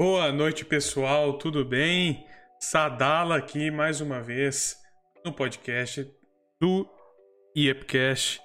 Boa 0.00 0.32
noite, 0.32 0.64
pessoal, 0.64 1.34
tudo 1.36 1.62
bem? 1.62 2.26
Sadala 2.58 3.36
aqui 3.36 3.70
mais 3.70 4.00
uma 4.00 4.22
vez 4.22 4.78
no 5.22 5.30
podcast 5.30 6.10
do 6.58 6.88
IEPcast. 7.54 8.40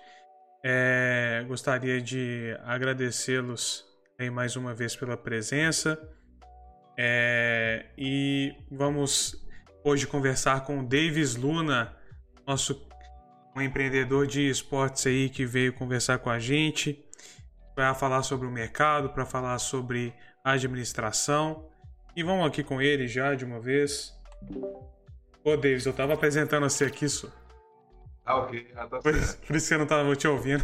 É, 0.62 1.46
gostaria 1.48 2.02
de 2.02 2.54
agradecê-los 2.62 3.86
mais 4.34 4.58
uma 4.58 4.74
vez 4.74 4.98
pela 4.98 5.16
presença 5.16 5.98
é, 6.98 7.86
e 7.98 8.54
vamos 8.70 9.42
hoje 9.82 10.06
conversar 10.06 10.66
com 10.66 10.80
o 10.80 10.86
Davis 10.86 11.38
Luna, 11.38 11.96
nosso 12.46 12.86
um 13.56 13.62
empreendedor 13.62 14.28
de 14.28 14.50
esportes 14.50 15.08
aí 15.08 15.30
que 15.30 15.46
veio 15.46 15.72
conversar 15.72 16.20
com 16.20 16.30
a 16.30 16.38
gente 16.38 17.02
para 17.74 17.94
falar 17.94 18.24
sobre 18.24 18.46
o 18.46 18.52
mercado, 18.52 19.12
para 19.12 19.26
falar 19.26 19.58
sobre 19.58 20.14
administração. 20.46 21.68
E 22.16 22.24
vamos 22.24 22.46
aqui 22.46 22.64
com 22.64 22.82
ele 22.82 23.08
já 23.08 23.34
de 23.34 23.44
uma 23.44 23.60
vez. 23.60 24.14
Ô, 25.44 25.58
Davis, 25.58 25.86
eu 25.86 25.94
tava 25.94 26.14
apresentando 26.14 26.64
você 26.64 26.86
aqui, 26.86 27.10
só. 27.10 27.28
Ah, 28.24 28.38
ok. 28.38 28.72
Ah, 28.76 28.88
tá 28.88 29.00
por, 29.00 29.14
por, 29.48 29.56
isso 29.56 29.68
que 29.68 29.74
eu 29.74 29.80
não 29.80 29.86
tava 29.86 30.16
te 30.16 30.28
ouvindo. 30.28 30.64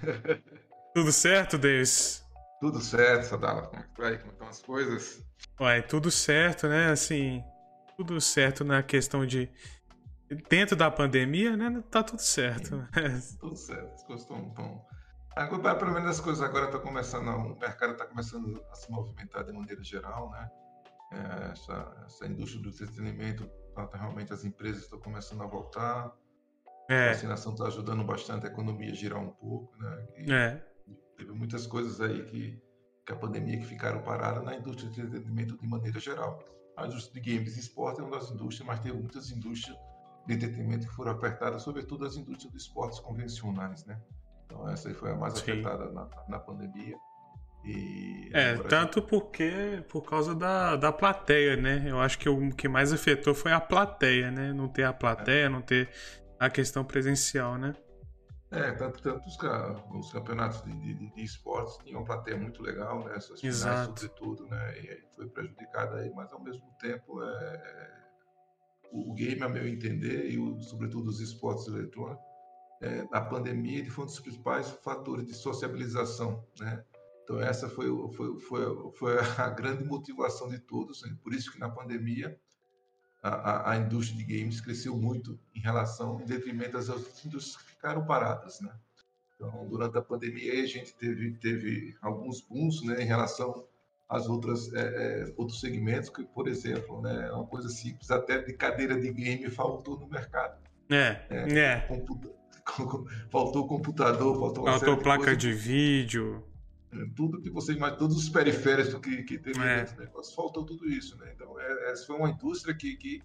tudo 0.94 1.12
certo, 1.12 1.56
Davis? 1.56 2.24
Tudo 2.60 2.80
certo, 2.80 3.24
Sadala. 3.24 3.62
Como 3.62 3.80
é 3.80 3.86
que 3.86 4.00
vai? 4.00 4.18
Como 4.18 4.32
estão 4.32 4.48
as 4.48 4.60
coisas? 4.60 5.24
Ué, 5.60 5.82
tudo 5.82 6.10
certo, 6.10 6.68
né? 6.68 6.90
Assim, 6.90 7.42
tudo 7.96 8.20
certo 8.20 8.64
na 8.64 8.82
questão 8.82 9.24
de. 9.24 9.48
Dentro 10.48 10.76
da 10.76 10.90
pandemia, 10.90 11.56
né? 11.56 11.82
Tá 11.90 12.02
tudo 12.02 12.20
certo. 12.20 12.86
tudo 13.40 13.56
certo. 13.56 13.94
As 13.94 14.02
coisas 14.04 14.22
estão 14.22 14.86
Agora, 15.36 15.76
pelo 15.76 15.92
menos 15.92 16.10
as 16.10 16.20
coisas 16.20 16.42
agora 16.42 16.66
estão 16.66 16.80
começando, 16.80 17.28
o 17.28 17.58
mercado 17.58 17.92
está 17.92 18.04
começando 18.04 18.62
a 18.70 18.74
se 18.74 18.90
movimentar 18.90 19.44
de 19.44 19.52
maneira 19.52 19.82
geral, 19.82 20.30
né? 20.30 20.50
É, 21.12 21.52
essa, 21.52 22.04
essa 22.06 22.26
indústria 22.26 22.62
do 22.62 22.68
entretenimento, 22.68 23.46
tá, 23.74 23.86
tá, 23.86 23.98
realmente 23.98 24.32
as 24.32 24.44
empresas 24.44 24.82
estão 24.82 24.98
começando 24.98 25.42
a 25.42 25.46
voltar. 25.46 26.12
É. 26.88 27.10
A 27.10 27.12
vacinação 27.12 27.52
está 27.52 27.66
ajudando 27.66 28.04
bastante 28.04 28.46
a 28.46 28.50
economia 28.50 28.90
a 28.90 28.94
girar 28.94 29.20
um 29.20 29.30
pouco, 29.30 29.76
né? 29.76 30.08
E 30.18 30.32
é. 30.32 30.66
Teve 31.16 31.32
muitas 31.32 31.66
coisas 31.66 32.00
aí 32.00 32.24
que, 32.24 32.60
que 33.06 33.12
a 33.12 33.16
pandemia 33.16 33.58
que 33.58 33.66
ficaram 33.66 34.02
paradas 34.02 34.42
na 34.42 34.56
indústria 34.56 34.90
do 34.90 35.00
entretenimento 35.00 35.56
de 35.56 35.66
maneira 35.66 36.00
geral. 36.00 36.42
A 36.76 36.86
indústria 36.86 37.22
de 37.22 37.32
games 37.32 37.56
e 37.56 37.60
esporte 37.60 38.00
é 38.00 38.04
uma 38.04 38.18
das 38.18 38.30
indústrias, 38.30 38.66
mas 38.66 38.80
tem 38.80 38.92
muitas 38.92 39.30
indústrias 39.30 39.78
de 40.26 40.34
entretenimento 40.34 40.86
que 40.86 40.94
foram 40.94 41.12
apertadas, 41.12 41.62
sobretudo 41.62 42.04
as 42.04 42.16
indústrias 42.16 42.52
dos 42.52 42.62
esportes 42.62 42.98
convencionais, 43.00 43.84
né? 43.84 44.00
Então 44.50 44.68
essa 44.68 44.88
aí 44.88 44.94
foi 44.94 45.12
a 45.12 45.16
mais 45.16 45.34
Sim. 45.34 45.52
afetada 45.52 45.90
na, 45.92 46.08
na 46.28 46.38
pandemia. 46.38 46.96
E 47.64 48.30
é, 48.32 48.54
tanto 48.56 49.02
porque 49.02 49.84
por 49.88 50.02
causa 50.02 50.34
da, 50.34 50.76
da 50.76 50.90
plateia, 50.90 51.56
né? 51.56 51.84
Eu 51.86 52.00
acho 52.00 52.18
que 52.18 52.28
o 52.28 52.50
que 52.50 52.68
mais 52.68 52.92
afetou 52.92 53.34
foi 53.34 53.52
a 53.52 53.60
plateia, 53.60 54.30
né? 54.30 54.52
Não 54.52 54.66
ter 54.66 54.84
a 54.84 54.92
plateia, 54.92 55.44
é. 55.44 55.48
não 55.48 55.60
ter 55.60 55.90
a 56.38 56.48
questão 56.48 56.84
presencial, 56.84 57.58
né? 57.58 57.74
É, 58.50 58.72
tanto, 58.72 59.00
tanto 59.00 59.28
os, 59.28 59.36
os 60.06 60.12
campeonatos 60.12 60.62
de, 60.64 60.72
de, 60.72 61.14
de, 61.14 61.22
esportes 61.22 61.76
tinham 61.84 62.00
uma 62.00 62.06
plateia 62.06 62.36
muito 62.36 62.62
legal, 62.62 63.04
né? 63.04 63.14
Essas 63.14 63.38
finais, 63.40 63.58
Exato. 63.58 64.00
sobretudo, 64.00 64.46
né? 64.46 64.78
E 64.78 65.04
foi 65.14 65.28
prejudicada 65.28 65.98
aí, 65.98 66.10
mas 66.14 66.32
ao 66.32 66.40
mesmo 66.40 66.66
tempo 66.80 67.22
é, 67.22 67.90
o 68.90 69.12
game, 69.14 69.42
a 69.42 69.48
meu 69.48 69.68
entender, 69.68 70.30
e 70.30 70.38
o, 70.38 70.60
sobretudo 70.62 71.10
os 71.10 71.20
esportes 71.20 71.68
eletrônicos, 71.68 72.29
é, 72.80 73.06
a 73.12 73.20
pandemia 73.20 73.78
ele 73.78 73.90
foi 73.90 74.04
um 74.04 74.06
dos 74.06 74.20
principais 74.20 74.70
fatores 74.70 75.26
de 75.26 75.34
sociabilização, 75.34 76.44
né? 76.58 76.82
Então 77.22 77.40
essa 77.40 77.68
foi, 77.68 77.86
foi, 78.12 78.40
foi, 78.40 78.92
foi 78.92 79.18
a 79.38 79.48
grande 79.50 79.84
motivação 79.84 80.48
de 80.48 80.58
todos, 80.58 81.02
né? 81.02 81.16
por 81.22 81.32
isso 81.32 81.52
que 81.52 81.60
na 81.60 81.68
pandemia 81.68 82.36
a, 83.22 83.28
a, 83.28 83.72
a, 83.72 83.76
indústria 83.76 84.18
de 84.18 84.24
games 84.24 84.60
cresceu 84.60 84.96
muito 84.96 85.38
em 85.54 85.60
relação, 85.60 86.20
em 86.20 86.24
detrimento 86.24 86.72
das 86.72 86.88
outras 86.88 87.24
indústrias 87.24 87.62
que 87.62 87.70
ficaram 87.72 88.04
paradas, 88.06 88.60
né? 88.60 88.72
Então 89.36 89.68
durante 89.68 89.98
a 89.98 90.02
pandemia 90.02 90.62
a 90.62 90.66
gente 90.66 90.94
teve, 90.94 91.32
teve 91.34 91.94
alguns 92.00 92.40
booms, 92.40 92.82
né, 92.82 93.02
em 93.02 93.06
relação 93.06 93.66
às 94.08 94.26
outras 94.26 94.72
é, 94.72 94.80
é, 94.80 95.34
outros 95.36 95.60
segmentos 95.60 96.08
que, 96.08 96.24
por 96.24 96.48
exemplo, 96.48 97.02
né, 97.02 97.30
uma 97.30 97.46
coisa 97.46 97.68
simples, 97.68 98.10
até 98.10 98.38
de 98.38 98.54
cadeira 98.54 98.98
de 98.98 99.12
game 99.12 99.50
faltou 99.50 100.00
no 100.00 100.08
mercado. 100.08 100.58
É, 100.90 101.26
é. 101.30 101.58
é. 101.58 101.86
Faltou 103.30 103.66
computador, 103.66 104.38
faltou 104.38 104.64
Faltou 104.64 104.96
placa 104.96 105.36
de, 105.36 105.48
de, 105.48 105.52
vídeo. 105.52 106.44
É, 106.92 107.06
tudo 107.14 107.40
que 107.40 107.50
você 107.50 107.72
imagina, 107.72 107.98
todos 107.98 108.16
os 108.16 108.28
periféricos 108.28 109.00
que, 109.00 109.22
que 109.22 109.38
teve 109.38 109.60
é. 109.60 109.78
dentro 109.78 109.96
do 109.96 110.02
negócio, 110.02 110.34
faltou 110.34 110.64
tudo 110.64 110.88
isso, 110.88 111.16
né? 111.18 111.32
Então, 111.34 111.58
é, 111.60 111.92
essa 111.92 112.06
foi 112.06 112.16
uma 112.16 112.30
indústria 112.30 112.74
que, 112.74 112.96
que, 112.96 113.22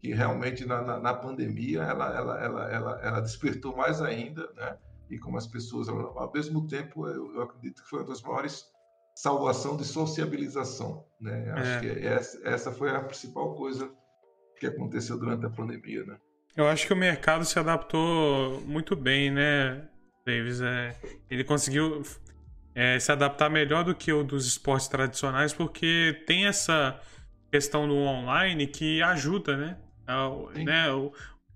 que 0.00 0.14
realmente 0.14 0.64
na, 0.64 0.82
na, 0.82 1.00
na, 1.00 1.14
pandemia 1.14 1.82
ela, 1.82 2.16
ela, 2.16 2.40
ela, 2.40 2.72
ela, 2.72 3.00
ela 3.02 3.20
despertou 3.20 3.76
mais 3.76 4.00
ainda, 4.00 4.48
né? 4.54 4.78
E 5.10 5.18
como 5.18 5.36
as 5.36 5.46
pessoas, 5.46 5.88
ao 5.88 6.32
mesmo 6.32 6.66
tempo, 6.66 7.06
eu, 7.06 7.34
eu 7.34 7.42
acredito 7.42 7.82
que 7.82 7.88
foi 7.88 8.00
uma 8.00 8.08
das 8.08 8.22
maiores 8.22 8.72
salvação 9.14 9.76
de 9.76 9.84
sociabilização, 9.84 11.04
né? 11.20 11.50
Acho 11.52 11.70
é. 11.70 11.80
que 11.80 12.06
essa, 12.06 12.48
essa 12.48 12.72
foi 12.72 12.90
a 12.90 13.02
principal 13.02 13.54
coisa 13.54 13.90
que 14.58 14.66
aconteceu 14.66 15.18
durante 15.18 15.44
a 15.44 15.50
pandemia, 15.50 16.04
né? 16.04 16.18
Eu 16.56 16.68
acho 16.68 16.86
que 16.86 16.92
o 16.92 16.96
mercado 16.96 17.44
se 17.44 17.58
adaptou 17.58 18.60
muito 18.62 18.94
bem, 18.94 19.30
né, 19.30 19.88
Davis? 20.26 20.60
É, 20.60 20.94
ele 21.30 21.44
conseguiu 21.44 22.02
é, 22.74 22.98
se 22.98 23.10
adaptar 23.10 23.48
melhor 23.48 23.84
do 23.84 23.94
que 23.94 24.12
o 24.12 24.22
dos 24.22 24.46
esportes 24.46 24.86
tradicionais, 24.86 25.54
porque 25.54 26.22
tem 26.26 26.46
essa 26.46 27.00
questão 27.50 27.88
do 27.88 27.94
online 27.94 28.66
que 28.66 29.02
ajuda, 29.02 29.56
né? 29.56 29.78
É, 30.06 30.64
né 30.64 30.92
o, 30.92 31.12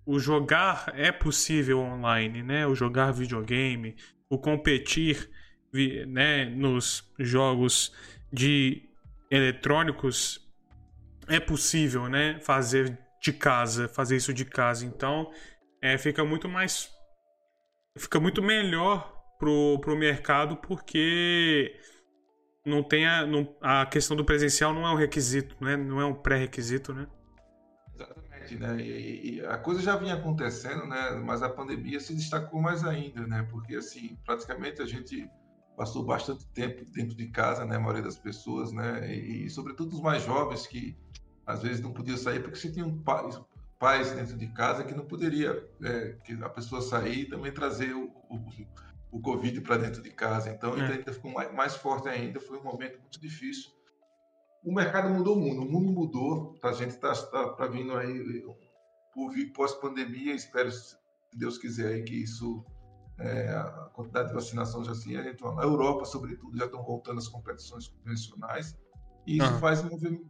o, 0.07 0.19
jogar 0.19 0.93
é 0.95 1.13
possível 1.13 1.81
online, 1.81 2.43
né? 2.43 2.67
O 2.67 2.75
jogar 2.75 3.13
videogame, 3.13 3.97
o 4.31 4.39
competir 4.39 5.29
né, 6.07 6.47
nos 6.47 7.13
jogos 7.19 7.93
de 8.33 8.83
eletrônicos 9.31 10.41
é 11.29 11.39
possível, 11.39 12.09
né? 12.09 12.39
Fazer 12.41 12.99
de 13.21 13.33
casa, 13.33 13.89
fazer 13.89 14.17
isso 14.17 14.33
de 14.33 14.45
casa. 14.45 14.85
Então, 14.85 15.31
é, 15.83 15.97
fica 15.99 16.25
muito 16.25 16.49
mais. 16.49 16.91
Fica 17.99 18.21
muito 18.21 18.43
melhor 18.43 19.17
pro, 19.39 19.79
pro 19.81 19.97
mercado 19.97 20.57
porque 20.57 21.75
não 22.65 22.83
tem 22.83 23.07
a, 23.07 23.25
não, 23.25 23.57
a 23.61 23.87
questão 23.87 24.17
do 24.17 24.25
presencial 24.25 24.75
não 24.75 24.87
é 24.87 24.91
um 24.91 24.97
requisito, 24.97 25.57
né? 25.61 25.77
Não 25.77 26.01
é 26.01 26.05
um 26.05 26.15
pré-requisito, 26.15 26.93
né? 26.93 27.07
Exatamente, 27.95 28.57
né? 28.57 28.77
E, 28.81 29.37
e, 29.37 29.47
a 29.47 29.57
coisa 29.57 29.81
já 29.81 29.97
vinha 29.97 30.15
acontecendo, 30.15 30.87
né? 30.87 31.11
Mas 31.25 31.43
a 31.43 31.49
pandemia 31.49 32.01
se 32.01 32.15
destacou 32.15 32.61
mais 32.61 32.85
ainda, 32.85 33.27
né? 33.27 33.47
Porque 33.51 33.77
assim, 33.77 34.19
praticamente 34.25 34.83
a 34.83 34.87
gente 34.87 35.31
passou 35.77 36.05
bastante 36.05 36.47
tempo 36.49 36.85
dentro 36.91 37.17
de 37.17 37.29
casa, 37.29 37.65
né? 37.65 37.77
A 37.77 37.81
maioria 37.81 38.03
das 38.03 38.19
pessoas, 38.19 38.73
né? 38.73 39.15
E, 39.15 39.47
e 39.47 39.51
sobretudo 39.51 39.95
os 39.95 40.01
mais 40.01 40.25
jovens 40.25 40.67
que 40.67 40.97
às 41.47 41.63
vezes 41.63 41.81
não 41.81 41.93
podia 41.93 42.17
sair 42.17 42.43
porque 42.43 42.59
se 42.59 42.73
tinham 42.73 42.99
pais, 42.99 43.41
pais 43.79 44.11
dentro 44.11 44.37
de 44.37 44.49
casa 44.49 44.83
que 44.83 44.95
não 44.95 45.07
poderia 45.07 45.67
é, 45.83 46.17
que 46.25 46.33
a 46.43 46.49
pessoa 46.49 46.83
sair 46.83 47.21
e 47.21 47.29
também 47.29 47.53
trazer 47.53 47.95
o, 47.95 48.09
o, 48.29 48.45
o 49.13 49.21
Covid 49.21 49.61
para 49.61 49.77
dentro 49.77 50.03
de 50.03 50.11
casa. 50.11 50.51
Então, 50.51 50.77
é. 50.77 50.93
ainda 50.93 51.13
ficou 51.13 51.31
mais, 51.31 51.53
mais, 51.55 51.77
forte 51.77 52.09
ainda. 52.09 52.41
Foi 52.41 52.59
um 52.59 52.65
momento 52.65 52.99
muito 52.99 53.21
difícil. 53.21 53.71
O 54.65 54.75
mercado 54.75 55.09
mudou 55.09 55.37
o 55.37 55.41
mundo, 55.41 55.63
o 55.63 55.71
mundo 55.71 55.93
mudou. 55.93 56.59
A 56.63 56.73
gente 56.73 56.91
está 56.91 57.15
tá, 57.15 57.51
tá 57.51 57.67
vindo 57.67 57.97
aí 57.97 58.45
por 59.15 59.31
vir 59.31 59.53
pós-pandemia. 59.53 60.35
Espero, 60.35 60.71
se 60.73 60.97
Deus 61.33 61.57
quiser, 61.57 61.95
aí, 61.95 62.03
que 62.03 62.15
isso 62.15 62.65
é, 63.19 63.51
a 63.51 63.91
quantidade 63.95 64.29
de 64.29 64.35
vacinação 64.35 64.83
já 64.83 64.95
se 64.95 65.17
assim, 65.17 65.39
a 65.39 65.63
Europa, 65.63 66.05
sobretudo, 66.05 66.57
já 66.59 66.65
estão 66.65 66.83
voltando 66.83 67.19
às 67.19 67.29
competições 67.29 67.87
convencionais 67.87 68.77
e 69.27 69.39
isso 69.39 69.47
ah. 69.47 69.59
faz 69.59 69.83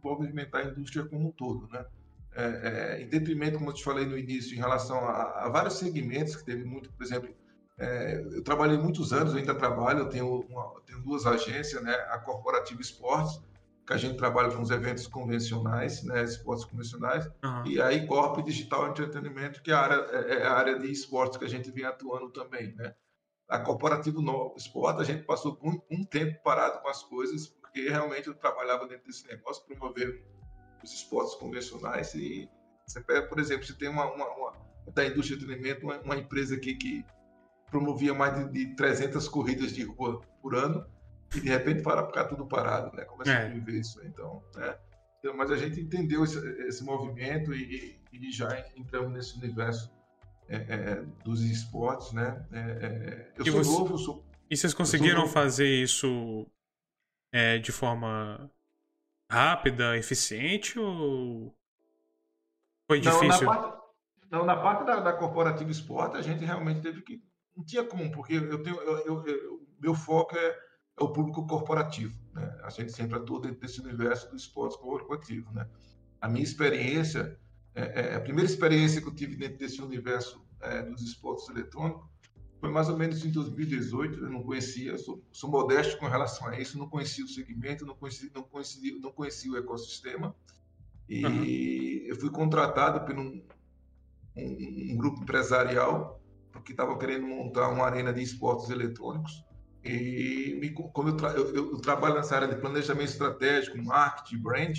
movimentar 0.03 0.65
a 0.65 0.69
indústria 0.69 1.05
como 1.05 1.27
um 1.27 1.31
todo, 1.31 1.67
né? 1.67 1.85
É, 2.33 2.43
é, 2.43 3.01
em 3.01 3.07
detrimento, 3.07 3.57
como 3.57 3.71
eu 3.71 3.73
te 3.73 3.83
falei 3.83 4.05
no 4.05 4.17
início, 4.17 4.53
em 4.53 4.59
relação 4.59 4.99
a, 4.99 5.45
a 5.45 5.49
vários 5.49 5.75
segmentos 5.75 6.35
que 6.35 6.45
teve 6.45 6.63
muito, 6.63 6.91
por 6.93 7.03
exemplo, 7.03 7.33
é, 7.79 8.19
eu 8.31 8.43
trabalhei 8.43 8.77
muitos 8.77 9.13
anos, 9.13 9.35
ainda 9.35 9.53
trabalho, 9.53 9.99
eu 9.99 10.09
tenho, 10.09 10.41
uma, 10.41 10.81
tenho 10.85 10.99
duas 11.01 11.25
agências, 11.25 11.81
né? 11.83 11.93
A 12.09 12.17
Corporativa 12.17 12.81
Esportes, 12.81 13.39
que 13.85 13.93
a 13.93 13.97
gente 13.97 14.17
trabalha 14.17 14.51
com 14.51 14.61
os 14.61 14.71
eventos 14.71 15.07
convencionais, 15.07 16.03
né? 16.03 16.23
Esportes 16.23 16.65
convencionais, 16.65 17.27
uhum. 17.43 17.65
e 17.67 17.79
a 17.79 18.07
Corp 18.07 18.43
Digital 18.43 18.89
Entretenimento, 18.89 19.61
que 19.61 19.71
é 19.71 19.75
a 19.75 19.79
área, 19.79 20.07
é, 20.11 20.33
é 20.37 20.43
a 20.45 20.53
área 20.53 20.79
de 20.79 20.91
esportes 20.91 21.37
que 21.37 21.45
a 21.45 21.49
gente 21.49 21.71
vem 21.71 21.85
atuando 21.85 22.29
também, 22.29 22.73
né? 22.75 22.93
A 23.47 23.59
Corporativo 23.59 24.21
Esporte, 24.57 25.01
a 25.01 25.05
gente 25.05 25.23
passou 25.23 25.57
um, 25.63 25.79
um 25.89 26.03
tempo 26.03 26.41
parado 26.43 26.81
com 26.81 26.89
as 26.89 27.01
coisas, 27.03 27.55
porque 27.77 27.89
realmente 27.89 28.27
eu 28.27 28.33
trabalhava 28.33 28.87
dentro 28.87 29.05
desse 29.05 29.27
negócio, 29.27 29.63
promovendo 29.65 30.19
os 30.83 30.91
esportes 30.91 31.35
convencionais. 31.35 32.15
E 32.15 32.49
você 32.85 32.99
pega, 33.01 33.27
por 33.27 33.39
exemplo, 33.39 33.65
você 33.65 33.73
tem 33.73 33.87
uma, 33.87 34.11
uma, 34.11 34.25
uma 34.35 34.53
da 34.93 35.05
indústria 35.05 35.37
de 35.37 35.43
entretenimento, 35.43 35.85
uma, 35.85 35.99
uma, 35.99 36.17
empresa 36.17 36.55
aqui 36.55 36.73
que 36.73 37.05
promovia 37.69 38.13
mais 38.13 38.51
de, 38.51 38.65
de 38.65 38.75
300 38.75 39.27
corridas 39.27 39.73
de 39.73 39.83
rua 39.83 40.21
por 40.41 40.55
ano, 40.55 40.85
e 41.35 41.41
de 41.41 41.49
repente 41.49 41.83
para 41.83 42.05
ficar 42.07 42.25
tudo 42.25 42.47
parado, 42.47 42.95
né? 42.95 43.03
Começa 43.03 43.31
é. 43.31 43.45
a 43.45 43.49
viver 43.49 43.79
isso. 43.79 44.01
Então, 44.05 44.41
né? 44.55 44.75
Então, 45.19 45.35
mas 45.35 45.51
a 45.51 45.57
gente 45.57 45.79
entendeu 45.79 46.23
esse, 46.23 46.39
esse 46.63 46.83
movimento 46.83 47.53
e, 47.53 48.01
e, 48.11 48.31
já 48.31 48.65
entramos 48.75 49.11
nesse 49.11 49.37
universo 49.37 49.91
é, 50.47 50.55
é, 50.55 51.03
dos 51.23 51.41
esportes, 51.41 52.11
né? 52.13 52.43
É, 52.51 52.57
é 52.57 53.31
eu 53.37 53.45
e 53.45 53.51
sou 53.51 53.63
você... 53.63 53.71
novo, 53.71 53.97
sou... 53.97 54.25
E 54.49 54.55
vocês 54.55 54.73
conseguiram 54.73 55.27
fazer 55.27 55.67
isso 55.67 56.47
é, 57.31 57.57
de 57.57 57.71
forma 57.71 58.51
rápida, 59.31 59.97
eficiente 59.97 60.79
ou 60.79 61.53
foi 62.89 62.99
difícil? 62.99 63.45
Não, 63.45 63.55
na 63.55 63.61
parte, 63.61 63.83
não, 64.31 64.45
na 64.45 64.55
parte 64.55 64.85
da, 64.85 64.99
da 64.99 65.13
corporativa 65.13 65.69
esporte 65.69 66.17
a 66.17 66.21
gente 66.21 66.43
realmente 66.43 66.81
teve 66.81 67.01
que 67.01 67.21
não 67.55 67.65
tinha 67.65 67.83
como, 67.83 68.11
porque 68.11 68.35
eu 68.35 68.61
tenho, 68.61 68.79
eu, 68.81 68.97
eu, 68.99 69.27
eu 69.27 69.67
meu 69.79 69.95
foco 69.95 70.35
é, 70.37 70.47
é, 70.99 71.03
o 71.03 71.09
público 71.09 71.45
corporativo, 71.47 72.17
né? 72.33 72.59
A 72.63 72.69
gente 72.69 72.91
sempre 72.91 73.17
atua 73.17 73.41
dentro 73.41 73.59
desse 73.59 73.81
universo 73.81 74.29
do 74.29 74.35
esporte 74.35 74.77
corporativo, 74.77 75.51
né? 75.51 75.67
A 76.21 76.27
minha 76.27 76.43
experiência, 76.43 77.39
é, 77.73 78.01
é, 78.01 78.15
a 78.15 78.21
primeira 78.21 78.49
experiência 78.49 79.01
que 79.01 79.07
eu 79.07 79.15
tive 79.15 79.35
dentro 79.35 79.57
desse 79.57 79.81
universo 79.81 80.45
é, 80.61 80.83
dos 80.83 81.01
esportes 81.01 81.47
eletrônicos 81.49 82.07
foi 82.59 82.69
mais 82.69 82.89
ou 82.89 82.97
menos 82.97 83.23
em 83.25 83.31
2018. 83.31 84.25
Eu 84.25 84.29
não 84.29 84.43
conhecia, 84.43 84.97
sou, 84.97 85.23
sou, 85.31 85.49
modesto 85.49 85.97
com 85.97 86.07
relação 86.07 86.47
a 86.47 86.59
isso, 86.59 86.77
não 86.77 86.89
conhecia 86.89 87.23
o 87.23 87.27
segmento, 87.27 87.85
não 87.85 87.95
conhecia, 87.95 88.29
não 88.33 88.43
conhecia, 88.43 88.99
não 88.99 89.11
conhecia 89.11 89.51
o 89.51 89.57
ecossistema. 89.57 90.35
E 91.07 91.25
uhum. 91.25 92.09
eu 92.09 92.15
fui 92.15 92.29
contratado 92.29 93.05
por 93.05 93.17
um, 93.17 93.41
um, 94.35 94.91
um 94.91 94.97
grupo 94.97 95.21
empresarial 95.21 96.17
porque 96.51 96.73
estava 96.73 96.97
querendo 96.97 97.27
montar 97.27 97.69
uma 97.69 97.85
arena 97.85 98.11
de 98.11 98.21
esportes 98.21 98.69
eletrônicos. 98.69 99.45
E 99.83 100.57
me, 100.59 100.71
como 100.71 101.09
eu, 101.09 101.15
tra 101.15 101.29
eu, 101.29 101.55
eu, 101.55 101.77
trabalho 101.77 102.15
nessa 102.15 102.35
área 102.35 102.47
de 102.47 102.59
planejamento 102.59 103.09
estratégico, 103.09 103.77
marketing, 103.77 104.37
brand, 104.41 104.77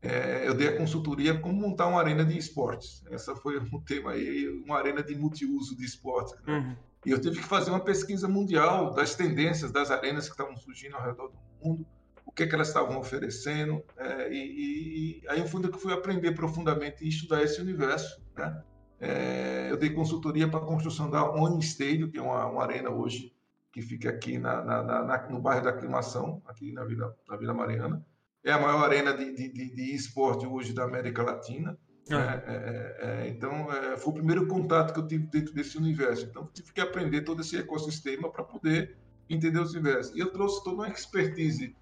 é, 0.00 0.46
eu 0.46 0.54
dei 0.54 0.68
a 0.68 0.76
consultoria 0.76 1.38
como 1.40 1.60
montar 1.60 1.86
uma 1.86 1.98
arena 1.98 2.24
de 2.24 2.38
esportes. 2.38 3.02
Essa 3.10 3.34
foi 3.34 3.56
o 3.56 3.80
tema 3.82 4.12
aí, 4.12 4.46
uma 4.64 4.76
arena 4.76 5.02
de 5.02 5.14
multiuso 5.16 5.76
de 5.76 5.84
esportes. 5.84 6.34
Né? 6.42 6.54
Uhum. 6.54 6.76
E 7.04 7.10
eu 7.10 7.20
tive 7.20 7.36
que 7.36 7.46
fazer 7.46 7.70
uma 7.70 7.80
pesquisa 7.80 8.26
mundial 8.26 8.92
das 8.92 9.14
tendências 9.14 9.70
das 9.70 9.90
arenas 9.90 10.26
que 10.26 10.32
estavam 10.32 10.56
surgindo 10.56 10.96
ao 10.96 11.04
redor 11.04 11.28
do 11.28 11.38
mundo, 11.62 11.86
o 12.24 12.32
que, 12.32 12.44
é 12.44 12.46
que 12.46 12.54
elas 12.54 12.68
estavam 12.68 12.98
oferecendo. 12.98 13.82
É, 13.96 14.32
e, 14.32 15.20
e, 15.22 15.28
aí 15.28 15.40
eu 15.40 15.46
fui, 15.46 15.62
fui 15.72 15.92
aprender 15.92 16.32
profundamente 16.32 17.04
e 17.04 17.08
estudar 17.08 17.42
esse 17.42 17.60
universo. 17.60 18.22
Né? 18.36 18.62
É, 19.00 19.68
eu 19.70 19.76
dei 19.76 19.90
consultoria 19.90 20.48
para 20.48 20.60
a 20.60 20.64
construção 20.66 21.10
da 21.10 21.30
Oni 21.30 21.60
Stadium, 21.60 22.10
que 22.10 22.18
é 22.18 22.22
uma, 22.22 22.46
uma, 22.46 22.62
arena 22.62 22.90
hoje 22.90 23.34
que 23.70 23.82
fica 23.82 24.08
aqui 24.08 24.38
na, 24.38 24.64
na, 24.64 24.82
na, 24.82 25.28
no 25.28 25.40
bairro 25.40 25.64
da 25.64 25.70
Aclimação, 25.70 26.40
aqui 26.46 26.72
na 26.72 26.84
Vila, 26.84 27.14
na 27.28 27.36
Vila 27.36 27.52
Mariana. 27.52 28.04
É 28.42 28.52
a 28.52 28.58
maior 28.58 28.84
arena 28.84 29.12
de, 29.12 29.34
de, 29.34 29.52
de, 29.52 29.74
de 29.74 29.94
esporte 29.94 30.46
hoje 30.46 30.72
da 30.72 30.84
América 30.84 31.22
Latina. 31.22 31.78
Ah. 32.10 32.42
É, 32.46 32.52
é, 32.52 33.26
é, 33.26 33.28
então, 33.28 33.72
é, 33.72 33.96
foi 33.96 34.12
o 34.12 34.14
primeiro 34.16 34.46
contato 34.46 34.92
que 34.92 35.00
eu 35.00 35.06
tive 35.06 35.26
dentro 35.26 35.54
desse 35.54 35.78
universo. 35.78 36.26
Então, 36.26 36.48
tive 36.52 36.72
que 36.72 36.80
aprender 36.80 37.22
todo 37.22 37.40
esse 37.40 37.56
ecossistema 37.56 38.30
para 38.30 38.44
poder 38.44 38.96
entender 39.28 39.58
os 39.58 39.72
universos. 39.72 40.14
E 40.14 40.18
eu 40.18 40.30
trouxe 40.30 40.62
toda 40.62 40.76
uma 40.76 40.88
expertise 40.88 41.74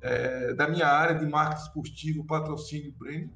é, 0.00 0.52
da 0.52 0.68
minha 0.68 0.86
área 0.86 1.18
de 1.18 1.24
marketing 1.26 1.62
esportivo, 1.62 2.24
patrocínio 2.24 2.88
e 2.88 2.90
brand 2.90 3.28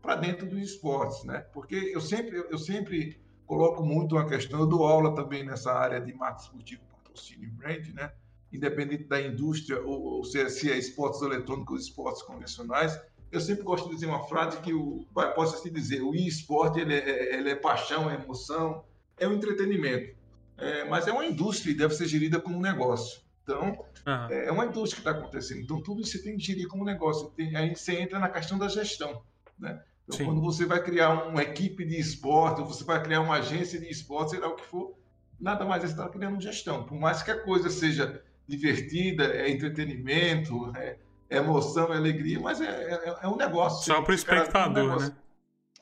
para 0.00 0.16
dentro 0.16 0.46
dos 0.46 0.58
esportes, 0.58 1.24
né? 1.24 1.40
Porque 1.52 1.74
eu 1.92 2.00
sempre, 2.00 2.44
eu 2.50 2.58
sempre 2.58 3.20
coloco 3.46 3.84
muito 3.84 4.14
uma 4.14 4.26
questão, 4.26 4.60
eu 4.60 4.66
dou 4.66 4.86
aula 4.86 5.14
também 5.14 5.44
nessa 5.44 5.72
área 5.72 6.00
de 6.00 6.12
marketing 6.14 6.44
esportivo, 6.44 6.82
patrocínio 6.92 7.48
e 7.48 7.50
brand, 7.50 7.86
né? 7.94 8.12
Independente 8.52 9.04
da 9.04 9.20
indústria, 9.20 9.80
ou, 9.80 10.02
ou 10.02 10.24
se, 10.24 10.40
é, 10.40 10.48
se 10.48 10.70
é 10.70 10.78
esportes 10.78 11.20
eletrônicos 11.20 11.72
ou 11.72 11.78
esportes 11.78 12.22
convencionais, 12.22 12.98
eu 13.30 13.40
sempre 13.40 13.62
gosto 13.62 13.88
de 13.88 13.94
dizer 13.94 14.06
uma 14.06 14.24
frase 14.24 14.58
que 14.58 14.72
o, 14.72 15.06
posso 15.34 15.56
assim 15.56 15.72
dizer, 15.72 16.02
o 16.02 16.14
e-esporte 16.14 16.80
ele 16.80 16.94
é, 16.94 17.36
ele 17.36 17.50
é 17.50 17.54
paixão, 17.54 18.10
é 18.10 18.14
emoção, 18.14 18.84
é 19.16 19.28
um 19.28 19.34
entretenimento. 19.34 20.18
É, 20.56 20.84
mas 20.84 21.08
é 21.08 21.12
uma 21.12 21.24
indústria 21.24 21.70
e 21.70 21.74
deve 21.74 21.94
ser 21.94 22.06
gerida 22.06 22.38
como 22.40 22.56
um 22.56 22.60
negócio. 22.60 23.22
Então, 23.42 23.68
uhum. 24.06 24.28
é 24.30 24.52
uma 24.52 24.66
indústria 24.66 25.02
que 25.02 25.08
está 25.08 25.18
acontecendo. 25.18 25.60
Então, 25.60 25.82
tudo 25.82 26.02
isso 26.02 26.12
você 26.12 26.22
tem 26.22 26.36
que 26.36 26.44
gerir 26.44 26.68
como 26.68 26.84
negócio. 26.84 27.30
Tem, 27.30 27.56
aí 27.56 27.74
você 27.74 27.98
entra 27.98 28.18
na 28.18 28.28
questão 28.28 28.58
da 28.58 28.68
gestão. 28.68 29.22
Né? 29.58 29.82
Então, 30.04 30.18
Sim. 30.18 30.24
quando 30.26 30.40
você 30.40 30.66
vai 30.66 30.82
criar 30.82 31.26
uma 31.28 31.42
equipe 31.42 31.84
de 31.84 31.98
esporte, 31.98 32.60
ou 32.60 32.66
você 32.66 32.84
vai 32.84 33.02
criar 33.02 33.20
uma 33.20 33.36
agência 33.36 33.80
de 33.80 33.88
esporte, 33.88 34.32
será 34.32 34.48
o 34.48 34.54
que 34.54 34.64
for, 34.64 34.94
nada 35.38 35.64
mais 35.64 35.82
é 35.82 35.86
estar 35.86 36.08
criando 36.10 36.40
gestão. 36.40 36.84
Por 36.84 36.98
mais 36.98 37.22
que 37.22 37.30
a 37.30 37.40
coisa 37.40 37.70
seja 37.70 38.22
divertida, 38.46 39.24
é 39.24 39.50
entretenimento, 39.50 40.70
é, 40.76 40.86
é 40.88 40.98
emoção, 41.30 41.92
é 41.92 41.96
alegria, 41.96 42.40
mas 42.40 42.60
é, 42.60 42.66
é, 42.66 43.18
é 43.22 43.28
um 43.28 43.36
negócio. 43.36 43.84
Só 43.84 44.02
para 44.02 44.12
o 44.12 44.14
espectador, 44.14 44.96
um 44.96 44.98
né? 44.98 45.12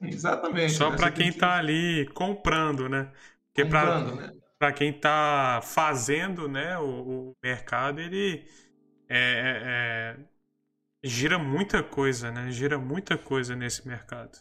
Exatamente. 0.03 0.73
Só 0.73 0.91
né? 0.91 0.97
para 0.97 1.11
quem 1.11 1.29
está 1.29 1.55
que... 1.55 1.59
ali 1.59 2.07
comprando, 2.15 2.89
né? 2.89 3.11
Porque 3.53 3.65
para 3.65 4.01
né? 4.01 4.73
quem 4.73 4.91
está 4.91 5.61
fazendo 5.63 6.49
né, 6.49 6.79
o, 6.79 6.85
o, 7.31 7.37
mercado, 7.43 8.01
ele 8.01 8.45
é, 9.09 9.19
é, 9.19 9.63
é, 9.65 10.17
gira 11.03 11.39
muita 11.39 11.83
coisa, 11.83 12.31
né? 12.31 12.51
Gira 12.51 12.79
muita 12.79 13.19
coisa 13.19 13.57
nesse 13.57 13.87
mercado. 13.87 14.39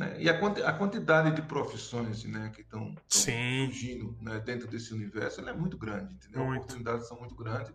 É, 0.00 0.22
e 0.22 0.28
a, 0.28 0.34
a, 0.34 0.72
quantidade 0.72 1.34
de 1.34 1.42
profissões 1.42 2.24
né, 2.24 2.50
que 2.54 2.62
estão 2.62 2.94
surgindo 3.08 4.16
né, 4.20 4.40
dentro 4.40 4.66
desse 4.66 4.94
universo 4.94 5.40
é 5.40 5.52
muito 5.52 5.76
grande, 5.76 6.14
entendeu? 6.14 6.44
Muito. 6.44 6.60
As 6.60 6.64
oportunidades 6.64 7.08
são 7.08 7.18
muito 7.18 7.34
grandes 7.34 7.72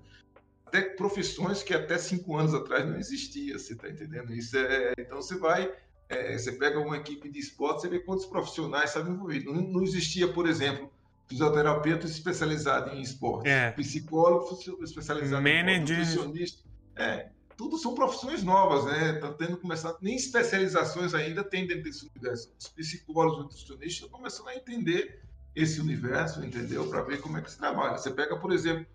até 0.68 0.82
profissões 0.82 1.64
que 1.64 1.74
até 1.74 1.98
cinco 1.98 2.36
anos 2.36 2.54
atrás 2.54 2.86
não 2.86 2.98
existia, 2.98 3.58
você 3.58 3.74
está 3.74 3.90
entendendo? 3.90 4.34
Isso 4.34 4.58
é, 4.58 4.94
então 4.98 5.22
você 5.22 5.38
vai, 5.38 5.72
é, 6.10 6.38
você 6.38 6.52
pega 6.52 6.80
uma 6.80 6.98
equipe 6.98 7.30
de 7.30 7.40
esporte, 7.40 7.82
você 7.82 7.90
vê 7.90 8.00
quantos 8.00 8.26
profissionais 8.26 8.90
estavam 8.90 9.14
envolvidos. 9.14 9.54
Não, 9.54 9.62
não 9.62 9.84
existia, 9.84 10.28
por 10.28 10.48
exemplo, 10.48 10.92
fisioterapeuta 11.26 12.06
especializado 12.06 12.94
em 12.96 13.02
esporte, 13.02 13.50
é. 13.50 13.72
psicólogo 13.72 14.58
especializado 14.84 15.42
Manager. 15.42 16.00
em 16.00 16.02
esporte, 16.02 16.28
nutricionista. 16.28 16.64
É, 16.98 17.30
tudo 17.56 17.78
são 17.78 17.96
profissões 17.96 18.44
novas, 18.44 18.86
né? 18.86 19.14
Tá 19.14 19.32
tendo 19.34 19.58
começado, 19.58 19.98
nem 20.02 20.16
especializações 20.16 21.14
ainda 21.14 21.44
tem 21.44 21.66
dentro 21.66 21.84
desse 21.84 22.06
universo. 22.06 22.52
Os 22.60 22.68
psicólogos, 22.68 23.40
nutricionistas 23.40 23.94
estão 23.94 24.10
começando 24.10 24.50
a 24.50 24.56
entender 24.56 25.22
esse 25.56 25.80
universo, 25.82 26.44
entendeu? 26.46 26.88
Para 26.88 27.02
ver 27.02 27.20
como 27.20 27.38
é 27.38 27.42
que 27.42 27.50
se 27.50 27.58
trabalha. 27.58 27.98
Você 27.98 28.12
pega, 28.12 28.38
por 28.38 28.52
exemplo, 28.52 28.86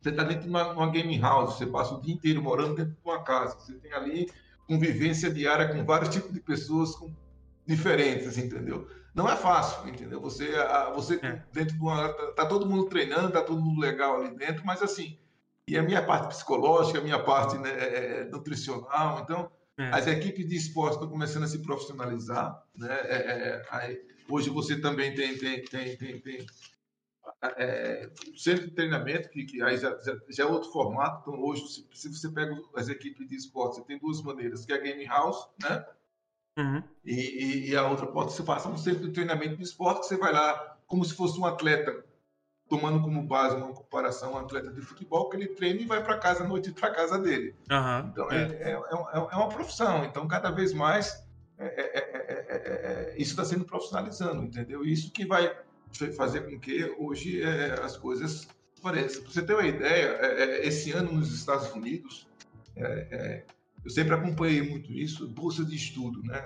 você 0.00 0.10
está 0.10 0.22
dentro 0.22 0.44
de 0.44 0.48
uma, 0.48 0.72
uma, 0.72 0.90
game 0.90 1.18
house, 1.18 1.56
você 1.56 1.66
passa 1.66 1.94
o 1.94 2.00
dia 2.00 2.14
inteiro 2.14 2.42
morando 2.42 2.76
dentro 2.76 2.92
de 2.92 3.00
uma 3.04 3.22
casa. 3.22 3.58
Você 3.58 3.74
tem 3.74 3.92
ali 3.92 4.30
convivência 4.66 5.30
diária 5.30 5.68
com 5.68 5.84
vários 5.84 6.10
tipos 6.10 6.32
de 6.32 6.40
pessoas 6.40 6.94
com, 6.94 7.12
diferentes, 7.66 8.38
entendeu? 8.38 8.88
Não 9.14 9.28
é 9.28 9.36
fácil, 9.36 9.88
entendeu? 9.88 10.20
Você, 10.20 10.52
você 10.94 11.16
é. 11.22 11.42
dentro 11.52 11.74
de 11.74 11.80
uma. 11.80 12.08
Tá, 12.08 12.32
tá, 12.32 12.46
todo 12.46 12.66
mundo 12.66 12.86
treinando, 12.86 13.30
tá 13.30 13.42
todo 13.42 13.60
mundo 13.60 13.80
legal 13.80 14.20
ali 14.20 14.34
dentro, 14.36 14.64
mas 14.64 14.82
assim. 14.82 15.18
E 15.68 15.76
a 15.76 15.82
minha 15.82 16.02
parte 16.02 16.28
psicológica, 16.28 16.98
a 16.98 17.02
minha 17.02 17.22
parte 17.22 17.56
né, 17.58 17.70
é, 17.70 17.84
é, 17.84 18.20
é 18.20 18.24
nutricional, 18.24 19.20
então. 19.20 19.50
É. 19.78 19.88
As 19.88 20.06
equipes 20.06 20.46
de 20.46 20.54
esporte 20.54 20.94
estão 20.94 21.08
começando 21.08 21.44
a 21.44 21.46
se 21.46 21.58
profissionalizar. 21.60 22.62
Né? 22.76 22.88
É, 22.90 23.62
aí, 23.70 23.98
hoje 24.28 24.50
você 24.50 24.78
também 24.78 25.14
tem, 25.14 25.36
tem, 25.38 25.64
tem, 25.64 25.96
tem, 25.96 26.20
tem 26.20 26.46
é, 27.56 28.10
centro 28.36 28.68
de 28.68 28.74
treinamento, 28.74 29.28
que, 29.28 29.44
que 29.44 29.62
aí 29.62 29.76
já, 29.76 29.98
já, 30.00 30.16
já, 30.28 30.44
é 30.44 30.46
outro 30.46 30.70
formato. 30.70 31.22
Então, 31.22 31.42
hoje, 31.42 31.66
se, 31.68 31.88
se, 31.92 32.08
você 32.08 32.28
pega 32.30 32.56
as 32.76 32.88
equipes 32.88 33.28
de 33.28 33.36
esporte, 33.36 33.76
você 33.76 33.84
tem 33.84 33.98
duas 33.98 34.22
maneiras, 34.22 34.64
que 34.64 34.72
é 34.72 34.76
a 34.76 34.80
Game 34.80 35.04
House, 35.06 35.48
né? 35.62 35.84
Uhum. 36.58 36.82
E, 37.04 37.14
e, 37.14 37.70
e, 37.70 37.76
a 37.76 37.88
outra 37.88 38.06
pode 38.06 38.32
se 38.32 38.42
passar 38.42 38.68
um 38.68 38.76
centro 38.76 39.06
de 39.06 39.12
treinamento 39.12 39.56
de 39.56 39.62
esporte, 39.62 40.00
que 40.00 40.06
você 40.06 40.16
vai 40.16 40.32
lá 40.32 40.76
como 40.86 41.04
se 41.04 41.14
fosse 41.14 41.38
um 41.40 41.46
atleta, 41.46 42.04
tomando 42.68 43.02
como 43.02 43.22
base 43.22 43.56
uma 43.56 43.72
comparação 43.72 44.34
um 44.34 44.38
atleta 44.38 44.70
de 44.70 44.80
futebol, 44.80 45.28
que 45.28 45.36
ele 45.36 45.48
treina 45.48 45.80
e 45.80 45.86
vai 45.86 46.02
para 46.02 46.18
casa 46.18 46.44
à 46.44 46.46
noite 46.46 46.70
para 46.72 46.90
casa 46.90 47.18
dele. 47.18 47.54
Uhum. 47.70 48.08
Então, 48.08 48.30
é. 48.30 48.42
É, 48.42 48.70
é, 48.70 48.72
é, 48.72 49.36
uma 49.36 49.48
profissão. 49.48 50.04
Então, 50.04 50.28
cada 50.28 50.50
vez 50.50 50.72
mais, 50.72 51.26
isso 53.16 53.30
está 53.30 53.44
sendo 53.44 53.64
profissionalizando, 53.64 54.44
entendeu? 54.44 54.84
Isso 54.84 55.10
que 55.10 55.24
vai 55.24 55.56
fazer 56.16 56.42
com 56.42 56.58
que 56.58 56.84
hoje 56.98 57.42
é, 57.42 57.80
as 57.82 57.96
coisas 57.96 58.48
pareçam. 58.82 59.22
Para 59.22 59.32
você 59.32 59.42
ter 59.42 59.54
uma 59.54 59.66
ideia, 59.66 60.06
é, 60.20 60.42
é, 60.42 60.66
esse 60.66 60.92
ano 60.92 61.12
nos 61.12 61.32
Estados 61.32 61.70
Unidos, 61.72 62.26
é, 62.76 62.84
é, 63.10 63.44
eu 63.84 63.90
sempre 63.90 64.14
acompanhei 64.14 64.62
muito 64.62 64.92
isso, 64.92 65.26
bolsa 65.28 65.64
de 65.64 65.74
estudo, 65.74 66.22
né? 66.22 66.40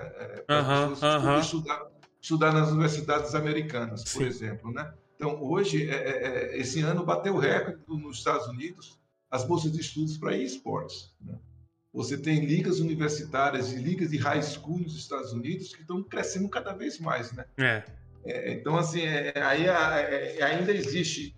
Para 0.46 0.62
uh 0.62 0.94
-huh, 0.94 1.40
estudar, 1.40 1.86
estudar 2.20 2.52
nas 2.52 2.70
universidades 2.70 3.34
americanas, 3.34 4.02
por 4.04 4.22
Sim. 4.22 4.24
exemplo, 4.24 4.72
né? 4.72 4.92
Então, 5.16 5.42
hoje, 5.42 5.88
esse 6.52 6.80
ano 6.82 7.02
bateu 7.02 7.34
o 7.34 7.38
recorde 7.38 7.80
nos 7.88 8.18
Estados 8.18 8.46
Unidos 8.48 8.98
as 9.30 9.44
bolsas 9.44 9.72
de 9.72 9.80
estudos 9.80 10.16
para 10.16 10.36
esportes. 10.36 11.14
Né? 11.20 11.34
Você 11.92 12.18
tem 12.18 12.44
ligas 12.44 12.80
universitárias 12.80 13.72
e 13.72 13.76
ligas 13.76 14.10
de 14.10 14.18
high 14.18 14.42
school 14.42 14.78
nos 14.78 14.94
Estados 14.96 15.32
Unidos 15.32 15.74
que 15.74 15.80
estão 15.80 16.02
crescendo 16.02 16.48
cada 16.48 16.72
vez 16.72 16.98
mais, 16.98 17.32
né? 17.32 17.46
É. 17.56 17.84
É, 18.26 18.52
então, 18.52 18.76
assim, 18.76 19.02
é, 19.02 19.32
aí 19.36 19.66
é, 19.66 20.42
ainda 20.42 20.72
existe 20.72 21.36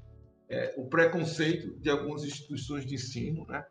é, 0.49 0.75
o 0.76 0.87
preconceito 0.87 1.78
de 1.78 1.90
algumas 1.90 2.25
instituições 2.25 2.87
de 2.87 2.95
ensino, 2.95 3.47
né? 3.47 3.64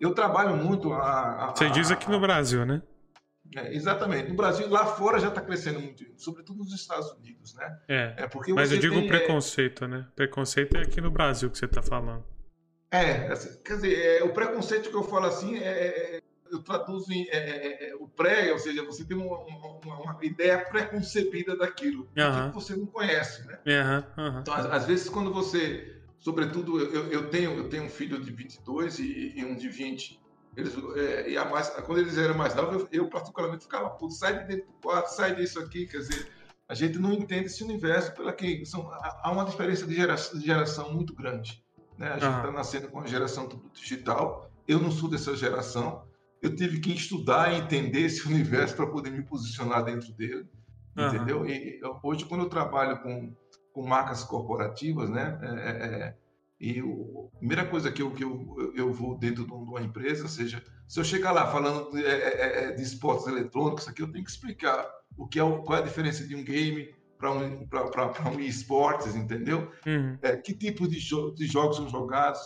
Eu 0.00 0.14
trabalho 0.14 0.56
muito 0.56 0.92
a, 0.92 1.50
a 1.50 1.54
Você 1.54 1.70
diz 1.70 1.90
aqui 1.90 2.10
no 2.10 2.20
Brasil, 2.20 2.66
né? 2.66 2.82
É, 3.54 3.74
exatamente. 3.74 4.30
No 4.30 4.34
Brasil, 4.34 4.68
lá 4.68 4.86
fora 4.86 5.18
já 5.20 5.28
está 5.28 5.40
crescendo 5.40 5.80
muito, 5.80 6.04
sobretudo 6.16 6.58
nos 6.58 6.72
Estados 6.72 7.12
Unidos, 7.12 7.54
né? 7.54 7.78
É. 7.86 8.14
é 8.16 8.26
porque 8.26 8.52
Mas 8.52 8.72
eu 8.72 8.78
digo 8.78 8.94
tem, 8.94 9.04
é 9.04 9.08
preconceito, 9.08 9.84
é... 9.84 9.88
né? 9.88 10.08
Preconceito 10.16 10.76
é 10.76 10.82
aqui 10.82 11.00
no 11.00 11.10
Brasil 11.10 11.50
que 11.50 11.58
você 11.58 11.66
está 11.66 11.82
falando. 11.82 12.24
É, 12.90 13.28
assim, 13.28 13.62
quer 13.62 13.74
dizer, 13.76 14.20
é, 14.20 14.24
o 14.24 14.32
preconceito 14.32 14.90
que 14.90 14.96
eu 14.96 15.02
falo 15.02 15.26
assim 15.26 15.58
é, 15.58 16.20
eu 16.52 16.62
traduzo 16.62 17.12
em 17.12 17.26
o 17.98 18.06
pré, 18.06 18.52
ou 18.52 18.58
seja, 18.58 18.84
você 18.84 19.04
tem 19.04 19.16
uma, 19.16 19.38
uma, 19.38 20.00
uma 20.00 20.18
ideia 20.22 20.58
preconcebida 20.58 21.56
daquilo 21.56 22.08
que 22.48 22.54
você 22.54 22.76
não 22.76 22.86
conhece, 22.86 23.46
né? 23.46 23.58
Então, 24.40 24.54
às, 24.54 24.66
às, 24.66 24.86
vezes, 24.86 25.08
quando 25.08 25.32
você, 25.32 25.96
sobretudo, 26.18 26.78
eu, 26.78 27.10
eu, 27.10 27.30
tenho, 27.30 27.56
eu 27.56 27.68
tenho 27.68 27.84
um 27.84 27.88
filho 27.88 28.20
de 28.20 28.30
22 28.30 28.98
e, 28.98 29.32
e 29.36 29.44
um 29.44 29.56
de 29.56 29.68
20, 29.68 30.20
eles, 30.56 30.74
é, 30.96 31.30
e 31.30 31.36
a 31.36 31.44
mais, 31.46 31.70
quando 31.70 31.98
eles 31.98 32.18
eram 32.18 32.36
mais 32.36 32.54
novos, 32.54 32.82
eu, 32.82 32.88
eu 32.92 33.08
particularmente 33.08 33.64
ficava, 33.64 33.88
puto, 33.90 34.12
sai 34.12 34.40
de 34.40 34.48
dentro 34.48 34.66
do 34.66 34.74
quarto, 34.82 35.08
sai 35.08 35.34
disso 35.34 35.58
aqui, 35.58 35.86
quer 35.86 35.98
dizer, 35.98 36.28
a 36.68 36.74
gente 36.74 36.98
não 36.98 37.12
entende 37.12 37.46
esse 37.46 37.64
universo 37.64 38.12
pela 38.14 38.32
que 38.32 38.64
são, 38.66 38.90
há 38.92 39.30
uma 39.30 39.44
diferença 39.44 39.86
de 39.86 39.94
geração, 39.94 40.38
de 40.38 40.46
geração 40.46 40.92
muito 40.92 41.14
grande. 41.14 41.62
Né? 41.96 42.08
A 42.08 42.18
gente 42.18 42.36
está 42.36 42.50
nascendo 42.50 42.88
com 42.88 42.98
uma 42.98 43.06
geração 43.06 43.48
tudo 43.48 43.70
digital, 43.72 44.50
eu 44.68 44.78
não 44.78 44.90
sou 44.90 45.08
dessa 45.08 45.34
geração, 45.34 46.04
eu 46.42 46.54
tive 46.54 46.80
que 46.80 46.92
estudar 46.92 47.52
e 47.52 47.58
entender 47.58 48.00
esse 48.00 48.26
universo 48.28 48.76
para 48.76 48.86
poder 48.86 49.10
me 49.10 49.22
posicionar 49.22 49.84
dentro 49.84 50.12
dele, 50.12 50.46
uhum. 50.96 51.06
entendeu? 51.06 51.46
E 51.46 51.80
hoje, 52.02 52.24
quando 52.24 52.42
eu 52.42 52.48
trabalho 52.48 53.00
com, 53.00 53.32
com 53.72 53.86
marcas 53.86 54.24
corporativas, 54.24 55.08
né, 55.08 55.38
é, 55.42 55.46
é, 55.46 55.98
é 56.08 56.22
e 56.62 56.78
a 56.78 57.38
primeira 57.38 57.66
coisa 57.66 57.90
que 57.90 58.00
eu, 58.00 58.12
que 58.12 58.22
eu, 58.22 58.72
eu 58.76 58.92
vou 58.92 59.18
dentro 59.18 59.44
de 59.44 59.52
uma 59.52 59.82
empresa, 59.82 60.28
seja, 60.28 60.62
se 60.86 61.00
eu 61.00 61.02
chegar 61.02 61.32
lá 61.32 61.50
falando 61.50 61.90
de, 61.90 62.06
é, 62.06 62.68
é, 62.68 62.70
de 62.70 62.80
esportes 62.80 63.26
eletrônicos, 63.26 63.88
aqui 63.88 64.00
eu 64.00 64.12
tenho 64.12 64.24
que 64.24 64.30
explicar 64.30 64.88
o 65.16 65.26
que 65.26 65.40
é 65.40 65.42
qual 65.42 65.78
é 65.78 65.80
a 65.80 65.84
diferença 65.84 66.24
de 66.24 66.36
um 66.36 66.44
game 66.44 66.94
para 67.18 67.32
um, 67.32 67.66
um 68.36 68.40
esportes, 68.40 69.16
entendeu? 69.16 69.72
Uhum. 69.84 70.16
É, 70.22 70.36
que 70.36 70.54
tipo 70.54 70.86
de, 70.86 71.00
jo 71.00 71.32
de 71.32 71.46
jogos 71.46 71.78
são 71.78 71.88
jogados. 71.88 72.40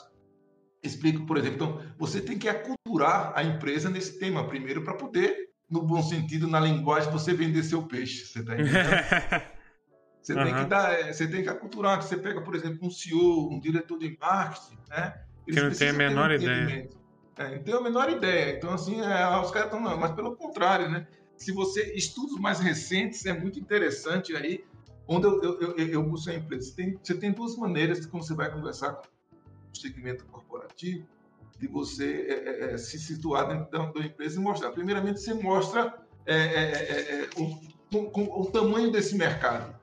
Explico, 0.87 1.27
por 1.27 1.37
exemplo, 1.37 1.57
então, 1.57 1.83
você 1.99 2.21
tem 2.21 2.39
que 2.39 2.49
aculturar 2.49 3.33
a 3.35 3.43
empresa 3.43 3.91
nesse 3.91 4.19
tema 4.19 4.47
primeiro 4.47 4.83
para 4.83 4.95
poder, 4.95 5.51
no 5.69 5.83
bom 5.83 6.03
sentido, 6.03 6.47
na 6.47 6.61
linguagem, 6.61 7.11
você 7.11 7.35
vender 7.35 7.63
seu 7.63 7.83
peixe. 7.83 8.27
Você 8.27 8.41
está 8.41 8.55
entendendo? 8.55 9.57
Você 10.27 10.35
uhum. 10.35 10.43
tem 10.43 10.55
que 10.57 10.65
dar, 10.65 10.93
é, 10.93 11.13
você 11.13 11.29
tem 11.29 11.41
que 11.41 11.49
aculturar. 11.49 12.03
Você 12.03 12.17
pega, 12.17 12.41
por 12.41 12.57
exemplo, 12.57 12.85
um 12.85 12.91
CEO, 12.91 13.49
um 13.49 13.61
diretor 13.61 13.97
de 13.97 14.19
marketing, 14.21 14.77
né? 14.89 15.21
Eles 15.47 15.61
que 15.61 15.69
não 15.69 15.73
tem 15.73 15.89
a 15.89 15.93
menor 15.93 16.31
um 16.33 16.35
ideia. 16.35 16.89
É, 17.39 17.55
não 17.55 17.63
tem 17.63 17.75
a 17.75 17.81
menor 17.81 18.11
ideia. 18.11 18.57
Então, 18.57 18.75
assim, 18.75 19.01
é, 19.01 19.41
os 19.41 19.53
caras 19.53 19.67
estão, 19.67 19.81
não, 19.81 19.97
mas 19.97 20.11
pelo 20.11 20.35
contrário, 20.35 20.91
né? 20.91 21.07
Se 21.37 21.53
você, 21.53 21.95
estudos 21.95 22.41
mais 22.41 22.59
recentes, 22.59 23.25
é 23.25 23.33
muito 23.33 23.61
interessante 23.61 24.35
aí, 24.35 24.65
onde 25.07 25.29
eu, 25.29 25.41
eu, 25.45 25.77
eu, 25.77 25.89
eu 25.91 26.03
busco 26.03 26.29
a 26.29 26.35
empresa. 26.35 26.71
Você 26.71 26.75
tem, 26.75 26.99
você 27.01 27.15
tem 27.15 27.31
duas 27.31 27.57
maneiras 27.57 28.01
de 28.01 28.09
como 28.09 28.21
você 28.21 28.35
vai 28.35 28.51
conversar 28.51 28.95
com 28.95 29.07
segmento 29.81 30.27
corporativo, 30.27 31.07
de 31.59 31.67
você 31.67 32.27
é, 32.29 32.35
é, 32.35 32.75
é 32.75 32.79
se 32.79 32.99
situar 32.99 33.49
dentro 33.49 33.71
da, 33.71 33.91
da, 33.91 34.01
empresa 34.01 34.39
e 34.39 34.43
mostrar. 34.43 34.73
Primeiramente, 34.73 35.21
você 35.21 35.33
mostra 35.35 35.95
o, 37.37 37.45
o, 37.97 38.43
o 38.43 38.51
tamanho 38.51 38.91
desse 38.91 39.15
mercado. 39.17 39.75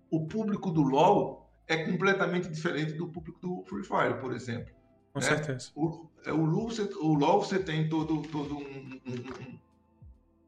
o 0.10 0.26
público 0.26 0.72
do 0.72 0.82
LoL 0.82 1.52
é 1.68 1.84
completamente 1.84 2.48
diferente 2.48 2.94
do 2.94 3.08
público 3.08 3.40
do 3.42 3.64
Free 3.66 3.84
Fire, 3.84 4.20
por 4.22 4.34
exemplo. 4.34 4.74
Com 5.16 5.22
né? 5.22 5.28
certeza. 5.28 5.70
O, 5.74 6.08
é, 6.26 6.34
o, 6.34 6.44
LoL, 6.44 6.70
você, 6.70 6.82
o 6.82 7.14
LoL 7.14 7.42
você 7.42 7.58
tem 7.58 7.88
todo, 7.88 8.22
todo 8.24 8.58
um, 8.58 9.00
um, 9.08 9.60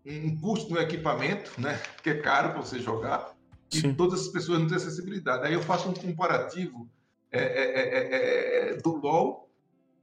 um, 0.06 0.42
custo 0.42 0.74
no 0.74 0.80
equipamento, 0.82 1.54
né? 1.58 1.82
Que 2.04 2.10
é 2.10 2.20
caro 2.20 2.52
para 2.52 2.60
você 2.60 2.78
jogar. 2.78 3.34
Sim. 3.70 3.92
E 3.92 3.94
todas 3.94 4.24
as 4.24 4.28
pessoas 4.28 4.60
não 4.60 4.68
têm 4.68 4.76
acessibilidade. 4.76 5.46
Aí 5.46 5.54
eu 5.54 5.62
faço 5.62 5.88
um 5.88 5.94
comparativo 5.94 6.90
é 7.32 7.40
é, 7.40 7.80
é, 7.80 7.90
é, 7.92 8.72
é, 8.72 8.78
do 8.78 8.98
LoL 8.98 9.50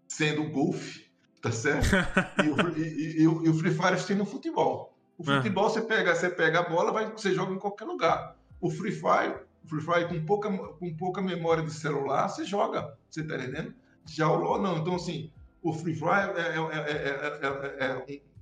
sendo 0.09 0.43
o 0.43 0.51
golfe, 0.51 1.11
tá 1.43 1.53
certo? 1.53 1.91
e, 2.43 2.49
o, 2.49 2.79
e, 2.79 3.23
e, 3.23 3.29
o, 3.29 3.45
e, 3.45 3.49
o, 3.51 3.55
Free 3.55 3.75
Fire 3.75 3.99
sendo 3.99 4.25
futebol. 4.25 4.97
O 5.19 5.25
futebol 5.25 5.69
você 5.69 5.83
pega, 5.83 6.15
você 6.15 6.31
pega 6.31 6.61
a 6.61 6.69
bola, 6.71 6.91
vai, 6.91 7.13
você 7.13 7.35
joga 7.35 7.53
em 7.53 7.59
qualquer 7.59 7.85
lugar. 7.85 8.35
O 8.63 8.71
Free 8.71 8.93
Fire, 8.93 9.35
o 9.63 9.69
Free 9.69 9.83
Fire 9.83 10.09
com 10.09 10.25
pouca, 10.25 10.51
com 10.51 10.97
pouca 10.97 11.21
memória 11.21 11.63
de 11.63 11.71
celular, 11.71 12.29
você 12.29 12.47
joga, 12.47 12.97
você 13.11 13.23
tá 13.23 13.37
entendendo? 13.37 13.75
Já 14.07 14.29
o 14.29 14.37
LoL 14.37 14.61
não. 14.61 14.79
Então, 14.79 14.95
assim, 14.95 15.33
o 15.63 15.73
Free 15.73 15.95
Fire 15.95 16.33
é, 16.37 17.95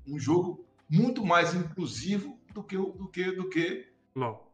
um, 0.07 0.14
um, 0.14 0.19
jogo 0.19 0.64
muito 0.88 1.25
mais 1.25 1.54
inclusivo 1.54 2.38
do 2.52 2.62
que, 2.62 2.76
do 2.76 3.09
que, 3.09 3.33
do 3.33 3.49
que, 3.49 3.88
LOL. 4.14 4.52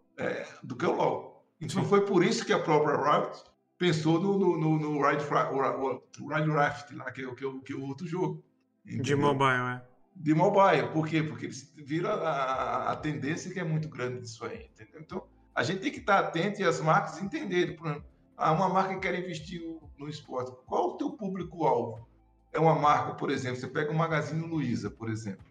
do 0.62 0.76
que 0.76 0.86
o 0.86 0.92
LoL. 0.92 1.44
Então, 1.60 1.82
Sim. 1.82 1.88
foi 1.88 2.06
por 2.06 2.22
isso 2.22 2.44
que 2.44 2.52
a 2.52 2.58
própria 2.58 2.96
Riot 2.96 3.42
pensou 3.78 4.20
no, 4.20 4.38
no, 4.38 4.58
no, 4.58 4.78
no 4.78 5.08
Ride, 5.08 5.24
Ride 5.24 6.50
Raft, 6.50 6.92
lá, 6.92 7.10
que, 7.10 7.24
é, 7.24 7.34
que, 7.34 7.44
é, 7.44 7.50
que 7.64 7.72
é 7.72 7.76
o 7.76 7.86
outro 7.86 8.06
jogo. 8.06 8.44
Entendeu? 8.84 9.02
De 9.02 9.16
mobile, 9.16 9.76
é. 9.76 9.82
De 10.14 10.34
mobile. 10.34 10.88
Por 10.92 11.06
quê? 11.06 11.22
Porque 11.22 11.46
eles 11.46 11.72
viram 11.76 12.10
a, 12.10 12.92
a, 12.92 12.96
tendência 12.96 13.52
que 13.52 13.60
é 13.60 13.64
muito 13.64 13.88
grande 13.88 14.22
disso 14.22 14.44
aí, 14.44 14.68
entendeu? 14.72 15.00
Então, 15.00 15.26
a 15.54 15.62
gente 15.62 15.80
tem 15.80 15.92
que 15.92 15.98
estar 15.98 16.18
atento 16.18 16.60
e 16.60 16.64
as 16.64 16.80
marcas 16.80 17.22
entenderem. 17.22 17.76
Por 17.76 17.86
exemplo, 17.86 18.04
ah, 18.36 18.52
uma 18.52 18.68
marca 18.68 18.94
que 18.94 19.00
quer 19.00 19.18
investir 19.18 19.62
no 19.98 20.08
esporte. 20.08 20.52
Qual 20.66 20.90
o 20.90 20.96
teu 20.96 21.10
público-alvo? 21.10 22.06
É 22.52 22.58
uma 22.58 22.74
marca, 22.74 23.14
por 23.14 23.30
exemplo, 23.30 23.60
você 23.60 23.66
pega 23.66 23.90
o 23.90 23.96
Magazine 23.96 24.46
Luiza, 24.46 24.90
por 24.90 25.10
exemplo. 25.10 25.44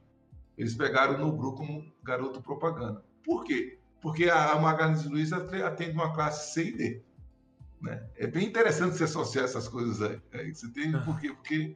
Eles 0.57 0.73
pegaram 0.73 1.15
o 1.15 1.17
Nobru 1.17 1.53
como 1.53 1.85
garoto 2.03 2.41
propaganda. 2.41 3.03
Por 3.23 3.43
quê? 3.43 3.77
Porque 4.01 4.29
a, 4.29 4.57
Magazine 4.57 5.13
Luiza 5.13 5.37
atende 5.65 5.91
uma 5.91 6.13
classe 6.13 6.53
C 6.53 6.69
e 6.69 6.71
D. 6.71 7.01
Né? 7.81 8.03
É 8.15 8.25
bem 8.25 8.47
interessante 8.47 8.97
você 8.97 9.03
associar 9.03 9.45
essas 9.45 9.67
coisas 9.67 10.01
aí. 10.01 10.21
aí 10.33 10.55
você 10.55 10.67
tem, 10.69 10.91
por 11.03 11.19
quê? 11.19 11.29
Porque 11.29 11.75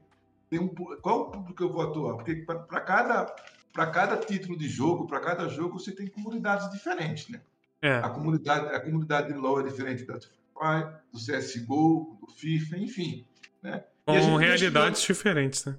tem 0.49 0.59
um, 0.59 0.67
qual 0.67 1.21
o 1.21 1.31
público 1.31 1.55
que 1.55 1.63
eu 1.63 1.71
vou 1.71 1.81
atuar? 1.81 2.15
Porque 2.15 2.35
para 2.35 2.81
cada, 2.81 3.35
cada 3.73 4.17
título 4.17 4.57
de 4.57 4.67
jogo, 4.67 5.05
para 5.05 5.19
cada 5.19 5.47
jogo, 5.47 5.79
você 5.79 5.91
tem 5.91 6.07
comunidades 6.07 6.69
diferentes. 6.71 7.29
Né? 7.29 7.41
É. 7.81 7.97
A, 7.97 8.09
comunidade, 8.09 8.75
a 8.75 8.79
comunidade 8.79 9.31
de 9.31 9.39
LoL 9.39 9.61
é 9.61 9.63
diferente 9.63 10.03
da 10.05 10.19
Fire, 10.61 10.93
do 11.11 11.17
CSGO, 11.17 12.17
do 12.21 12.31
FIFA, 12.33 12.77
enfim. 12.77 13.25
Né? 13.63 13.83
Com 14.05 14.35
realidades 14.35 15.01
diferentes, 15.01 15.65
né? 15.65 15.77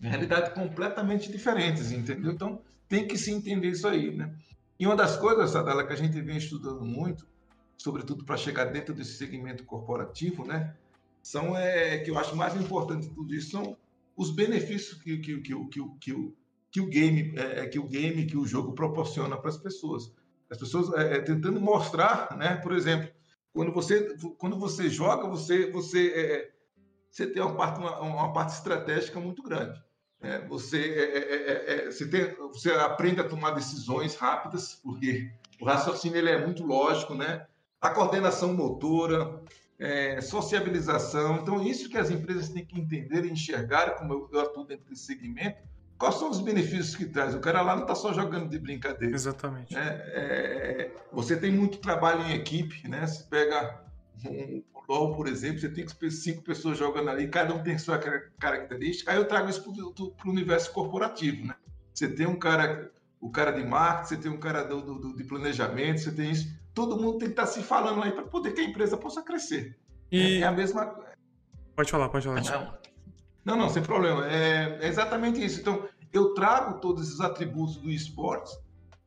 Realidades 0.00 0.52
completamente 0.54 1.30
diferentes, 1.30 1.92
entendeu? 1.92 2.32
Então, 2.32 2.62
tem 2.88 3.06
que 3.06 3.18
se 3.18 3.30
entender 3.30 3.68
isso 3.68 3.86
aí, 3.86 4.16
né? 4.16 4.34
E 4.78 4.86
uma 4.86 4.96
das 4.96 5.16
coisas, 5.16 5.50
Sadala, 5.50 5.86
que 5.86 5.92
a 5.92 5.96
gente 5.96 6.18
vem 6.22 6.38
estudando 6.38 6.82
muito 6.84 7.28
sobretudo 7.80 8.24
para 8.24 8.36
chegar 8.36 8.66
dentro 8.66 8.92
desse 8.94 9.14
segmento 9.14 9.64
corporativo, 9.64 10.44
né? 10.44 10.74
São 11.22 11.56
é, 11.56 11.98
que 11.98 12.10
eu 12.10 12.18
acho 12.18 12.36
mais 12.36 12.54
importante 12.54 13.08
de 13.08 13.14
tudo 13.14 13.34
isso 13.34 13.52
são 13.52 13.76
os 14.14 14.30
benefícios 14.30 15.00
que, 15.02 15.16
que, 15.16 15.40
que, 15.40 15.54
que, 15.54 15.80
que, 15.98 16.34
que 16.70 16.80
o 16.80 16.86
game, 16.86 17.32
é, 17.36 17.66
que 17.66 17.78
o 17.78 17.88
game, 17.88 18.26
que 18.26 18.36
o 18.36 18.46
jogo 18.46 18.72
proporciona 18.72 19.36
para 19.38 19.48
as 19.48 19.56
pessoas. 19.56 20.12
As 20.50 20.58
pessoas 20.58 20.92
é, 20.92 21.16
é, 21.16 21.20
tentando 21.20 21.58
mostrar, 21.58 22.36
né? 22.36 22.56
Por 22.56 22.72
exemplo, 22.72 23.08
quando 23.52 23.72
você, 23.72 24.16
quando 24.38 24.58
você 24.58 24.88
joga, 24.88 25.28
você, 25.28 25.70
você, 25.70 26.08
é, 26.14 26.50
você 27.10 27.26
tem 27.26 27.42
uma 27.42 27.54
parte, 27.56 27.80
uma, 27.80 28.00
uma, 28.00 28.32
parte 28.32 28.54
estratégica 28.54 29.18
muito 29.18 29.42
grande. 29.42 29.82
Né? 30.20 30.38
Você, 30.48 30.78
é, 30.78 31.18
é, 31.18 31.74
é, 31.74 31.90
você, 31.90 32.08
tem, 32.08 32.34
você 32.48 32.70
aprende 32.72 33.20
a 33.20 33.28
tomar 33.28 33.50
decisões 33.52 34.14
rápidas, 34.14 34.74
porque 34.74 35.30
o 35.60 35.64
raciocínio 35.64 36.18
ele 36.18 36.30
é 36.30 36.44
muito 36.44 36.64
lógico, 36.64 37.14
né? 37.14 37.46
A 37.80 37.90
coordenação 37.90 38.52
motora, 38.52 39.42
sociabilização. 40.22 41.36
Então, 41.36 41.62
isso 41.62 41.88
que 41.88 41.96
as 41.96 42.10
empresas 42.10 42.50
têm 42.50 42.64
que 42.64 42.78
entender 42.78 43.24
e 43.24 43.30
enxergar, 43.30 43.92
como 43.92 44.12
eu, 44.12 44.28
eu 44.32 44.40
atuo 44.40 44.66
dentro 44.66 44.88
desse 44.90 45.04
segmento, 45.04 45.62
Quais 46.00 46.14
são 46.14 46.30
os 46.30 46.40
benefícios 46.40 46.96
que 46.96 47.04
traz? 47.04 47.34
O 47.34 47.40
cara 47.40 47.60
lá 47.60 47.76
não 47.76 47.82
está 47.82 47.94
só 47.94 48.10
jogando 48.10 48.48
de 48.48 48.58
brincadeira. 48.58 49.14
Exatamente. 49.14 49.76
É, 49.76 49.80
é, 49.80 50.94
você 51.12 51.36
tem 51.36 51.52
muito 51.52 51.76
trabalho 51.76 52.22
em 52.22 52.32
equipe, 52.32 52.88
né? 52.88 53.06
Você 53.06 53.22
pega 53.24 53.82
um 54.24 54.62
LOL, 54.88 55.14
por 55.14 55.28
exemplo, 55.28 55.60
você 55.60 55.68
tem 55.68 55.86
cinco 56.10 56.42
pessoas 56.42 56.78
jogando 56.78 57.10
ali, 57.10 57.28
cada 57.28 57.52
um 57.52 57.62
tem 57.62 57.76
sua 57.76 58.00
característica. 58.38 59.12
Aí 59.12 59.18
eu 59.18 59.28
trago 59.28 59.50
isso 59.50 59.62
para 59.62 60.26
o 60.26 60.30
universo 60.30 60.72
corporativo, 60.72 61.46
né? 61.46 61.54
Você 61.92 62.08
tem 62.08 62.26
um 62.26 62.38
cara, 62.38 62.90
o 63.20 63.30
cara 63.30 63.50
de 63.50 63.62
marketing, 63.62 64.08
você 64.08 64.16
tem 64.16 64.32
um 64.32 64.40
cara 64.40 64.64
do, 64.64 64.80
do, 64.80 65.14
de 65.14 65.24
planejamento, 65.24 66.00
você 66.00 66.12
tem 66.12 66.30
isso. 66.30 66.48
Todo 66.72 66.96
mundo 66.96 67.18
tem 67.18 67.28
que 67.28 67.34
estar 67.34 67.44
tá 67.44 67.48
se 67.48 67.62
falando 67.62 68.02
aí 68.02 68.12
para 68.12 68.22
poder 68.22 68.52
que 68.52 68.62
a 68.62 68.64
empresa 68.64 68.96
possa 68.96 69.22
crescer. 69.22 69.76
E... 70.10 70.38
É, 70.38 70.40
é 70.40 70.44
a 70.44 70.50
mesma. 70.50 70.98
Pode 71.76 71.90
falar, 71.90 72.08
pode 72.08 72.26
falar. 72.26 72.40
Não. 72.40 72.89
Não, 73.44 73.56
não, 73.56 73.68
sem 73.68 73.82
problema. 73.82 74.26
É, 74.26 74.78
é 74.82 74.88
exatamente 74.88 75.44
isso. 75.44 75.60
Então, 75.60 75.88
eu 76.12 76.34
trago 76.34 76.80
todos 76.80 77.08
esses 77.08 77.20
atributos 77.20 77.76
do 77.76 77.90
esporte 77.90 78.50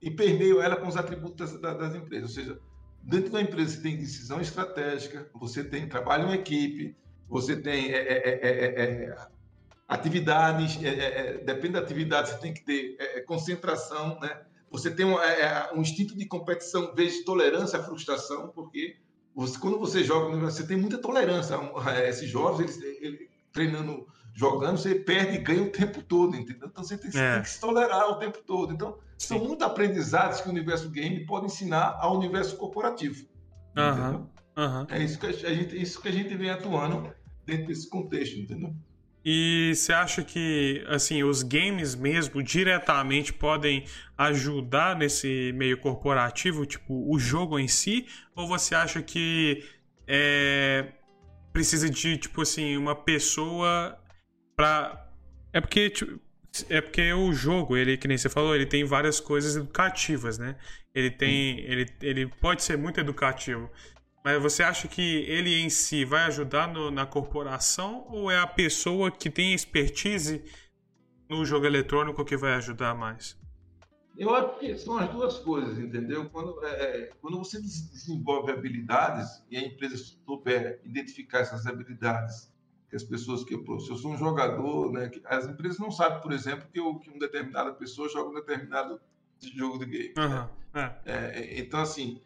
e 0.02 0.10
permeio 0.10 0.62
ela 0.62 0.76
com 0.76 0.88
os 0.88 0.98
atributos 0.98 1.60
das, 1.60 1.78
das 1.78 1.96
empresas. 1.96 2.30
Ou 2.30 2.36
seja, 2.36 2.60
dentro 3.02 3.32
da 3.32 3.42
empresa 3.42 3.76
você 3.76 3.82
tem 3.82 3.98
decisão 3.98 4.42
estratégica, 4.42 5.30
você 5.34 5.64
tem 5.64 5.88
trabalho 5.88 6.30
em 6.30 6.34
equipe, 6.34 6.96
você 7.28 7.56
tem 7.56 7.92
é, 7.92 7.98
é, 7.98 8.84
é, 8.84 9.16
atividades, 9.88 10.78
depende 11.46 11.74
da 11.74 11.80
atividade, 11.80 12.30
você 12.30 12.38
tem 12.38 12.54
que 12.54 12.64
ter 12.64 13.26
concentração, 13.26 14.20
né? 14.20 14.42
Você 14.72 14.90
tem 14.90 15.06
um, 15.06 15.18
um 15.76 15.82
instinto 15.82 16.18
de 16.18 16.26
competição, 16.26 16.96
vezes 16.96 17.24
tolerância 17.24 17.78
à 17.78 17.84
frustração, 17.84 18.50
porque 18.50 18.96
você, 19.36 19.60
quando 19.60 19.78
você 19.78 20.04
joga, 20.04 20.36
você 20.38 20.66
tem 20.66 20.78
muita 20.78 20.98
tolerância. 20.98 21.56
Esses 22.08 22.28
jovens, 22.28 22.82
eles, 22.82 23.02
eles 23.02 23.30
treinando 23.52 24.08
jogando, 24.34 24.78
você 24.78 24.96
perde 24.96 25.38
e 25.38 25.38
ganha 25.38 25.64
o 25.64 25.70
tempo 25.70 26.02
todo, 26.02 26.36
entendeu? 26.36 26.68
Então 26.68 26.84
você 26.84 26.98
tem, 26.98 27.10
é. 27.20 27.34
tem 27.36 27.44
que 27.44 27.50
se 27.50 27.60
tolerar 27.60 28.10
o 28.10 28.16
tempo 28.16 28.40
todo. 28.46 28.74
Então, 28.74 28.98
Sim. 29.18 29.28
são 29.28 29.40
muitos 29.40 29.66
aprendizados 29.66 30.42
que 30.42 30.48
o 30.48 30.52
universo 30.52 30.90
game 30.90 31.26
pode 31.26 31.46
ensinar 31.46 31.98
ao 32.00 32.18
universo 32.18 32.58
corporativo. 32.58 33.26
Uhum. 33.78 34.28
Uhum. 34.56 34.86
É 34.90 35.04
isso 35.04 35.20
que 35.20 35.28
a, 35.28 35.32
gente, 35.32 35.82
isso 35.82 36.02
que 36.02 36.08
a 36.08 36.12
gente 36.12 36.36
vem 36.36 36.50
atuando 36.50 37.12
dentro 37.46 37.68
desse 37.68 37.90
contexto, 37.90 38.38
entendeu? 38.38 38.74
E 39.26 39.72
você 39.74 39.94
acha 39.94 40.22
que 40.22 40.84
assim 40.88 41.24
os 41.24 41.44
games 41.44 41.96
mesmo 41.96 42.44
diretamente 42.44 43.32
podem 43.32 43.86
ajudar 44.18 44.98
nesse 44.98 45.52
meio 45.56 45.78
corporativo, 45.78 46.66
tipo 46.66 47.10
o 47.10 47.18
jogo 47.18 47.58
em 47.58 47.68
si, 47.68 48.06
ou 48.36 48.48
você 48.48 48.76
acha 48.76 49.02
que 49.02 49.64
é, 50.06 50.92
precisa 51.54 51.90
de 51.90 52.18
tipo 52.18 52.42
assim 52.42 52.76
uma 52.76 52.96
pessoa 52.96 53.98
pra. 54.56 55.10
É 55.52 55.62
porque, 55.62 55.90
tipo, 55.90 56.20
é 56.70 56.82
porque 56.82 57.14
o 57.14 57.34
jogo, 57.34 57.76
ele, 57.76 57.98
que 57.98 58.08
nem 58.08 58.18
você 58.18 58.30
falou, 58.30 58.56
ele 58.56 58.66
tem 58.66 58.84
várias 58.84 59.20
coisas 59.20 59.56
educativas, 59.56 60.38
né? 60.38 60.56
Ele 60.94 61.10
tem. 61.10 61.60
Ele, 61.60 61.86
ele 62.02 62.28
pode 62.28 62.64
ser 62.64 62.78
muito 62.78 63.00
educativo. 63.00 63.70
Mas 64.24 64.42
você 64.42 64.64
acha 64.64 64.88
que 64.88 65.02
ele 65.02 65.60
em 65.60 65.70
si 65.70 66.06
vai 66.06 66.24
ajudar 66.24 66.68
no, 66.72 66.90
na 66.90 67.06
corporação 67.06 68.06
ou 68.10 68.32
é 68.32 68.40
a 68.40 68.48
pessoa 68.48 69.12
que 69.12 69.30
tem 69.30 69.54
expertise 69.54 70.42
no 71.30 71.46
jogo 71.46 71.66
eletrônico 71.66 72.24
que 72.24 72.38
vai 72.38 72.54
ajudar 72.54 72.96
mais? 72.96 73.38
Eu 74.18 74.34
acho 74.34 74.60
que 74.60 74.78
são 74.78 74.98
as 74.98 75.10
duas 75.10 75.40
coisas, 75.40 75.78
entendeu? 75.78 76.30
Quando, 76.30 76.64
é, 76.64 76.70
é 76.70 77.12
quando 77.20 77.38
você 77.38 77.60
desenvolve 77.60 78.52
habilidades 78.52 79.44
e 79.50 79.58
a 79.58 79.62
empresa 79.62 79.98
souber 79.98 80.80
identificar 80.86 81.40
essas 81.40 81.66
habilidades 81.66 82.53
que 82.94 82.98
as 82.98 83.04
pessoas 83.04 83.44
que 83.44 83.56
eu, 83.56 83.80
se 83.80 83.90
eu 83.90 83.98
sou 83.98 84.12
um 84.12 84.18
jogador, 84.18 84.92
né, 84.92 85.10
as 85.26 85.48
empresas 85.48 85.80
não 85.80 85.90
sabem, 85.90 86.22
por 86.22 86.32
exemplo, 86.32 86.68
que, 86.72 86.80
eu, 86.80 87.00
que 87.00 87.10
uma 87.10 87.18
determinada 87.18 87.74
pessoa 87.74 88.08
joga 88.08 88.30
um 88.30 88.36
determinado 88.36 89.02
jogo 89.56 89.80
de 89.80 89.86
game. 89.88 90.14
Uhum, 90.16 90.48
né? 90.76 90.96
é. 91.04 91.14
É, 91.14 91.60
então, 91.60 91.82
assim, 91.82 92.22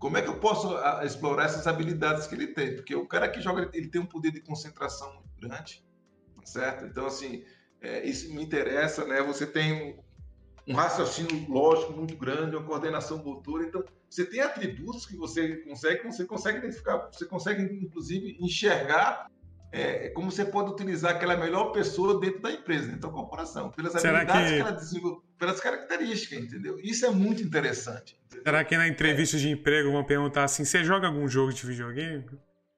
como 0.00 0.18
é 0.18 0.22
que 0.22 0.28
eu 0.28 0.38
posso 0.38 0.76
explorar 1.04 1.44
essas 1.44 1.68
habilidades 1.68 2.26
que 2.26 2.34
ele 2.34 2.48
tem? 2.48 2.74
Porque 2.74 2.92
o 2.92 3.06
cara 3.06 3.28
que 3.28 3.40
joga, 3.40 3.70
ele 3.72 3.86
tem 3.86 4.00
um 4.00 4.06
poder 4.06 4.32
de 4.32 4.40
concentração 4.40 5.14
muito 5.14 5.30
grande, 5.40 5.84
tá 6.34 6.44
certo? 6.44 6.86
Então, 6.86 7.06
assim, 7.06 7.44
é, 7.80 8.04
isso 8.04 8.34
me 8.34 8.42
interessa, 8.42 9.04
né? 9.04 9.22
Você 9.22 9.46
tem 9.46 9.72
um, 9.72 10.72
um 10.72 10.74
raciocínio 10.74 11.48
lógico 11.48 11.92
muito 11.92 12.16
grande, 12.16 12.56
uma 12.56 12.66
coordenação 12.66 13.18
motora, 13.22 13.64
então 13.64 13.84
você 14.08 14.26
tem 14.26 14.40
atributos 14.40 15.06
que 15.06 15.16
você 15.16 15.58
consegue, 15.58 16.02
você 16.02 16.24
consegue 16.24 16.58
identificar, 16.58 17.08
você 17.12 17.26
consegue 17.26 17.62
inclusive 17.62 18.36
enxergar 18.40 19.30
é, 19.72 20.08
como 20.08 20.30
você 20.30 20.44
pode 20.44 20.70
utilizar 20.70 21.12
aquela 21.12 21.36
melhor 21.36 21.70
pessoa 21.72 22.18
dentro 22.18 22.40
da 22.40 22.50
empresa, 22.50 22.86
dentro 22.86 23.02
da 23.02 23.08
corporação, 23.08 23.70
pelas 23.70 23.92
Será 23.92 24.22
habilidades 24.22 24.50
que... 24.50 24.56
que 24.56 24.60
ela 24.60 24.72
desenvolve, 24.72 25.22
pelas 25.38 25.60
características, 25.60 26.44
entendeu? 26.44 26.78
Isso 26.80 27.06
é 27.06 27.10
muito 27.10 27.42
interessante. 27.42 28.18
Entendeu? 28.26 28.44
Será 28.44 28.64
que 28.64 28.76
na 28.76 28.88
entrevista 28.88 29.36
é. 29.36 29.40
de 29.40 29.48
emprego 29.50 29.92
vão 29.92 30.04
perguntar 30.04 30.44
assim: 30.44 30.64
você 30.64 30.82
joga 30.82 31.06
algum 31.06 31.28
jogo 31.28 31.52
de 31.52 31.64
videogame? 31.64 32.24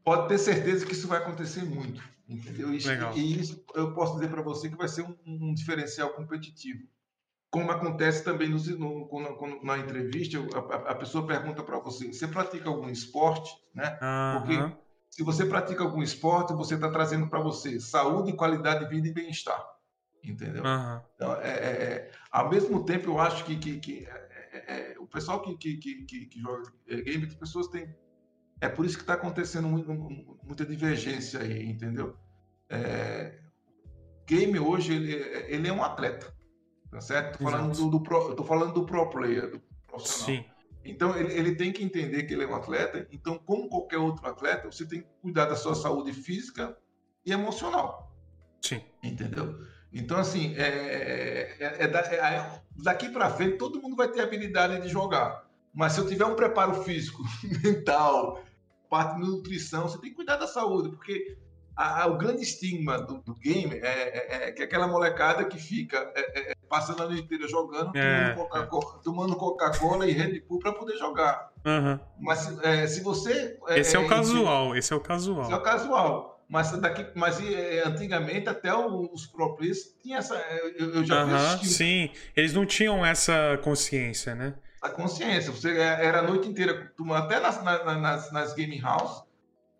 Pode 0.04 0.28
ter 0.28 0.38
certeza 0.38 0.84
que 0.84 0.92
isso 0.92 1.08
vai 1.08 1.18
acontecer 1.18 1.64
muito, 1.64 2.02
entendeu? 2.28 2.74
Isso, 2.74 2.88
Legal. 2.88 3.16
E 3.16 3.40
isso 3.40 3.64
eu 3.74 3.94
posso 3.94 4.14
dizer 4.14 4.28
para 4.28 4.42
você 4.42 4.68
que 4.68 4.76
vai 4.76 4.88
ser 4.88 5.02
um, 5.02 5.16
um, 5.26 5.54
diferencial 5.54 6.10
competitivo. 6.10 6.82
Como 7.50 7.70
acontece 7.70 8.24
também 8.24 8.48
no, 8.48 8.58
no, 8.58 9.60
na 9.62 9.78
entrevista, 9.78 10.38
a, 10.54 10.90
a 10.90 10.94
pessoa 10.94 11.26
pergunta 11.26 11.62
para 11.62 11.78
você: 11.78 12.12
você 12.12 12.26
pratica 12.26 12.68
algum 12.68 12.90
esporte? 12.90 13.50
Né? 13.74 13.98
Porque 14.38 14.81
se 15.12 15.22
você 15.22 15.44
pratica 15.44 15.84
algum 15.84 16.02
esporte, 16.02 16.54
você 16.54 16.74
está 16.74 16.90
trazendo 16.90 17.28
para 17.28 17.38
você 17.38 17.78
saúde, 17.78 18.32
qualidade 18.32 18.84
de 18.84 18.90
vida 18.90 19.08
e 19.08 19.12
bem-estar. 19.12 19.62
Entendeu? 20.24 20.64
Uhum. 20.64 21.00
Então, 21.14 21.34
é, 21.34 21.50
é, 21.50 21.82
é, 21.82 22.12
ao 22.30 22.48
mesmo 22.48 22.82
tempo, 22.84 23.10
eu 23.10 23.20
acho 23.20 23.44
que, 23.44 23.56
que, 23.56 23.78
que 23.78 24.06
é, 24.06 24.92
é, 24.94 24.98
o 24.98 25.06
pessoal 25.06 25.42
que, 25.42 25.54
que, 25.56 25.76
que, 25.76 26.26
que 26.26 26.40
joga 26.40 26.72
game, 26.88 27.26
as 27.26 27.34
pessoas 27.34 27.68
têm. 27.68 27.94
É 28.58 28.70
por 28.70 28.86
isso 28.86 28.96
que 28.96 29.02
está 29.02 29.14
acontecendo 29.14 29.68
muito, 29.68 29.92
muita 30.42 30.64
divergência 30.64 31.40
aí, 31.40 31.68
entendeu? 31.68 32.16
É, 32.70 33.38
game 34.26 34.58
hoje, 34.58 34.94
ele, 34.94 35.12
ele 35.12 35.68
é 35.68 35.72
um 35.72 35.82
atleta. 35.82 36.32
Tá 36.90 37.00
certo? 37.02 37.38
Tô 37.38 37.44
falando 37.44 37.76
do, 37.76 37.90
do 37.90 38.02
pro, 38.02 38.34
tô 38.34 38.44
falando 38.44 38.72
do 38.72 38.86
pro 38.86 39.10
player, 39.10 39.50
do 39.50 39.60
profissional. 39.86 40.42
Sim. 40.42 40.51
Então, 40.84 41.16
ele, 41.16 41.32
ele, 41.32 41.54
tem 41.54 41.72
que 41.72 41.84
entender 41.84 42.24
que 42.24 42.34
ele 42.34 42.44
é 42.44 42.46
um 42.46 42.54
atleta. 42.54 43.06
Então, 43.12 43.38
como 43.38 43.68
qualquer 43.68 43.98
outro 43.98 44.26
atleta, 44.26 44.70
você 44.70 44.86
tem 44.86 45.02
que 45.02 45.08
cuidar 45.20 45.46
da 45.46 45.56
sua 45.56 45.74
saúde 45.74 46.12
física 46.12 46.76
e 47.24 47.32
emocional. 47.32 48.12
Sim. 48.60 48.80
Entendeu? 49.02 49.60
Então, 49.92 50.18
assim, 50.18 50.54
é, 50.56 50.62
é, 50.62 51.56
é, 51.60 51.84
é 51.84 52.60
daqui 52.76 53.08
para 53.10 53.30
frente, 53.30 53.58
todo 53.58 53.80
mundo 53.80 53.94
vai 53.94 54.08
ter 54.08 54.22
habilidade 54.22 54.80
de 54.80 54.88
jogar. 54.88 55.46
Mas 55.72 55.92
se 55.92 56.00
eu 56.00 56.06
tiver 56.06 56.24
um 56.24 56.34
preparo 56.34 56.82
físico, 56.82 57.22
mental, 57.62 58.42
parte 58.88 59.20
de 59.20 59.26
nutrição, 59.26 59.88
você 59.88 59.98
tem 59.98 60.10
que 60.10 60.16
cuidar 60.16 60.36
da 60.36 60.46
saúde, 60.46 60.90
porque 60.90 61.36
a, 61.76 62.02
a, 62.02 62.06
o 62.06 62.18
grande 62.18 62.42
estigma 62.42 63.00
do, 63.00 63.18
do 63.22 63.34
game 63.34 63.74
é, 63.76 63.86
é, 63.86 64.48
é, 64.48 64.52
que 64.52 64.62
aquela 64.62 64.86
molecada 64.86 65.44
que 65.44 65.58
fica 65.58 66.12
é, 66.14 66.50
é, 66.50 66.51
passando 66.72 67.02
a 67.02 67.06
noite 67.06 67.24
inteira 67.24 67.46
jogando, 67.46 67.92
tomando 69.04 69.36
Coca-Cola 69.36 70.08
e 70.08 70.12
Red 70.12 70.40
Bull 70.48 70.58
para 70.58 70.72
poder 70.72 70.96
jogar. 70.96 71.52
Uhum. 71.66 72.00
Mas 72.18 72.48
se 72.90 73.02
você. 73.02 73.58
esse 73.76 73.94
é, 73.94 73.98
o 73.98 74.08
casual, 74.08 74.74
esse 74.74 74.90
é 74.90 74.96
o 74.96 75.00
casual. 75.00 75.42
Esse 75.42 75.52
é 75.52 75.56
o 75.56 75.60
casual. 75.60 76.42
Mas, 76.48 76.72
daqui, 76.72 77.06
mas 77.14 77.38
antigamente 77.84 78.48
até 78.48 78.74
os 78.74 79.26
players 79.26 79.94
tinham 80.02 80.18
essa. 80.18 80.34
Eu, 80.78 80.94
eu 80.94 81.04
já 81.04 81.24
uhum, 81.24 81.58
vi 81.58 81.66
Sim, 81.66 82.10
eles 82.34 82.54
não 82.54 82.64
tinham 82.64 83.04
essa 83.04 83.60
consciência, 83.62 84.34
né? 84.34 84.54
A 84.80 84.88
consciência. 84.88 85.52
Você 85.52 85.76
era 85.78 86.20
a 86.20 86.22
noite 86.22 86.48
inteira, 86.48 86.90
até 87.14 87.38
nas, 87.38 87.62
nas, 87.62 88.32
nas 88.32 88.54
game 88.54 88.80
house 88.80 89.22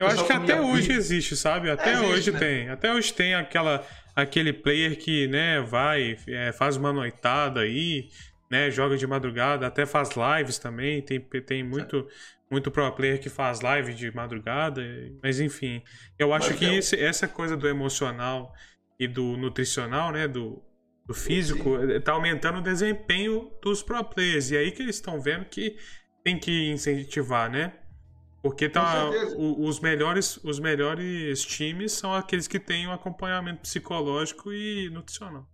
eu 0.03 0.09
acho 0.09 0.27
que 0.27 0.33
até 0.33 0.61
hoje 0.61 0.93
existe, 0.93 1.37
sabe? 1.37 1.71
Até 1.71 1.91
é, 1.91 1.93
existe, 1.95 2.13
hoje 2.13 2.33
né? 2.33 2.39
tem. 2.39 2.69
Até 2.69 2.93
hoje 2.93 3.13
tem 3.13 3.35
aquela, 3.35 3.87
aquele 4.15 4.53
player 4.53 4.99
que, 4.99 5.27
né, 5.29 5.61
vai, 5.61 6.17
é, 6.29 6.53
faz 6.53 6.77
uma 6.77 6.93
noitada 6.93 7.61
aí, 7.61 8.09
né, 8.51 8.71
joga 8.71 8.97
de 8.97 9.07
madrugada, 9.07 9.67
até 9.67 9.87
faz 9.87 10.11
lives 10.17 10.59
também. 10.59 11.01
Tem, 11.03 11.21
tem 11.21 11.63
muito, 11.63 12.07
muito 12.51 12.71
pro 12.71 12.91
player 12.93 13.21
que 13.21 13.29
faz 13.29 13.61
live 13.61 13.95
de 13.95 14.15
madrugada. 14.15 14.83
Mas 15.23 15.41
enfim, 15.41 15.83
eu 16.19 16.35
acho 16.35 16.51
mas 16.51 16.59
que 16.59 16.65
esse, 16.65 17.01
essa 17.01 17.29
coisa 17.29 17.57
do 17.57 17.69
emocional 17.69 18.53
e 18.99 19.07
do 19.07 19.37
nutricional, 19.37 20.13
né? 20.13 20.27
Do, 20.29 20.63
do 21.07 21.15
físico, 21.15 21.77
está 21.85 22.13
aumentando 22.13 22.59
o 22.59 22.63
desempenho 22.63 23.51
dos 23.63 23.83
pro 23.83 24.03
players. 24.05 24.51
E 24.51 24.57
aí 24.57 24.71
que 24.71 24.83
eles 24.83 24.97
estão 24.97 25.21
vendo 25.21 25.45
que 25.47 25.77
tem 26.23 26.39
que 26.39 26.71
incentivar, 26.71 27.51
né? 27.51 27.73
Porque 28.43 28.69
tá, 28.69 29.09
o, 29.37 29.67
os, 29.67 29.79
melhores, 29.79 30.37
os 30.43 30.59
melhores 30.59 31.45
times 31.45 31.93
são 31.93 32.13
aqueles 32.13 32.49
que 32.49 32.59
têm 32.59 32.89
um 32.89 32.93
acompanhamento 32.93 33.61
psicológico 33.61 34.53
e 34.53 34.91
nutricional. 34.91 35.49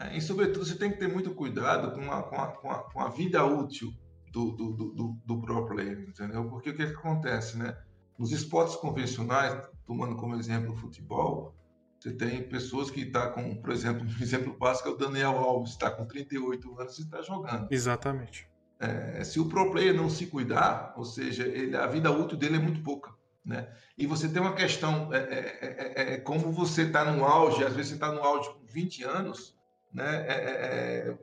É, 0.00 0.16
e, 0.16 0.20
sobretudo, 0.20 0.64
você 0.64 0.74
tem 0.74 0.90
que 0.90 0.98
ter 0.98 1.06
muito 1.06 1.34
cuidado 1.34 1.92
com 1.92 2.10
a, 2.10 2.22
com 2.22 2.36
a, 2.36 2.46
com 2.48 2.70
a, 2.70 2.78
com 2.90 3.00
a 3.00 3.08
vida 3.10 3.44
útil 3.44 3.92
do, 4.32 4.52
do, 4.52 4.72
do, 4.72 5.16
do, 5.24 5.40
pro 5.40 5.66
player, 5.66 6.00
entendeu? 6.08 6.48
Porque 6.48 6.70
o 6.70 6.76
que, 6.76 6.82
é 6.82 6.86
que 6.86 6.94
acontece, 6.94 7.58
né? 7.58 7.76
Nos 8.18 8.32
esportes 8.32 8.74
convencionais, 8.76 9.68
tomando 9.86 10.16
como 10.16 10.34
exemplo 10.34 10.72
o 10.72 10.76
futebol, 10.76 11.54
você 12.00 12.12
tem 12.12 12.42
pessoas 12.48 12.90
que 12.90 13.00
estão 13.02 13.22
tá 13.22 13.30
com, 13.30 13.54
por 13.56 13.70
exemplo, 13.70 14.04
um 14.08 14.22
exemplo 14.22 14.56
básico 14.58 14.88
é 14.88 14.92
o 14.92 14.96
Daniel 14.96 15.36
Alves, 15.38 15.72
está 15.72 15.90
com 15.90 16.06
38 16.06 16.80
anos 16.80 16.98
e 16.98 17.02
está 17.02 17.20
jogando. 17.22 17.68
Exatamente. 17.70 18.48
É, 18.84 19.24
se 19.24 19.40
o 19.40 19.46
pro 19.48 19.70
player 19.70 19.94
não 19.94 20.10
se 20.10 20.26
cuidar, 20.26 20.92
ou 20.96 21.04
seja, 21.04 21.44
ele, 21.46 21.76
a 21.76 21.86
vida 21.86 22.10
útil 22.10 22.36
dele 22.36 22.56
é 22.56 22.58
muito 22.58 22.82
pouca. 22.82 23.12
Né? 23.44 23.68
E 23.96 24.06
você 24.06 24.28
tem 24.28 24.40
uma 24.40 24.54
questão, 24.54 25.12
é, 25.12 25.18
é, 25.18 25.94
é, 25.96 26.14
é 26.14 26.16
como 26.18 26.50
você 26.50 26.82
está 26.82 27.10
no 27.10 27.24
auge, 27.24 27.64
às 27.64 27.74
vezes 27.74 27.90
você 27.90 27.94
está 27.94 28.12
no 28.12 28.22
auge 28.22 28.50
com 28.50 28.64
20 28.66 29.04
anos, 29.04 29.54
né? 29.92 30.26
É, 30.26 31.16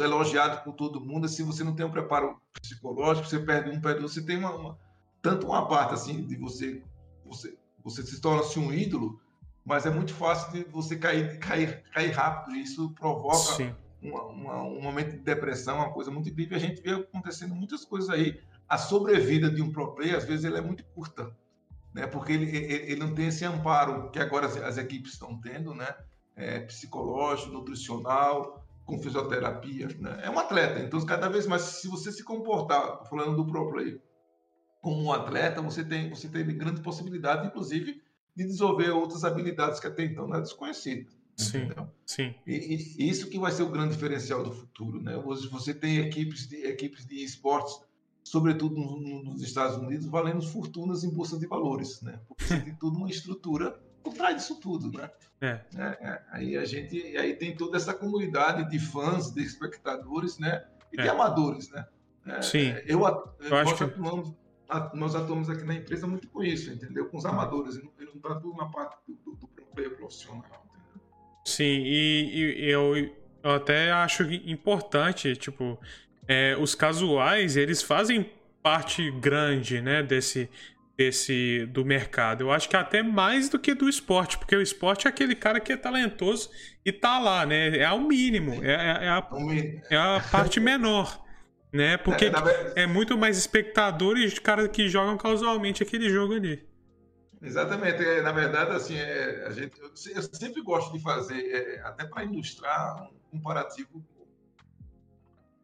elogiado 0.00 0.64
por 0.64 0.74
todo 0.74 1.00
mundo, 1.00 1.28
se 1.28 1.44
você 1.44 1.62
não 1.62 1.76
tem 1.76 1.86
um 1.86 1.92
preparo 1.92 2.40
psicológico, 2.60 3.28
você 3.28 3.38
perde 3.38 3.70
um, 3.70 3.80
perde 3.80 4.02
outro, 4.02 4.08
você 4.08 4.26
tem 4.26 4.36
uma, 4.36 4.52
uma 4.52 4.78
tanto 5.22 5.46
uma 5.46 5.68
parte 5.68 5.94
assim 5.94 6.26
de 6.26 6.34
você, 6.34 6.82
você, 7.24 7.56
você 7.84 8.02
se 8.02 8.20
torna-se 8.20 8.58
um 8.58 8.72
ídolo, 8.72 9.20
mas 9.64 9.86
é 9.86 9.90
muito 9.90 10.12
fácil 10.12 10.52
de 10.52 10.64
você 10.64 10.96
cair, 10.96 11.38
cair, 11.38 11.84
cair 11.92 12.10
rápido, 12.10 12.56
e 12.56 12.62
isso 12.62 12.90
provoca 12.94 13.36
Sim 13.36 13.72
uma, 14.02 14.24
uma, 14.24 14.62
um 14.62 14.80
momento 14.80 15.12
de 15.12 15.18
depressão, 15.18 15.76
uma 15.76 15.92
coisa 15.92 16.10
muito 16.10 16.28
incrível. 16.28 16.56
A 16.56 16.60
gente 16.60 16.80
vê 16.80 16.92
acontecendo 16.92 17.54
muitas 17.54 17.84
coisas 17.84 18.08
aí. 18.10 18.40
A 18.68 18.78
sobrevida 18.78 19.50
de 19.50 19.62
um 19.62 19.72
pro 19.72 19.94
player, 19.94 20.16
às 20.16 20.24
vezes, 20.24 20.44
ele 20.44 20.56
é 20.56 20.60
muito 20.60 20.84
curta, 20.94 21.36
né? 21.92 22.06
porque 22.06 22.32
ele, 22.32 22.56
ele, 22.56 22.92
ele 22.92 23.00
não 23.00 23.14
tem 23.14 23.26
esse 23.26 23.44
amparo 23.44 24.10
que 24.10 24.18
agora 24.18 24.46
as, 24.46 24.56
as 24.56 24.78
equipes 24.78 25.12
estão 25.12 25.38
tendo, 25.40 25.74
né? 25.74 25.92
É, 26.36 26.60
psicológico, 26.60 27.52
nutricional, 27.52 28.64
com 28.84 28.98
fisioterapia. 28.98 29.88
Né? 29.98 30.20
É 30.22 30.30
um 30.30 30.38
atleta, 30.38 30.80
então 30.80 31.04
cada 31.04 31.28
vez 31.28 31.46
mais, 31.46 31.62
se 31.62 31.88
você 31.88 32.10
se 32.10 32.24
comportar, 32.24 33.04
falando 33.08 33.36
do 33.36 33.46
pro 33.46 33.70
player, 33.70 34.00
como 34.80 35.02
um 35.02 35.12
atleta, 35.12 35.60
você 35.60 35.84
tem, 35.84 36.08
você 36.08 36.28
tem 36.28 36.46
grande 36.46 36.80
possibilidade, 36.80 37.46
inclusive, 37.46 38.00
de 38.34 38.44
desenvolver 38.44 38.90
outras 38.90 39.24
habilidades 39.24 39.78
que 39.78 39.86
até 39.86 40.04
então 40.04 40.26
não 40.26 40.36
é 40.36 40.40
desconhecida. 40.40 41.10
Sim, 41.40 41.58
entendeu? 41.58 41.88
sim. 42.06 42.34
E, 42.46 42.96
e, 42.98 43.08
isso 43.08 43.28
que 43.28 43.38
vai 43.38 43.52
ser 43.52 43.62
o 43.62 43.70
grande 43.70 43.94
diferencial 43.94 44.42
do 44.42 44.52
futuro, 44.52 45.00
né? 45.00 45.16
Você 45.50 45.74
tem 45.74 45.98
equipes 45.98 46.46
de 46.46 46.56
equipes 46.66 47.06
de 47.06 47.24
esportes, 47.24 47.80
sobretudo 48.22 48.76
nos 48.76 49.42
Estados 49.42 49.76
Unidos, 49.76 50.06
valendo 50.06 50.42
fortunas 50.42 51.04
em 51.04 51.10
bolsa 51.10 51.38
de 51.38 51.46
valores, 51.46 52.00
né? 52.02 52.20
Porque 52.28 52.44
você 52.44 52.60
tem 52.60 52.74
toda 52.74 52.96
uma 52.96 53.08
estrutura 53.08 53.80
por 54.02 54.14
trás 54.14 54.36
disso 54.36 54.60
tudo, 54.60 54.96
né? 54.96 55.10
É. 55.40 55.60
É, 55.76 55.98
é. 56.00 56.22
Aí 56.30 56.56
a 56.56 56.64
gente, 56.64 57.16
aí 57.16 57.34
tem 57.34 57.56
toda 57.56 57.76
essa 57.76 57.94
comunidade 57.94 58.70
de 58.70 58.78
fãs, 58.78 59.32
de 59.32 59.42
espectadores, 59.42 60.38
né? 60.38 60.64
E 60.92 61.00
é. 61.00 61.02
de 61.02 61.08
amadores, 61.08 61.70
né? 61.70 61.86
É, 62.26 62.42
sim. 62.42 62.68
Eu, 62.86 63.00
eu, 63.40 63.56
acho 63.56 63.76
que 63.76 63.84
atuamos, 63.84 64.34
nós 64.94 65.14
atuamos 65.14 65.48
aqui 65.48 65.64
na 65.64 65.74
empresa 65.74 66.06
muito 66.06 66.28
com 66.28 66.42
isso, 66.42 66.70
entendeu? 66.70 67.08
Com 67.08 67.16
os 67.16 67.24
amadores, 67.24 67.76
eu 67.76 67.84
não, 67.84 68.14
não 68.14 68.20
trato 68.20 68.54
na 68.54 68.66
parte 68.66 68.96
do, 69.08 69.32
do, 69.32 69.32
do 69.32 69.90
profissional. 69.96 70.59
Sim, 71.44 71.82
e, 71.84 72.64
e 72.64 72.70
eu, 72.70 72.96
eu, 73.42 73.50
até 73.50 73.90
acho 73.90 74.24
importante, 74.32 75.34
tipo, 75.36 75.78
é, 76.28 76.56
os 76.58 76.74
casuais, 76.74 77.56
eles 77.56 77.82
fazem 77.82 78.30
parte 78.62 79.10
grande, 79.10 79.80
né, 79.80 80.02
desse, 80.02 80.48
desse 80.96 81.66
do 81.66 81.84
mercado. 81.84 82.42
Eu 82.42 82.52
acho 82.52 82.68
que 82.68 82.76
até 82.76 83.02
mais 83.02 83.48
do 83.48 83.58
que 83.58 83.74
do 83.74 83.88
esporte, 83.88 84.36
porque 84.36 84.54
o 84.54 84.60
esporte 84.60 85.06
é 85.06 85.10
aquele 85.10 85.34
cara 85.34 85.58
que 85.58 85.72
é 85.72 85.76
talentoso 85.76 86.50
e 86.84 86.92
tá 86.92 87.18
lá, 87.18 87.46
né? 87.46 87.78
É 87.78 87.90
o 87.90 88.00
mínimo, 88.00 88.62
é, 88.62 88.72
é, 88.72 89.04
é 89.06 89.08
a, 89.08 89.28
é 89.90 89.96
a 89.96 90.20
parte 90.30 90.60
menor. 90.60 91.24
Né? 91.72 91.96
Porque 91.96 92.26
é, 92.26 92.82
é 92.82 92.86
muito 92.86 93.16
mais 93.16 93.38
espectadores 93.38 94.34
de 94.34 94.40
caras 94.40 94.68
que 94.68 94.88
jogam 94.88 95.16
casualmente 95.16 95.82
aquele 95.82 96.10
jogo 96.10 96.34
ali. 96.34 96.62
Exatamente. 97.42 98.04
É, 98.04 98.20
na 98.20 98.32
verdade, 98.32 98.72
assim, 98.72 98.96
é, 98.96 99.46
a 99.46 99.52
gente, 99.52 99.78
eu, 99.80 99.88
eu, 99.88 100.22
sempre 100.22 100.62
gosto 100.62 100.92
de 100.92 101.00
fazer, 101.00 101.40
é, 101.40 101.80
até 101.80 102.04
para 102.04 102.24
ilustrar 102.24 103.02
um 103.02 103.38
comparativo 103.38 104.04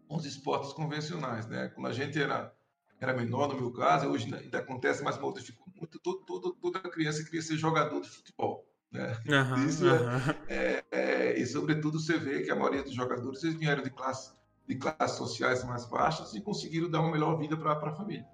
com 0.08 0.16
os 0.16 0.24
esportes 0.24 0.72
convencionais. 0.72 1.46
Né? 1.46 1.68
Quando 1.74 1.88
a 1.88 1.92
gente 1.92 2.20
era, 2.20 2.52
era 3.00 3.12
menor, 3.12 3.48
no 3.48 3.60
meu 3.60 3.72
caso, 3.72 4.08
hoje 4.08 4.32
ainda 4.34 4.58
acontece, 4.58 5.02
mas 5.02 5.18
modificou 5.18 5.66
muito. 5.76 5.98
Todo, 5.98 6.18
todo, 6.24 6.52
toda 6.54 6.80
criança 6.80 7.24
queria 7.24 7.42
ser 7.42 7.56
jogador 7.56 8.00
de 8.00 8.08
futebol. 8.08 8.66
Né? 8.90 9.14
Uhum, 9.28 9.66
Isso 9.66 9.84
uhum. 9.84 10.34
É, 10.48 10.84
é, 10.90 11.38
e, 11.38 11.46
sobretudo, 11.46 12.00
você 12.00 12.16
vê 12.16 12.42
que 12.42 12.50
a 12.50 12.56
maioria 12.56 12.82
dos 12.82 12.94
jogadores 12.94 13.42
eles 13.44 13.56
vieram 13.56 13.82
de, 13.82 13.90
classe, 13.90 14.32
de 14.66 14.76
classes 14.76 15.18
sociais 15.18 15.62
mais 15.64 15.84
baixas 15.84 16.34
e 16.34 16.40
conseguiram 16.40 16.88
dar 16.88 17.00
uma 17.00 17.10
melhor 17.10 17.36
vida 17.38 17.56
para 17.56 17.72
a 17.72 17.94
família. 17.94 18.26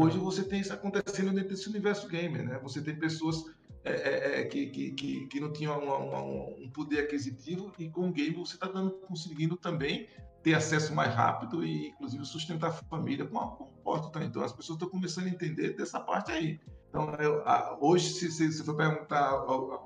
Hoje 0.00 0.16
você 0.16 0.44
tem 0.44 0.60
isso 0.60 0.72
acontecendo 0.72 1.32
dentro 1.32 1.48
desse 1.48 1.68
universo 1.68 2.06
gamer, 2.06 2.44
né? 2.48 2.60
Você 2.62 2.80
tem 2.80 2.94
pessoas 2.94 3.44
é, 3.82 3.92
é, 3.92 4.40
é 4.40 4.44
que, 4.44 4.66
que, 4.66 4.92
que, 4.92 5.26
que, 5.26 5.40
não 5.40 5.52
tinham 5.52 5.76
uma, 5.76 5.96
uma, 5.96 6.22
um 6.22 6.70
poder 6.72 7.00
aquisitivo 7.00 7.72
e 7.76 7.90
com 7.90 8.08
o 8.08 8.12
game 8.12 8.36
você 8.36 8.54
está 8.54 8.68
conseguindo 9.08 9.56
também 9.56 10.06
ter 10.40 10.54
acesso 10.54 10.94
mais 10.94 11.12
rápido 11.12 11.64
e 11.64 11.88
inclusive 11.88 12.24
sustentar 12.24 12.68
a 12.68 12.72
família 12.72 13.26
com 13.26 13.40
a 13.40 13.48
porta. 13.48 14.08
Tá? 14.10 14.24
Então 14.24 14.40
as 14.40 14.52
pessoas 14.52 14.76
estão 14.76 14.88
começando 14.88 15.26
a 15.26 15.30
entender 15.30 15.74
dessa 15.74 15.98
parte 15.98 16.30
aí. 16.30 16.60
Então 16.88 17.12
eu, 17.16 17.42
a, 17.44 17.76
hoje 17.80 18.10
se, 18.10 18.30
se, 18.30 18.52
se 18.52 18.64
for 18.64 18.76
perguntar 18.76 19.18
a, 19.18 19.32
a, 19.32 19.80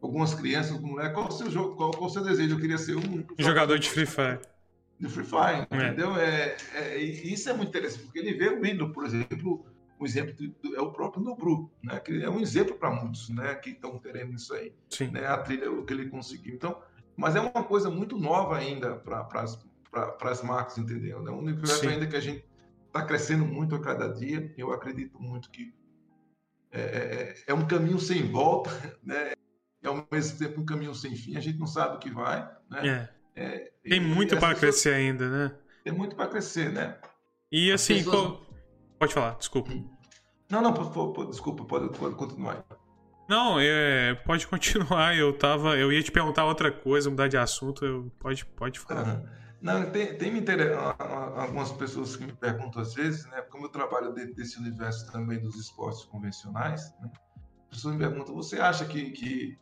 algumas 0.00 0.32
crianças, 0.32 0.78
mulher, 0.80 1.12
qual 1.12 1.26
o 1.26 1.32
seu 1.32 1.50
jogo, 1.50 1.74
qual, 1.74 1.90
qual 1.90 2.08
o 2.08 2.12
seu 2.12 2.22
desejo? 2.22 2.54
Eu 2.54 2.60
queria 2.60 2.78
ser 2.78 2.96
um 2.96 3.26
jogador 3.36 3.80
de 3.80 3.90
Free 3.90 4.06
Fire 4.06 4.38
do 4.98 5.10
Free 5.10 5.24
Fire, 5.24 5.66
é. 5.70 5.76
entendeu? 5.76 6.16
É, 6.16 6.56
é, 6.74 6.98
isso 6.98 7.48
é 7.48 7.52
muito 7.52 7.68
interessante, 7.68 8.04
porque 8.04 8.18
ele 8.18 8.34
vê 8.34 8.48
o 8.48 8.64
ídolo, 8.64 8.92
por 8.92 9.04
exemplo, 9.04 9.66
um 10.00 10.04
exemplo 10.04 10.34
do, 10.34 10.76
é 10.76 10.80
o 10.80 10.92
próprio 10.92 11.22
Nobru, 11.22 11.70
né? 11.82 11.98
Que 12.00 12.22
é 12.22 12.30
um 12.30 12.40
exemplo 12.40 12.76
para 12.76 12.90
muitos, 12.90 13.28
né? 13.30 13.54
Que 13.54 13.70
estão 13.70 13.98
querendo 13.98 14.34
isso 14.34 14.54
aí, 14.54 14.74
Sim. 14.90 15.08
né? 15.08 15.26
A 15.26 15.38
trilha, 15.38 15.70
o 15.70 15.84
que 15.84 15.92
ele 15.92 16.08
conseguiu. 16.08 16.54
Então, 16.54 16.80
mas 17.16 17.34
é 17.34 17.40
uma 17.40 17.64
coisa 17.64 17.90
muito 17.90 18.18
nova 18.18 18.56
ainda 18.56 18.96
para 18.96 19.42
as 20.30 20.42
marcas, 20.42 20.78
entendeu? 20.78 21.26
É 21.26 21.30
um 21.30 21.38
universo 21.38 21.80
Sim. 21.80 21.88
ainda 21.88 22.06
que 22.06 22.16
a 22.16 22.20
gente 22.20 22.44
está 22.86 23.02
crescendo 23.04 23.44
muito 23.44 23.74
a 23.74 23.80
cada 23.80 24.08
dia. 24.08 24.52
Eu 24.56 24.72
acredito 24.72 25.20
muito 25.20 25.50
que 25.50 25.74
é, 26.70 26.80
é, 26.80 27.34
é, 27.46 27.54
um 27.54 27.66
caminho 27.66 27.98
sem 27.98 28.30
volta, 28.30 28.70
né? 29.02 29.32
É 29.82 29.88
ao 29.88 30.06
mesmo 30.10 30.38
tempo 30.38 30.60
um 30.60 30.64
caminho 30.64 30.94
sem 30.94 31.14
fim. 31.14 31.36
A 31.36 31.40
gente 31.40 31.58
não 31.58 31.66
sabe 31.66 31.96
o 31.96 31.98
que 31.98 32.10
vai, 32.10 32.42
né? 32.68 32.88
É. 32.88 33.15
É, 33.36 33.70
tem 33.84 34.00
muito 34.00 34.36
para 34.38 34.54
crescer 34.54 34.94
ainda, 34.94 35.28
né? 35.28 35.54
Tem 35.84 35.92
muito 35.92 36.16
para 36.16 36.26
crescer, 36.26 36.72
né? 36.72 36.96
E 37.52 37.70
assim, 37.70 37.96
pessoas... 37.98 38.38
pode 38.98 39.14
falar, 39.14 39.36
desculpa. 39.36 39.70
Não, 40.50 40.62
não, 40.62 40.72
desculpa, 41.28 41.64
pode, 41.64 41.96
pode 41.96 42.14
continuar. 42.14 42.64
Não, 43.28 43.58
é, 43.60 44.14
pode 44.14 44.46
continuar. 44.46 45.16
Eu 45.16 45.36
tava, 45.36 45.76
eu 45.76 45.92
ia 45.92 46.02
te 46.02 46.10
perguntar 46.10 46.44
outra 46.44 46.72
coisa, 46.72 47.10
mudar 47.10 47.28
de 47.28 47.36
assunto. 47.36 47.84
Eu, 47.84 48.12
pode, 48.18 48.44
pode 48.46 48.78
falar. 48.80 49.06
Uhum. 49.06 49.26
Não, 49.60 49.90
tem, 49.90 50.16
tem 50.16 50.32
me 50.32 50.40
inter... 50.40 50.76
algumas 51.36 51.72
pessoas 51.72 52.14
que 52.14 52.24
me 52.24 52.32
perguntam 52.32 52.80
às 52.80 52.94
vezes, 52.94 53.26
né? 53.26 53.42
Como 53.42 53.66
eu 53.66 53.68
trabalho 53.68 54.12
dentro 54.12 54.34
desse 54.34 54.58
universo 54.58 55.10
também 55.10 55.40
dos 55.40 55.56
esportes 55.56 56.04
convencionais, 56.04 56.94
né? 57.00 57.10
As 57.70 57.76
pessoas 57.76 57.94
me 57.94 58.00
perguntam: 58.00 58.34
você 58.34 58.60
acha 58.60 58.84
que, 58.84 59.10
que, 59.10 59.58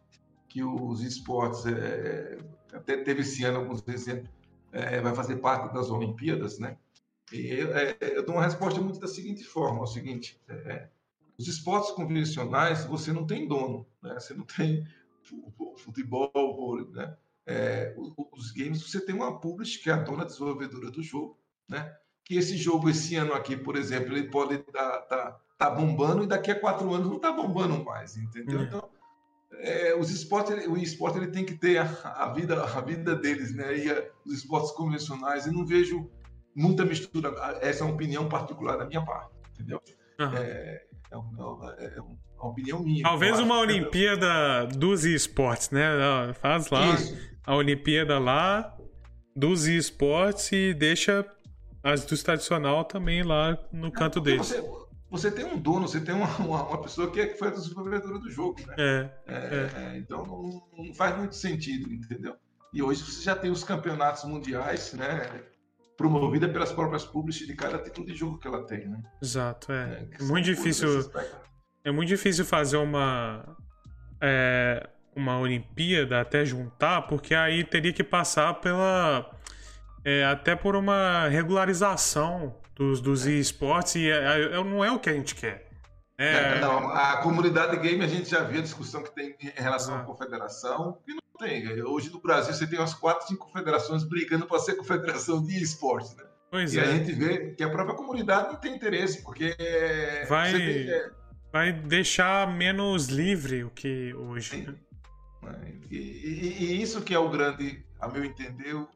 que 0.55 0.63
os 0.63 1.03
esportes 1.03 1.67
é, 1.67 2.39
até 2.73 2.97
teve 2.99 3.23
esse 3.23 3.45
ano 3.45 3.59
alguns 3.59 3.83
exemplos, 3.89 4.31
é, 4.71 5.01
vai 5.01 5.13
fazer 5.13 5.39
parte 5.39 5.75
das 5.75 5.91
Olimpíadas, 5.91 6.61
né? 6.61 6.79
E 7.33 7.49
eu, 7.49 7.77
é, 7.77 7.97
eu 8.01 8.25
dou 8.25 8.37
uma 8.37 8.45
resposta 8.45 8.81
muito 8.81 9.01
da 9.01 9.09
seguinte 9.09 9.43
forma: 9.43 9.81
é 9.81 9.83
o 9.83 9.87
seguinte, 9.87 10.41
é, 10.49 10.87
os 11.37 11.49
esportes 11.49 11.91
convencionais 11.91 12.85
você 12.85 13.13
não 13.13 13.27
tem 13.27 13.49
dono, 13.49 13.85
né? 14.01 14.15
Você 14.15 14.33
não 14.33 14.45
tem 14.45 14.87
futebol, 15.77 16.31
vôlei, 16.33 16.87
né? 16.93 17.17
É, 17.45 17.93
os 18.33 18.53
games 18.53 18.81
você 18.81 19.05
tem 19.05 19.13
uma 19.13 19.41
publisher 19.41 19.83
que 19.83 19.91
é 19.91 19.95
a 19.95 19.97
dona 19.97 20.25
desenvolvedora 20.25 20.89
do 20.89 21.03
jogo, 21.03 21.37
né? 21.69 21.93
Que 22.23 22.37
esse 22.37 22.57
jogo 22.57 22.89
esse 22.89 23.17
ano 23.17 23.33
aqui, 23.33 23.57
por 23.57 23.75
exemplo, 23.75 24.17
ele 24.17 24.31
pode 24.31 24.55
estar 24.55 24.73
tá, 24.73 25.01
tá, 25.01 25.41
tá 25.59 25.71
bombando 25.71 26.23
e 26.23 26.29
daqui 26.29 26.53
a 26.53 26.61
quatro 26.61 26.95
anos 26.95 27.09
não 27.09 27.17
está 27.17 27.33
bombando 27.33 27.83
mais, 27.85 28.17
entendeu? 28.17 28.61
É. 28.61 28.63
Então 28.63 28.94
é, 29.59 29.95
os 29.95 30.11
esportes, 30.11 30.67
o 30.67 30.77
esporte 30.77 31.19
ele 31.19 31.29
tem 31.29 31.45
que 31.45 31.55
ter 31.55 31.79
a, 31.79 31.85
a, 31.85 32.33
vida, 32.33 32.63
a 32.63 32.81
vida 32.81 33.15
deles, 33.15 33.55
né? 33.55 33.77
E 33.77 33.91
a, 33.91 34.05
os 34.25 34.35
esportes 34.35 34.71
convencionais, 34.73 35.47
eu 35.47 35.53
não 35.53 35.65
vejo 35.67 36.11
muita 36.55 36.85
mistura. 36.85 37.35
Essa 37.61 37.83
é 37.83 37.87
uma 37.87 37.95
opinião 37.95 38.29
particular 38.29 38.77
da 38.77 38.87
minha 38.87 39.05
parte, 39.05 39.35
entendeu? 39.53 39.81
Uhum. 40.21 40.37
É, 40.37 40.85
É 41.11 41.17
uma, 41.17 41.75
é 41.79 42.01
uma 42.01 42.51
opinião 42.51 42.83
minha. 42.83 43.03
Talvez 43.03 43.39
uma 43.39 43.59
Olimpíada 43.59 44.67
dos 44.67 45.05
esportes, 45.05 45.71
né? 45.71 45.85
Faz 46.41 46.69
lá 46.71 46.95
Isso. 46.95 47.17
a 47.47 47.55
Olimpíada 47.55 48.19
lá 48.19 48.77
dos 49.35 49.67
esportes 49.67 50.51
e 50.53 50.75
deixa 50.75 51.25
as 51.83 52.05
dos 52.05 52.23
tradicional 52.23 52.85
também 52.85 53.23
lá 53.23 53.59
no 53.73 53.93
canto 53.93 54.21
deles. 54.21 54.49
Você, 54.49 54.84
você 55.17 55.31
tem 55.31 55.45
um 55.45 55.57
dono, 55.57 55.87
você 55.87 56.01
tem 56.01 56.13
uma, 56.13 56.27
uma, 56.39 56.69
uma 56.69 56.83
pessoa 56.83 57.09
que, 57.09 57.21
é, 57.21 57.27
que 57.29 57.39
foi 57.39 57.49
a 57.49 57.51
desenvolvedora 57.53 58.19
do 58.19 58.29
jogo, 58.29 58.61
né? 58.67 58.75
É, 58.77 59.11
é, 59.29 59.71
é. 59.77 59.97
Então 59.97 60.27
não, 60.27 60.67
não, 60.77 60.93
faz 60.93 61.17
muito 61.17 61.37
sentido, 61.37 61.93
entendeu? 61.93 62.35
E 62.73 62.83
hoje 62.83 63.05
você 63.05 63.23
já 63.23 63.37
tem 63.37 63.49
os 63.49 63.63
campeonatos 63.63 64.25
mundiais, 64.25 64.93
né? 64.95 65.43
Promovida 65.97 66.49
pelas 66.49 66.73
próprias 66.73 67.05
publishers 67.05 67.47
de 67.47 67.55
cada 67.55 67.79
tipo 67.79 68.05
de 68.05 68.13
jogo 68.13 68.39
que 68.39 68.49
ela 68.49 68.67
tem, 68.67 68.89
né? 68.89 69.01
Exato, 69.23 69.71
é. 69.71 70.09
é 70.19 70.23
muito 70.25 70.47
difícil. 70.47 71.09
É 71.85 71.93
muito 71.93 72.09
difícil 72.09 72.45
fazer 72.45 72.79
uma. 72.79 73.57
É, 74.21 74.89
uma 75.15 75.39
Olimpíada 75.39 76.21
até 76.21 76.45
juntar, 76.45 77.03
porque 77.03 77.37
aí 77.37 77.63
teria 77.63 77.93
que 77.93 78.03
passar 78.03 78.55
pela. 78.55 79.31
É, 80.05 80.25
até 80.25 80.57
por 80.57 80.75
uma 80.75 81.29
regularização 81.29 82.57
dos, 82.75 83.01
dos 83.01 83.27
esportes 83.27 83.97
e 83.97 84.11
é, 84.11 84.55
é, 84.55 84.65
não 84.65 84.85
é 84.85 84.91
o 84.91 84.99
que 84.99 85.09
a 85.09 85.13
gente 85.13 85.35
quer. 85.35 85.69
É... 86.17 86.57
é 86.57 86.61
não, 86.61 86.89
a 86.91 87.17
comunidade 87.19 87.77
game 87.79 88.05
a 88.05 88.09
gente 88.09 88.31
já 88.31 88.43
viu 88.45 88.61
a 88.61 88.63
discussão 88.63 89.03
que 89.03 89.15
tem 89.15 89.37
em 89.41 89.61
relação 89.61 89.95
ah. 89.95 90.01
à 90.01 90.05
confederação, 90.05 90.99
e 91.07 91.13
não 91.13 91.23
tem. 91.39 91.83
Hoje 91.83 92.11
no 92.11 92.21
Brasil 92.21 92.53
você 92.53 92.67
tem 92.67 92.79
umas 92.79 92.95
quatro, 92.95 93.27
cinco 93.27 93.47
confederações 93.47 94.05
brigando 94.05 94.47
para 94.47 94.59
ser 94.61 94.77
confederação 94.77 95.43
de 95.43 95.61
esportes, 95.61 96.15
né? 96.17 96.25
Pois 96.51 96.73
e 96.73 96.79
é. 96.79 96.83
a 96.83 96.87
gente 96.87 97.13
vê 97.13 97.51
que 97.51 97.65
a 97.65 97.69
própria 97.69 97.97
comunidade 97.97 98.49
não 98.49 98.57
tem 98.57 98.77
interesse, 98.77 99.23
porque 99.23 99.57
vai, 100.29 100.53
tem, 100.53 100.89
é... 100.89 101.11
vai 101.53 101.73
deixar 101.73 102.55
menos 102.55 103.09
livre 103.09 103.65
o 103.65 103.71
que 103.71 104.15
hoje. 104.15 104.69
Né? 105.43 105.73
E, 105.91 105.97
e, 105.97 106.65
e, 106.65 106.83
isso 106.83 107.03
que 107.03 107.13
é 107.13 107.19
o 107.19 107.29
grande, 107.29 107.85
a 108.01 108.09
meu 108.09 108.25
entender, 108.25 108.73
o 108.75 108.89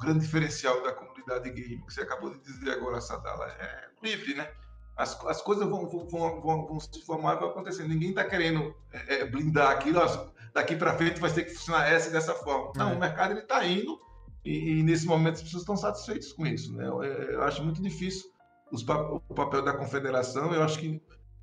grande 0.00 0.20
diferencial 0.20 0.82
da 0.82 0.92
comunidade 0.92 1.50
game, 1.50 1.84
que 1.86 1.92
você 1.92 2.02
acabou 2.02 2.30
de 2.30 2.40
dizer 2.40 2.72
agora, 2.72 3.00
Sadala, 3.00 3.46
é 3.46 3.88
livre, 4.02 4.34
né? 4.34 4.50
As, 4.96 5.18
as 5.26 5.40
coisas 5.40 5.66
vão, 5.68 5.88
vão, 5.88 6.06
vão, 6.08 6.66
vão, 6.66 6.80
se 6.80 7.04
formar 7.06 7.36
e 7.36 7.40
vão 7.40 7.50
acontecer. 7.50 7.86
Ninguém 7.86 8.10
está 8.10 8.24
querendo 8.24 8.74
é, 8.92 9.20
é, 9.20 9.24
blindar 9.24 9.70
aquilo, 9.70 10.00
daqui 10.52 10.76
para 10.76 10.96
frente 10.96 11.20
vai 11.20 11.32
ter 11.32 11.44
que 11.44 11.54
funcionar 11.54 11.90
essa 11.90 12.08
e 12.08 12.12
dessa 12.12 12.34
forma. 12.34 12.72
Não, 12.74 12.90
é. 12.90 12.94
o 12.94 12.98
mercado 12.98 13.38
está 13.38 13.64
indo 13.64 13.98
e, 14.44 14.80
e, 14.80 14.82
nesse 14.82 15.06
momento 15.06 15.34
as 15.34 15.42
pessoas 15.42 15.62
estão 15.62 15.76
satisfeitas 15.76 16.32
com 16.32 16.46
isso. 16.46 16.74
Né? 16.74 16.86
Eu, 16.86 17.02
eu 17.02 17.42
acho 17.42 17.62
muito 17.62 17.82
difícil 17.82 18.30
os, 18.70 18.82
o 18.82 19.34
papel 19.34 19.62
da 19.62 19.72
confederação. 19.72 20.52
Eu 20.52 20.62
acho 20.62 20.78
que 20.78 21.00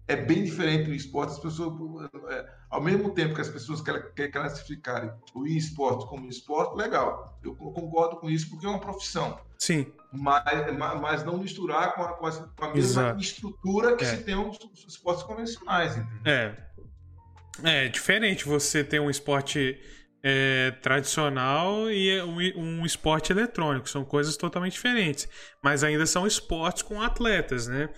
é 0.08 0.16
bem 0.16 0.44
diferente 0.44 0.90
o 0.90 0.94
esporte. 0.94 1.34
As 1.34 1.40
pessoas, 1.40 1.74
é, 2.30 2.50
ao 2.70 2.82
mesmo 2.82 3.12
tempo 3.12 3.34
que 3.34 3.42
as 3.42 3.50
pessoas 3.50 3.82
querem, 3.82 4.04
querem 4.16 4.32
classificarem 4.32 5.12
o 5.34 5.46
esporte 5.46 6.06
como 6.08 6.28
esporte, 6.28 6.76
legal. 6.76 7.40
Eu 7.44 7.56
concordo 7.56 8.18
com 8.18 8.30
isso 8.30 8.50
porque 8.50 8.66
é 8.66 8.70
uma 8.70 8.80
profissão. 8.80 9.40
Sim. 9.58 9.92
Mas, 10.12 10.44
mas 10.78 11.24
não 11.24 11.38
misturar 11.38 11.96
com 11.96 12.04
a, 12.04 12.14
com 12.14 12.28
a, 12.28 12.32
com 12.32 12.66
a 12.66 12.74
mesma 12.74 13.02
Exato. 13.02 13.22
estrutura 13.22 13.96
que 13.96 14.04
é. 14.04 14.08
se 14.08 14.24
tem 14.24 14.36
os, 14.36 14.58
os 14.60 14.86
esportes 14.88 15.24
convencionais. 15.24 15.98
Entendeu? 15.98 16.22
É. 16.26 16.68
É 17.64 17.88
diferente 17.88 18.46
você 18.46 18.84
ter 18.84 19.00
um 19.00 19.10
esporte 19.10 19.82
é, 20.22 20.72
tradicional 20.82 21.90
e 21.90 22.22
um, 22.22 22.82
um, 22.82 22.86
esporte 22.86 23.32
eletrônico. 23.32 23.90
São 23.90 24.06
coisas 24.06 24.38
totalmente 24.38 24.74
diferentes. 24.74 25.28
Mas 25.64 25.84
ainda 25.84 26.06
são 26.06 26.28
esportes 26.28 26.84
com 26.84 27.02
atletas, 27.02 27.68
né? 27.68 27.90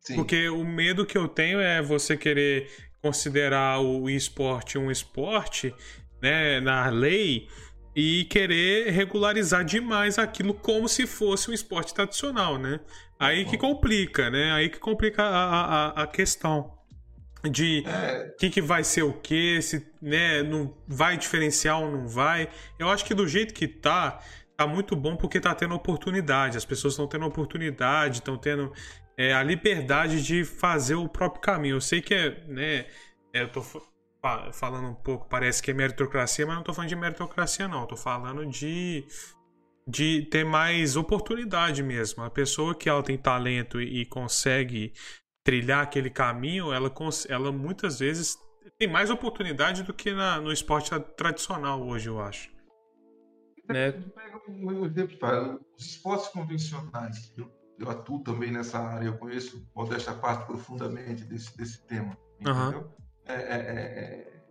Sim. 0.00 0.14
Porque 0.14 0.48
o 0.48 0.64
medo 0.64 1.04
que 1.04 1.18
eu 1.18 1.26
tenho 1.26 1.60
é 1.60 1.82
você 1.82 2.16
querer 2.16 2.70
considerar 3.02 3.80
o 3.80 4.08
esporte 4.08 4.78
um 4.78 4.90
esporte, 4.90 5.74
né, 6.20 6.60
na 6.60 6.88
lei, 6.88 7.48
e 7.94 8.24
querer 8.24 8.90
regularizar 8.90 9.64
demais 9.64 10.18
aquilo 10.18 10.54
como 10.54 10.88
se 10.88 11.06
fosse 11.06 11.50
um 11.50 11.54
esporte 11.54 11.92
tradicional, 11.92 12.58
né? 12.58 12.80
Aí 13.18 13.44
que 13.44 13.58
complica, 13.58 14.30
né? 14.30 14.52
Aí 14.52 14.68
que 14.68 14.78
complica 14.78 15.22
a, 15.22 15.88
a, 15.88 16.02
a 16.02 16.06
questão 16.06 16.72
de 17.48 17.82
o 17.86 17.88
é. 17.88 18.34
que, 18.38 18.50
que 18.50 18.60
vai 18.60 18.84
ser 18.84 19.02
o 19.02 19.12
que, 19.12 19.60
se 19.62 19.86
né, 20.00 20.42
não 20.42 20.74
vai 20.86 21.16
diferenciar 21.16 21.80
ou 21.80 21.90
não 21.90 22.06
vai. 22.06 22.48
Eu 22.78 22.88
acho 22.88 23.04
que 23.04 23.14
do 23.14 23.26
jeito 23.26 23.54
que 23.54 23.66
tá, 23.66 24.20
tá 24.56 24.66
muito 24.66 24.94
bom 24.94 25.16
porque 25.16 25.40
tá 25.40 25.54
tendo 25.54 25.74
oportunidade. 25.74 26.56
As 26.56 26.64
pessoas 26.64 26.94
estão 26.94 27.06
tendo 27.06 27.26
oportunidade, 27.26 28.18
estão 28.18 28.36
tendo 28.36 28.72
é, 29.20 29.34
a 29.34 29.42
liberdade 29.42 30.22
de 30.22 30.46
fazer 30.46 30.94
o 30.94 31.06
próprio 31.06 31.42
caminho. 31.42 31.76
Eu 31.76 31.80
sei 31.82 32.00
que 32.00 32.14
é, 32.14 32.42
né, 32.46 32.86
é, 33.34 33.42
eu 33.42 33.52
tô 33.52 33.60
falando 34.50 34.88
um 34.88 34.94
pouco, 34.94 35.28
parece 35.28 35.62
que 35.62 35.70
é 35.70 35.74
meritocracia, 35.74 36.46
mas 36.46 36.56
não 36.56 36.62
tô 36.62 36.72
falando 36.72 36.88
de 36.88 36.96
meritocracia, 36.96 37.68
não. 37.68 37.82
Eu 37.82 37.86
tô 37.86 37.96
falando 37.98 38.46
de, 38.46 39.04
de 39.86 40.22
ter 40.30 40.42
mais 40.42 40.96
oportunidade 40.96 41.82
mesmo. 41.82 42.22
A 42.22 42.30
pessoa 42.30 42.74
que 42.74 42.88
ela 42.88 43.02
tem 43.02 43.18
talento 43.18 43.78
e, 43.78 44.00
e 44.00 44.06
consegue 44.06 44.94
trilhar 45.44 45.82
aquele 45.82 46.08
caminho, 46.08 46.72
ela, 46.72 46.90
ela 47.28 47.52
muitas 47.52 47.98
vezes 47.98 48.38
tem 48.78 48.88
mais 48.88 49.10
oportunidade 49.10 49.82
do 49.82 49.92
que 49.92 50.14
na, 50.14 50.40
no 50.40 50.50
esporte 50.50 50.98
tradicional 51.14 51.86
hoje, 51.86 52.08
eu 52.08 52.18
acho. 52.18 52.50
Né? 53.68 53.92
Pega 53.92 54.40
um 54.48 54.86
exemplo, 54.86 55.60
os 55.76 55.84
esportes 55.84 56.28
convencionais, 56.28 57.34
eu 57.36 57.59
atuo 57.88 58.22
também 58.22 58.50
nessa 58.50 58.78
área, 58.78 59.06
eu 59.06 59.16
conheço, 59.16 59.66
modesta 59.74 60.12
parte, 60.12 60.44
profundamente 60.44 61.24
desse, 61.24 61.56
desse 61.56 61.82
tema. 61.84 62.16
Entendeu? 62.38 62.80
Uhum. 62.80 62.84
É, 63.24 63.34
é, 63.34 63.56
é, 63.56 64.42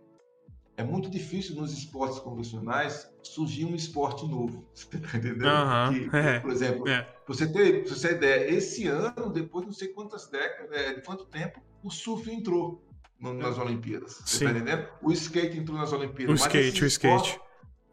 é, 0.78 0.82
muito 0.82 1.10
difícil 1.10 1.54
nos 1.54 1.72
esportes 1.72 2.18
convencionais 2.18 3.08
surgir 3.22 3.66
um 3.66 3.74
esporte 3.74 4.26
novo. 4.26 4.66
Você 4.74 4.86
tá 4.98 5.18
entendendo? 5.18 5.44
Uhum. 5.44 5.92
Que, 5.92 6.40
por 6.40 6.50
exemplo, 6.50 6.88
é. 6.88 7.06
você 7.26 7.46
ter, 7.46 7.86
você 7.86 8.12
ideia, 8.12 8.50
esse 8.50 8.88
ano, 8.88 9.30
depois 9.30 9.62
de 9.62 9.70
não 9.70 9.74
sei 9.74 9.88
quantas 9.88 10.26
décadas, 10.28 10.72
é, 10.72 10.94
de 10.94 11.02
quanto 11.02 11.24
tempo, 11.26 11.60
o 11.84 11.90
surf 11.90 12.28
entrou 12.28 12.84
no, 13.20 13.34
nas 13.34 13.58
Olimpíadas. 13.58 14.20
Você 14.24 14.38
Sim. 14.38 14.44
tá 14.46 14.50
entendendo? 14.50 14.88
O 15.02 15.12
skate 15.12 15.58
entrou 15.58 15.78
nas 15.78 15.92
Olimpíadas. 15.92 16.40
O 16.40 16.44
skate, 16.44 16.82
o 16.82 16.86
skate. 16.86 17.40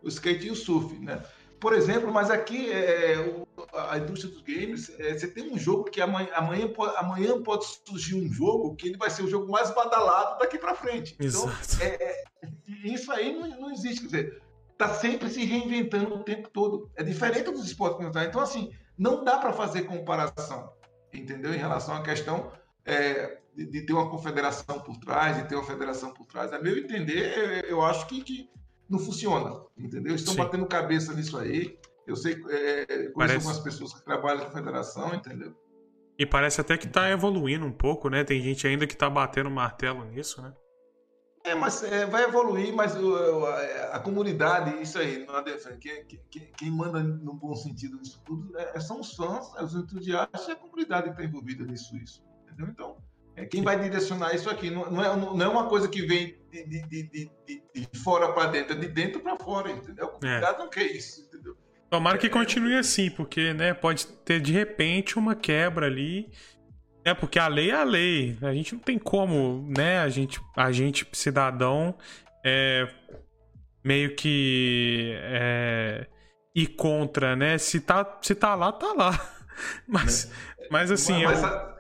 O 0.01 0.07
skate 0.07 0.47
e 0.47 0.51
o 0.51 0.55
surf, 0.55 0.97
né? 0.99 1.21
Por 1.59 1.73
exemplo, 1.73 2.11
mas 2.11 2.29
aqui 2.29 2.71
é, 2.71 3.15
a 3.73 3.97
indústria 3.97 4.31
dos 4.31 4.41
games, 4.41 4.91
é, 4.99 5.17
você 5.17 5.27
tem 5.27 5.51
um 5.51 5.57
jogo 5.57 5.85
que 5.85 5.99
amanhã, 6.01 6.29
amanhã, 6.33 6.67
pode, 6.67 6.95
amanhã 6.97 7.41
pode 7.41 7.65
surgir 7.85 8.15
um 8.15 8.31
jogo 8.31 8.75
que 8.75 8.87
ele 8.87 8.97
vai 8.97 9.09
ser 9.09 9.23
o 9.23 9.27
jogo 9.27 9.51
mais 9.51 9.73
badalado 9.73 10.39
daqui 10.39 10.57
para 10.57 10.75
frente. 10.75 11.15
Então. 11.19 11.43
Então, 11.43 11.87
é, 11.87 12.23
isso 12.83 13.11
aí 13.11 13.37
não, 13.37 13.47
não 13.61 13.71
existe. 13.71 14.01
Quer 14.01 14.05
dizer, 14.05 14.41
está 14.71 14.93
sempre 14.93 15.29
se 15.29 15.43
reinventando 15.43 16.15
o 16.15 16.23
tempo 16.23 16.49
todo. 16.49 16.91
É 16.95 17.03
diferente 17.03 17.51
dos 17.51 17.65
esportes 17.65 17.97
convencionais. 17.97 18.29
Então, 18.29 18.41
assim, 18.41 18.71
não 18.97 19.23
dá 19.23 19.37
para 19.37 19.51
fazer 19.53 19.83
comparação, 19.83 20.71
entendeu? 21.13 21.53
Em 21.53 21.57
relação 21.57 21.95
à 21.95 22.03
questão 22.03 22.51
é, 22.85 23.39
de, 23.55 23.65
de, 23.65 23.81
ter 23.85 23.93
uma 23.93 24.09
confederação 24.09 24.79
por 24.79 24.97
trás, 24.97 25.37
de 25.37 25.49
ter 25.49 25.55
uma 25.55 25.63
federação 25.63 26.13
por 26.13 26.25
trás. 26.27 26.53
A 26.53 26.59
meu 26.59 26.77
entender, 26.77 27.65
eu 27.67 27.81
acho 27.83 28.07
que, 28.07 28.23
que 28.23 28.49
não 28.89 28.99
funciona, 28.99 29.61
entendeu? 29.77 30.15
Estão 30.15 30.33
Sim. 30.33 30.39
batendo 30.39 30.65
cabeça 30.65 31.13
nisso 31.13 31.37
aí. 31.37 31.77
Eu 32.05 32.15
sei, 32.15 32.33
é, 32.49 32.85
conheço 32.85 33.13
parece... 33.15 33.35
algumas 33.35 33.59
pessoas 33.59 33.93
que 33.93 34.03
trabalham 34.03 34.45
na 34.45 34.51
federação, 34.51 35.13
entendeu? 35.13 35.53
E 36.17 36.25
parece 36.25 36.61
até 36.61 36.77
que 36.77 36.87
está 36.87 37.09
evoluindo 37.11 37.65
um 37.65 37.71
pouco, 37.71 38.09
né? 38.09 38.23
Tem 38.23 38.41
gente 38.41 38.65
ainda 38.65 38.87
que 38.87 38.93
está 38.93 39.09
batendo 39.09 39.51
martelo 39.51 40.03
nisso, 40.05 40.41
né? 40.41 40.53
É, 41.43 41.55
mas 41.55 41.81
é, 41.83 42.05
vai 42.05 42.23
evoluir, 42.23 42.73
mas 42.73 42.93
a, 42.95 43.95
a, 43.95 43.99
comunidade, 43.99 44.81
isso 44.81 44.97
aí, 44.97 45.25
não 45.25 45.35
adianta. 45.35 45.77
Quem, 45.77 46.05
quem, 46.05 46.51
quem, 46.57 46.71
manda 46.71 47.01
no 47.01 47.33
bom 47.33 47.55
sentido 47.55 47.97
nisso 47.97 48.21
tudo 48.25 48.57
é, 48.57 48.79
são 48.79 48.99
os 48.99 49.13
fãs, 49.13 49.53
os 49.61 49.73
entusiastas 49.73 50.47
e 50.47 50.51
a 50.51 50.55
comunidade 50.55 51.05
que 51.05 51.11
está 51.11 51.23
envolvida 51.23 51.63
nisso, 51.63 51.95
isso, 51.95 52.21
entendeu? 52.43 52.67
Então, 52.69 52.97
é 53.37 53.45
quem 53.45 53.61
vai 53.61 53.79
direcionar 53.79 54.33
isso 54.33 54.49
aqui. 54.49 54.71
Não, 54.71 54.89
não, 54.89 55.03
é, 55.03 55.15
não 55.15 55.41
é 55.41 55.47
uma 55.47 55.69
coisa 55.69 55.87
que 55.87 56.01
vem 56.01 56.35
de, 56.51 56.63
de, 56.65 57.03
de, 57.03 57.31
de 57.45 57.99
fora 58.03 58.33
para 58.33 58.49
dentro, 58.49 58.75
é 58.75 58.79
de 58.79 58.87
dentro 58.87 59.21
para 59.21 59.37
fora, 59.37 59.69
entendeu? 59.69 60.07
A 60.07 60.09
comunidade 60.09 60.55
é. 60.55 60.57
não 60.57 60.69
quer 60.69 60.91
isso, 60.91 61.21
entendeu? 61.21 61.55
Tomara 61.87 62.17
que 62.17 62.25
é. 62.25 62.29
continue 62.29 62.75
assim, 62.75 63.11
porque 63.11 63.53
né, 63.53 63.75
pode 63.75 64.07
ter 64.07 64.41
de 64.41 64.51
repente 64.51 65.19
uma 65.19 65.35
quebra 65.35 65.85
ali. 65.85 66.31
É 67.05 67.13
porque 67.13 67.37
a 67.37 67.47
lei 67.47 67.69
é 67.69 67.75
a 67.75 67.83
lei. 67.83 68.35
A 68.41 68.51
gente 68.53 68.73
não 68.73 68.81
tem 68.81 68.97
como, 68.97 69.71
né? 69.77 69.99
A 69.99 70.09
gente, 70.09 70.41
a 70.55 70.71
gente 70.71 71.07
cidadão, 71.13 71.95
é, 72.43 72.89
meio 73.83 74.15
que 74.15 75.13
é, 75.15 76.07
ir 76.55 76.67
contra, 76.67 77.35
né? 77.35 77.59
Se 77.59 77.79
tá, 77.79 78.17
se 78.19 78.33
tá 78.33 78.55
lá, 78.55 78.71
tá 78.71 78.93
lá. 78.93 79.33
Mas, 79.87 80.31
mas 80.69 80.91
assim. 80.91 81.23
Mas, 81.23 81.41
eu... 81.41 81.76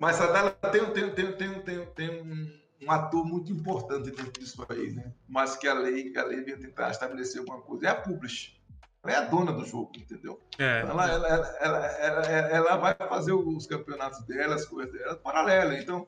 Mas 0.00 0.20
a 0.20 0.30
dela 0.30 0.50
tem, 0.50 0.84
tem, 0.92 1.10
tem, 1.10 1.32
tem, 1.32 1.62
tem, 1.62 1.86
tem 1.86 2.22
um, 2.22 2.86
um, 2.86 2.90
ator 2.90 3.24
muito 3.24 3.52
importante 3.52 4.10
dentro 4.10 4.32
disso 4.32 4.64
aí, 4.68 4.92
né? 4.92 5.12
Mas 5.28 5.56
que 5.56 5.66
a 5.66 5.74
lei, 5.74 6.16
a 6.16 6.24
lei 6.24 6.42
vem 6.42 6.58
tentar 6.58 6.90
estabelecer 6.90 7.40
alguma 7.40 7.60
coisa. 7.60 7.86
É 7.86 7.90
a 7.90 7.94
Publish. 7.94 8.58
Ela 9.02 9.12
é 9.12 9.16
a 9.16 9.24
dona 9.24 9.52
do 9.52 9.64
jogo, 9.64 9.92
entendeu? 9.96 10.40
É. 10.58 10.80
Ela, 10.80 11.10
ela, 11.10 11.28
ela, 11.60 11.86
ela, 11.86 12.26
ela, 12.26 12.76
vai 12.76 12.94
fazer 12.94 13.32
os 13.32 13.66
campeonatos 13.66 14.20
dela, 14.26 14.54
as 14.54 14.66
coisas 14.66 14.92
dela, 14.92 15.16
paralela. 15.16 15.78
Então, 15.78 16.06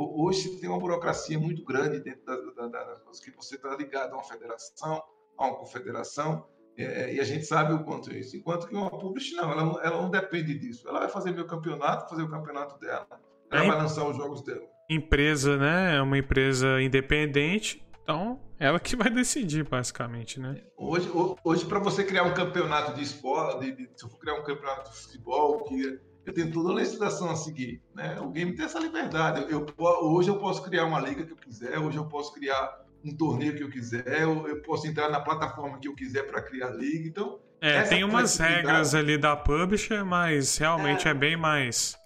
Hoje 0.00 0.60
tem 0.60 0.68
uma 0.68 0.78
burocracia 0.78 1.36
muito 1.36 1.64
grande 1.64 1.98
dentro 1.98 2.24
das 2.24 2.54
da, 2.54 2.68
da, 2.68 2.84
da, 2.84 3.00
que 3.10 3.32
você 3.32 3.56
está 3.56 3.74
ligado 3.74 4.12
a 4.12 4.16
uma 4.16 4.22
federação, 4.22 5.02
a 5.36 5.46
uma 5.46 5.56
confederação, 5.56 6.46
é, 6.76 7.14
e 7.14 7.20
a 7.20 7.24
gente 7.24 7.44
sabe 7.44 7.72
o 7.72 7.82
quanto 7.82 8.10
é 8.10 8.18
isso. 8.18 8.36
Enquanto 8.36 8.68
que 8.68 8.76
uma 8.76 8.90
publish, 8.90 9.34
não, 9.34 9.50
ela, 9.50 9.64
não, 9.64 9.80
ela 9.82 10.00
não 10.00 10.08
depende 10.08 10.56
disso. 10.56 10.88
Ela 10.88 11.00
vai 11.00 11.08
fazer 11.08 11.32
meu 11.32 11.46
campeonato, 11.46 12.08
fazer 12.08 12.22
o 12.22 12.30
campeonato 12.30 12.78
dela, 12.78 13.08
é 13.50 13.58
vai 13.58 13.76
lançar 13.76 14.06
os 14.08 14.16
jogos 14.16 14.42
dela. 14.42 14.62
Empresa, 14.90 15.56
né? 15.56 15.96
É 15.96 16.02
uma 16.02 16.16
empresa 16.16 16.80
independente, 16.80 17.82
então 18.02 18.40
ela 18.58 18.80
que 18.80 18.96
vai 18.96 19.10
decidir, 19.10 19.64
basicamente, 19.68 20.40
né? 20.40 20.62
Hoje, 20.76 21.10
hoje 21.44 21.64
para 21.66 21.78
você 21.78 22.02
criar 22.02 22.24
um 22.24 22.34
campeonato 22.34 22.94
de 22.94 23.02
esporte, 23.02 23.60
de, 23.60 23.72
de, 23.72 23.90
se 23.94 24.04
eu 24.04 24.08
for 24.08 24.18
criar 24.18 24.34
um 24.34 24.42
campeonato 24.42 24.90
de 24.90 24.96
futebol, 24.96 25.64
que 25.64 26.00
eu 26.26 26.34
tenho 26.34 26.50
toda 26.50 26.70
a 26.70 26.74
legislação 26.74 27.30
a 27.30 27.36
seguir, 27.36 27.82
né? 27.94 28.18
O 28.20 28.30
game 28.30 28.54
tem 28.54 28.64
essa 28.64 28.78
liberdade. 28.78 29.46
Eu, 29.50 29.64
eu, 29.66 29.84
hoje 30.02 30.28
eu 30.28 30.38
posso 30.38 30.62
criar 30.62 30.84
uma 30.84 31.00
liga 31.00 31.24
que 31.24 31.32
eu 31.32 31.36
quiser, 31.36 31.78
hoje 31.78 31.96
eu 31.96 32.06
posso 32.06 32.32
criar 32.34 32.84
um 33.04 33.16
torneio 33.16 33.54
que 33.54 33.62
eu 33.62 33.70
quiser, 33.70 34.22
eu, 34.22 34.48
eu 34.48 34.60
posso 34.62 34.86
entrar 34.86 35.08
na 35.08 35.20
plataforma 35.20 35.78
que 35.78 35.86
eu 35.86 35.94
quiser 35.94 36.24
para 36.24 36.42
criar 36.42 36.70
liga. 36.70 37.06
Então, 37.06 37.38
é, 37.60 37.82
tem 37.82 38.04
umas 38.04 38.36
regras 38.38 38.94
ali 38.94 39.16
da 39.16 39.36
publisher, 39.36 40.04
mas 40.04 40.56
realmente 40.56 41.06
é, 41.06 41.10
é 41.10 41.14
bem 41.14 41.36
mais 41.36 41.96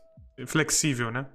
flexível, 0.47 1.11
né? 1.11 1.27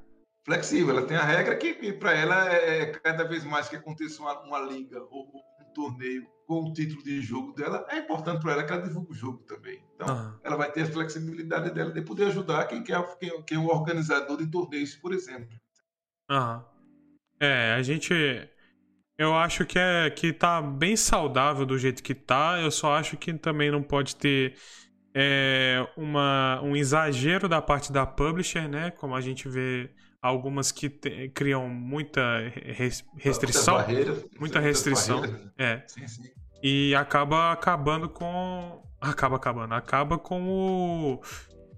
Flexível, 0.46 0.98
ela 0.98 1.06
tem 1.06 1.18
a 1.18 1.24
regra 1.24 1.56
que, 1.58 1.74
que 1.74 1.92
para 1.94 2.14
ela 2.14 2.50
é, 2.50 2.82
é 2.82 2.86
cada 2.86 3.26
vez 3.26 3.44
mais 3.44 3.68
que 3.68 3.76
aconteça 3.76 4.22
uma, 4.22 4.40
uma 4.44 4.60
liga 4.60 5.02
ou 5.12 5.28
um 5.28 5.74
torneio 5.74 6.26
com 6.48 6.62
o 6.62 6.74
título 6.74 7.04
de 7.04 7.22
jogo 7.22 7.52
dela, 7.52 7.86
é 7.90 7.98
importante 7.98 8.42
para 8.42 8.54
ela 8.54 8.64
que 8.64 8.72
ela 8.72 8.82
divulgue 8.82 9.12
o 9.12 9.16
jogo 9.16 9.44
também. 9.44 9.84
Então, 9.94 10.08
uhum. 10.08 10.40
ela 10.42 10.56
vai 10.56 10.72
ter 10.72 10.84
a 10.84 10.86
flexibilidade 10.86 11.72
dela 11.72 11.92
de 11.92 12.02
poder 12.02 12.28
ajudar 12.28 12.66
quem 12.66 12.82
quer, 12.82 13.04
quem, 13.18 13.44
quem 13.44 13.58
é 13.58 13.60
o 13.60 13.68
organizador 13.68 14.38
de 14.38 14.50
torneios, 14.50 14.96
por 14.96 15.14
exemplo. 15.14 15.60
Uhum. 16.32 16.64
É, 17.40 17.74
a 17.74 17.82
gente. 17.82 18.14
Eu 19.18 19.36
acho 19.36 19.66
que 19.66 19.78
é 19.78 20.10
que 20.10 20.32
tá 20.32 20.62
bem 20.62 20.96
saudável 20.96 21.66
do 21.66 21.78
jeito 21.78 22.02
que 22.02 22.16
tá. 22.16 22.60
Eu 22.62 22.72
só 22.72 22.94
acho 22.94 23.18
que 23.18 23.34
também 23.34 23.70
não 23.70 23.84
pode 23.84 24.16
ter 24.16 24.56
é, 25.20 25.84
uma, 25.98 26.62
um 26.62 26.76
exagero 26.76 27.50
da 27.50 27.60
parte 27.60 27.92
da 27.92 28.06
publisher, 28.06 28.70
né? 28.70 28.92
Como 28.92 29.16
a 29.16 29.22
gente 29.22 29.50
vê 29.50 29.90
algumas 30.22 30.72
que 30.72 30.90
te, 30.90 31.30
criam 31.30 31.68
muita 31.68 32.22
restrição, 33.16 33.78
muita 34.40 34.60
restrição, 34.60 35.24
é, 35.58 35.82
sim, 35.88 36.08
sim. 36.08 36.30
e 36.62 36.94
acaba 36.94 37.52
acabando 37.52 38.08
com, 38.08 38.84
acaba 39.02 39.38
acabando, 39.38 39.74
acaba 39.74 40.20
com 40.20 40.48
o, 40.48 41.22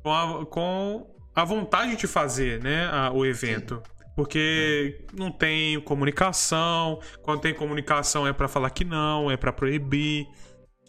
com 0.03 0.11
a, 0.11 0.45
com 0.45 1.15
a 1.33 1.45
vontade 1.45 1.95
de 1.95 2.07
fazer, 2.07 2.61
né, 2.61 2.89
a, 2.91 3.09
o 3.09 3.25
evento. 3.25 3.81
Sim. 3.85 3.99
Porque 4.17 5.05
não 5.13 5.31
tem 5.31 5.79
comunicação, 5.79 6.99
quando 7.21 7.39
tem 7.39 7.53
comunicação 7.53 8.27
é 8.27 8.33
para 8.33 8.49
falar 8.49 8.69
que 8.71 8.83
não, 8.83 9.31
é 9.31 9.37
para 9.37 9.53
proibir. 9.53 10.27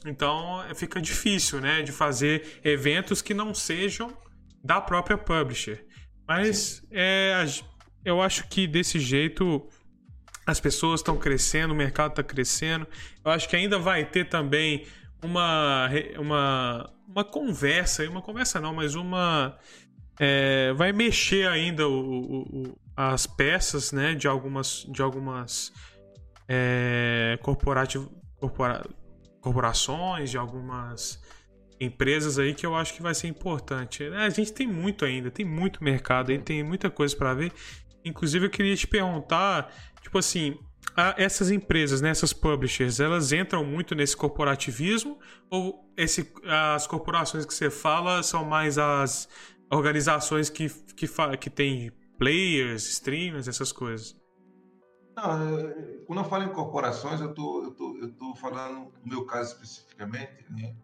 Então 0.04 0.62
fica 0.74 1.00
difícil, 1.00 1.60
né, 1.60 1.82
de 1.82 1.92
fazer 1.92 2.60
eventos 2.64 3.20
que 3.20 3.34
não 3.34 3.54
sejam 3.54 4.16
da 4.62 4.80
própria 4.80 5.18
publisher. 5.18 5.84
Mas 6.26 6.82
é, 6.90 7.44
eu 8.04 8.22
acho 8.22 8.48
que 8.48 8.66
desse 8.66 8.98
jeito 8.98 9.68
as 10.46 10.60
pessoas 10.60 11.00
estão 11.00 11.16
crescendo, 11.16 11.72
o 11.72 11.76
mercado 11.76 12.10
está 12.10 12.22
crescendo. 12.22 12.86
Eu 13.24 13.30
acho 13.30 13.48
que 13.48 13.56
ainda 13.56 13.78
vai 13.78 14.04
ter 14.04 14.28
também 14.28 14.86
uma, 15.22 15.88
uma, 16.18 16.92
uma 17.06 17.24
conversa, 17.24 18.08
uma 18.08 18.22
conversa 18.22 18.60
não, 18.60 18.74
mas 18.74 18.94
uma. 18.94 19.58
É, 20.18 20.72
vai 20.74 20.92
mexer 20.92 21.48
ainda 21.48 21.88
o, 21.88 22.42
o, 22.42 22.78
as 22.94 23.26
peças 23.26 23.90
né, 23.90 24.14
de 24.14 24.28
algumas, 24.28 24.86
de 24.90 25.00
algumas 25.00 25.72
é, 26.46 27.38
corpora, 27.42 27.86
corporações, 29.40 30.30
de 30.30 30.38
algumas 30.38 31.20
empresas 31.80 32.38
aí 32.38 32.54
que 32.54 32.66
eu 32.66 32.74
acho 32.74 32.92
que 32.94 33.02
vai 33.02 33.14
ser 33.14 33.28
importante. 33.28 34.04
É, 34.04 34.16
a 34.18 34.30
gente 34.30 34.52
tem 34.52 34.66
muito 34.66 35.04
ainda, 35.04 35.30
tem 35.30 35.46
muito 35.46 35.82
mercado 35.82 36.30
aí, 36.30 36.38
tem 36.38 36.62
muita 36.62 36.90
coisa 36.90 37.16
para 37.16 37.32
ver. 37.32 37.52
Inclusive 38.04 38.46
eu 38.46 38.50
queria 38.50 38.76
te 38.76 38.86
perguntar, 38.86 39.72
tipo 40.02 40.18
assim, 40.18 40.58
essas 41.16 41.50
empresas, 41.50 42.00
né, 42.00 42.10
essas 42.10 42.32
publishers, 42.32 43.00
elas 43.00 43.32
entram 43.32 43.64
muito 43.64 43.94
nesse 43.94 44.16
corporativismo 44.16 45.18
ou 45.50 45.90
esse, 45.96 46.32
as 46.44 46.86
corporações 46.86 47.46
que 47.46 47.54
você 47.54 47.70
fala 47.70 48.22
são 48.22 48.44
mais 48.44 48.76
as 48.76 49.28
organizações 49.72 50.50
que, 50.50 50.68
que, 50.94 51.06
que 51.38 51.50
tem 51.50 51.92
players, 52.18 52.88
streamers, 52.88 53.48
essas 53.48 53.72
coisas? 53.72 54.19
Não, 55.16 55.58
é, 55.58 55.98
quando 56.06 56.20
eu 56.20 56.24
falo 56.24 56.44
em 56.44 56.52
corporações, 56.52 57.20
eu 57.20 57.34
tô, 57.34 57.64
eu 57.64 57.70
tô, 57.72 57.96
eu 57.96 58.12
tô 58.12 58.34
falando 58.34 58.92
no 59.04 59.10
meu 59.10 59.24
caso 59.26 59.52
especificamente, 59.54 60.46
né? 60.50 60.74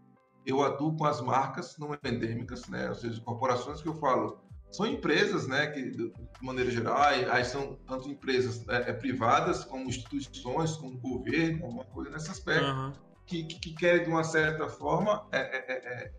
eu 0.47 0.62
atuo 0.62 0.97
com 0.97 1.05
as 1.05 1.21
marcas 1.21 1.77
não 1.77 1.99
endêmicas, 2.05 2.69
né? 2.69 2.89
Ou 2.89 2.95
seja, 2.95 3.21
corporações 3.21 3.83
que 3.83 3.89
eu 3.89 3.95
falo 3.95 4.39
são 4.71 4.87
empresas, 4.87 5.49
né? 5.49 5.67
Que 5.67 5.91
de 5.91 6.12
maneira 6.41 6.71
geral, 6.71 6.97
aí 7.03 7.45
são 7.45 7.77
tanto 7.87 8.09
empresas 8.09 8.67
é, 8.69 8.91
é, 8.91 8.93
privadas 8.93 9.65
como 9.65 9.89
instituições, 9.89 10.77
como 10.77 10.97
governo, 10.99 11.65
alguma 11.65 11.85
coisa 11.87 12.11
nesse 12.11 12.31
aspecto, 12.31 12.65
uhum. 12.65 12.93
que, 13.27 13.45
que, 13.45 13.59
que, 13.59 13.75
querem 13.75 14.05
de 14.05 14.09
uma 14.09 14.23
certa 14.23 14.69
forma 14.69 15.27
é, 15.33 15.39
é, 15.39 15.65
é, 15.69 16.05
é 16.05 16.12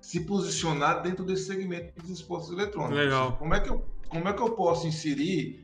se 0.00 0.20
posicionar 0.20 1.02
dentro 1.02 1.24
desse 1.24 1.46
segmento 1.46 2.00
dos 2.00 2.10
esportes 2.10 2.50
eletrônicos. 2.50 2.96
Legal. 2.96 3.36
Como 3.36 3.54
é 3.54 3.60
que 3.60 3.70
eu 3.70 3.92
como 4.08 4.28
é 4.28 4.32
que 4.32 4.42
eu 4.42 4.50
posso 4.50 4.86
inserir 4.86 5.63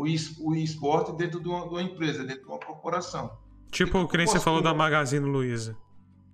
o 0.00 0.54
esporte 0.54 1.12
dentro 1.12 1.40
de 1.40 1.48
uma, 1.48 1.62
de 1.62 1.68
uma 1.68 1.82
empresa, 1.82 2.24
dentro 2.24 2.42
de 2.42 2.48
uma 2.48 2.58
corporação? 2.58 3.36
Tipo 3.70 3.98
o 3.98 4.08
que 4.08 4.16
nem 4.16 4.26
você 4.26 4.40
falou 4.40 4.62
da 4.62 4.72
Magazine 4.72 5.26
Luiza. 5.26 5.76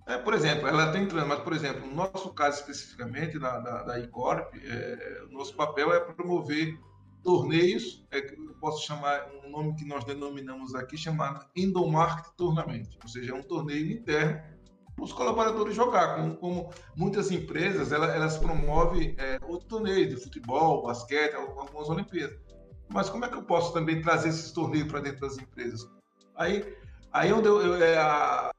É, 0.07 0.17
por 0.17 0.33
exemplo, 0.35 0.67
ela 0.67 0.85
está 0.85 0.99
entrando, 0.99 1.27
mas, 1.27 1.39
por 1.39 1.53
exemplo, 1.53 1.87
no 1.87 1.95
nosso 1.95 2.31
caso 2.33 2.59
especificamente, 2.59 3.39
da, 3.39 3.59
da, 3.59 3.83
da 3.83 3.99
Icorp, 3.99 4.53
é, 4.55 5.23
o 5.27 5.33
nosso 5.33 5.55
papel 5.55 5.91
é 5.91 5.99
promover 5.99 6.77
torneios, 7.23 8.05
é, 8.11 8.19
eu 8.19 8.53
posso 8.61 8.85
chamar 8.85 9.27
um 9.43 9.49
nome 9.49 9.75
que 9.75 9.83
nós 9.83 10.03
denominamos 10.05 10.75
aqui, 10.75 10.95
chamado 10.95 11.43
Indomarket 11.55 12.31
Tournament, 12.37 12.87
ou 13.01 13.09
seja, 13.09 13.31
é 13.31 13.35
um 13.35 13.41
torneio 13.41 13.91
interno 13.91 14.39
para 14.95 15.03
os 15.03 15.11
colaboradores 15.11 15.75
jogar, 15.75 16.15
como, 16.15 16.35
como 16.37 16.69
muitas 16.95 17.31
empresas, 17.31 17.91
elas, 17.91 18.15
elas 18.15 18.37
promovem 18.37 19.15
é, 19.17 19.39
outros 19.43 19.67
torneios 19.67 20.09
de 20.09 20.17
futebol, 20.17 20.83
basquete, 20.83 21.33
algumas 21.33 21.89
Olimpíadas. 21.89 22.39
Mas 22.89 23.09
como 23.09 23.25
é 23.25 23.29
que 23.29 23.35
eu 23.35 23.43
posso 23.43 23.73
também 23.73 24.01
trazer 24.01 24.29
esses 24.29 24.51
torneios 24.51 24.87
para 24.87 24.99
dentro 24.99 25.21
das 25.21 25.37
empresas? 25.37 25.87
Aí, 26.35 26.75
aí 27.11 27.33
onde 27.33 27.47
eu, 27.47 27.61
eu 27.61 27.83
é, 27.83 27.97
a, 27.97 28.51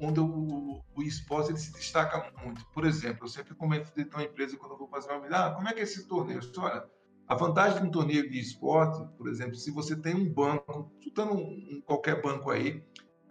onde 0.00 0.20
o, 0.20 0.80
o 0.94 1.02
esporte 1.02 1.50
ele 1.50 1.58
se 1.58 1.72
destaca 1.72 2.30
muito. 2.44 2.64
Por 2.72 2.84
exemplo, 2.86 3.24
eu 3.24 3.28
sempre 3.28 3.54
comento 3.54 3.92
dentro 3.94 4.10
de 4.10 4.16
uma 4.16 4.24
empresa 4.24 4.56
quando 4.56 4.72
eu 4.72 4.78
vou 4.78 4.88
fazer 4.88 5.10
uma 5.10 5.18
medida, 5.18 5.46
ah, 5.46 5.50
como 5.52 5.68
é 5.68 5.72
que 5.72 5.80
é 5.80 5.82
esse 5.82 6.06
torneio? 6.06 6.40
Olha, 6.58 6.84
a 7.26 7.34
vantagem 7.34 7.80
de 7.80 7.88
um 7.88 7.90
torneio 7.90 8.28
de 8.30 8.38
esporte, 8.38 9.02
por 9.16 9.28
exemplo, 9.28 9.54
se 9.54 9.70
você 9.70 9.96
tem 9.96 10.14
um 10.14 10.32
banco, 10.32 10.92
chutando 11.00 11.34
um, 11.34 11.82
qualquer 11.84 12.20
banco 12.20 12.50
aí, 12.50 12.84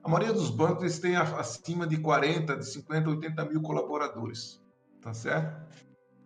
a 0.04 0.10
maioria 0.10 0.34
dos 0.34 0.50
bancos 0.50 0.84
eles 0.84 1.00
têm 1.00 1.16
acima 1.16 1.88
de 1.88 1.98
40, 1.98 2.58
de 2.58 2.66
50, 2.66 3.10
80 3.10 3.46
mil 3.46 3.62
colaboradores, 3.62 4.62
tá 5.02 5.14
certo? 5.14 5.64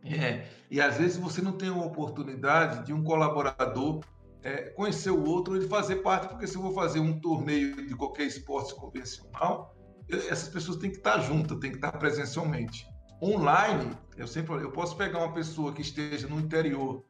É, 0.03 0.47
e 0.71 0.79
às 0.79 0.97
vezes 0.97 1.17
você 1.17 1.41
não 1.41 1.51
tem 1.51 1.69
a 1.69 1.75
oportunidade 1.75 2.85
de 2.85 2.93
um 2.93 3.03
colaborador 3.03 3.99
é, 4.43 4.69
conhecer 4.71 5.11
o 5.11 5.23
outro 5.23 5.57
e 5.57 5.67
fazer 5.67 5.97
parte, 5.97 6.29
porque 6.29 6.47
se 6.47 6.55
eu 6.55 6.61
vou 6.61 6.73
fazer 6.73 6.99
um 6.99 7.19
torneio 7.19 7.87
de 7.87 7.95
qualquer 7.95 8.23
esporte 8.23 8.73
convencional, 8.75 9.75
essas 10.09 10.49
pessoas 10.49 10.77
têm 10.77 10.89
que 10.89 10.97
estar 10.97 11.19
juntas, 11.19 11.57
têm 11.59 11.71
que 11.71 11.77
estar 11.77 11.91
presencialmente. 11.93 12.87
Online, 13.21 13.97
eu 14.15 14.27
sempre 14.27 14.55
eu 14.55 14.71
posso 14.71 14.95
pegar 14.95 15.19
uma 15.19 15.33
pessoa 15.33 15.73
que 15.73 15.81
esteja 15.81 16.27
no 16.27 16.39
interior 16.39 17.03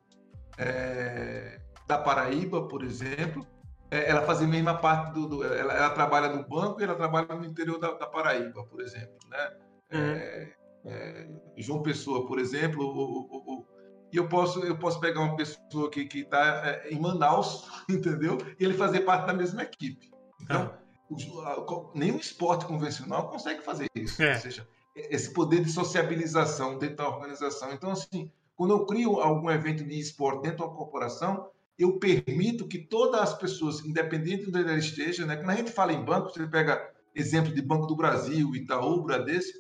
é, 0.58 1.60
da 1.88 1.98
Paraíba, 1.98 2.68
por 2.68 2.84
exemplo, 2.84 3.46
é, 3.92 4.10
ela 4.10 4.22
fazer 4.22 4.46
a 4.46 4.48
mesma 4.48 4.78
parte 4.78 5.14
do, 5.14 5.28
do 5.28 5.44
ela, 5.44 5.74
ela, 5.74 5.90
trabalha 5.92 6.30
no 6.30 6.48
banco 6.48 6.82
e 6.82 6.84
ela 6.84 6.96
trabalha 6.96 7.36
no 7.36 7.46
interior 7.46 7.80
da, 7.80 7.92
da 7.94 8.08
Paraíba, 8.08 8.64
por 8.66 8.82
exemplo, 8.82 9.16
né? 9.30 9.52
Uhum. 9.94 10.00
É, 10.00 10.54
é 10.86 11.28
João 11.58 11.82
Pessoa, 11.82 12.26
por 12.26 12.40
exemplo, 12.40 12.84
o, 12.84 13.20
o, 13.22 13.60
o, 13.60 13.66
e 14.12 14.18
eu 14.18 14.28
posso 14.28 14.60
eu 14.62 14.78
posso 14.78 15.00
pegar 15.00 15.22
uma 15.22 15.36
pessoa 15.36 15.90
que 15.90 16.06
que 16.06 16.20
está 16.20 16.62
é, 16.66 16.90
em 16.90 17.00
Manaus, 17.00 17.68
entendeu? 17.90 18.38
E 18.60 18.64
ele 18.64 18.74
fazer 18.74 19.02
parte 19.02 19.28
da 19.28 19.34
mesma 19.34 19.64
equipe. 19.64 20.12
Então 20.42 20.62
ah 20.62 20.88
nenhum 21.94 22.18
esporte 22.18 22.66
convencional 22.66 23.30
consegue 23.30 23.62
fazer 23.62 23.88
isso. 23.96 24.22
É. 24.22 24.34
Ou 24.34 24.40
seja, 24.40 24.68
esse 24.96 25.32
poder 25.32 25.64
de 25.64 25.72
sociabilização 25.72 26.78
dentro 26.78 26.98
da 26.98 27.10
organização. 27.10 27.72
Então, 27.72 27.92
assim, 27.92 28.32
quando 28.56 28.72
eu 28.72 28.86
crio 28.86 29.20
algum 29.20 29.50
evento 29.50 29.84
de 29.84 30.00
esporte 30.00 30.44
dentro 30.44 30.66
da 30.66 30.74
corporação, 30.74 31.50
eu 31.78 32.00
permito 32.00 32.68
que 32.68 32.80
todas 32.80 33.22
as 33.22 33.38
pessoas, 33.38 33.86
independente 33.86 34.44
de 34.44 34.50
onde 34.50 34.70
ela 34.70 34.78
esteja, 34.78 35.26
né? 35.26 35.36
Quando 35.38 35.52
a 35.52 35.56
gente 35.56 35.72
fala 35.72 35.94
em 35.94 36.04
banco, 36.04 36.30
você 36.30 36.46
pega 36.48 36.92
exemplo 37.16 37.54
de 37.54 37.62
Banco 37.62 37.86
do 37.86 37.96
Brasil, 37.96 38.56
Itaú, 38.56 39.04
Bradesco, 39.04 39.60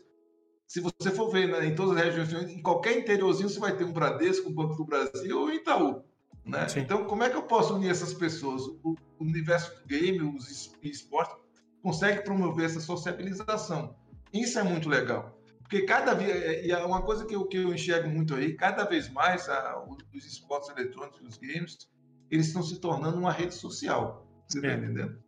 se 0.67 0.81
você 0.81 1.11
for 1.11 1.31
ver 1.31 1.47
né, 1.47 1.65
em 1.65 1.73
todas 1.73 1.97
as 1.97 2.13
regiões, 2.13 2.49
em 2.49 2.61
qualquer 2.61 2.97
interiorzinho, 2.97 3.49
você 3.49 3.59
vai 3.59 3.75
ter 3.75 3.85
um 3.85 3.93
Bradesco, 3.93 4.49
um 4.49 4.53
Banco 4.53 4.75
do 4.75 4.85
Brasil 4.85 5.39
ou 5.39 5.51
Itaú. 5.51 6.03
Né? 6.45 6.67
Então, 6.75 7.05
como 7.05 7.23
é 7.23 7.29
que 7.29 7.37
eu 7.37 7.43
posso 7.43 7.75
unir 7.75 7.89
essas 7.89 8.13
pessoas? 8.13 8.61
O, 8.83 8.95
universo 9.19 9.75
do 9.81 9.87
game, 9.87 10.21
os 10.21 10.71
esportes, 10.83 11.35
consegue 11.81 12.21
promover 12.21 12.65
essa 12.65 12.79
sociabilização. 12.79 13.95
Isso 14.31 14.59
é 14.59 14.63
muito 14.63 14.87
legal. 14.87 15.41
Porque 15.59 15.81
cada 15.81 16.13
vez, 16.13 16.29
é, 16.29 16.65
e 16.65 16.71
é 16.71 16.77
uma 16.85 17.01
coisa 17.01 17.25
que 17.25 17.35
eu, 17.35 17.45
que 17.45 17.57
eu 17.57 17.73
enxergo 17.73 18.07
muito 18.09 18.35
aí, 18.35 18.53
cada 18.53 18.85
vez 18.85 19.09
mais 19.09 19.49
a, 19.49 19.83
os 20.13 20.25
esportes 20.25 20.69
eletrônicos, 20.69 21.19
os 21.21 21.37
games, 21.37 21.89
eles 22.29 22.47
estão 22.47 22.61
se 22.61 22.79
tornando 22.79 23.17
uma 23.17 23.31
rede 23.31 23.55
social. 23.55 24.27
Você 24.47 24.59
está 24.59 24.69
é. 24.69 24.77
entendendo? 24.77 25.19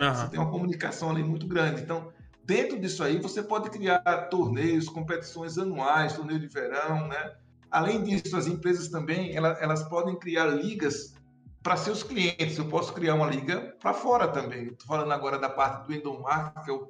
Uhum. 0.00 0.14
Você 0.14 0.28
tem 0.30 0.40
uma 0.40 0.50
comunicação 0.50 1.10
ali 1.10 1.22
muito 1.22 1.46
grande. 1.46 1.82
Então, 1.82 2.12
dentro 2.44 2.78
disso 2.78 3.02
aí, 3.02 3.20
você 3.20 3.42
pode 3.42 3.70
criar 3.70 4.00
torneios, 4.30 4.88
competições 4.88 5.58
anuais, 5.58 6.14
torneio 6.14 6.40
de 6.40 6.46
verão, 6.46 7.08
né? 7.08 7.36
Além 7.70 8.02
disso, 8.02 8.36
as 8.36 8.46
empresas 8.46 8.88
também 8.88 9.34
elas, 9.34 9.60
elas 9.60 9.82
podem 9.84 10.18
criar 10.18 10.46
ligas 10.46 11.14
para 11.62 11.76
seus 11.76 12.02
clientes. 12.02 12.58
Eu 12.58 12.68
posso 12.68 12.92
criar 12.92 13.14
uma 13.14 13.26
liga 13.26 13.74
para 13.80 13.94
fora 13.94 14.28
também. 14.28 14.68
Estou 14.68 14.86
falando 14.86 15.12
agora 15.12 15.38
da 15.38 15.48
parte 15.48 15.86
do 15.86 15.94
endomarketing, 15.94 16.64
que 16.64 16.70
é 16.70 16.74
o 16.74 16.86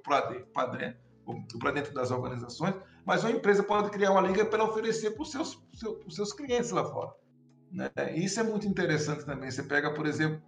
padrão, 0.53 0.95
para 1.61 1.71
dentro 1.71 1.95
das 1.95 2.11
organizações, 2.11 2.75
mas 3.05 3.23
uma 3.23 3.31
empresa 3.31 3.63
pode 3.63 3.91
criar 3.91 4.13
uma 4.13 4.21
liga 4.21 4.45
para 4.45 4.65
oferecer 4.65 5.13
para 5.13 5.23
os 5.23 5.31
seus, 5.31 5.63
seus, 5.75 6.15
seus 6.15 6.33
clientes 6.33 6.71
lá 6.71 6.85
fora. 6.85 7.13
Né? 7.71 7.91
Isso 8.15 8.41
é 8.41 8.43
muito 8.43 8.67
interessante 8.67 9.25
também. 9.25 9.51
Você 9.51 9.63
pega, 9.63 9.93
por 9.95 10.07
exemplo, 10.07 10.43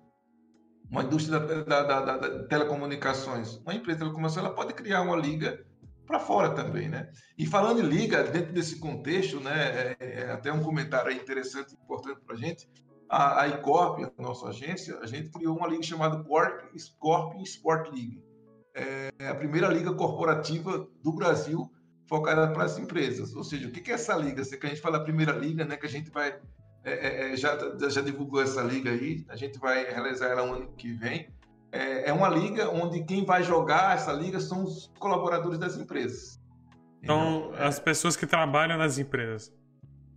uma 0.90 1.02
indústria 1.02 1.40
da, 1.40 1.82
da, 1.82 2.00
da, 2.00 2.16
da 2.16 2.44
telecomunicações. 2.44 3.56
Uma 3.58 3.74
empresa 3.74 3.98
de 3.98 4.04
telecomunicações 4.04 4.46
ela 4.46 4.54
pode 4.54 4.74
criar 4.74 5.02
uma 5.02 5.16
liga 5.16 5.64
para 6.06 6.20
fora 6.20 6.50
também, 6.50 6.88
né? 6.88 7.10
E 7.36 7.46
falando 7.46 7.80
em 7.80 7.88
liga, 7.88 8.22
dentro 8.24 8.52
desse 8.52 8.78
contexto, 8.78 9.40
né, 9.40 9.96
é, 9.98 10.20
é 10.20 10.30
até 10.30 10.52
um 10.52 10.62
comentário 10.62 11.10
interessante, 11.10 11.74
importante 11.74 12.20
para 12.24 12.36
a 12.36 12.38
gente, 12.38 12.68
a 13.08 13.46
Icorp, 13.48 14.00
a 14.00 14.22
nossa 14.22 14.48
agência, 14.48 14.98
a 15.00 15.06
gente 15.06 15.30
criou 15.30 15.56
uma 15.56 15.68
liga 15.68 15.82
chamada 15.82 16.22
Corp, 16.24 16.60
Corp 16.98 17.40
Sport 17.42 17.92
League. 17.92 18.22
É 18.74 19.28
a 19.28 19.34
primeira 19.34 19.68
liga 19.68 19.92
corporativa 19.94 20.88
do 21.02 21.12
Brasil 21.12 21.70
focada 22.08 22.52
para 22.52 22.64
as 22.64 22.76
empresas. 22.76 23.34
Ou 23.34 23.44
seja, 23.44 23.68
o 23.68 23.70
que 23.70 23.90
é 23.90 23.94
essa 23.94 24.16
liga? 24.16 24.44
Se 24.44 24.58
a 24.60 24.66
gente 24.66 24.80
fala 24.80 24.98
a 24.98 25.04
primeira 25.04 25.32
liga, 25.32 25.64
né, 25.64 25.76
que 25.76 25.86
a 25.86 25.88
gente 25.88 26.10
vai 26.10 26.38
é, 26.84 26.92
é, 26.92 27.32
é 27.32 27.36
já 27.36 27.58
já 27.88 28.00
divulgou 28.00 28.42
essa 28.42 28.62
liga 28.62 28.90
aí, 28.90 29.24
a 29.28 29.36
gente 29.36 29.58
vai 29.58 29.84
realizar 29.84 30.26
ela 30.26 30.46
no 30.46 30.54
ano 30.54 30.72
que 30.76 30.92
vem 30.92 31.32
é, 31.74 32.10
é 32.10 32.12
uma 32.12 32.28
liga 32.28 32.70
onde 32.70 33.02
quem 33.02 33.24
vai 33.24 33.42
jogar 33.42 33.96
essa 33.96 34.12
liga 34.12 34.38
são 34.38 34.62
os 34.62 34.92
colaboradores 34.98 35.58
das 35.58 35.76
empresas. 35.76 36.40
Então, 37.02 37.50
então 37.52 37.66
as 37.66 37.80
pessoas 37.80 38.16
que 38.16 38.26
trabalham 38.26 38.78
nas 38.78 38.96
empresas. 38.96 39.52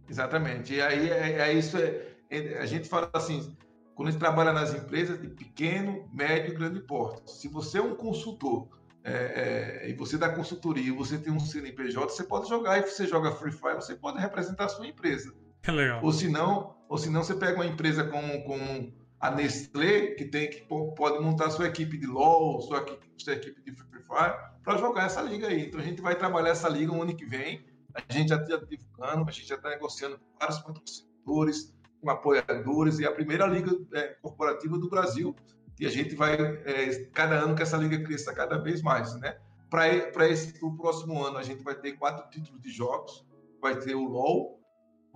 Exatamente. 0.08 0.76
E 0.76 0.82
aí 0.82 1.10
é, 1.10 1.40
é 1.40 1.54
isso. 1.54 1.76
É, 1.78 2.60
a 2.60 2.66
gente 2.68 2.88
fala 2.88 3.10
assim, 3.12 3.58
quando 3.96 4.10
a 4.10 4.12
gente 4.12 4.20
trabalha 4.20 4.54
nas 4.54 4.74
empresas 4.74 5.20
de 5.20 5.28
pequeno, 5.30 6.08
médio 6.14 6.54
e 6.54 6.56
grande 6.56 6.80
porte. 6.80 7.32
Se 7.32 7.48
você 7.48 7.80
é 7.80 7.82
um 7.82 7.96
consultor 7.96 8.70
é, 9.04 9.82
é, 9.84 9.90
e 9.90 9.94
você 9.94 10.16
dá 10.16 10.30
consultoria, 10.30 10.94
você 10.94 11.18
tem 11.18 11.34
um 11.34 11.40
CNPJ, 11.40 12.08
você 12.08 12.24
pode 12.24 12.48
jogar 12.48 12.78
e 12.78 12.84
você 12.84 13.08
joga 13.08 13.32
Free 13.32 13.52
Fire, 13.52 13.76
você 13.76 13.96
pode 13.96 14.20
representar 14.20 14.66
a 14.66 14.70
sua 14.70 14.86
empresa. 14.86 15.34
Que 15.62 15.72
legal. 15.72 16.04
Ou 16.04 16.12
se 16.12 16.28
não, 16.28 16.76
ou 16.88 16.98
se 16.98 17.10
não 17.10 17.24
você 17.24 17.36
pega 17.36 17.56
uma 17.56 17.66
empresa 17.66 18.04
como, 18.06 18.44
como 18.44 18.94
a 19.20 19.32
Nestlé, 19.32 20.08
que 20.12 20.26
tem 20.26 20.50
que 20.50 20.62
pode 20.62 21.20
montar 21.20 21.50
sua 21.50 21.68
equipe 21.68 21.98
de 21.98 22.08
LoL, 22.08 22.62
sua 22.62 22.86
sua 23.18 23.34
equipe 23.34 23.62
de 23.62 23.72
Free 23.76 24.02
Fire, 24.02 24.36
para 24.64 24.78
jogar 24.78 25.06
essa 25.06 25.22
liga 25.22 25.48
aí. 25.48 25.66
Então 25.66 25.80
a 25.80 25.84
gente 25.84 26.02
vai 26.02 26.16
trabalhar 26.16 26.50
essa 26.50 26.70
liga 26.70 26.92
no 26.92 27.02
ano 27.02 27.16
que 27.16 27.26
vem. 27.26 27.66
A 27.94 28.14
gente 28.14 28.30
já 28.30 28.36
está 28.36 28.58
divulgando, 28.58 29.28
a 29.28 29.32
gente 29.32 29.48
já 29.48 29.56
está 29.56 29.70
negociando 29.70 30.20
com 30.20 30.40
vários 30.40 30.60
patrocinadores, 30.60 31.74
com 32.00 32.10
apoiadores, 32.10 33.00
e 33.00 33.06
a 33.06 33.12
primeira 33.12 33.48
liga 33.48 33.72
é, 33.94 34.16
corporativa 34.22 34.78
do 34.78 34.88
Brasil. 34.88 35.36
E 35.80 35.86
a 35.86 35.90
gente 35.90 36.16
vai, 36.16 36.36
é, 36.36 37.06
cada 37.14 37.36
ano 37.36 37.56
que 37.56 37.64
essa 37.64 37.78
liga 37.78 38.04
cresça 38.04 38.34
cada 38.34 38.58
vez 38.58 38.82
mais, 38.82 39.16
né? 39.20 39.38
Para 39.70 40.28
esse 40.28 40.60
próximo 40.78 41.24
ano, 41.24 41.38
a 41.38 41.44
gente 41.44 41.64
vai 41.64 41.76
ter 41.76 41.94
quatro 41.94 42.30
títulos 42.30 42.62
de 42.62 42.70
jogos. 42.70 43.26
Vai 43.62 43.78
ter 43.80 43.96
o 43.96 44.04
LoL, 44.04 44.57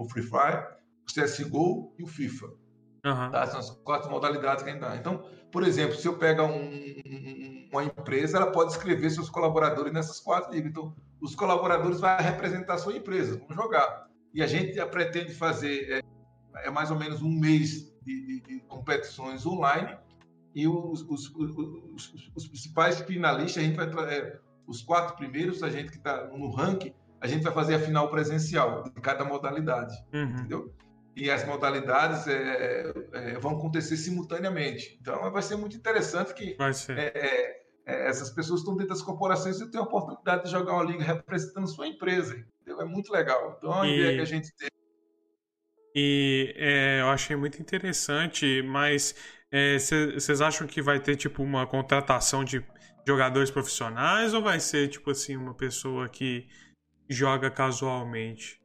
o 0.01 0.09
Free 0.09 0.23
Fire, 0.23 0.65
o 1.03 1.13
CSGO 1.13 1.93
e 1.97 2.03
o 2.03 2.07
FIFA. 2.07 2.47
Uhum. 3.05 3.31
Tá? 3.31 3.47
São 3.47 3.59
as 3.59 3.69
quatro 3.69 4.09
modalidades 4.09 4.63
que 4.63 4.69
a 4.69 4.73
gente 4.73 4.81
dá. 4.81 4.95
Então, 4.95 5.23
por 5.51 5.63
exemplo, 5.63 5.95
se 5.95 6.07
eu 6.07 6.17
pego 6.17 6.43
um, 6.43 7.69
uma 7.71 7.83
empresa, 7.83 8.37
ela 8.37 8.51
pode 8.51 8.71
escrever 8.71 9.09
seus 9.09 9.29
colaboradores 9.29 9.91
nessas 9.91 10.19
quatro 10.19 10.53
ligas. 10.53 10.69
Então, 10.71 10.95
os 11.19 11.35
colaboradores 11.35 11.99
vão 11.99 12.15
representar 12.17 12.75
a 12.75 12.77
sua 12.77 12.95
empresa, 12.95 13.37
vão 13.47 13.55
jogar. 13.55 14.07
E 14.33 14.41
a 14.41 14.47
gente 14.47 14.83
pretende 14.85 15.33
fazer 15.33 15.91
é, 15.91 16.67
é 16.67 16.69
mais 16.69 16.91
ou 16.91 16.97
menos 16.97 17.21
um 17.21 17.29
mês 17.29 17.91
de, 18.01 18.25
de, 18.25 18.41
de 18.41 18.59
competições 18.61 19.45
online 19.45 19.97
e 20.53 20.67
os, 20.67 21.01
os, 21.03 21.33
os, 21.35 22.13
os, 22.35 22.47
principais 22.47 22.99
finalistas, 23.01 23.63
a 23.63 23.65
gente 23.65 23.75
vai 23.75 24.13
é, 24.13 24.39
os 24.67 24.81
quatro 24.81 25.15
primeiros, 25.15 25.63
a 25.63 25.69
gente 25.69 25.91
que 25.91 25.97
está 25.97 26.27
no 26.27 26.49
ranking, 26.49 26.93
a 27.21 27.27
gente 27.27 27.43
vai 27.43 27.53
fazer 27.53 27.75
a 27.75 27.79
final 27.79 28.09
presencial 28.09 28.83
de 28.83 29.01
cada 29.01 29.23
modalidade, 29.23 29.95
uhum. 30.13 30.23
entendeu? 30.23 30.75
e 31.15 31.29
as 31.29 31.45
modalidades 31.45 32.27
é, 32.27 32.93
é, 33.13 33.39
vão 33.39 33.51
acontecer 33.57 33.97
simultaneamente. 33.97 34.97
Então 35.01 35.29
vai 35.31 35.41
ser 35.41 35.55
muito 35.55 35.75
interessante 35.75 36.33
que 36.33 36.57
é, 36.59 37.01
é, 37.03 37.61
é, 37.85 38.09
essas 38.09 38.29
pessoas 38.29 38.61
estão 38.61 38.75
dentro 38.75 38.93
das 38.93 39.01
corporações 39.01 39.59
e 39.59 39.69
têm 39.69 39.79
a 39.79 39.83
oportunidade 39.83 40.45
de 40.45 40.51
jogar 40.51 40.73
uma 40.73 40.83
liga 40.83 41.03
representando 41.03 41.67
sua 41.67 41.87
empresa. 41.87 42.35
Entendeu? 42.61 42.81
É 42.81 42.85
muito 42.85 43.11
legal. 43.11 43.55
Então 43.57 43.71
é 43.71 43.75
uma 43.75 43.87
e... 43.87 43.99
ideia 43.99 44.15
que 44.15 44.21
a 44.21 44.25
gente 44.25 44.55
tem. 44.55 44.69
E 45.93 46.53
é, 46.55 47.01
eu 47.01 47.09
achei 47.09 47.35
muito 47.35 47.61
interessante, 47.61 48.61
mas 48.61 49.13
vocês 50.17 50.39
acham 50.39 50.65
que 50.65 50.81
vai 50.81 51.01
ter 51.01 51.17
tipo 51.17 51.43
uma 51.43 51.67
contratação 51.67 52.45
de 52.45 52.65
jogadores 53.05 53.51
profissionais 53.51 54.33
ou 54.33 54.41
vai 54.41 54.61
ser 54.61 54.87
tipo 54.87 55.11
assim 55.11 55.35
uma 55.35 55.53
pessoa 55.53 56.07
que 56.07 56.47
joga 57.11 57.51
casualmente? 57.51 58.61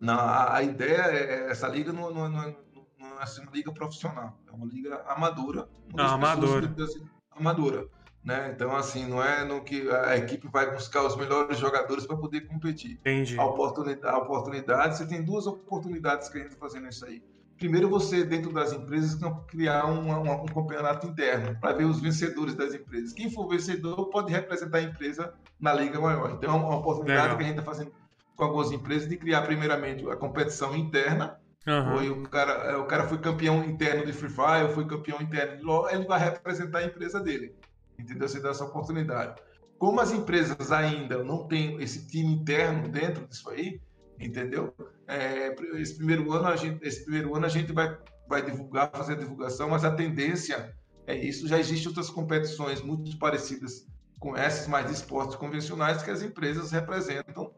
Não, 0.00 0.18
a, 0.18 0.62
ideia 0.62 1.02
é, 1.02 1.46
é 1.46 1.50
essa 1.50 1.68
liga 1.68 1.92
não, 1.92 2.10
não, 2.10 2.28
não, 2.28 2.56
não, 2.98 3.20
é 3.20 3.40
uma 3.42 3.52
liga 3.52 3.70
profissional, 3.70 4.40
é 4.48 4.50
uma 4.50 4.66
liga 4.66 5.02
amadora. 5.06 5.68
Ah, 5.96 6.14
amadora. 6.14 6.74
Assim, 6.82 7.06
amadora. 7.30 7.86
Né? 8.24 8.52
Então, 8.54 8.74
assim, 8.74 9.06
não 9.06 9.22
é 9.22 9.44
no 9.44 9.62
que 9.62 9.90
a 9.90 10.16
equipe 10.16 10.48
vai 10.48 10.70
buscar 10.70 11.02
os 11.04 11.16
melhores 11.16 11.58
jogadores 11.58 12.06
para 12.06 12.16
poder 12.16 12.42
competir. 12.42 12.92
Entendi. 12.92 13.38
A 13.38 13.44
oportunidade, 13.44 14.14
a 14.14 14.18
oportunidade, 14.18 14.96
você 14.96 15.06
tem 15.06 15.22
duas 15.22 15.46
oportunidades 15.46 16.28
que 16.28 16.38
a 16.38 16.40
gente 16.42 16.52
está 16.52 16.60
fazendo 16.60 16.88
isso 16.88 17.04
aí. 17.04 17.22
Primeiro, 17.60 17.90
você, 17.90 18.24
dentro 18.24 18.50
das 18.54 18.72
empresas, 18.72 19.18
criar 19.46 19.84
um, 19.84 20.46
campeonato 20.46 21.06
interno 21.06 21.54
para 21.60 21.76
ver 21.76 21.84
os 21.84 22.00
vencedores 22.00 22.54
das 22.54 22.72
empresas. 22.72 23.12
Quem 23.12 23.30
for 23.30 23.46
vencedor 23.46 24.06
pode 24.06 24.32
representar 24.32 24.78
a 24.78 24.82
empresa 24.82 25.34
na 25.60 25.74
liga 25.74 26.00
maior. 26.00 26.30
Então, 26.30 26.54
é 26.54 26.56
uma 26.56 26.76
oportunidade 26.76 27.20
Legal. 27.20 27.36
que 27.36 27.42
a 27.42 27.46
gente 27.46 27.58
está 27.58 27.70
fazendo 27.70 27.92
com 28.34 28.44
algumas 28.44 28.72
empresas 28.72 29.06
de 29.06 29.14
criar 29.18 29.42
primeiramente 29.42 30.08
a 30.08 30.16
competição 30.16 30.74
interna. 30.74 31.38
Uhum. 31.66 31.98
Foi 31.98 32.08
o 32.08 32.22
cara, 32.22 32.52
é, 32.52 32.76
o 32.78 32.86
cara 32.86 33.06
foi 33.06 33.18
campeão 33.18 33.62
interno 33.62 34.06
de 34.06 34.14
Free 34.14 34.30
Fire, 34.30 34.72
foi 34.72 34.86
campeão 34.86 35.20
interno 35.20 35.58
de 35.58 35.62
LoL, 35.62 35.90
ele 35.90 36.06
vai 36.06 36.18
representar 36.18 36.78
a 36.78 36.84
empresa 36.86 37.20
dele. 37.20 37.54
Entendeu? 37.98 38.26
Você 38.26 38.40
dá 38.40 38.48
essa 38.48 38.64
oportunidade. 38.64 39.38
Como 39.78 40.00
as 40.00 40.12
empresas 40.12 40.72
ainda 40.72 41.22
não 41.22 41.46
têm 41.46 41.76
esse 41.82 42.06
time 42.06 42.32
interno 42.32 42.88
dentro 42.88 43.26
disso 43.26 43.50
aí, 43.50 43.82
entendeu? 44.18 44.72
É, 45.10 45.54
esse 45.80 45.96
primeiro 45.96 46.32
ano 46.32 46.48
a 46.48 46.56
gente, 46.56 46.86
esse 46.86 47.02
primeiro 47.02 47.34
ano 47.34 47.46
a 47.46 47.48
gente 47.48 47.72
vai, 47.72 47.98
vai 48.28 48.44
divulgar, 48.44 48.90
fazer 48.90 49.14
a 49.14 49.16
divulgação, 49.16 49.68
mas 49.68 49.84
a 49.84 49.94
tendência 49.94 50.74
é 51.06 51.14
isso. 51.16 51.48
Já 51.48 51.58
existem 51.58 51.88
outras 51.88 52.10
competições 52.10 52.80
muito 52.80 53.18
parecidas 53.18 53.86
com 54.18 54.36
essas 54.36 54.66
mais 54.66 54.86
de 54.86 54.92
esportes 54.92 55.36
convencionais 55.36 56.02
que 56.02 56.10
as 56.10 56.22
empresas 56.22 56.70
representam 56.70 57.52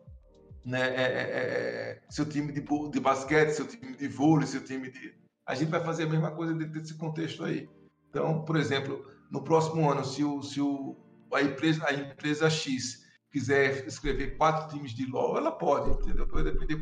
né? 0.64 0.80
É, 0.80 1.02
é, 1.02 1.22
é, 1.22 2.02
seu 2.08 2.24
time 2.24 2.52
de, 2.52 2.60
de 2.60 3.00
basquete, 3.00 3.50
seu 3.50 3.66
time 3.66 3.96
de 3.96 4.08
vôlei, 4.08 4.46
seu 4.46 4.62
time 4.62 4.90
de. 4.90 5.14
A 5.46 5.54
gente 5.54 5.70
vai 5.70 5.82
fazer 5.82 6.04
a 6.04 6.08
mesma 6.08 6.30
coisa 6.30 6.54
dentro 6.54 6.80
desse 6.80 6.94
contexto 6.94 7.44
aí. 7.44 7.68
Então, 8.08 8.44
por 8.44 8.56
exemplo, 8.56 9.04
no 9.30 9.42
próximo 9.42 9.90
ano, 9.90 10.04
se, 10.04 10.22
o, 10.22 10.42
se 10.42 10.60
o, 10.60 10.96
a, 11.32 11.42
empresa, 11.42 11.84
a 11.86 11.92
empresa 11.92 12.48
X 12.48 13.01
quiser 13.32 13.86
escrever 13.86 14.36
quatro 14.36 14.68
times 14.68 14.92
de 14.92 15.10
LOL, 15.10 15.38
ela 15.38 15.50
pode, 15.50 15.90
entendeu? 15.90 16.26
Vai 16.26 16.44
depender 16.44 16.78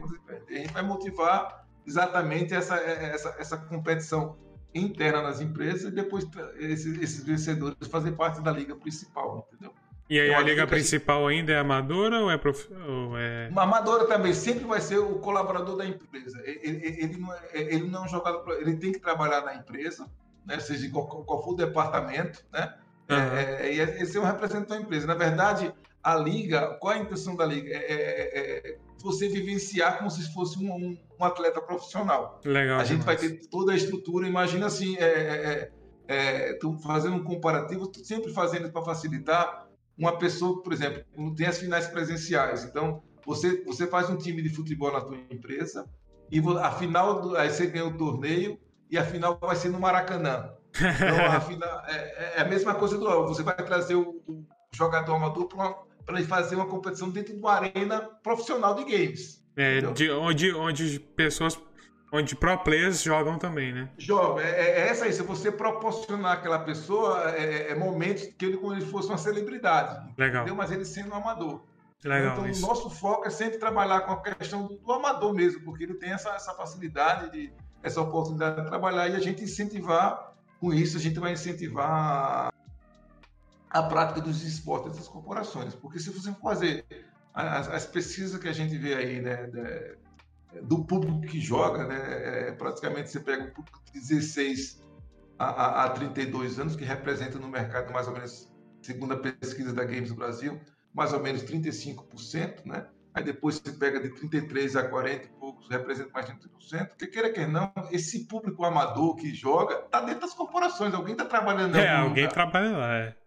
A 0.49 0.53
gente 0.53 0.73
vai 0.73 0.83
motivar 0.83 1.65
exatamente 1.87 2.53
essa, 2.53 2.77
essa, 2.77 3.37
essa 3.39 3.57
competição 3.57 4.37
interna 4.75 5.23
nas 5.23 5.41
empresas 5.41 5.93
e 5.93 5.95
depois 5.95 6.27
esses, 6.59 7.01
esses 7.01 7.25
vencedores 7.25 7.77
fazer 7.89 8.13
parte 8.13 8.43
da 8.43 8.51
liga 8.53 8.75
principal, 8.77 9.49
entendeu? 9.49 9.73
E 10.09 10.19
aí 10.19 10.35
a 10.35 10.41
liga 10.41 10.67
principal 10.67 11.29
ainda 11.29 11.53
é 11.53 11.59
amadora 11.59 12.19
ou 12.19 12.31
é, 12.33 12.37
prof... 12.37 12.69
ou 12.73 13.17
é... 13.17 13.49
Uma 13.49 13.63
amadora 13.63 14.07
também 14.07 14.35
sempre 14.35 14.65
vai 14.65 14.81
ser 14.81 14.99
o 14.99 15.21
colaborador 15.21 15.77
da 15.77 15.87
empresa. 15.87 16.43
Ele, 16.45 16.85
ele, 16.85 17.17
não, 17.17 17.33
é, 17.33 17.41
ele 17.53 17.89
não 17.89 18.03
é 18.03 18.05
um 18.07 18.09
jogador, 18.09 18.61
ele 18.61 18.77
tem 18.77 18.91
que 18.91 18.99
trabalhar 18.99 19.43
na 19.43 19.55
empresa, 19.55 20.11
né? 20.45 20.59
seja 20.59 20.91
qual, 20.91 21.07
qual 21.07 21.45
for 21.45 21.53
o 21.53 21.57
departamento, 21.57 22.45
né? 22.53 22.75
Uhum. 23.09 23.17
É, 23.17 23.69
é, 23.69 24.03
esse 24.03 24.17
é 24.17 24.21
um 24.21 24.25
representante 24.25 24.71
da 24.71 24.81
empresa. 24.81 25.07
Na 25.07 25.15
verdade, 25.15 25.73
a 26.03 26.17
liga, 26.17 26.77
qual 26.81 26.95
é 26.95 26.99
a 26.99 27.03
intenção 27.03 27.37
da 27.37 27.45
liga? 27.45 27.71
É, 27.71 27.79
é, 27.79 28.69
é 28.75 28.79
você 29.03 29.29
vivenciar 29.29 29.99
como 29.99 30.11
se 30.11 30.33
fosse 30.33 30.59
um, 30.59 30.73
um, 30.73 30.99
um 31.19 31.25
atleta 31.25 31.61
profissional. 31.61 32.41
Legal. 32.45 32.79
A 32.79 32.85
gente 32.85 33.01
demais. 33.01 33.21
vai 33.21 33.31
ter 33.31 33.49
toda 33.49 33.73
a 33.73 33.77
estrutura. 33.77 34.29
Imagina 34.29 34.67
assim, 34.67 34.97
é, 34.97 35.05
é, 35.05 35.73
é, 36.09 36.59
fazendo 36.83 37.17
um 37.17 37.25
comparativo, 37.25 37.91
sempre 38.03 38.33
fazendo 38.33 38.71
para 38.71 38.83
facilitar 38.83 39.67
uma 39.97 40.17
pessoa, 40.17 40.63
por 40.63 40.73
exemplo, 40.73 41.05
tem 41.37 41.47
as 41.47 41.59
finais 41.59 41.87
presenciais. 41.89 42.65
Então, 42.65 43.03
você, 43.27 43.63
você 43.65 43.87
faz 43.87 44.09
um 44.09 44.17
time 44.17 44.43
de 44.43 44.49
futebol 44.49 44.93
na 44.93 45.01
tua 45.01 45.17
empresa 45.31 45.87
e 46.31 46.41
a 46.59 46.71
final, 46.73 47.35
aí 47.37 47.51
você 47.51 47.67
ganha 47.67 47.87
o 47.87 47.97
torneio 47.97 48.59
e 48.91 48.97
a 48.97 49.05
final 49.05 49.39
vai 49.41 49.57
ser 49.57 49.69
no 49.69 49.79
Maracanã. 49.79 50.53
Então, 50.75 51.27
a, 51.27 51.41
final, 51.41 51.83
é, 51.87 52.37
é, 52.37 52.41
a 52.41 52.45
mesma 52.45 52.75
coisa 52.75 52.97
do 52.97 53.27
Você 53.27 53.43
vai 53.43 53.57
trazer 53.57 53.95
o, 53.95 54.23
o 54.27 54.45
jogador 54.73 55.15
amador 55.15 55.47
para 55.47 55.75
ele 56.19 56.27
fazer 56.27 56.57
uma 56.57 56.67
competição 56.67 57.11
dentro 57.11 57.33
de 57.33 57.39
uma 57.39 57.53
arena 57.53 58.01
profissional 58.23 58.75
de 58.75 58.85
games. 58.85 59.41
É, 59.57 59.81
de, 59.81 60.11
onde, 60.11 60.53
onde 60.55 61.01
pessoas 61.01 61.59
Onde 62.13 62.35
pro 62.35 62.59
players 62.59 63.03
jogam 63.03 63.39
também, 63.39 63.73
né? 63.73 63.89
Jogam. 63.97 64.41
É, 64.41 64.51
é, 64.51 64.81
é 64.81 64.89
essa 64.89 65.05
aí. 65.05 65.13
Se 65.13 65.23
você 65.23 65.53
proporcionar 65.53 66.33
àquela 66.33 66.59
pessoa 66.59 67.31
é, 67.31 67.71
é 67.71 67.75
momentos 67.75 68.25
que 68.37 68.47
ele 68.47 68.57
como 68.57 68.73
ele 68.73 68.85
fosse 68.85 69.09
uma 69.09 69.19
celebridade. 69.19 70.13
Legal. 70.19 70.43
Entendeu? 70.43 70.57
Mas 70.57 70.73
ele 70.73 70.85
sendo 70.85 71.11
um 71.11 71.15
amador. 71.15 71.63
Legal, 72.05 72.33
então, 72.33 72.49
isso. 72.49 72.65
o 72.65 72.69
nosso 72.69 72.91
foco 72.91 73.27
é 73.27 73.31
sempre 73.31 73.59
trabalhar 73.59 74.01
com 74.01 74.13
a 74.13 74.23
questão 74.23 74.67
do, 74.67 74.79
do, 74.79 74.93
amador 74.93 75.35
mesmo, 75.35 75.61
porque 75.61 75.85
ele 75.85 75.95
tem 75.95 76.11
essa, 76.11 76.31
essa 76.31 76.55
facilidade, 76.55 77.31
de, 77.31 77.53
essa 77.83 78.01
oportunidade 78.01 78.63
de 78.63 78.67
trabalhar 78.67 79.09
e 79.09 79.17
a 79.17 79.21
gente 79.21 79.45
incentivar 79.45 80.33
com 80.59 80.73
isso, 80.73 80.97
a 80.97 81.01
gente 81.01 81.21
vai 81.21 81.35
incentivar 81.35 82.50
a 83.71 83.83
prática 83.83 84.21
dos 84.21 84.43
esportes 84.43 84.97
das 84.99 85.09
corporações. 85.09 85.75
Porque 85.75 85.99
se 85.99 86.11
você 86.11 86.33
fazer 86.33 86.85
as, 87.33 87.69
as 87.69 87.87
pesquisas 87.87 88.39
que 88.41 88.49
a 88.49 88.53
gente 88.53 88.77
vê 88.77 88.95
aí, 88.95 89.21
né, 89.21 89.49
do 90.63 90.85
público 90.85 91.21
que 91.21 91.41
joga, 91.41 91.87
né? 91.87 92.49
É, 92.49 92.53
praticamente 92.53 93.11
você 93.11 93.21
pega 93.21 93.45
o 93.45 93.51
público 93.53 93.81
de 93.87 93.93
16 93.93 94.83
a, 95.39 95.45
a, 95.45 95.85
a 95.85 95.91
32 95.91 96.59
anos, 96.59 96.77
que 96.77 96.85
representa 96.85 97.39
no 97.39 97.49
mercado 97.49 97.93
mais 97.93 98.09
ou 98.09 98.13
menos, 98.13 98.53
segundo 98.83 99.15
a 99.15 99.17
pesquisa 99.19 99.73
da 99.73 99.85
Games 99.85 100.09
do 100.09 100.17
Brasil, 100.17 100.61
mais 100.93 101.13
ou 101.13 101.21
menos 101.21 101.43
35%, 101.45 102.67
né? 102.67 102.87
Aí 103.15 103.25
depois 103.25 103.57
você 103.57 103.73
pega 103.73 104.01
de 104.01 104.11
33 104.11 104.77
a 104.77 104.89
40 104.89 105.25
e 105.25 105.29
poucos, 105.31 105.69
representa 105.69 106.11
mais 106.13 106.27
de 106.27 106.33
30%. 106.33 106.89
Porque 106.89 107.07
queira 107.09 107.33
que 107.33 107.45
não, 107.47 107.73
esse 107.91 108.27
público 108.27 108.65
amador 108.65 109.17
que 109.17 109.35
joga 109.35 109.77
tá 109.91 110.01
dentro 110.01 110.21
das 110.21 110.35
corporações, 110.35 110.95
alguém 110.95 111.17
tá 111.17 111.25
trabalhando 111.25 111.77
É, 111.77 111.91
alguém 111.91 112.25
lugar. 112.25 112.33
trabalha 112.33 112.77
lá, 112.77 112.95
é. 112.97 113.20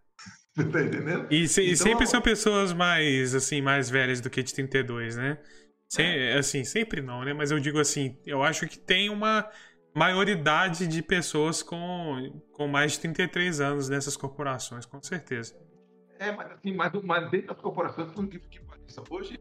tá 0.71 0.81
entendendo? 0.81 1.27
E, 1.31 1.47
se, 1.47 1.63
então, 1.63 1.75
sempre 1.77 2.05
são 2.05 2.21
pessoas 2.21 2.73
mais, 2.73 3.33
assim, 3.33 3.61
mais 3.61 3.89
velhas 3.89 4.21
do 4.21 4.29
que 4.29 4.43
de 4.43 4.53
32, 4.53 5.15
né? 5.15 5.39
Sem, 5.89 6.33
assim, 6.33 6.63
sempre 6.63 7.01
não, 7.01 7.23
né? 7.23 7.33
Mas 7.33 7.51
eu 7.51 7.59
digo 7.59 7.79
assim, 7.79 8.17
eu 8.25 8.41
acho 8.43 8.67
que 8.67 8.79
tem 8.79 9.09
uma 9.09 9.47
maioridade 9.95 10.87
de 10.87 11.01
pessoas 11.01 11.61
com, 11.61 12.41
com 12.51 12.67
mais 12.67 12.93
de 12.93 12.99
33 13.01 13.61
anos 13.61 13.89
nessas 13.89 14.17
corporações, 14.17 14.85
com 14.85 15.01
certeza. 15.01 15.55
É, 16.19 16.31
mas, 16.31 16.51
assim, 16.51 16.73
mas, 16.73 16.91
mas 17.03 17.29
dentro 17.29 17.47
das 17.47 17.61
corporações, 17.61 18.11
por 18.11 18.23
incrível 18.23 18.49
que 18.49 18.59
pareça, 18.61 19.03
hoje 19.09 19.39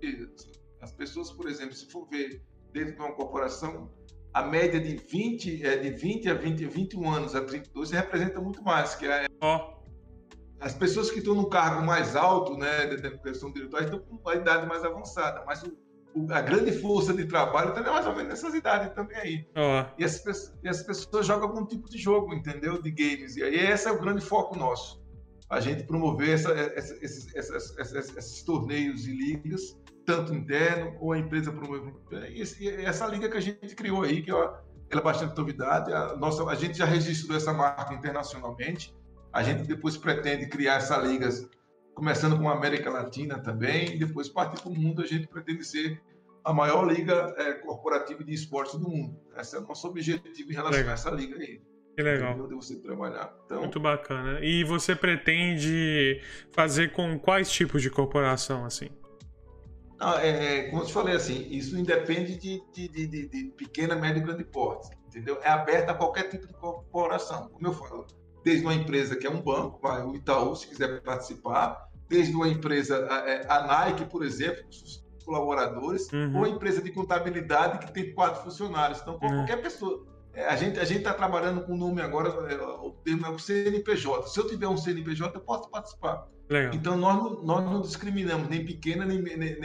as 0.81 0.93
pessoas, 0.93 1.31
por 1.31 1.49
exemplo, 1.49 1.75
se 1.75 1.91
for 1.91 2.07
ver 2.09 2.43
dentro 2.73 2.95
de 2.95 3.01
uma 3.01 3.13
corporação, 3.13 3.91
a 4.35 4.43
média 4.43 4.81
de 4.81 4.97
20, 4.97 5.65
é, 5.65 5.77
de 5.77 5.91
20 5.91 6.29
a 6.31 6.35
20, 6.35 6.65
21 6.67 7.11
anos 7.11 7.35
a 7.35 7.45
32 7.45 7.91
representa 7.91 8.41
muito 8.41 8.63
mais, 8.63 8.95
que 8.95 9.07
é 9.07 9.27
oh. 9.41 9.72
As 10.63 10.75
pessoas 10.75 11.11
que 11.11 11.19
estão 11.19 11.35
no 11.35 11.49
cargo 11.49 11.85
mais 11.85 12.15
alto, 12.15 12.57
né, 12.57 12.87
da 12.97 13.11
questão 13.19 13.53
diretora, 13.53 13.85
estão 13.85 13.99
com 13.99 14.17
uma 14.17 14.35
idade 14.35 14.67
mais 14.67 14.85
avançada, 14.85 15.43
mas 15.45 15.63
o 15.63 15.77
a 16.31 16.41
grande 16.43 16.73
força 16.73 17.13
de 17.13 17.25
trabalho 17.25 17.73
também 17.73 17.91
é 17.91 17.95
mais 17.95 18.07
ou 18.07 18.15
menos 18.15 18.29
nessas 18.29 18.55
idades 18.55 18.95
também 18.95 19.17
aí. 19.17 19.47
Oh. 19.57 19.85
E, 19.99 20.05
as, 20.05 20.23
e, 20.63 20.69
as, 20.69 20.83
pessoas 20.83 21.27
jogam 21.27 21.49
algum 21.49 21.65
tipo 21.65 21.89
de 21.89 21.99
jogo, 21.99 22.35
entendeu? 22.35 22.81
De 22.81 22.91
games. 22.91 23.37
E 23.37 23.43
aí 23.43 23.57
esse 23.57 23.89
é 23.89 23.93
o 23.93 24.01
grande 24.01 24.23
foco 24.23 24.57
nosso. 24.59 25.03
A 25.49 25.61
gente 25.61 25.85
promover 25.85 26.31
essa, 26.31 26.51
essa, 26.53 26.95
esses, 27.03 27.35
essas, 27.35 27.79
esses, 27.79 28.17
esses, 28.17 28.43
torneios 28.43 29.07
e 29.07 29.13
ligas, 29.13 29.79
tanto 30.05 30.35
interno 30.35 30.97
ou 31.01 31.13
a 31.13 31.19
empresa 31.19 31.51
promover. 31.51 31.95
E, 32.31 32.69
essa 32.85 33.07
liga 33.07 33.29
que 33.29 33.37
a 33.37 33.41
gente 33.41 33.75
criou 33.75 34.03
aí, 34.03 34.23
que 34.23 34.31
ela 34.31 34.63
é 34.91 35.01
bastante 35.01 35.37
novidade. 35.37 35.93
A, 35.93 36.15
nossa, 36.17 36.45
a 36.45 36.55
gente 36.55 36.77
já 36.77 36.85
registrou 36.85 37.37
essa 37.37 37.53
marca 37.53 37.95
internacionalmente. 37.95 38.95
A 39.33 39.43
gente 39.43 39.63
depois 39.63 39.97
pretende 39.97 40.47
criar 40.47 40.77
essas 40.77 41.07
ligas 41.07 41.49
começando 41.95 42.39
com 42.39 42.49
a 42.49 42.55
América 42.55 42.91
Latina 42.91 43.39
também, 43.39 43.95
e 43.95 43.99
depois 43.99 44.29
partir 44.29 44.61
para 44.61 44.71
o 44.71 44.75
mundo, 44.75 45.03
a 45.03 45.07
gente 45.07 45.27
pretende 45.27 45.65
ser 45.65 46.01
a 46.45 46.53
maior 46.53 46.91
liga 46.91 47.35
é, 47.39 47.53
corporativa 47.55 48.25
de 48.25 48.33
esportes 48.33 48.79
do 48.79 48.89
mundo. 48.89 49.17
Esse 49.37 49.57
é 49.57 49.61
o 49.61 49.63
nosso 49.63 49.87
objetivo 49.87 50.51
em 50.51 50.55
relação 50.55 50.79
legal. 50.79 50.91
a 50.91 50.95
essa 50.95 51.11
liga 51.11 51.37
aí. 51.37 51.61
Que 51.97 52.03
legal. 52.03 52.39
Onde 52.41 52.55
você 52.55 52.77
trabalhar. 52.81 53.35
Então, 53.45 53.61
Muito 53.61 53.79
bacana. 53.79 54.41
E 54.41 54.65
você 54.65 54.97
pretende 54.97 56.21
fazer 56.53 56.93
com 56.93 57.19
quais 57.19 57.51
tipos 57.53 57.83
de 57.83 57.91
corporação, 57.91 58.65
assim? 58.65 58.89
Não, 60.01 60.19
é, 60.19 60.59
é, 60.59 60.63
como 60.71 60.83
eu 60.83 60.87
te 60.87 60.93
falei, 60.93 61.15
assim, 61.15 61.47
isso 61.51 61.79
independe 61.79 62.37
de, 62.37 62.61
de, 62.73 62.89
de, 62.89 63.29
de 63.29 63.45
pequena, 63.57 63.95
média 63.95 64.19
e 64.19 64.23
grande 64.23 64.43
porte, 64.43 64.89
entendeu? 65.07 65.39
É 65.43 65.49
aberto 65.49 65.91
a 65.91 65.95
qualquer 65.95 66.29
tipo 66.29 66.47
de 66.47 66.55
corporação. 66.55 67.49
Como 67.51 67.67
eu 67.69 67.73
falo, 67.73 68.07
desde 68.45 68.65
uma 68.65 68.75
empresa 68.75 69.17
que 69.17 69.27
é 69.27 69.31
um 69.31 69.41
banco, 69.41 69.81
o 70.07 70.17
Itaú, 70.17 70.55
se 70.55 70.67
quiser 70.67 71.01
participar, 71.03 71.89
desde 72.09 72.35
uma 72.35 72.49
empresa, 72.49 72.97
é, 73.27 73.47
a 73.49 73.67
Nike, 73.67 74.05
por 74.05 74.25
exemplo, 74.25 74.65
colaboradores, 75.25 76.13
uhum. 76.13 76.39
ou 76.39 76.45
a 76.45 76.49
empresa 76.49 76.83
de 76.83 76.91
contabilidade 76.91 77.79
que 77.79 77.93
tem 77.93 78.13
quatro 78.13 78.43
funcionários. 78.43 79.01
Então, 79.01 79.15
uhum. 79.15 79.19
qualquer 79.21 79.63
pessoa. 79.63 80.05
É, 80.35 80.47
a 80.47 80.57
gente 80.57 80.79
a 80.79 80.85
gente 80.85 80.99
está 80.99 81.13
trabalhando 81.13 81.63
com 81.63 81.75
o 81.75 81.77
nome 81.77 82.01
agora, 82.01 82.31
o 82.83 82.93
termo 83.05 83.27
é 83.27 83.31
o 83.31 83.39
CNPJ. 83.39 84.29
Se 84.29 84.41
eu 84.41 84.47
tiver 84.47 84.67
um 84.67 84.77
CNPJ, 84.77 85.37
eu 85.37 85.41
posso 85.41 85.69
participar. 85.71 86.27
Legal. 86.49 86.75
Então, 86.75 86.97
nós, 86.97 87.43
nós 87.45 87.65
não 87.65 87.81
discriminamos 87.81 88.49
nem 88.49 88.65
pequena 88.65 89.05
nem, 89.07 89.23
nem, 89.23 89.37
nem, 89.39 89.59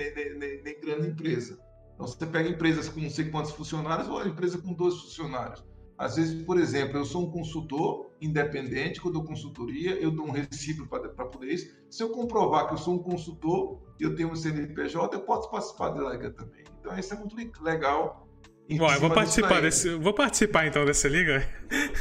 nem, 0.63 0.79
grande 0.81 1.07
empresa. 1.07 1.59
Então, 1.93 2.05
você 2.05 2.25
pega 2.25 2.49
empresas 2.49 2.87
com 2.87 3.01
não 3.01 3.09
sei 3.09 3.25
quantos 3.29 3.51
funcionários 3.51 4.07
ou 4.07 4.25
empresa 4.25 4.57
com 4.57 4.73
12 4.73 5.01
funcionários. 5.01 5.65
Às 5.97 6.15
vezes, 6.15 6.43
por 6.43 6.59
exemplo, 6.59 6.97
eu 6.97 7.05
sou 7.05 7.23
um 7.23 7.31
consultor 7.31 8.06
independente, 8.21 8.99
que 8.99 9.07
eu 9.07 9.11
dou 9.11 9.23
consultoria, 9.23 9.95
eu 9.99 10.11
dou 10.11 10.27
um 10.27 10.31
recibo 10.31 10.87
para 10.87 11.25
poder 11.25 11.53
isso. 11.53 11.75
Se 11.89 12.01
eu 12.03 12.09
comprovar 12.09 12.67
que 12.67 12.73
eu 12.73 12.77
sou 12.77 12.95
um 12.95 12.99
consultor 12.99 13.81
eu 13.99 14.15
tenho 14.15 14.31
um 14.31 14.35
CNPJ, 14.35 15.15
eu 15.15 15.21
posso 15.21 15.49
participar 15.49 15.89
da 15.89 16.09
liga 16.09 16.29
também. 16.31 16.63
Então, 16.79 16.97
isso 16.97 17.13
é 17.13 17.17
muito 17.17 17.63
legal. 17.63 18.27
Bom, 18.69 18.91
eu 18.91 18.99
vou 18.99 19.09
participar 19.09 19.61
desse, 19.61 19.95
vou 19.95 20.13
participar 20.13 20.67
então 20.67 20.85
dessa 20.85 21.07
liga. 21.07 21.47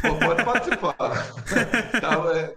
Pode 0.03 0.45
participar. 0.45 0.95
tá, 2.01 2.35
é, 2.35 2.55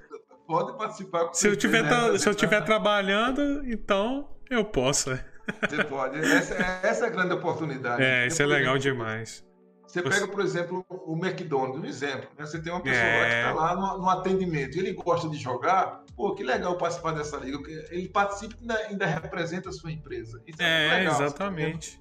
pode 0.47 0.77
participar. 0.77 1.29
Se 1.33 1.47
eu 1.47 1.55
tiver, 1.55 1.83
né? 1.83 2.17
se 2.17 2.27
eu 2.27 2.31
estiver 2.31 2.61
trabalhando, 2.65 3.63
então 3.65 4.27
eu 4.49 4.65
posso. 4.65 5.11
Você 5.11 5.83
pode. 5.83 6.17
Essa, 6.17 6.55
essa 6.83 7.05
é 7.05 7.07
a 7.07 7.11
grande 7.11 7.33
oportunidade. 7.33 8.01
É, 8.03 8.27
isso 8.27 8.41
é 8.41 8.45
legal 8.45 8.77
demais. 8.77 9.47
Você 9.89 10.03
pega, 10.03 10.27
por 10.27 10.41
exemplo, 10.41 10.85
o 10.87 11.17
McDonald's, 11.17 11.81
um 11.81 11.85
exemplo. 11.85 12.29
Né? 12.37 12.45
Você 12.45 12.61
tem 12.61 12.71
uma 12.71 12.81
pessoa 12.81 13.03
é... 13.03 13.27
que 13.27 13.35
está 13.35 13.53
lá 13.53 13.75
no, 13.75 13.97
no, 13.97 14.09
atendimento 14.09 14.77
e 14.77 14.79
ele 14.79 14.93
gosta 14.93 15.27
de 15.27 15.35
jogar. 15.35 16.03
Pô, 16.15 16.35
que 16.35 16.43
legal 16.43 16.77
participar 16.77 17.13
dessa 17.13 17.37
liga. 17.37 17.57
Ele 17.89 18.07
participa 18.07 18.53
e 18.53 18.61
ainda, 18.61 18.77
ainda 18.87 19.05
representa 19.07 19.69
a 19.69 19.71
sua 19.71 19.91
empresa. 19.91 20.39
Isso 20.45 20.61
é, 20.61 20.87
é 20.87 20.99
legal, 20.99 21.21
exatamente. 21.23 21.99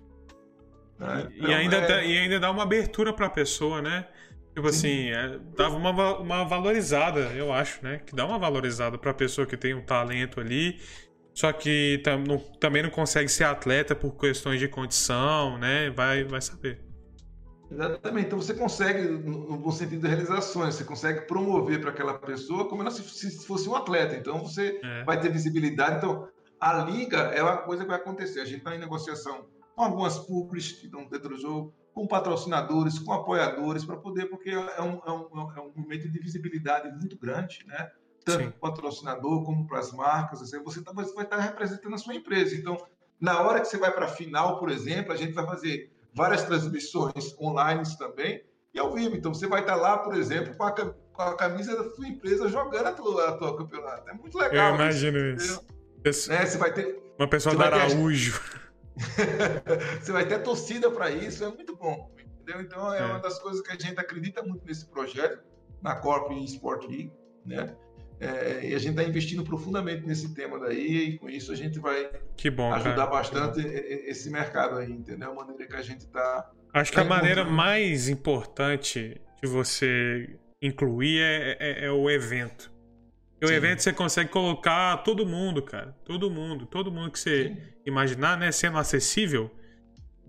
Então, 0.96 1.30
e, 1.48 1.54
ainda 1.54 1.76
é... 1.76 1.86
dá, 1.86 2.04
e 2.04 2.18
ainda 2.18 2.38
dá 2.38 2.50
uma 2.50 2.62
abertura 2.62 3.10
para 3.10 3.24
a 3.24 3.30
pessoa, 3.30 3.80
né? 3.80 4.06
Tipo 4.54 4.70
Sim. 4.70 4.76
assim, 4.76 5.10
é, 5.10 5.38
dava 5.56 5.76
uma, 5.76 6.18
uma 6.18 6.44
valorizada, 6.44 7.20
eu 7.34 7.50
acho, 7.50 7.82
né? 7.82 8.02
Que 8.04 8.14
dá 8.14 8.26
uma 8.26 8.38
valorizada 8.38 8.98
para 8.98 9.12
a 9.12 9.14
pessoa 9.14 9.46
que 9.46 9.56
tem 9.56 9.72
um 9.72 9.82
talento 9.82 10.40
ali, 10.40 10.78
só 11.32 11.52
que 11.52 12.02
tam, 12.04 12.18
não, 12.18 12.38
também 12.38 12.82
não 12.82 12.90
consegue 12.90 13.30
ser 13.30 13.44
atleta 13.44 13.94
por 13.94 14.12
questões 14.16 14.60
de 14.60 14.68
condição, 14.68 15.56
né? 15.56 15.88
Vai, 15.90 16.24
vai 16.24 16.42
saber. 16.42 16.87
Exatamente. 17.70 18.26
Então 18.26 18.40
você 18.40 18.54
consegue, 18.54 19.02
no 19.02 19.56
bom 19.56 19.70
sentido 19.70 20.02
de 20.02 20.08
realizações, 20.08 20.74
você 20.74 20.84
consegue 20.84 21.22
promover 21.22 21.80
para 21.80 21.90
aquela 21.90 22.18
pessoa 22.18 22.68
como 22.68 22.88
se, 22.90 23.02
se 23.02 23.46
fosse 23.46 23.68
um 23.68 23.76
atleta. 23.76 24.16
Então 24.16 24.40
você 24.40 24.80
é. 24.82 25.04
vai 25.04 25.20
ter 25.20 25.30
visibilidade. 25.30 25.96
Então 25.96 26.28
a 26.60 26.84
liga 26.84 27.18
é 27.18 27.42
uma 27.42 27.58
coisa 27.58 27.82
que 27.82 27.88
vai 27.88 27.98
acontecer. 27.98 28.40
A 28.40 28.44
gente 28.44 28.58
está 28.58 28.74
em 28.74 28.78
negociação 28.78 29.46
com 29.74 29.84
algumas 29.84 30.18
públicas 30.18 30.72
que 30.72 30.86
estão 30.86 31.06
dentro 31.06 31.28
do 31.28 31.38
jogo, 31.38 31.72
com 31.94 32.06
patrocinadores, 32.06 32.98
com 32.98 33.12
apoiadores, 33.12 33.84
para 33.84 33.96
poder, 33.96 34.26
porque 34.26 34.50
é 34.50 34.82
um, 34.82 35.00
é, 35.06 35.12
um, 35.12 35.52
é 35.56 35.60
um 35.60 35.72
momento 35.76 36.10
de 36.10 36.18
visibilidade 36.18 36.90
muito 36.90 37.16
grande, 37.16 37.64
né? 37.66 37.90
Tanto 38.24 38.50
para 38.52 38.68
o 38.68 38.72
patrocinador 38.72 39.44
como 39.44 39.66
para 39.66 39.78
as 39.78 39.92
marcas. 39.92 40.42
Assim, 40.42 40.62
você, 40.62 40.82
tá, 40.82 40.92
você 40.92 41.14
vai 41.14 41.24
estar 41.24 41.36
tá 41.36 41.42
representando 41.42 41.94
a 41.94 41.98
sua 41.98 42.14
empresa. 42.14 42.56
Então, 42.56 42.76
na 43.20 43.40
hora 43.40 43.60
que 43.60 43.68
você 43.68 43.78
vai 43.78 43.92
para 43.92 44.06
a 44.06 44.08
final, 44.08 44.58
por 44.58 44.70
exemplo, 44.70 45.12
a 45.12 45.16
gente 45.16 45.32
vai 45.32 45.46
fazer 45.46 45.92
várias 46.18 46.42
transmissões 46.42 47.36
online 47.40 47.84
também 47.96 48.42
e 48.74 48.78
ao 48.78 48.92
vivo. 48.92 49.16
Então 49.16 49.32
você 49.32 49.46
vai 49.46 49.60
estar 49.60 49.76
lá, 49.76 49.98
por 49.98 50.14
exemplo, 50.16 50.54
com 50.56 50.64
a, 50.64 50.72
com 50.72 51.22
a 51.22 51.36
camisa 51.36 51.76
da 51.76 51.88
sua 51.90 52.08
empresa 52.08 52.48
jogando 52.48 52.86
a 52.88 52.92
tua, 52.92 53.28
a 53.28 53.32
tua 53.38 53.56
campeonato. 53.56 54.10
É 54.10 54.12
muito 54.12 54.36
legal. 54.36 54.70
Eu 54.70 54.74
imagino 54.74 55.18
isso. 55.34 55.64
isso. 56.04 56.28
Né? 56.28 56.44
Você 56.44 56.58
vai 56.58 56.72
ter. 56.72 57.00
Uma 57.16 57.28
pessoa 57.28 57.54
da 57.54 57.66
Araújo. 57.66 58.40
você 60.00 60.10
vai 60.10 60.26
ter 60.26 60.42
torcida 60.42 60.90
para 60.90 61.08
isso, 61.08 61.44
é 61.44 61.48
muito 61.48 61.76
bom. 61.76 62.10
Entendeu? 62.42 62.62
Então 62.62 62.92
é, 62.92 63.00
é, 63.00 63.04
uma 63.04 63.20
das 63.20 63.38
coisas 63.38 63.62
que 63.62 63.70
a 63.70 63.78
gente 63.78 63.98
acredita 63.98 64.42
muito 64.42 64.66
nesse 64.66 64.86
projeto, 64.86 65.40
na 65.80 65.94
Corp 65.94 66.32
Sport 66.32 66.82
League, 66.88 67.12
né? 67.46 67.76
É, 68.20 68.70
e 68.70 68.74
a 68.74 68.78
gente 68.78 68.90
está 68.90 69.04
investindo 69.04 69.44
profundamente 69.44 70.04
nesse 70.04 70.34
tema 70.34 70.58
daí, 70.58 71.10
e 71.10 71.18
com 71.18 71.30
isso 71.30 71.52
a 71.52 71.54
gente 71.54 71.78
vai 71.78 72.10
bom, 72.52 72.72
ajudar 72.72 72.96
cara. 72.96 73.06
bastante 73.06 73.60
esse 73.60 74.28
mercado 74.28 74.76
aí, 74.76 74.90
entendeu? 74.90 75.30
A 75.30 75.34
maneira 75.34 75.66
que 75.66 75.76
a 75.76 75.82
gente 75.82 76.00
está. 76.00 76.50
Acho 76.74 76.92
tá 76.92 77.00
que 77.00 77.06
a 77.06 77.08
maneira 77.08 77.44
mais 77.44 78.08
importante 78.08 79.20
de 79.40 79.48
você 79.48 80.36
incluir 80.60 81.20
é, 81.20 81.56
é, 81.60 81.84
é 81.86 81.90
o 81.92 82.10
evento. 82.10 82.72
E 83.40 83.46
o 83.46 83.52
evento 83.52 83.82
você 83.82 83.92
consegue 83.92 84.30
colocar 84.30 84.96
todo 84.98 85.24
mundo, 85.24 85.62
cara. 85.62 85.96
Todo 86.04 86.28
mundo. 86.28 86.66
Todo 86.66 86.90
mundo 86.90 87.12
que 87.12 87.20
você 87.20 87.48
Sim. 87.48 87.56
imaginar, 87.86 88.36
né? 88.36 88.50
Sendo 88.50 88.78
acessível, 88.78 89.48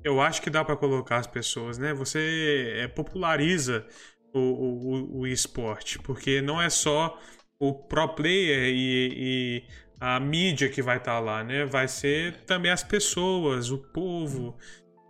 eu 0.03 0.21
acho 0.21 0.43
que 0.43 0.49
dá 0.49 0.63
para 0.63 0.75
colocar 0.75 1.17
as 1.17 1.25
pessoas, 1.25 1.79
né? 1.79 1.91
Você 1.95 2.73
é, 2.77 2.87
populariza 2.87 3.83
o, 4.31 4.39
o, 4.39 5.19
o 5.21 5.27
esporte, 5.27 5.97
porque 5.97 6.39
não 6.39 6.61
é 6.61 6.69
só 6.69 7.19
o 7.59 7.73
pro 7.73 8.07
player 8.07 8.73
e, 8.73 9.13
e 9.17 9.63
a 9.99 10.19
mídia 10.19 10.69
que 10.69 10.81
vai 10.81 10.97
estar 10.97 11.15
tá 11.15 11.19
lá, 11.19 11.43
né? 11.43 11.65
Vai 11.65 11.87
ser 11.87 12.37
também 12.45 12.71
as 12.71 12.83
pessoas, 12.83 13.69
o 13.69 13.77
povo, 13.77 14.57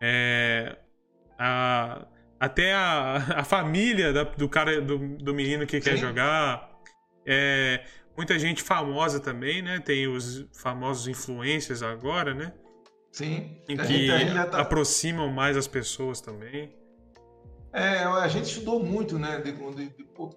é, 0.02 0.78
a, 1.38 2.08
até 2.40 2.74
a, 2.74 3.16
a 3.38 3.44
família 3.44 4.12
da, 4.12 4.24
do 4.24 4.50
cara, 4.50 4.82
do, 4.82 4.98
do 5.18 5.34
menino 5.34 5.68
que 5.68 5.80
Sim. 5.80 5.90
quer 5.90 5.98
jogar. 5.98 6.70
É, 7.26 7.86
muita 8.18 8.40
gente 8.40 8.64
famosa 8.64 9.20
também, 9.20 9.62
né? 9.62 9.80
Tem 9.80 10.08
os 10.08 10.48
famosos 10.54 11.08
influencers 11.08 11.84
agora, 11.84 12.34
né? 12.34 12.52
Sim. 13.12 13.62
Em 13.68 13.78
que 13.78 14.08
tá... 14.50 14.62
aproximam 14.62 15.30
mais 15.30 15.56
as 15.56 15.68
pessoas 15.68 16.20
também. 16.20 16.76
É, 17.72 18.00
a 18.04 18.28
gente 18.28 18.46
estudou 18.46 18.84
muito, 18.84 19.20
né? 19.20 19.40
De, 19.42 19.52
de, 19.52 19.90
de, 19.90 20.04
pô, 20.06 20.30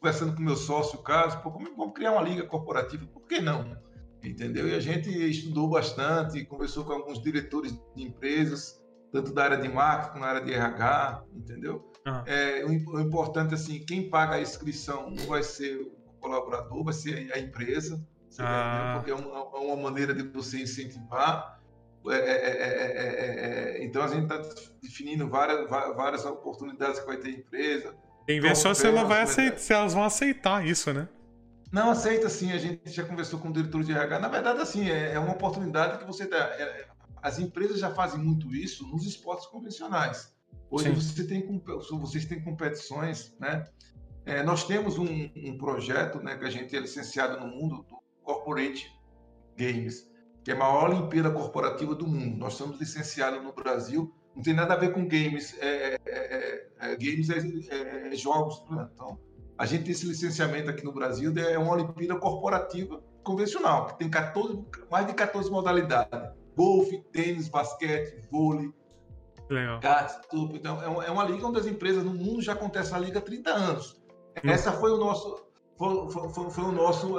conversando 0.00 0.34
com 0.34 0.42
meu 0.42 0.56
sócio, 0.56 0.98
o 0.98 1.02
caso, 1.02 1.40
pô, 1.42 1.50
vamos 1.50 1.92
criar 1.94 2.12
uma 2.12 2.22
liga 2.22 2.42
corporativa, 2.44 3.06
por 3.06 3.22
que 3.26 3.40
não? 3.40 3.76
Entendeu? 4.24 4.66
E 4.66 4.74
a 4.74 4.80
gente 4.80 5.10
estudou 5.10 5.68
bastante, 5.68 6.44
conversou 6.44 6.84
com 6.84 6.92
alguns 6.92 7.22
diretores 7.22 7.72
de 7.94 8.02
empresas, 8.02 8.82
tanto 9.12 9.32
da 9.32 9.44
área 9.44 9.56
de 9.58 9.68
marketing 9.68 10.12
como 10.12 10.24
na 10.24 10.30
área 10.30 10.40
de 10.40 10.52
RH, 10.52 11.24
entendeu? 11.34 11.92
Ah. 12.06 12.24
É, 12.26 12.64
o, 12.64 13.00
importante, 13.00 13.54
assim, 13.54 13.84
quem 13.84 14.08
paga 14.08 14.36
a 14.36 14.40
inscrição 14.40 15.10
não 15.10 15.26
vai 15.26 15.42
ser 15.42 15.76
o 15.80 15.90
colaborador, 16.20 16.84
vai 16.84 16.94
ser 16.94 17.30
a 17.34 17.38
empresa, 17.38 18.02
ah. 18.38 18.94
porque 18.96 19.10
é 19.10 19.14
uma, 19.14 19.38
é 19.38 19.58
uma, 19.58 19.76
maneira 19.76 20.14
de 20.14 20.22
você 20.22 20.62
incentivar. 20.62 21.60
É, 22.08 22.14
é, 22.14 23.84
então, 23.84 24.02
a 24.02 24.08
gente 24.08 24.22
está 24.22 24.40
definindo 24.82 25.28
várias, 25.28 25.68
várias 25.68 26.24
oportunidades 26.24 27.00
que 27.00 27.06
vai 27.06 27.18
ter 27.18 27.30
empresa, 27.30 27.94
tem 28.30 28.40
que 28.40 28.46
ver 28.46 28.56
só 28.56 28.72
se, 28.72 28.86
ela 28.86 29.02
vai 29.02 29.22
aceitar, 29.22 29.58
se 29.58 29.72
elas 29.72 29.92
vão 29.92 30.04
aceitar 30.04 30.64
isso, 30.64 30.92
né? 30.92 31.08
Não, 31.72 31.90
aceita 31.90 32.28
sim. 32.28 32.52
A 32.52 32.58
gente 32.58 32.90
já 32.90 33.02
conversou 33.02 33.40
com 33.40 33.48
o 33.48 33.52
diretor 33.52 33.82
de 33.82 33.92
RH. 33.92 34.18
Na 34.20 34.28
verdade, 34.28 34.60
assim, 34.60 34.88
é, 34.88 35.14
é 35.14 35.18
uma 35.18 35.32
oportunidade 35.32 35.98
que 35.98 36.04
você 36.04 36.26
dá. 36.26 36.38
É, 36.38 36.86
as 37.22 37.38
empresas 37.38 37.80
já 37.80 37.90
fazem 37.90 38.20
muito 38.20 38.54
isso 38.54 38.86
nos 38.86 39.04
esportes 39.04 39.46
convencionais. 39.46 40.32
Hoje 40.70 40.90
você 40.90 41.24
tem, 41.24 41.44
vocês 41.90 42.24
têm 42.26 42.42
competições, 42.42 43.34
né? 43.40 43.66
É, 44.24 44.42
nós 44.42 44.64
temos 44.64 44.96
um, 44.96 45.06
um, 45.36 45.58
projeto 45.58 46.20
né, 46.20 46.36
que 46.36 46.44
a 46.44 46.50
gente 46.50 46.76
é 46.76 46.78
licenciado 46.78 47.40
no 47.40 47.48
mundo, 47.48 47.84
do 47.88 47.98
Corporate 48.22 48.86
Games, 49.56 50.08
que 50.44 50.52
é 50.52 50.54
a 50.54 50.58
maior 50.58 50.90
Olimpíada 50.90 51.30
corporativa 51.30 51.94
do 51.94 52.06
mundo. 52.06 52.36
Nós 52.36 52.54
somos 52.54 52.78
licenciados 52.78 53.42
no 53.42 53.52
Brasil 53.52 54.14
não 54.34 54.42
tem 54.42 54.54
nada 54.54 54.74
a 54.74 54.76
ver 54.76 54.92
com 54.92 55.06
games. 55.06 55.56
É, 55.60 55.94
é, 55.94 55.98
é, 56.06 56.68
é 56.80 56.96
games 56.96 57.28
é, 57.30 58.08
é, 58.08 58.16
jogos. 58.16 58.62
Né? 58.70 58.88
Então, 58.94 59.18
a 59.58 59.66
gente 59.66 59.84
tem 59.84 59.92
esse 59.92 60.06
licenciamento 60.06 60.70
aqui 60.70 60.84
no 60.84 60.92
Brasil, 60.92 61.32
é 61.36 61.58
uma 61.58 61.74
Olimpíada 61.74 62.16
corporativa 62.16 63.02
convencional, 63.22 63.86
que 63.86 63.98
tem 63.98 64.08
14, 64.08 64.64
mais 64.90 65.06
de 65.06 65.14
14 65.14 65.50
modalidades. 65.50 66.30
Golfe, 66.56 67.02
tênis, 67.12 67.48
basquete, 67.48 68.22
vôlei, 68.30 68.72
kart, 69.80 70.26
tudo. 70.30 70.56
Então, 70.56 70.82
é 70.82 71.10
uma, 71.10 71.24
é 71.24 71.30
liga 71.30 71.46
onde 71.46 71.60
as 71.60 71.66
empresas 71.66 72.04
no 72.04 72.14
mundo 72.14 72.40
já 72.42 72.52
acontecem 72.52 72.94
a 72.94 72.98
liga 72.98 73.18
há 73.18 73.22
30 73.22 73.50
anos. 73.50 74.02
Hum. 74.44 74.50
Essa 74.50 74.72
foi 74.72 74.90
o 74.90 74.96
nosso... 74.96 75.46
Foi, 75.76 76.10
foi, 76.10 76.50
foi 76.50 76.64
o 76.64 76.72
nosso... 76.72 77.16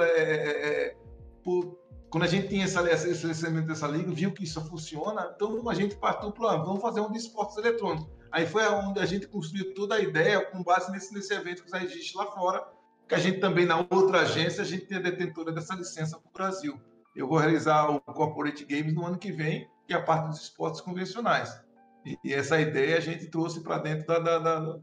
por, 1.44 1.81
quando 2.12 2.26
a 2.26 2.28
gente 2.28 2.50
tinha 2.50 2.66
essa, 2.66 2.84
esse 2.92 3.08
licenciamento 3.08 3.68
dessa 3.68 3.88
liga, 3.88 4.12
viu 4.12 4.34
que 4.34 4.44
isso 4.44 4.60
funciona, 4.66 5.32
então 5.34 5.68
a 5.70 5.74
gente 5.74 5.96
partiu 5.96 6.30
para 6.30 6.58
vamos 6.58 6.82
fazer 6.82 7.00
um 7.00 7.10
de 7.10 7.18
esportes 7.18 7.56
eletrônicos. 7.58 8.12
Aí 8.30 8.46
foi 8.46 8.68
onde 8.68 9.00
a 9.00 9.06
gente 9.06 9.28
construiu 9.28 9.74
toda 9.74 9.96
a 9.96 10.00
ideia 10.00 10.46
com 10.46 10.62
base 10.62 10.92
nesse, 10.92 11.14
nesse 11.14 11.34
evento 11.34 11.64
que 11.64 11.72
já 11.72 11.82
existe 11.82 12.16
lá 12.18 12.26
fora, 12.28 12.68
que 13.08 13.16
a 13.16 13.18
gente 13.18 13.40
também, 13.40 13.66
na 13.66 13.78
outra 13.90 14.22
agência, 14.22 14.62
a 14.62 14.66
gente 14.66 14.86
tem 14.86 14.98
a 14.98 15.02
detentora 15.02 15.54
dessa 15.54 15.74
licença 15.74 16.20
para 16.20 16.30
o 16.30 16.34
Brasil. 16.34 16.82
Eu 17.16 17.28
vou 17.28 17.38
realizar 17.38 17.90
o 17.90 18.02
Corporate 18.02 18.66
Games 18.66 18.94
no 18.94 19.06
ano 19.06 19.18
que 19.18 19.32
vem, 19.32 19.70
que 19.88 19.94
é 19.94 19.98
a 19.98 20.02
parte 20.02 20.28
dos 20.28 20.42
esportes 20.42 20.82
convencionais. 20.82 21.62
E, 22.06 22.18
e 22.26 22.34
essa 22.34 22.60
ideia 22.60 22.98
a 22.98 23.02
gente 23.02 23.28
trouxe 23.28 23.62
para 23.62 23.78
dentro 23.78 24.06
da, 24.08 24.20
da, 24.20 24.40
da, 24.40 24.80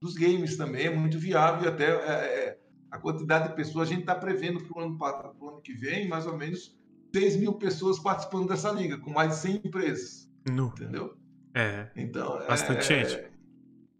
dos 0.00 0.14
games 0.14 0.56
também, 0.56 0.86
é 0.86 0.90
muito 0.90 1.18
viável 1.18 1.64
e 1.64 1.68
até 1.68 1.86
é, 1.86 2.12
é 2.12 2.57
a 2.90 2.98
quantidade 2.98 3.48
de 3.48 3.54
pessoas, 3.54 3.88
a 3.88 3.90
gente 3.90 4.00
está 4.00 4.14
prevendo 4.14 4.62
para 4.64 4.78
o 4.78 4.80
ano, 4.80 4.98
ano 5.02 5.60
que 5.60 5.74
vem, 5.74 6.08
mais 6.08 6.26
ou 6.26 6.36
menos 6.36 6.76
6 7.14 7.36
mil 7.36 7.54
pessoas 7.54 7.98
participando 7.98 8.48
dessa 8.48 8.70
liga, 8.70 8.98
com 8.98 9.10
mais 9.10 9.30
de 9.30 9.36
100 9.36 9.56
empresas. 9.64 10.30
No. 10.50 10.68
Entendeu? 10.68 11.16
É. 11.54 11.88
Então, 11.96 12.38
bastante 12.46 12.92
é, 12.92 13.04
gente. 13.04 13.28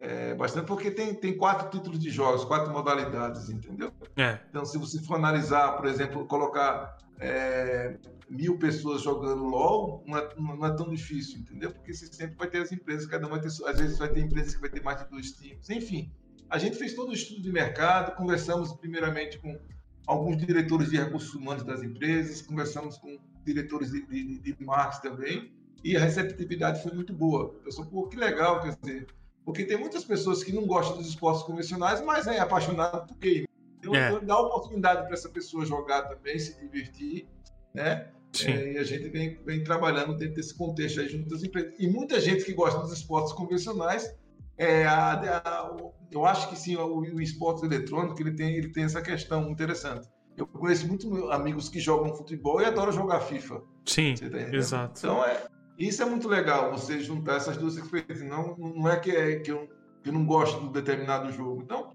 É, 0.00 0.34
bastante, 0.34 0.66
porque 0.66 0.90
tem, 0.90 1.14
tem 1.14 1.36
quatro 1.36 1.68
títulos 1.70 1.98
de 1.98 2.10
jogos, 2.10 2.44
quatro 2.44 2.72
modalidades, 2.72 3.50
entendeu? 3.50 3.92
É. 4.16 4.38
Então, 4.48 4.64
se 4.64 4.78
você 4.78 5.02
for 5.02 5.16
analisar, 5.16 5.72
por 5.76 5.86
exemplo, 5.86 6.24
colocar 6.26 6.96
é, 7.18 7.98
mil 8.30 8.58
pessoas 8.58 9.02
jogando 9.02 9.42
LOL, 9.44 10.04
não 10.06 10.16
é, 10.16 10.28
não 10.36 10.66
é, 10.66 10.76
tão 10.76 10.88
difícil, 10.88 11.40
entendeu? 11.40 11.72
Porque 11.72 11.92
você 11.92 12.06
sempre 12.06 12.36
vai 12.36 12.48
ter 12.48 12.58
as 12.58 12.70
empresas, 12.70 13.06
cada 13.06 13.26
uma 13.26 13.38
vai 13.38 13.40
ter, 13.40 13.48
às 13.48 13.78
vezes 13.78 13.98
vai 13.98 14.08
ter 14.08 14.20
empresas 14.20 14.54
que 14.54 14.60
vai 14.60 14.70
ter 14.70 14.82
mais 14.82 15.02
de 15.02 15.10
dois 15.10 15.32
times, 15.32 15.68
enfim. 15.68 16.12
A 16.50 16.58
gente 16.58 16.76
fez 16.76 16.94
todo 16.94 17.10
o 17.10 17.12
estudo 17.12 17.42
de 17.42 17.52
mercado, 17.52 18.16
conversamos 18.16 18.72
primeiramente 18.72 19.38
com 19.38 19.58
alguns 20.06 20.38
diretores 20.38 20.90
de 20.90 20.96
recursos 20.96 21.34
humanos 21.34 21.62
das 21.62 21.82
empresas, 21.82 22.40
conversamos 22.40 22.96
com 22.96 23.18
diretores 23.44 23.90
de, 23.90 24.06
de, 24.06 24.38
de 24.38 24.64
marketing 24.64 25.02
também, 25.02 25.52
e 25.84 25.96
a 25.96 26.00
receptividade 26.00 26.82
foi 26.82 26.92
muito 26.92 27.12
boa. 27.12 27.50
Pessoal, 27.64 27.86
pô, 27.88 28.08
que 28.08 28.16
legal, 28.16 28.62
quer 28.62 28.76
dizer, 28.76 29.06
porque 29.44 29.64
tem 29.64 29.78
muitas 29.78 30.04
pessoas 30.04 30.42
que 30.42 30.52
não 30.52 30.66
gostam 30.66 30.96
dos 30.96 31.08
esportes 31.08 31.42
convencionais, 31.42 32.00
mas 32.00 32.26
é 32.26 32.38
apaixonado 32.38 33.06
por 33.06 33.18
game. 33.18 33.46
Então, 33.78 33.94
é. 33.94 34.18
dá 34.20 34.38
oportunidade 34.38 35.04
para 35.04 35.14
essa 35.14 35.28
pessoa 35.28 35.64
jogar 35.64 36.02
também, 36.02 36.38
se 36.38 36.58
divertir, 36.60 37.28
né? 37.74 38.10
É, 38.44 38.72
e 38.72 38.78
a 38.78 38.84
gente 38.84 39.08
vem, 39.08 39.38
vem 39.44 39.64
trabalhando 39.64 40.16
dentro 40.16 40.34
desse 40.34 40.54
contexto 40.54 41.00
aí 41.00 41.08
junto 41.08 41.34
às 41.34 41.42
empresas. 41.42 41.74
E 41.78 41.86
muita 41.88 42.20
gente 42.20 42.44
que 42.44 42.52
gosta 42.52 42.80
dos 42.80 42.92
esportes 42.92 43.32
convencionais 43.32 44.14
é, 44.58 44.84
a, 44.86 45.12
a, 45.12 45.76
eu 46.10 46.26
acho 46.26 46.48
que 46.48 46.56
sim, 46.56 46.76
o, 46.76 46.98
o 46.98 47.20
esporte 47.20 47.64
eletrônico 47.64 48.20
ele 48.20 48.34
tem, 48.34 48.56
ele 48.56 48.70
tem 48.70 48.84
essa 48.84 49.00
questão 49.00 49.48
interessante. 49.50 50.08
Eu 50.36 50.46
conheço 50.46 50.86
muitos 50.86 51.10
amigos 51.30 51.68
que 51.68 51.80
jogam 51.80 52.14
futebol 52.14 52.60
e 52.60 52.64
adoram 52.64 52.92
jogar 52.92 53.20
FIFA. 53.20 53.62
Sim, 53.84 54.14
tá 54.14 54.38
exato. 54.54 54.98
Então, 54.98 55.24
é, 55.24 55.46
isso 55.78 56.02
é 56.02 56.06
muito 56.06 56.28
legal, 56.28 56.70
você 56.72 57.00
juntar 57.00 57.36
essas 57.36 57.56
duas 57.56 57.76
experiências. 57.76 58.28
Não, 58.28 58.56
não 58.56 58.88
é 58.88 58.98
que, 58.98 59.10
é 59.10 59.40
que, 59.40 59.50
eu, 59.50 59.68
que 60.02 60.10
eu 60.10 60.12
não 60.12 60.24
gosto 60.26 60.60
de 60.60 60.66
um 60.66 60.72
determinado 60.72 61.32
jogo. 61.32 61.62
Então, 61.62 61.92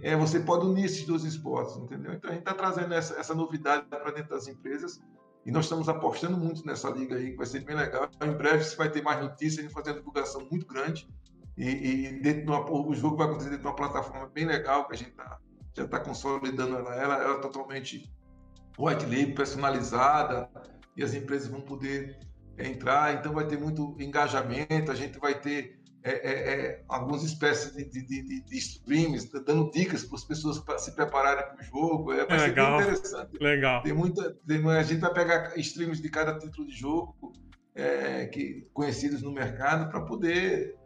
é, 0.00 0.16
você 0.16 0.40
pode 0.40 0.66
unir 0.66 0.84
esses 0.84 1.04
dois 1.04 1.24
esportes, 1.24 1.76
entendeu? 1.76 2.12
Então, 2.12 2.30
a 2.30 2.34
gente 2.34 2.42
está 2.42 2.54
trazendo 2.54 2.92
essa, 2.92 3.18
essa 3.18 3.34
novidade 3.34 3.86
para 3.86 4.10
dentro 4.10 4.30
das 4.30 4.46
empresas 4.46 5.00
e 5.44 5.50
nós 5.52 5.66
estamos 5.66 5.88
apostando 5.88 6.36
muito 6.36 6.66
nessa 6.66 6.90
liga 6.90 7.14
aí, 7.14 7.30
que 7.30 7.36
vai 7.36 7.46
ser 7.46 7.60
bem 7.60 7.76
legal. 7.76 8.10
Em 8.20 8.32
breve 8.32 8.64
você 8.64 8.74
vai 8.74 8.90
ter 8.90 9.00
mais 9.00 9.20
notícias, 9.20 9.60
a 9.60 9.62
gente 9.62 9.72
vai 9.72 9.82
fazer 9.82 9.92
uma 9.94 10.00
divulgação 10.00 10.46
muito 10.50 10.66
grande. 10.66 11.08
E, 11.56 11.68
e 11.68 12.20
dentro 12.20 12.42
de 12.44 12.50
uma, 12.50 12.70
o 12.70 12.94
jogo 12.94 13.16
vai 13.16 13.26
acontecer 13.26 13.50
dentro 13.50 13.62
de 13.62 13.68
uma 13.68 13.76
plataforma 13.76 14.28
bem 14.28 14.44
legal 14.44 14.86
que 14.86 14.94
a 14.94 14.96
gente 14.96 15.12
tá, 15.12 15.38
já 15.74 15.84
está 15.84 16.00
consolidando 16.00 16.76
ela. 16.76 16.94
ela. 16.94 17.14
Ela 17.22 17.38
é 17.38 17.40
totalmente 17.40 18.10
white 18.78 19.04
label, 19.06 19.34
personalizada, 19.34 20.50
e 20.96 21.02
as 21.02 21.14
empresas 21.14 21.48
vão 21.48 21.60
poder 21.60 22.18
entrar, 22.58 23.14
então 23.14 23.32
vai 23.32 23.46
ter 23.46 23.58
muito 23.58 23.94
engajamento, 23.98 24.90
a 24.90 24.94
gente 24.94 25.18
vai 25.18 25.38
ter 25.38 25.78
é, 26.02 26.10
é, 26.10 26.54
é, 26.54 26.84
algumas 26.88 27.24
espécies 27.24 27.74
de, 27.74 27.84
de, 27.84 28.06
de, 28.06 28.40
de, 28.44 28.58
streams, 28.58 29.28
dando 29.44 29.68
dicas 29.72 30.04
para 30.04 30.16
as 30.16 30.24
pessoas 30.24 30.58
para 30.60 30.78
se 30.78 30.94
prepararem 30.94 31.44
para 31.46 31.60
o 31.60 31.64
jogo. 31.64 32.12
É, 32.12 32.24
vai 32.24 32.38
Legal. 32.38 32.78
ser 32.78 32.86
bem 32.86 32.94
interessante. 32.94 33.42
Legal. 33.42 33.82
Tem 33.82 33.92
muita, 33.92 34.36
tem, 34.46 34.64
a 34.70 34.82
gente 34.84 35.00
vai 35.00 35.12
pegar 35.12 35.58
streams 35.58 36.00
de 36.00 36.08
cada 36.08 36.38
título 36.38 36.68
de 36.68 36.76
jogo 36.76 37.32
é, 37.74 38.26
que, 38.26 38.68
conhecidos 38.72 39.20
no 39.20 39.32
mercado 39.32 39.90
para 39.90 40.00
poder 40.02 40.76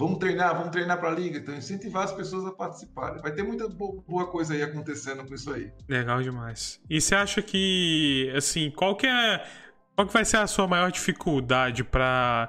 Vamos 0.00 0.18
treinar, 0.18 0.56
vamos 0.56 0.70
treinar 0.70 0.98
para 0.98 1.10
a 1.10 1.14
liga. 1.14 1.36
Então, 1.36 1.54
incentivar 1.54 2.04
as 2.04 2.12
pessoas 2.12 2.46
a 2.46 2.52
participarem. 2.52 3.20
Vai 3.20 3.32
ter 3.32 3.42
muita 3.42 3.68
boa 3.68 4.26
coisa 4.28 4.54
aí 4.54 4.62
acontecendo 4.62 5.26
com 5.26 5.34
isso 5.34 5.52
aí. 5.52 5.70
Legal 5.86 6.22
demais. 6.22 6.80
E 6.88 6.98
você 6.98 7.14
acha 7.14 7.42
que, 7.42 8.32
assim, 8.34 8.70
qual 8.70 8.96
que 8.96 9.06
é 9.06 9.46
qual 9.94 10.06
que 10.06 10.12
vai 10.14 10.24
ser 10.24 10.38
a 10.38 10.46
sua 10.46 10.66
maior 10.66 10.90
dificuldade 10.90 11.84
para 11.84 12.48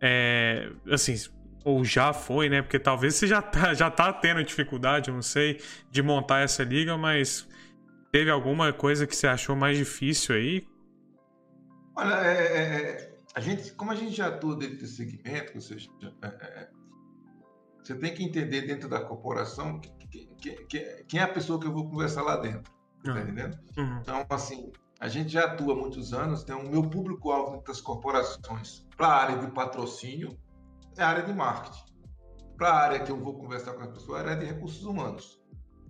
é, 0.00 0.70
assim, 0.88 1.16
ou 1.64 1.84
já 1.84 2.12
foi, 2.12 2.48
né? 2.48 2.62
Porque 2.62 2.78
talvez 2.78 3.16
você 3.16 3.26
já 3.26 3.42
tá, 3.42 3.74
já 3.74 3.90
tá 3.90 4.12
tendo 4.12 4.44
dificuldade, 4.44 5.10
não 5.10 5.20
sei, 5.20 5.60
de 5.90 6.00
montar 6.00 6.42
essa 6.42 6.62
liga, 6.62 6.96
mas 6.96 7.48
teve 8.12 8.30
alguma 8.30 8.72
coisa 8.72 9.04
que 9.04 9.16
você 9.16 9.26
achou 9.26 9.56
mais 9.56 9.76
difícil 9.76 10.36
aí? 10.36 10.64
Olha, 11.96 12.14
é, 12.24 12.36
é, 12.36 12.60
é 12.62 13.14
a 13.34 13.40
gente, 13.40 13.72
como 13.72 13.90
a 13.90 13.96
gente 13.96 14.14
já 14.14 14.28
atua 14.28 14.56
dentro 14.56 14.76
desse 14.76 14.94
segmento, 14.94 15.52
ou 15.56 15.60
seja, 15.60 15.90
é, 16.22 16.26
é, 16.28 16.68
você 17.84 17.94
tem 17.94 18.14
que 18.14 18.24
entender 18.24 18.62
dentro 18.62 18.88
da 18.88 19.00
corporação 19.00 19.78
que, 19.78 19.90
que, 20.38 20.64
que, 20.66 21.04
quem 21.06 21.20
é 21.20 21.22
a 21.22 21.28
pessoa 21.28 21.60
que 21.60 21.66
eu 21.66 21.72
vou 21.72 21.88
conversar 21.88 22.22
lá 22.22 22.36
dentro. 22.36 22.72
Tá 23.04 23.12
uhum. 23.12 23.20
entendendo? 23.20 23.58
Uhum. 23.76 23.98
Então, 24.00 24.26
assim, 24.30 24.72
a 24.98 25.08
gente 25.08 25.30
já 25.30 25.44
atua 25.44 25.74
há 25.74 25.76
muitos 25.76 26.14
anos, 26.14 26.44
tem 26.44 26.56
o 26.56 26.70
meu 26.70 26.82
público-alvo 26.88 27.52
dentro 27.52 27.66
das 27.66 27.80
corporações 27.82 28.86
para 28.96 29.08
a 29.08 29.22
área 29.22 29.38
de 29.38 29.50
patrocínio 29.50 30.38
é 30.96 31.02
a 31.02 31.08
área 31.08 31.22
de 31.24 31.32
marketing. 31.32 31.84
Para 32.56 32.68
a 32.68 32.82
área 32.82 33.00
que 33.00 33.10
eu 33.10 33.18
vou 33.18 33.34
conversar 33.34 33.74
com 33.74 33.82
as 33.82 33.90
pessoas, 33.90 34.20
é 34.20 34.28
a 34.28 34.30
área 34.30 34.36
de 34.36 34.52
recursos 34.52 34.84
humanos. 34.84 35.42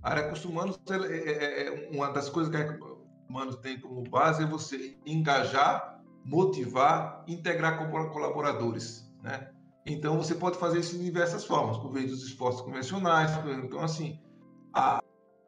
A 0.03 0.11
área 0.11 0.23
de 0.23 0.29
recursos 0.29 0.51
humanos 0.51 0.81
é, 0.91 0.95
é, 0.95 1.67
é 1.67 1.91
uma 1.93 2.11
das 2.13 2.29
coisas 2.29 2.51
que 2.51 2.61
recursos 2.61 2.99
humanos 3.29 3.57
tem 3.57 3.79
como 3.79 4.03
base 4.03 4.43
é 4.43 4.47
você 4.47 4.97
engajar, 5.07 6.03
motivar, 6.25 7.23
integrar 7.29 7.79
colaboradores, 7.89 9.09
né? 9.23 9.54
Então 9.87 10.17
você 10.17 10.35
pode 10.35 10.59
fazer 10.59 10.81
isso 10.81 10.97
de 10.97 11.05
diversas 11.05 11.45
formas, 11.45 11.77
por 11.79 11.93
meio 11.93 12.09
dos 12.09 12.25
esportes 12.25 12.61
convencionais. 12.61 13.31
Então 13.65 13.81
assim, 13.81 14.19
a, 14.73 15.03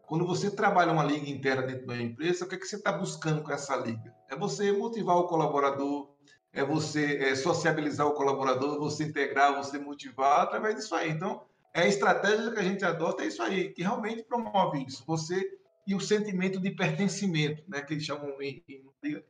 quando 0.06 0.26
você 0.26 0.50
trabalha 0.50 0.92
uma 0.92 1.04
liga 1.04 1.28
interna 1.28 1.62
dentro 1.62 1.86
da 1.86 2.00
empresa, 2.00 2.44
o 2.44 2.48
que, 2.48 2.54
é 2.54 2.58
que 2.58 2.66
você 2.66 2.76
está 2.76 2.92
buscando 2.92 3.42
com 3.42 3.52
essa 3.52 3.76
liga? 3.76 4.14
É 4.30 4.36
você 4.36 4.70
motivar 4.72 5.16
o 5.16 5.26
colaborador, 5.26 6.14
é 6.52 6.64
você 6.64 7.16
é, 7.16 7.34
sociabilizar 7.34 8.06
o 8.06 8.14
colaborador, 8.14 8.78
você 8.78 9.04
integrar, 9.04 9.56
você 9.56 9.78
motivar 9.78 10.40
através 10.40 10.76
disso 10.76 10.94
aí. 10.94 11.10
Então, 11.10 11.42
é 11.74 11.82
a 11.82 11.88
estratégia 11.88 12.50
que 12.50 12.58
a 12.58 12.62
gente 12.62 12.84
adota, 12.84 13.22
é 13.22 13.26
isso 13.26 13.42
aí, 13.42 13.72
que 13.72 13.82
realmente 13.82 14.22
promove 14.22 14.84
isso. 14.86 15.04
Você 15.06 15.42
e 15.86 15.94
o 15.94 16.00
sentimento 16.00 16.60
de 16.60 16.70
pertencimento, 16.70 17.62
né, 17.68 17.80
que 17.80 17.94
eles 17.94 18.04
chamam 18.04 18.40
em, 18.40 18.62
em, 18.68 18.82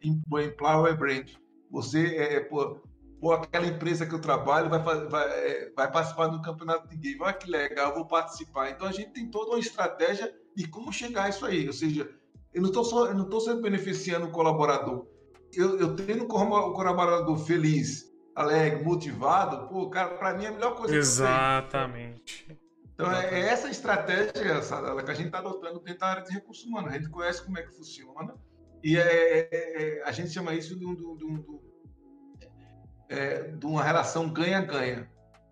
em 0.02 0.22
Brand. 0.96 1.30
Você, 1.70 2.16
é, 2.16 2.48
pô, 3.26 3.32
aquela 3.32 3.66
empresa 3.66 4.06
que 4.06 4.14
eu 4.14 4.20
trabalho 4.20 4.70
vai, 4.70 4.78
vai, 4.80 5.28
é, 5.30 5.72
vai 5.74 5.90
participar 5.90 6.28
do 6.28 6.40
campeonato 6.40 6.86
de 6.88 6.96
game. 6.96 7.20
Olha 7.20 7.32
que 7.32 7.50
legal, 7.50 7.92
vou 7.92 8.06
participar. 8.06 8.70
Então, 8.70 8.86
a 8.86 8.92
gente 8.92 9.10
tem 9.10 9.28
toda 9.28 9.50
uma 9.50 9.58
estratégia 9.58 10.32
de 10.54 10.68
como 10.68 10.92
chegar 10.92 11.24
a 11.24 11.28
isso 11.28 11.44
aí. 11.44 11.66
Ou 11.66 11.72
seja, 11.72 12.08
eu 12.54 12.62
não 12.62 12.68
estou 12.68 13.40
só 13.40 13.56
beneficiando 13.56 14.26
o 14.26 14.30
colaborador. 14.30 15.08
Eu, 15.52 15.76
eu 15.80 15.96
tendo 15.96 16.24
o 16.24 16.28
colaborador 16.28 17.36
feliz, 17.38 18.04
alegre, 18.34 18.84
motivado, 18.84 19.66
pô, 19.68 19.90
cara, 19.90 20.14
para 20.14 20.34
mim 20.34 20.44
é 20.44 20.48
a 20.48 20.52
melhor 20.52 20.76
coisa 20.76 20.94
Exatamente. 20.94 22.44
Que 22.44 22.56
então 22.94 23.12
é, 23.12 23.40
é 23.40 23.48
essa 23.48 23.68
estratégia, 23.68 24.62
Sadala, 24.62 25.02
que 25.02 25.10
a 25.10 25.14
gente 25.14 25.26
está 25.26 25.38
adotando 25.38 25.80
dentro 25.80 26.00
da 26.00 26.06
área 26.06 26.22
de 26.22 26.32
recursos 26.32 26.64
humanos. 26.64 26.92
A 26.92 26.96
gente 26.96 27.10
conhece 27.10 27.44
como 27.44 27.58
é 27.58 27.62
que 27.62 27.74
funciona 27.74 28.34
e 28.84 28.96
é, 28.96 29.00
é, 29.02 29.48
é 29.52 30.02
a 30.04 30.12
gente 30.12 30.30
chama 30.30 30.54
isso 30.54 30.78
de, 30.78 30.86
um, 30.86 30.94
de, 30.94 31.04
um, 31.04 31.16
de, 31.16 31.24
um, 31.24 31.60
é, 33.08 33.42
de 33.42 33.66
uma 33.66 33.82
relação 33.82 34.28
ganha-ganha. 34.28 35.08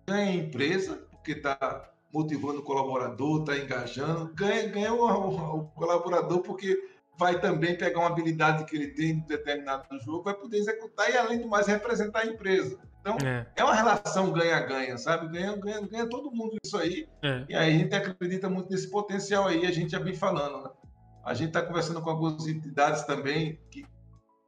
Ganha 0.07 0.31
a 0.31 0.35
empresa, 0.35 1.07
porque 1.11 1.31
está 1.31 1.89
motivando 2.13 2.59
o 2.59 2.63
colaborador, 2.63 3.41
está 3.41 3.57
engajando, 3.57 4.33
ganha, 4.33 4.67
ganha 4.69 4.93
o, 4.93 5.01
o, 5.01 5.59
o, 5.59 5.65
colaborador 5.71 6.39
porque 6.39 6.77
vai 7.17 7.39
também 7.39 7.77
pegar 7.77 7.99
uma 7.99 8.09
habilidade 8.09 8.65
que 8.65 8.75
ele 8.75 8.87
tem 8.87 9.11
em 9.11 9.19
determinado 9.19 9.85
jogo, 9.99 10.23
vai 10.23 10.33
poder 10.33 10.57
executar 10.57 11.09
e, 11.09 11.17
além 11.17 11.41
do 11.41 11.47
mais, 11.47 11.67
representar 11.67 12.21
a 12.21 12.25
empresa. 12.25 12.79
Então, 13.01 13.17
é, 13.23 13.45
é 13.55 13.63
uma 13.63 13.75
relação 13.75 14.31
ganha-ganha, 14.31 14.97
sabe? 14.97 15.27
Ganha, 15.27 15.55
ganha, 15.57 15.81
ganha 15.81 16.09
todo 16.09 16.31
mundo 16.31 16.57
isso 16.63 16.77
aí. 16.77 17.07
É. 17.21 17.45
E 17.49 17.55
aí 17.55 17.75
a 17.75 17.77
gente 17.77 17.95
acredita 17.95 18.49
muito 18.49 18.71
nesse 18.71 18.89
potencial 18.89 19.47
aí, 19.47 19.65
a 19.65 19.71
gente 19.71 19.91
já 19.91 19.99
vem 19.99 20.15
falando, 20.15 20.63
né? 20.63 20.69
A 21.23 21.33
gente 21.33 21.49
está 21.49 21.61
conversando 21.61 22.01
com 22.01 22.09
algumas 22.09 22.47
entidades 22.47 23.03
também 23.03 23.59
que, 23.71 23.85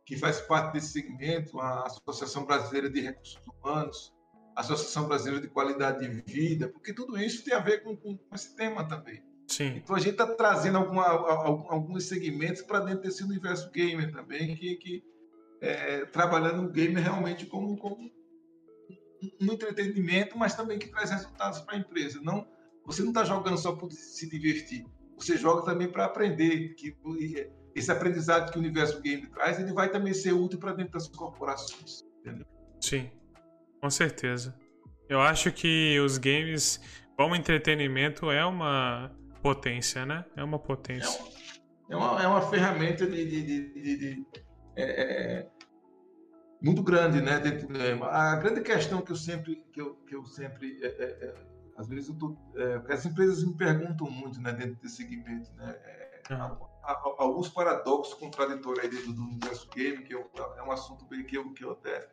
que 0.07 0.15
faz 0.15 0.39
parte 0.39 0.71
desse 0.71 0.93
segmento, 0.93 1.59
a 1.59 1.85
Associação 1.85 2.45
Brasileira 2.45 2.89
de 2.89 3.01
Recursos 3.01 3.37
Humanos, 3.45 4.13
Associação 4.55 5.05
Brasileira 5.05 5.41
de 5.41 5.49
Qualidade 5.49 5.99
de 5.99 6.21
Vida, 6.21 6.69
porque 6.69 6.93
tudo 6.93 7.19
isso 7.19 7.43
tem 7.43 7.53
a 7.53 7.59
ver 7.59 7.83
com, 7.83 7.97
com 7.97 8.17
esse 8.33 8.55
tema 8.55 8.87
também. 8.87 9.21
Sim. 9.47 9.75
Então 9.75 9.97
a 9.97 9.99
gente 9.99 10.11
está 10.11 10.25
trazendo 10.25 10.77
alguma, 10.77 11.05
alguns 11.05 12.05
segmentos 12.05 12.61
para 12.61 12.79
dentro 12.79 13.01
desse 13.01 13.21
universo 13.21 13.69
gamer 13.71 14.09
também, 14.13 14.55
que, 14.55 14.75
que 14.75 15.03
é, 15.59 16.05
trabalhando 16.05 16.63
o 16.63 16.71
gamer 16.71 17.03
realmente 17.03 17.45
como, 17.45 17.77
como 17.77 18.09
um 19.41 19.51
entretenimento, 19.51 20.37
mas 20.37 20.55
também 20.55 20.79
que 20.79 20.87
traz 20.87 21.11
resultados 21.11 21.59
para 21.59 21.75
a 21.75 21.79
empresa. 21.79 22.21
Não, 22.23 22.47
você 22.85 23.01
não 23.01 23.09
está 23.09 23.25
jogando 23.25 23.57
só 23.57 23.73
para 23.73 23.89
se 23.89 24.29
divertir, 24.29 24.85
você 25.17 25.35
joga 25.35 25.65
também 25.65 25.91
para 25.91 26.05
aprender. 26.05 26.75
Que 26.75 26.95
esse 27.77 27.91
aprendizado 27.91 28.51
que 28.51 28.57
o 28.57 28.61
universo 28.61 28.99
game 29.01 29.27
traz, 29.27 29.59
ele 29.59 29.71
vai 29.71 29.89
também 29.89 30.13
ser 30.13 30.33
útil 30.33 30.59
para 30.59 30.73
dentro 30.73 30.93
das 30.93 31.07
corporações. 31.07 32.03
Entendeu? 32.19 32.45
Sim. 32.81 33.11
Com 33.79 33.89
certeza. 33.89 34.55
Eu 35.07 35.21
acho 35.21 35.51
que 35.51 35.99
os 35.99 36.17
games, 36.17 36.81
como 37.15 37.35
entretenimento, 37.35 38.31
é 38.31 38.43
uma 38.45 39.11
potência, 39.41 40.05
né? 40.05 40.25
É 40.35 40.43
uma 40.43 40.59
potência. 40.59 41.21
É 41.89 41.95
uma, 41.95 42.05
é 42.05 42.09
uma, 42.09 42.23
é 42.23 42.27
uma 42.27 42.41
ferramenta 42.49 43.05
de, 43.05 43.25
de, 43.25 43.43
de, 43.43 43.97
de 43.97 44.27
é, 44.75 44.83
é, 44.83 45.47
muito 46.61 46.83
grande, 46.83 47.21
né? 47.21 47.39
Dentro, 47.39 47.67
a 48.03 48.35
grande 48.35 48.61
questão 48.61 49.01
que 49.01 49.11
eu 49.11 49.15
sempre, 49.15 49.63
que 49.71 49.79
eu, 49.79 49.95
que 50.07 50.15
eu 50.15 50.25
sempre, 50.25 50.79
é, 50.81 50.87
é, 50.87 51.35
às 51.77 51.87
vezes 51.87 52.09
eu 52.09 52.15
tô, 52.15 52.35
as 52.89 53.05
empresas 53.05 53.43
me 53.43 53.55
perguntam 53.55 54.09
muito, 54.09 54.41
né? 54.41 54.51
Dentro 54.51 54.75
desse 54.81 54.97
segmento, 54.97 55.53
né? 55.53 55.75
Alguns 57.17 57.49
paradoxos 57.49 58.13
contraditórios 58.13 58.83
aí 58.83 58.89
dentro 58.89 59.13
do 59.13 59.21
universo 59.21 59.69
game, 59.69 60.03
que 60.03 60.13
é 60.13 60.63
um 60.63 60.71
assunto 60.71 61.05
bem 61.05 61.23
que 61.23 61.37
eu, 61.37 61.51
que 61.53 61.63
eu 61.63 61.71
até 61.71 62.09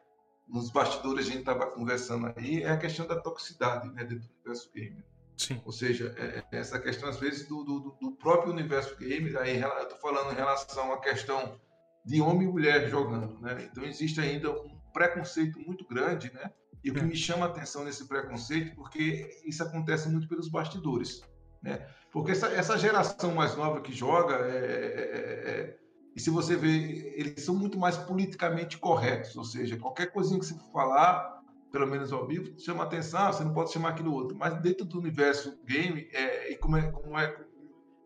nos 0.48 0.70
bastidores 0.70 1.26
a 1.26 1.30
gente 1.30 1.40
estava 1.40 1.66
conversando 1.66 2.32
aí, 2.36 2.62
é 2.62 2.70
a 2.70 2.76
questão 2.76 3.06
da 3.06 3.20
toxicidade 3.20 3.88
né, 3.90 4.04
dentro 4.04 4.26
do 4.26 4.34
universo 4.34 4.70
gamer. 4.74 5.04
Sim. 5.36 5.60
Ou 5.64 5.72
seja, 5.72 6.14
é, 6.18 6.44
é 6.56 6.60
essa 6.60 6.78
questão, 6.78 7.08
às 7.08 7.18
vezes, 7.18 7.48
do, 7.48 7.64
do, 7.64 7.96
do 8.00 8.12
próprio 8.12 8.52
universo 8.52 8.96
gamer, 8.96 9.36
aí 9.38 9.60
eu 9.60 9.82
estou 9.82 9.98
falando 9.98 10.32
em 10.32 10.36
relação 10.36 10.92
à 10.92 11.00
questão 11.00 11.58
de 12.04 12.20
homem 12.20 12.46
e 12.46 12.50
mulher 12.50 12.88
jogando, 12.88 13.40
né? 13.40 13.68
Então 13.70 13.84
existe 13.84 14.20
ainda 14.20 14.50
um 14.50 14.78
preconceito 14.92 15.58
muito 15.58 15.86
grande, 15.88 16.32
né? 16.32 16.52
E 16.84 16.90
o 16.90 16.94
que 16.94 17.00
é. 17.00 17.02
me 17.02 17.16
chama 17.16 17.46
a 17.46 17.48
atenção 17.48 17.82
nesse 17.84 18.06
preconceito, 18.06 18.76
porque 18.76 19.42
isso 19.46 19.62
acontece 19.62 20.08
muito 20.08 20.28
pelos 20.28 20.48
bastidores, 20.48 21.22
né? 21.64 21.86
Porque 22.12 22.30
essa, 22.30 22.46
essa 22.48 22.78
geração 22.78 23.34
mais 23.34 23.56
nova 23.56 23.80
que 23.80 23.92
joga 23.92 24.34
é, 24.34 24.48
é, 24.48 25.50
é 25.50 25.84
e 26.14 26.20
se 26.20 26.30
você 26.30 26.54
ver, 26.54 27.12
eles 27.16 27.44
são 27.44 27.56
muito 27.56 27.76
mais 27.76 27.96
politicamente 27.96 28.78
corretos, 28.78 29.34
ou 29.34 29.44
seja, 29.44 29.76
qualquer 29.76 30.12
coisinha 30.12 30.38
que 30.38 30.46
você 30.46 30.54
falar, 30.72 31.42
pelo 31.72 31.88
menos 31.88 32.12
ao 32.12 32.24
vivo, 32.24 32.56
chama 32.60 32.84
atenção, 32.84 33.32
você 33.32 33.42
não 33.42 33.52
pode 33.52 33.72
chamar 33.72 33.90
aquilo 33.90 34.12
outro. 34.12 34.36
Mas 34.36 34.54
dentro 34.60 34.84
do 34.84 35.00
universo 35.00 35.58
game, 35.64 36.08
é, 36.12 36.52
e 36.52 36.56
como, 36.56 36.76
é, 36.76 36.92
como, 36.92 37.18
é, 37.18 37.36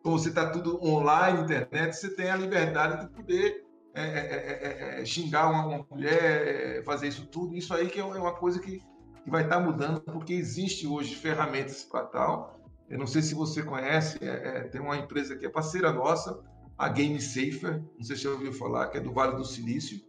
como 0.02 0.18
você 0.18 0.30
está 0.30 0.48
tudo 0.48 0.82
online, 0.82 1.42
internet, 1.42 1.92
você 1.92 2.08
tem 2.08 2.30
a 2.30 2.36
liberdade 2.36 3.04
de 3.04 3.12
poder 3.12 3.66
é, 3.94 4.02
é, 4.02 4.96
é, 4.96 5.02
é 5.02 5.04
xingar 5.04 5.50
uma, 5.50 5.66
uma, 5.66 5.86
mulher, 5.90 6.82
fazer 6.84 7.08
isso 7.08 7.26
tudo. 7.26 7.54
Isso 7.54 7.74
aí 7.74 7.88
que 7.88 8.00
é 8.00 8.04
uma 8.04 8.32
coisa 8.32 8.58
que, 8.58 8.82
que 9.22 9.30
vai 9.30 9.42
estar 9.42 9.56
tá 9.56 9.62
mudando, 9.62 10.00
porque 10.00 10.32
existe 10.32 10.86
hoje 10.86 11.14
ferramentas 11.14 11.84
para 11.84 12.06
tal. 12.06 12.57
Eu 12.88 12.98
não 12.98 13.06
sei 13.06 13.22
se 13.22 13.34
você 13.34 13.62
conhece, 13.62 14.18
tem 14.70 14.80
uma 14.80 14.96
empresa 14.96 15.36
que 15.36 15.44
é 15.44 15.48
parceira 15.48 15.92
nossa, 15.92 16.42
a 16.76 16.88
Game 16.88 17.20
Safer, 17.20 17.82
não 17.96 18.04
sei 18.04 18.16
se 18.16 18.22
você 18.22 18.28
ouviu 18.28 18.52
falar, 18.52 18.88
que 18.88 18.98
é 18.98 19.00
do 19.00 19.12
Vale 19.12 19.36
do 19.36 19.44
Silício. 19.44 20.00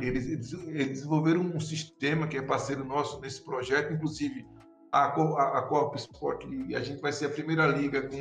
Eles, 0.00 0.28
eles, 0.28 0.52
eles, 0.52 0.88
desenvolveram 0.88 1.40
um 1.40 1.58
sistema 1.58 2.28
que 2.28 2.38
é 2.38 2.42
parceiro 2.42 2.84
nosso 2.84 3.20
nesse 3.20 3.42
projeto, 3.42 3.92
inclusive 3.92 4.46
a, 4.92 5.06
a, 5.06 5.58
a 5.58 5.62
Coop 5.62 5.96
Sport, 5.96 6.44
e 6.68 6.76
a 6.76 6.80
gente 6.80 7.00
vai 7.00 7.12
ser 7.12 7.26
a 7.26 7.30
primeira 7.30 7.66
liga 7.66 8.02
com, 8.02 8.20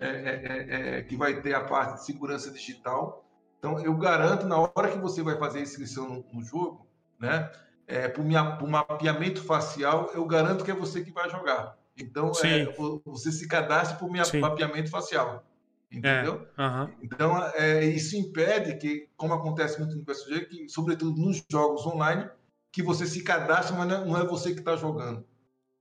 é, 0.00 0.08
é, 0.08 0.08
é, 0.08 0.98
é, 0.98 1.02
que 1.02 1.16
vai 1.16 1.42
ter 1.42 1.54
a 1.54 1.64
parte 1.64 1.94
de 1.94 2.06
segurança 2.06 2.50
digital. 2.50 3.28
Então, 3.58 3.80
eu 3.80 3.94
garanto, 3.96 4.46
na 4.46 4.56
hora 4.58 4.90
que 4.90 4.98
você 4.98 5.22
vai 5.22 5.36
fazer 5.36 5.58
a 5.58 5.62
inscrição 5.62 6.08
no, 6.08 6.24
no 6.32 6.44
jogo, 6.44 6.86
né, 7.18 7.50
é, 7.86 8.08
para 8.08 8.22
o 8.22 8.70
mapeamento 8.70 9.42
facial, 9.42 10.10
eu 10.14 10.24
garanto 10.24 10.64
que 10.64 10.70
é 10.70 10.74
você 10.74 11.02
que 11.02 11.10
vai 11.10 11.28
jogar. 11.28 11.76
Então, 11.98 12.32
é, 12.44 12.64
você 13.04 13.32
se 13.32 13.46
cadastra 13.48 14.04
o 14.04 14.40
mapeamento 14.40 14.90
facial. 14.90 15.44
Entendeu? 15.90 16.46
É, 16.56 16.62
uhum. 16.62 16.94
Então, 17.02 17.46
é, 17.54 17.84
isso 17.84 18.16
impede 18.16 18.76
que, 18.76 19.08
como 19.16 19.32
acontece 19.32 19.78
muito 19.78 19.96
no 19.96 20.04
PSG, 20.04 20.44
que, 20.46 20.68
sobretudo 20.68 21.18
nos 21.18 21.42
jogos 21.50 21.86
online, 21.86 22.28
que 22.70 22.82
você 22.82 23.06
se 23.06 23.22
cadastre, 23.22 23.76
mas 23.76 23.88
não 23.88 24.16
é, 24.16 24.26
você 24.26 24.52
que 24.52 24.60
está 24.60 24.76
jogando. 24.76 25.24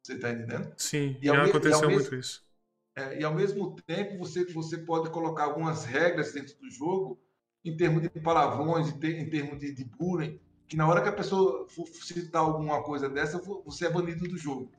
Você 0.02 0.14
está 0.14 0.32
entendendo? 0.32 0.74
Sim, 0.78 1.18
e 1.22 1.26
já 1.26 1.44
aconteceu 1.44 1.90
muito 1.90 2.04
mesmo, 2.04 2.16
isso. 2.18 2.48
É, 2.96 3.20
e 3.20 3.24
ao 3.24 3.34
mesmo 3.34 3.76
tempo, 3.86 4.18
você, 4.18 4.46
você 4.46 4.78
pode 4.78 5.10
colocar 5.10 5.44
algumas 5.44 5.84
regras 5.84 6.34
dentro 6.34 6.58
do 6.58 6.72
jogo 6.72 7.20
em 7.64 7.76
termos 7.76 8.02
de 8.02 8.10
palavrões, 8.10 8.88
em, 8.88 8.98
ter, 8.98 9.20
em 9.20 9.30
termos 9.30 9.60
de, 9.60 9.74
de 9.74 9.84
bullying, 9.84 10.40
que 10.68 10.78
na 10.78 10.88
hora 10.88 11.02
que 11.02 11.10
a 11.10 11.14
pessoa 11.14 11.68
for 11.68 11.86
citar 11.88 12.42
alguma 12.42 12.82
coisa 12.82 13.10
dessa, 13.10 13.40
você 13.66 13.86
é 13.86 13.90
banido 13.90 14.28
do 14.28 14.38
jogo. 14.38 14.72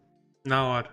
Na 0.45 0.66
hora. 0.66 0.91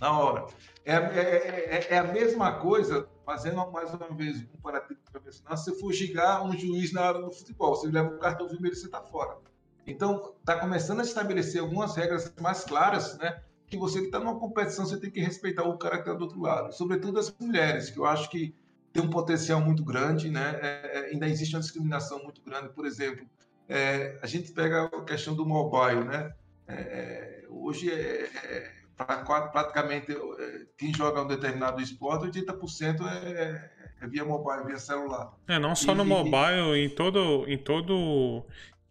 Na 0.00 0.18
hora. 0.18 0.46
É, 0.84 0.94
é, 0.94 0.98
é, 0.98 1.86
é, 1.90 1.98
a 1.98 2.04
mesma 2.04 2.58
coisa, 2.58 3.08
fazendo 3.24 3.70
mais 3.70 3.92
uma 3.94 4.08
vez 4.14 4.42
um 4.42 4.46
comparativo 4.46 5.00
profissional, 5.10 5.56
se 5.56 5.78
for 5.78 5.92
gigar 5.92 6.44
um 6.44 6.52
juiz 6.56 6.92
na 6.92 7.02
hora 7.02 7.20
do 7.20 7.30
futebol, 7.30 7.76
você 7.76 7.88
leva 7.88 8.14
um 8.14 8.18
cartão 8.18 8.48
vermelho 8.48 8.72
e 8.72 8.76
você 8.76 8.86
está 8.86 9.00
fora. 9.00 9.38
Então, 9.86 10.34
está 10.40 10.58
começando 10.58 11.00
a 11.00 11.04
estabelecer 11.04 11.60
algumas 11.60 11.96
regras 11.96 12.32
mais 12.40 12.64
claras, 12.64 13.16
né? 13.18 13.42
Que 13.66 13.76
você 13.76 14.00
está 14.00 14.18
numa 14.18 14.38
competição, 14.38 14.86
você 14.86 14.98
tem 14.98 15.10
que 15.10 15.20
respeitar 15.20 15.64
o 15.64 15.78
cara 15.78 15.96
que 15.96 16.02
está 16.02 16.14
do 16.14 16.24
outro 16.24 16.40
lado. 16.40 16.72
Sobretudo 16.72 17.18
as 17.18 17.34
mulheres, 17.38 17.90
que 17.90 17.98
eu 17.98 18.04
acho 18.04 18.28
que 18.28 18.54
tem 18.92 19.02
um 19.02 19.10
potencial 19.10 19.60
muito 19.60 19.84
grande, 19.84 20.30
né? 20.30 20.58
É, 20.60 20.98
é 20.98 21.10
ainda 21.12 21.28
existe 21.28 21.54
uma 21.54 21.62
discriminação 21.62 22.22
muito 22.22 22.42
grande. 22.42 22.68
Por 22.68 22.86
exemplo, 22.86 23.26
é, 23.68 24.18
a 24.20 24.26
gente 24.26 24.52
pega 24.52 24.84
a 24.84 25.04
questão 25.04 25.34
do 25.34 25.46
mobile, 25.46 26.04
né? 26.04 26.32
É, 26.68 26.74
é 26.74 27.44
hoje 27.48 27.90
é, 27.90 28.30
é 28.44 28.70
praticamente 29.52 30.16
quem 30.76 30.94
joga 30.94 31.22
um 31.22 31.26
determinado 31.26 31.80
esporte, 31.80 32.40
80% 32.40 33.00
é, 33.06 33.70
é 34.00 34.06
via 34.06 34.24
mobile, 34.24 34.64
via 34.66 34.78
celular. 34.78 35.32
É, 35.48 35.58
não 35.58 35.74
só 35.74 35.92
e, 35.92 35.94
no 35.96 36.04
mobile, 36.04 36.74
e... 36.74 36.84
em 36.86 36.90
todo, 36.90 37.44
em 37.48 37.58
todo 37.58 38.44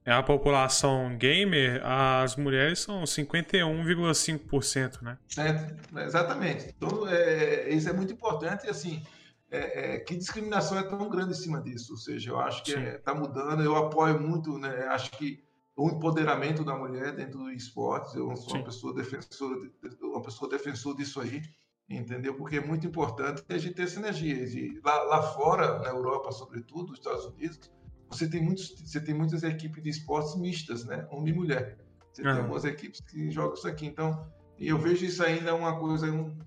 a 0.06 0.24
população 0.24 1.16
gamer, 1.18 1.82
as 1.86 2.36
mulheres 2.36 2.80
são 2.80 3.04
51,5%, 3.04 5.02
né? 5.02 5.18
Certo, 5.28 5.76
exatamente. 6.00 6.74
Então, 6.76 7.08
é, 7.08 7.70
isso 7.70 7.88
é 7.90 7.94
muito 7.94 8.12
importante, 8.14 8.68
assim, 8.68 9.04
é, 9.52 9.96
é, 9.96 10.00
que 10.00 10.16
discriminação 10.16 10.80
é 10.80 10.84
tão 10.84 11.08
grande 11.10 11.32
em 11.32 11.36
cima 11.36 11.62
disso? 11.62 11.94
Ou 11.94 11.98
seja, 11.98 12.32
eu 12.32 12.40
acho 12.40 12.64
que 12.64 12.72
está 12.72 13.14
mudando, 13.14 13.62
eu 13.62 13.76
apoio 13.76 14.20
muito, 14.20 14.58
né? 14.58 14.88
Acho 14.88 15.12
que 15.12 15.44
o 15.76 15.90
empoderamento 15.90 16.64
da 16.64 16.76
mulher 16.76 17.16
dentro 17.16 17.40
do 17.40 17.52
esporte, 17.52 18.18
eu 18.18 18.36
sou 18.36 18.56
uma 18.56 18.64
pessoa 18.66 18.94
defensora, 18.94 19.72
uma 20.02 20.22
pessoa 20.22 20.50
defensora 20.50 20.98
disso 20.98 21.20
aí, 21.22 21.42
entendeu? 21.90 22.36
Porque 22.36 22.58
é 22.58 22.66
muito 22.66 22.86
importante 22.86 23.44
a 23.50 23.58
gente 23.58 23.76
ter 23.76 23.84
essa 23.84 24.00
energia. 24.00 24.46
De, 24.46 24.80
lá, 24.84 25.04
lá 25.04 25.22
fora, 25.22 25.80
na 25.80 25.90
Europa, 25.90 26.32
sobretudo, 26.32 26.90
nos 26.90 27.00
Estados 27.00 27.26
Unidos, 27.26 27.60
você 28.10 28.30
tem, 28.30 28.44
muitos, 28.44 28.76
você 28.82 29.00
tem 29.00 29.16
muitas 29.16 29.44
equipes 29.44 29.82
de 29.82 29.90
esportes 29.90 30.36
mistas, 30.36 30.84
né? 30.86 31.08
Homem 31.10 31.34
e 31.34 31.36
mulher. 31.36 31.78
Você 32.12 32.22
uhum. 32.22 32.32
tem 32.32 32.42
algumas 32.42 32.66
equipes 32.66 33.00
que 33.02 33.32
jogam 33.32 33.54
isso 33.54 33.68
aqui. 33.68 33.86
Então, 33.86 34.30
eu 34.60 34.78
vejo 34.78 35.06
isso 35.06 35.24
ainda 35.24 35.56
uma 35.56 35.80
coisa 35.80 36.12
um, 36.12 36.38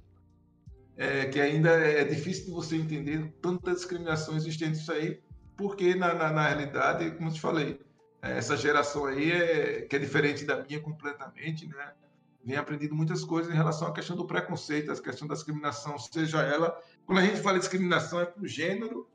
é, 0.96 1.26
que 1.26 1.40
ainda 1.40 1.70
é 1.70 2.04
difícil 2.04 2.46
de 2.46 2.50
você 2.50 2.76
entender 2.76 3.34
tanta 3.40 3.72
discriminação 3.72 4.36
existente 4.36 4.78
isso 4.78 4.92
aí, 4.92 5.20
porque 5.56 5.94
na, 5.94 6.14
na, 6.14 6.30
na 6.30 6.48
realidade, 6.48 7.10
como 7.12 7.28
eu 7.28 7.32
te 7.32 7.40
falei, 7.40 7.72
é, 7.72 7.76
essa 8.32 8.56
geração 8.56 9.06
aí 9.06 9.30
é, 9.30 9.82
que 9.82 9.96
é 9.96 9.98
diferente 9.98 10.44
da 10.44 10.62
minha 10.62 10.80
completamente, 10.80 11.66
né? 11.66 11.92
Vem 12.44 12.56
aprendendo 12.56 12.94
muitas 12.94 13.24
coisas 13.24 13.52
em 13.52 13.56
relação 13.56 13.88
à 13.88 13.92
questão 13.92 14.16
do 14.16 14.26
preconceito, 14.26 14.92
a 14.92 15.00
questão 15.00 15.26
da 15.26 15.34
discriminação, 15.34 15.98
seja 15.98 16.42
ela, 16.42 16.78
quando 17.06 17.18
a 17.18 17.22
gente 17.22 17.40
fala 17.40 17.54
de 17.54 17.60
discriminação 17.60 18.20
é 18.20 18.26
por 18.26 18.46
gênero, 18.46 19.08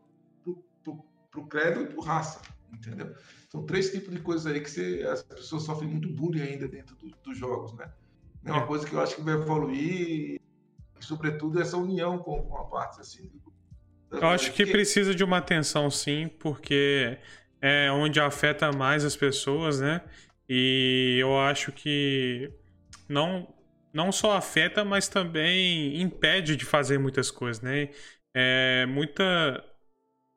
por 1.31 1.47
credo 1.47 1.83
e 1.83 1.85
por 1.87 2.03
raça, 2.05 2.41
entendeu? 2.73 3.15
São 3.49 3.63
três 3.65 3.91
tipos 3.91 4.11
de 4.13 4.19
coisas 4.19 4.47
aí 4.47 4.59
que 4.59 4.69
você, 4.69 5.07
as 5.11 5.21
pessoas 5.21 5.63
sofrem 5.63 5.89
muito 5.89 6.09
bullying 6.09 6.41
ainda 6.41 6.67
dentro 6.67 6.95
do, 6.95 7.09
dos 7.23 7.37
jogos, 7.37 7.73
né? 7.73 7.91
É 8.43 8.51
uma 8.51 8.63
é. 8.63 8.65
coisa 8.65 8.87
que 8.87 8.93
eu 8.93 8.99
acho 8.99 9.15
que 9.15 9.21
vai 9.21 9.35
evoluir 9.35 10.39
sobretudo, 10.99 11.61
essa 11.61 11.77
união 11.77 12.17
com, 12.17 12.41
com 12.43 12.57
a 12.57 12.65
parte 12.65 13.01
assim. 13.01 13.29
Eu 14.11 14.27
acho 14.27 14.53
que 14.53 14.65
precisa 14.65 15.13
de 15.13 15.23
uma 15.23 15.37
atenção, 15.37 15.89
sim, 15.91 16.27
porque 16.39 17.17
é 17.61 17.91
onde 17.91 18.19
afeta 18.19 18.71
mais 18.71 19.03
as 19.03 19.15
pessoas, 19.15 19.79
né? 19.79 20.01
E 20.47 21.17
eu 21.19 21.39
acho 21.39 21.71
que 21.71 22.51
não, 23.07 23.53
não 23.93 24.11
só 24.11 24.35
afeta, 24.35 24.83
mas 24.83 25.07
também 25.07 26.01
impede 26.01 26.55
de 26.55 26.65
fazer 26.65 26.97
muitas 26.97 27.29
coisas, 27.29 27.61
né? 27.61 27.89
É, 28.33 28.85
muita, 28.87 29.63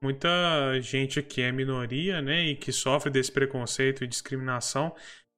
muita 0.03 0.81
gente 0.81 1.23
que 1.23 1.43
é 1.43 1.53
minoria, 1.53 2.21
né, 2.21 2.47
e 2.47 2.57
que 2.57 2.73
sofre 2.73 3.11
desse 3.11 3.31
preconceito 3.31 4.03
e 4.03 4.07
discriminação, 4.07 4.95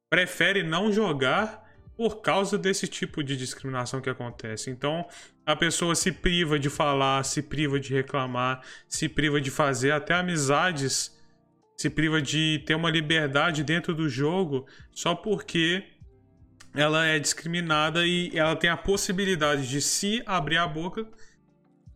prefere 0.09 0.63
não 0.63 0.93
jogar 0.93 1.65
por 1.97 2.21
causa 2.21 2.59
desse 2.59 2.89
tipo 2.89 3.23
de 3.23 3.37
discriminação 3.37 4.01
que 4.01 4.11
acontece. 4.11 4.71
Então, 4.71 5.07
a 5.47 5.55
pessoa 5.55 5.95
se 5.95 6.11
priva 6.11 6.59
de 6.59 6.69
falar, 6.69 7.23
se 7.25 7.43
priva 7.43 7.79
de 7.79 7.93
reclamar, 7.93 8.63
se 8.89 9.09
priva 9.09 9.41
de 9.41 9.51
fazer 9.51 9.93
até 9.93 10.15
amizades, 10.15 11.14
se 11.77 11.91
priva 11.91 12.21
de 12.21 12.63
ter 12.67 12.75
uma 12.75 12.91
liberdade 12.91 13.65
dentro 13.65 13.95
do 13.95 14.09
jogo 14.09 14.67
só 14.93 15.15
porque 15.15 15.85
ela 16.75 17.07
é 17.07 17.19
discriminada 17.19 18.07
e 18.07 18.31
ela 18.35 18.57
tem 18.57 18.71
a 18.71 18.77
possibilidade 18.77 19.69
de 19.69 19.81
se 19.81 20.23
abrir 20.27 20.57
a 20.57 20.67
boca 20.67 21.07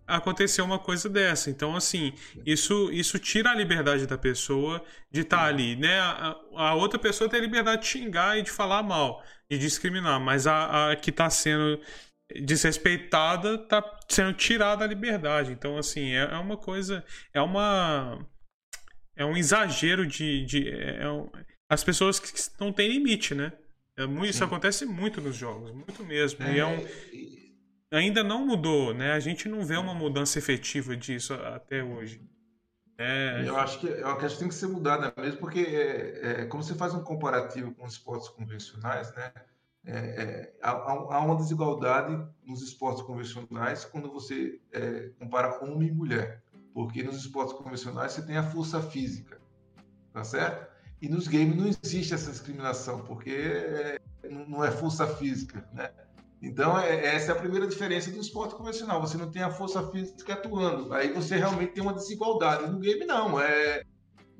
acontecer 0.09 0.63
uma 0.63 0.79
coisa 0.79 1.09
dessa. 1.09 1.51
Então, 1.51 1.77
assim, 1.77 2.15
isso, 2.47 2.91
isso 2.91 3.19
tira 3.19 3.51
a 3.51 3.55
liberdade 3.55 4.07
da 4.07 4.17
pessoa 4.17 4.83
de 5.11 5.21
estar 5.21 5.39
tá 5.39 5.45
ali, 5.45 5.77
né? 5.77 6.01
A, 6.01 6.37
a, 6.57 6.75
outra 6.75 6.99
pessoa 6.99 7.29
tem 7.29 7.39
a 7.39 7.43
liberdade 7.43 7.83
de 7.83 7.89
xingar 7.89 8.39
e 8.39 8.43
de 8.43 8.51
falar 8.51 8.83
mal 8.83 9.23
de 9.51 9.59
discriminar, 9.59 10.19
mas 10.19 10.47
a, 10.47 10.91
a 10.91 10.97
que 10.97 11.11
está 11.11 11.29
sendo 11.29 11.81
desrespeitada 12.43 13.55
está 13.55 13.83
sendo 14.09 14.33
tirada 14.33 14.85
a 14.85 14.89
liberdade. 14.89 15.53
Então, 15.53 15.77
assim, 15.77 16.13
é, 16.13 16.25
é, 16.25 16.37
uma 16.37 16.57
coisa. 16.57 17.05
É 17.33 17.41
uma. 17.41 18.27
É 19.19 19.25
um 19.25 19.37
exagero 19.37 20.07
de. 20.07 20.47
de 20.47 20.71
é 20.71 21.11
um, 21.11 21.29
as 21.69 21.83
pessoas 21.83 22.21
que 22.21 22.33
não 22.59 22.73
têm 22.73 22.89
limite, 22.89 23.35
né? 23.35 23.53
É 23.97 24.07
muito, 24.07 24.27
isso 24.27 24.45
acontece 24.45 24.87
muito 24.87 25.21
nos 25.21 25.35
jogos, 25.35 25.73
muito 25.73 26.05
mesmo. 26.05 26.43
É, 26.45 26.55
e 26.55 26.59
é 26.61 26.65
um, 26.65 26.87
ainda 27.91 28.23
não 28.23 28.47
mudou, 28.47 28.95
né? 28.95 29.13
A 29.13 29.19
gente 29.19 29.49
não 29.49 29.65
vê 29.65 29.77
uma 29.77 29.93
mudança 29.93 30.39
efetiva 30.39 30.97
disso 30.97 31.35
até 31.35 31.83
hoje. 31.83 32.23
É, 32.97 33.45
eu 33.45 33.57
acho 33.57 33.81
que 33.81 33.89
é 33.89 34.05
uma 34.05 34.17
questão 34.19 34.31
que 34.31 34.39
tem 34.39 34.49
que 34.49 34.55
ser 34.55 34.69
mudada 34.69 35.13
mesmo, 35.21 35.41
porque 35.41 35.61
é, 35.61 36.43
é, 36.43 36.47
como 36.47 36.63
você 36.63 36.75
faz 36.75 36.95
um 36.95 37.03
comparativo 37.03 37.75
com 37.75 37.85
os 37.85 37.95
esportes 37.95 38.29
convencionais, 38.29 39.13
né? 39.15 39.33
É, 39.85 39.97
é 39.97 40.55
há, 40.63 40.71
há, 40.71 41.21
uma 41.21 41.37
desigualdade 41.37 42.21
nos 42.45 42.63
esportes 42.63 43.03
convencionais 43.03 43.85
quando 43.85 44.11
você 44.11 44.61
é, 44.73 45.11
compara 45.19 45.65
homem 45.65 45.89
e 45.89 45.93
mulher, 45.93 46.43
porque 46.79 47.03
nos 47.03 47.17
esportes 47.17 47.55
convencionais 47.55 48.13
você 48.13 48.23
tem 48.23 48.37
a 48.37 48.43
força 48.51 48.81
física, 48.81 49.41
tá 50.13 50.23
certo? 50.23 50.65
E 51.03 51.09
nos 51.09 51.27
games 51.27 51.57
não 51.57 51.67
existe 51.67 52.15
essa 52.15 52.31
discriminação, 52.31 53.01
porque 53.01 53.33
é, 53.33 54.01
não 54.47 54.65
é 54.65 54.71
força 54.71 55.05
física, 55.05 55.69
né? 55.73 55.91
Então, 56.41 56.79
é, 56.79 57.17
essa 57.17 57.33
é 57.33 57.35
a 57.35 57.41
primeira 57.41 57.67
diferença 57.67 58.13
do 58.13 58.21
esporte 58.21 58.55
convencional. 58.55 59.01
Você 59.01 59.19
não 59.19 59.29
tem 59.29 59.43
a 59.43 59.51
força 59.51 59.91
física 59.91 60.35
atuando. 60.35 60.95
Aí 60.95 61.13
você 61.13 61.37
realmente 61.37 61.73
tem 61.73 61.83
uma 61.83 61.93
desigualdade. 61.93 62.71
No 62.71 62.79
game, 62.79 63.05
não. 63.05 63.41
É... 63.41 63.83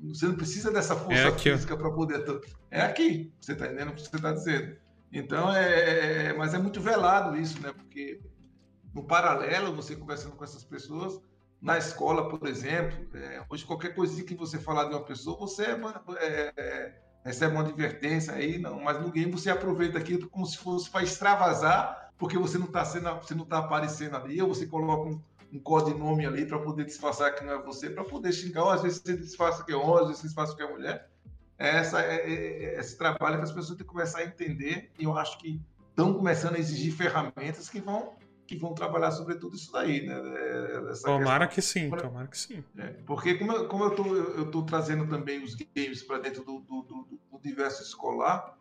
Você 0.03 0.25
não 0.25 0.35
precisa 0.35 0.71
dessa 0.71 0.95
força 0.95 1.27
é 1.27 1.37
física 1.37 1.75
para 1.75 1.91
poder. 1.91 2.23
É 2.71 2.83
aqui. 2.83 3.33
Você 3.41 3.51
está 3.51 3.65
entendendo 3.65 3.89
o 3.89 3.95
que 3.95 4.01
você 4.01 4.15
está 4.15 4.31
dizendo. 4.31 4.77
Então, 5.11 5.53
é, 5.53 5.73
é, 5.73 6.23
é. 6.27 6.33
Mas 6.37 6.53
é 6.53 6.57
muito 6.57 6.79
velado 6.79 7.35
isso, 7.35 7.61
né? 7.61 7.73
Porque 7.73 8.21
no 8.95 9.03
paralelo, 9.03 9.75
você 9.75 9.93
conversando 9.93 10.37
com 10.37 10.43
essas 10.45 10.63
pessoas, 10.63 11.19
na 11.61 11.77
escola, 11.77 12.29
por 12.29 12.47
exemplo, 12.47 13.05
é, 13.13 13.43
hoje 13.49 13.65
qualquer 13.65 13.93
coisinha 13.93 14.25
que 14.25 14.35
você 14.35 14.57
falar 14.57 14.85
de 14.85 14.91
uma 14.91 15.03
pessoa, 15.03 15.37
você 15.37 15.65
é, 16.19 16.53
é 16.57 17.09
recebe 17.23 17.53
uma 17.53 17.63
advertência 17.63 18.33
aí, 18.33 18.57
não, 18.57 18.79
mas 18.81 18.97
game 19.11 19.31
você 19.31 19.49
aproveita 19.49 19.97
aquilo 19.97 20.29
como 20.29 20.45
se 20.45 20.57
fosse 20.57 20.89
para 20.89 21.03
extravasar, 21.03 22.11
porque 22.17 22.37
você 22.37 22.57
não 22.57 22.65
está 22.65 22.83
sendo, 22.85 23.13
você 23.15 23.35
não 23.35 23.45
tá 23.45 23.59
aparecendo 23.59 24.15
ali, 24.15 24.41
ou 24.41 24.47
você 24.47 24.65
coloca 24.65 25.09
um, 25.09 25.21
um 25.51 25.59
codinome 25.59 26.25
ali 26.25 26.45
para 26.45 26.59
poder 26.59 26.85
disfarçar 26.85 27.35
que 27.35 27.43
não 27.43 27.53
é 27.53 27.61
você, 27.61 27.89
para 27.89 28.03
poder 28.03 28.31
xingar, 28.31 28.63
ou 28.63 28.69
às 28.69 28.81
vezes 28.81 29.01
você 29.01 29.17
disfarça 29.17 29.63
que 29.63 29.71
é 29.71 29.75
homem, 29.75 30.01
às 30.01 30.07
vezes 30.07 30.21
você 30.21 30.27
disfarça 30.27 30.55
que 30.55 30.61
é 30.61 30.71
mulher. 30.71 31.09
É 31.57 31.77
essa, 31.77 32.01
é, 32.01 32.15
é, 32.15 32.63
é, 32.75 32.79
esse 32.79 32.97
trabalho 32.97 33.37
que 33.37 33.43
as 33.43 33.51
pessoas 33.51 33.77
têm 33.77 33.85
que 33.85 33.91
começar 33.91 34.19
a 34.19 34.25
entender, 34.25 34.91
e 34.97 35.03
eu 35.03 35.17
acho 35.17 35.37
que 35.39 35.61
estão 35.89 36.13
começando 36.13 36.55
a 36.55 36.59
exigir 36.59 36.93
ferramentas 36.93 37.69
que 37.69 37.81
vão 37.81 38.13
que 38.49 38.57
vão 38.57 38.73
trabalhar 38.73 39.11
sobre 39.11 39.35
tudo 39.35 39.55
isso 39.55 39.71
daí, 39.71 40.07
né? 40.07 40.15
É, 40.15 40.89
essa 40.89 41.03
tomara 41.05 41.45
questão. 41.47 41.83
que 41.83 41.91
sim, 41.91 42.03
tomara 42.03 42.27
que 42.27 42.37
sim. 42.37 42.63
É, 42.79 42.87
porque 43.05 43.35
como 43.35 43.51
eu, 43.51 43.67
como 43.67 43.83
eu 43.83 43.91
tô, 43.91 44.15
eu 44.15 44.49
tô 44.49 44.63
trazendo 44.63 45.07
também 45.07 45.43
os 45.43 45.53
games 45.53 46.01
para 46.01 46.17
dentro 46.17 46.43
do, 46.43 46.59
do, 46.61 46.81
do, 46.81 47.03
do, 47.03 47.19
universo 47.37 47.83
escolar, 47.83 48.57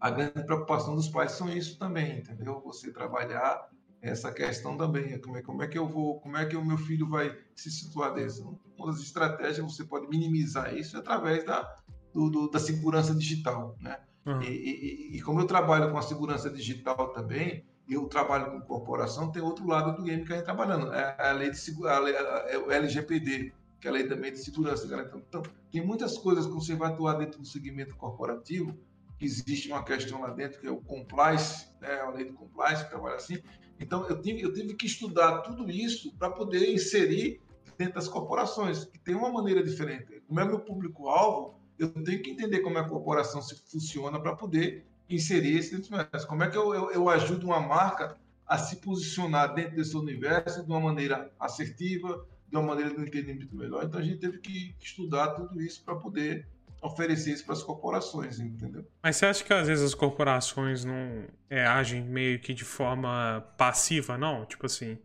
a 0.00 0.10
grande 0.10 0.42
preocupação 0.44 0.96
dos 0.96 1.08
pais 1.08 1.30
são 1.30 1.48
isso 1.48 1.78
também, 1.78 2.18
entendeu? 2.18 2.60
Você 2.64 2.90
trabalhar 2.90 3.70
essa 4.02 4.32
questão 4.32 4.76
também, 4.76 5.16
como 5.20 5.36
é, 5.36 5.42
como 5.42 5.62
é 5.62 5.68
que 5.68 5.78
eu 5.78 5.86
vou, 5.86 6.18
como 6.18 6.36
é 6.36 6.44
que 6.44 6.56
o 6.56 6.64
meu 6.64 6.76
filho 6.76 7.08
vai 7.08 7.38
se 7.54 7.70
situar 7.70 8.14
dentro? 8.14 8.58
Uma 8.76 8.88
das 8.88 9.00
estratégias 9.00 9.58
você 9.58 9.84
pode 9.84 10.08
minimizar 10.08 10.74
isso 10.74 10.98
através 10.98 11.44
da, 11.44 11.72
do, 12.12 12.50
da 12.50 12.58
segurança 12.58 13.14
digital, 13.14 13.76
né? 13.80 14.00
Uhum. 14.26 14.42
E, 14.42 14.48
e, 14.48 15.16
e 15.16 15.22
como 15.22 15.38
eu 15.38 15.46
trabalho 15.46 15.92
com 15.92 15.98
a 15.98 16.02
segurança 16.02 16.50
digital 16.50 17.12
também, 17.12 17.64
eu 17.94 18.06
trabalho 18.06 18.50
com 18.50 18.60
corporação, 18.60 19.30
tem 19.30 19.42
outro 19.42 19.66
lado 19.66 19.96
do 19.96 20.02
game 20.02 20.24
que 20.24 20.32
a 20.32 20.36
gente 20.36 20.44
tá 20.44 20.54
trabalhando. 20.54 20.92
É 20.92 21.16
a 21.18 21.32
lei 21.32 21.50
de 21.50 21.86
a 21.86 21.98
lei, 21.98 22.14
é 22.14 22.58
o 22.58 22.70
LGPD, 22.70 23.52
que 23.80 23.86
é 23.86 23.90
a 23.90 23.92
lei 23.94 24.06
também 24.06 24.32
de 24.32 24.38
segurança. 24.38 24.86
Então, 24.86 25.22
então, 25.28 25.42
tem 25.72 25.84
muitas 25.84 26.18
coisas 26.18 26.46
que 26.46 26.52
você 26.52 26.74
vai 26.74 26.90
atuar 26.90 27.14
dentro 27.14 27.40
do 27.40 27.46
segmento 27.46 27.96
corporativo, 27.96 28.76
que 29.18 29.24
existe 29.24 29.68
uma 29.68 29.82
questão 29.82 30.20
lá 30.20 30.30
dentro, 30.30 30.60
que 30.60 30.66
é 30.66 30.70
o 30.70 30.80
compliance, 30.80 31.68
né, 31.80 32.00
a 32.00 32.10
lei 32.10 32.26
de 32.26 32.32
compliance, 32.32 32.84
que 32.84 32.90
trabalha 32.90 33.16
assim. 33.16 33.42
Então, 33.80 34.06
eu 34.08 34.20
tive, 34.20 34.42
eu 34.42 34.52
tive 34.52 34.74
que 34.74 34.86
estudar 34.86 35.40
tudo 35.42 35.70
isso 35.70 36.14
para 36.16 36.30
poder 36.30 36.70
inserir 36.72 37.40
dentro 37.78 37.94
das 37.94 38.08
corporações, 38.08 38.84
que 38.84 38.98
tem 38.98 39.14
uma 39.14 39.32
maneira 39.32 39.62
diferente. 39.62 40.20
Como 40.26 40.40
é 40.40 40.44
meu 40.44 40.60
público-alvo, 40.60 41.58
eu 41.78 41.88
tenho 41.88 42.20
que 42.22 42.30
entender 42.30 42.58
como 42.58 42.76
é 42.76 42.80
a 42.80 42.88
corporação 42.88 43.40
se 43.40 43.54
funciona 43.70 44.20
para 44.20 44.34
poder 44.34 44.84
inserir 45.08 45.56
esse 45.56 45.74
dentro 45.74 45.96
do 45.96 46.26
Como 46.26 46.42
é 46.42 46.50
que 46.50 46.56
eu, 46.56 46.74
eu, 46.74 46.90
eu 46.90 47.08
ajudo 47.08 47.46
uma 47.46 47.60
marca 47.60 48.16
a 48.46 48.56
se 48.58 48.76
posicionar 48.76 49.54
dentro 49.54 49.76
desse 49.76 49.96
universo 49.96 50.64
de 50.64 50.70
uma 50.70 50.80
maneira 50.80 51.30
assertiva, 51.38 52.26
de 52.48 52.56
uma 52.56 52.62
maneira 52.62 52.90
de 52.90 52.98
um 52.98 53.04
entendimento 53.04 53.54
melhor. 53.54 53.84
Então 53.84 54.00
a 54.00 54.02
gente 54.02 54.18
teve 54.18 54.38
que 54.38 54.74
estudar 54.80 55.28
tudo 55.28 55.60
isso 55.60 55.82
para 55.84 55.94
poder 55.96 56.46
oferecer 56.80 57.32
isso 57.32 57.44
para 57.44 57.54
as 57.54 57.62
corporações, 57.62 58.38
entendeu? 58.38 58.86
Mas 59.02 59.16
você 59.16 59.26
acha 59.26 59.44
que 59.44 59.52
às 59.52 59.66
vezes 59.66 59.84
as 59.84 59.94
corporações 59.94 60.84
não 60.84 61.24
é, 61.50 61.66
agem 61.66 62.02
meio 62.02 62.38
que 62.38 62.54
de 62.54 62.64
forma 62.64 63.44
passiva, 63.56 64.16
não? 64.16 64.46
Tipo 64.46 64.66
assim, 64.66 64.96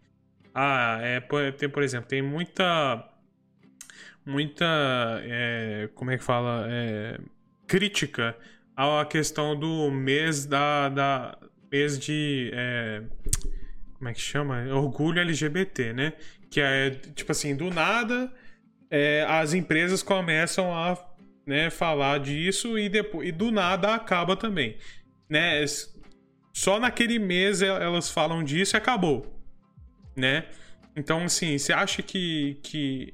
ah, 0.54 1.00
é, 1.02 1.20
tem, 1.52 1.68
por 1.68 1.84
exemplo, 1.84 2.08
tem 2.08 2.22
muita 2.22 3.10
muita 4.26 4.66
é, 5.24 5.90
como 5.96 6.12
é 6.12 6.18
que 6.18 6.24
fala 6.24 6.66
é, 6.70 7.20
crítica 7.68 8.38
à 8.76 9.06
questão 9.06 9.58
do 9.58 9.90
mês 9.92 10.46
da, 10.46 10.90
da 10.90 11.38
mês 11.72 11.98
de 11.98 12.52
é, 12.54 13.04
como 13.98 14.10
é 14.10 14.14
que 14.14 14.22
chama? 14.22 14.64
Orgulho 14.74 15.20
LGBT 15.20 15.94
né? 15.94 16.14
Que 16.50 16.60
é 16.62 16.90
tipo 16.90 17.32
assim 17.32 17.56
do 17.56 17.70
nada 17.70 18.32
é, 18.90 19.26
as 19.28 19.54
empresas 19.54 20.04
começam 20.04 20.74
a 20.74 20.98
né, 21.46 21.70
falar 21.70 22.20
disso 22.20 22.78
e 22.78 22.88
depois 22.90 23.28
e 23.28 23.32
do 23.32 23.52
nada 23.52 23.94
acaba 23.94 24.36
também 24.36 24.78
né? 25.30 25.64
Só 26.52 26.80
naquele 26.80 27.18
mês 27.18 27.62
elas 27.62 28.10
falam 28.10 28.44
disso 28.44 28.76
e 28.76 28.78
acabou 28.78 29.40
né? 30.16 30.46
Então 30.96 31.24
assim 31.24 31.58
você 31.58 31.74
acha 31.74 32.02
que 32.02 32.60
que 32.64 33.14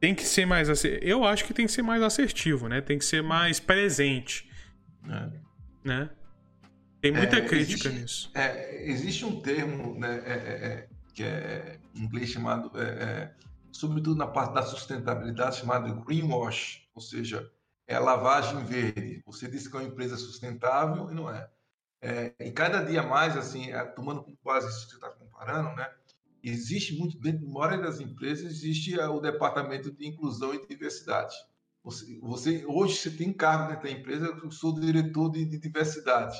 tem 0.00 0.14
que 0.14 0.24
ser 0.24 0.46
mais 0.46 0.68
eu 1.00 1.24
acho 1.24 1.44
que 1.44 1.54
tem 1.54 1.66
que 1.66 1.72
ser 1.72 1.82
mais 1.82 2.02
assertivo 2.02 2.68
né? 2.68 2.80
Tem 2.80 2.98
que 2.98 3.04
ser 3.04 3.22
mais 3.22 3.58
presente 3.58 4.53
é. 5.08 5.88
Né? 5.88 6.10
Tem 7.00 7.12
muita 7.12 7.36
é, 7.36 7.46
crítica 7.46 7.88
existe, 7.88 8.00
nisso. 8.00 8.30
É, 8.34 8.90
existe 8.90 9.24
um 9.24 9.40
termo 9.40 9.98
né, 9.98 10.22
é, 10.24 10.32
é, 10.32 10.66
é 10.66 10.88
que 11.12 11.22
é 11.22 11.78
em 11.94 12.04
inglês 12.04 12.30
chamado, 12.30 12.72
sobretudo 13.70 14.16
na 14.16 14.26
parte 14.26 14.54
da 14.54 14.62
sustentabilidade, 14.62 15.58
chamado 15.58 15.94
greenwash, 16.02 16.88
ou 16.94 17.00
seja, 17.00 17.48
é 17.86 17.94
a 17.94 18.00
lavagem 18.00 18.64
verde. 18.64 19.22
Você 19.26 19.46
diz 19.46 19.68
que 19.68 19.76
é 19.76 19.80
uma 19.80 19.88
empresa 19.88 20.16
sustentável 20.16 21.10
e 21.10 21.14
não 21.14 21.30
é. 21.30 21.48
e 22.40 22.50
cada 22.50 22.82
dia 22.82 23.02
mais, 23.02 23.36
assim, 23.36 23.68
tomando 23.94 24.24
como 24.24 24.36
base 24.42 24.66
isso 24.68 24.86
que 24.86 24.92
você 24.92 24.96
está 24.96 25.10
comparando, 25.10 25.76
né? 25.76 25.88
Existe 26.42 26.98
muito, 26.98 27.16
dentro 27.18 27.46
da 27.46 27.52
maioria 27.52 27.78
das 27.78 28.00
empresas, 28.00 28.46
existe 28.46 28.98
o 28.98 29.20
departamento 29.20 29.92
de 29.92 30.06
inclusão 30.06 30.52
e 30.52 30.66
diversidade 30.66 31.34
você, 31.84 32.18
você, 32.20 32.64
hoje 32.66 32.96
você 32.96 33.10
tem 33.10 33.32
cargo 33.32 33.68
dentro 33.68 33.82
da 33.82 33.90
empresa, 33.90 34.24
eu 34.42 34.50
sou 34.50 34.74
diretor 34.74 35.30
de, 35.30 35.44
de 35.44 35.58
diversidade. 35.58 36.36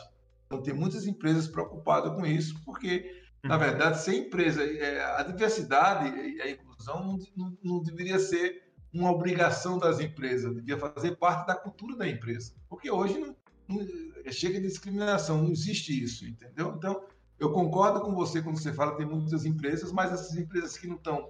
Então 0.47 0.63
tem 0.63 0.73
muitas 0.73 1.07
empresas 1.07 1.47
preocupadas 1.47 2.15
com 2.15 2.25
isso, 2.25 2.59
porque 2.65 3.23
na 3.43 3.55
uhum. 3.55 3.61
verdade, 3.61 4.01
se 4.01 4.11
a 4.11 4.15
empresa, 4.15 4.65
é, 4.65 5.05
a 5.17 5.23
diversidade 5.23 6.09
e 6.19 6.41
a 6.41 6.51
inclusão 6.51 7.05
não, 7.05 7.19
não, 7.37 7.59
não, 7.63 7.83
deveria 7.83 8.19
ser 8.19 8.63
uma 8.91 9.11
obrigação 9.11 9.77
das 9.77 10.01
empresas, 10.01 10.55
devia 10.55 10.79
fazer 10.79 11.17
parte 11.17 11.47
da 11.47 11.55
cultura 11.55 11.95
da 11.95 12.09
empresa. 12.09 12.55
Porque 12.67 12.91
hoje 12.91 13.19
não, 13.19 13.37
não, 13.69 13.87
chega 14.33 14.59
de 14.59 14.67
discriminação, 14.67 15.43
não 15.43 15.51
existe 15.51 16.03
isso, 16.03 16.25
entendeu? 16.27 16.75
Então, 16.75 17.05
eu 17.39 17.53
concordo 17.53 18.01
com 18.01 18.15
você 18.15 18.41
quando 18.41 18.59
você 18.59 18.73
fala 18.73 18.93
que 18.93 18.99
tem 18.99 19.07
muitas 19.07 19.45
empresas, 19.45 19.93
mas 19.93 20.11
essas 20.11 20.37
empresas 20.37 20.79
que 20.79 20.87
não 20.87 20.97
estão 20.97 21.29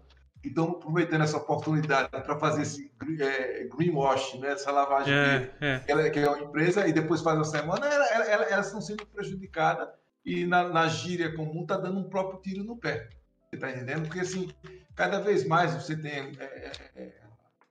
estão 0.49 0.71
aproveitando 0.71 1.23
essa 1.23 1.37
oportunidade 1.37 2.09
para 2.11 2.39
fazer 2.39 2.63
esse 2.63 2.93
é, 3.21 3.65
greenwash, 3.65 4.39
né? 4.39 4.53
essa 4.53 4.71
lavagem 4.71 5.15
é, 5.15 5.51
é. 5.61 5.79
Que, 5.81 5.93
ela, 5.93 6.11
que 6.11 6.19
é 6.19 6.29
uma 6.29 6.41
empresa, 6.41 6.87
e 6.87 6.93
depois 6.93 7.21
faz 7.21 7.37
uma 7.37 7.45
semana, 7.45 7.87
ela, 7.87 8.07
ela, 8.07 8.25
ela, 8.25 8.45
elas 8.45 8.67
estão 8.67 8.81
sendo 8.81 9.07
prejudicadas 9.07 9.89
e 10.25 10.47
na, 10.47 10.69
na 10.69 10.89
gíria 10.89 11.35
comum 11.35 11.63
está 11.63 11.77
dando 11.77 11.99
um 11.99 12.09
próprio 12.09 12.41
tiro 12.41 12.65
no 12.65 12.77
pé. 12.77 13.09
Você 13.49 13.57
está 13.57 13.71
entendendo? 13.71 14.03
Porque 14.07 14.21
assim, 14.21 14.51
cada 14.95 15.21
vez 15.21 15.47
mais 15.47 15.75
você 15.75 15.97
tem 15.97 16.13
é, 16.13 16.35
é, 16.39 16.73
é 16.97 17.13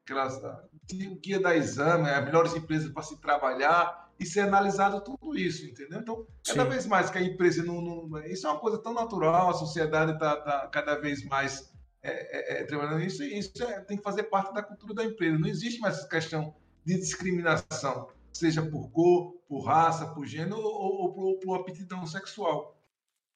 aquelas, 0.03 0.37
o 0.37 1.15
guia 1.21 1.39
da 1.39 1.55
exame, 1.55 2.09
as 2.09 2.23
melhores 2.23 2.55
empresas 2.55 2.91
para 2.91 3.03
se 3.03 3.19
trabalhar, 3.19 4.03
e 4.19 4.25
ser 4.25 4.41
analisado 4.41 5.01
tudo 5.01 5.37
isso, 5.37 5.65
entendeu? 5.65 5.99
Então, 5.99 6.25
cada 6.45 6.63
Sim. 6.63 6.69
vez 6.69 6.85
mais 6.85 7.09
que 7.09 7.17
a 7.17 7.21
empresa 7.21 7.63
não, 7.63 7.81
não, 7.81 8.25
Isso 8.25 8.47
é 8.47 8.49
uma 8.49 8.59
coisa 8.59 8.77
tão 8.77 8.93
natural, 8.93 9.49
a 9.49 9.53
sociedade 9.53 10.13
está 10.13 10.37
tá 10.37 10.67
cada 10.67 10.95
vez 10.95 11.23
mais 11.25 11.72
é, 12.03 12.11
é, 12.11 12.61
é, 12.61 12.63
trabalhando 12.65 12.99
nisso, 12.99 13.23
e 13.23 13.39
isso 13.39 13.63
é, 13.63 13.79
tem 13.79 13.95
que 13.97 14.03
fazer 14.03 14.23
parte 14.23 14.53
da 14.53 14.61
cultura 14.61 14.93
da 14.93 15.05
empresa. 15.05 15.39
Não 15.39 15.47
existe 15.47 15.79
mais 15.79 15.97
essa 15.97 16.07
questão 16.07 16.53
de 16.85 16.99
discriminação, 16.99 18.09
seja 18.33 18.61
por 18.61 18.91
cor, 18.91 19.33
por 19.47 19.61
raça, 19.61 20.07
por 20.07 20.25
gênero 20.25 20.57
ou, 20.57 21.01
ou 21.01 21.13
por, 21.13 21.39
por 21.39 21.55
aptidão 21.55 22.05
sexual. 22.05 22.77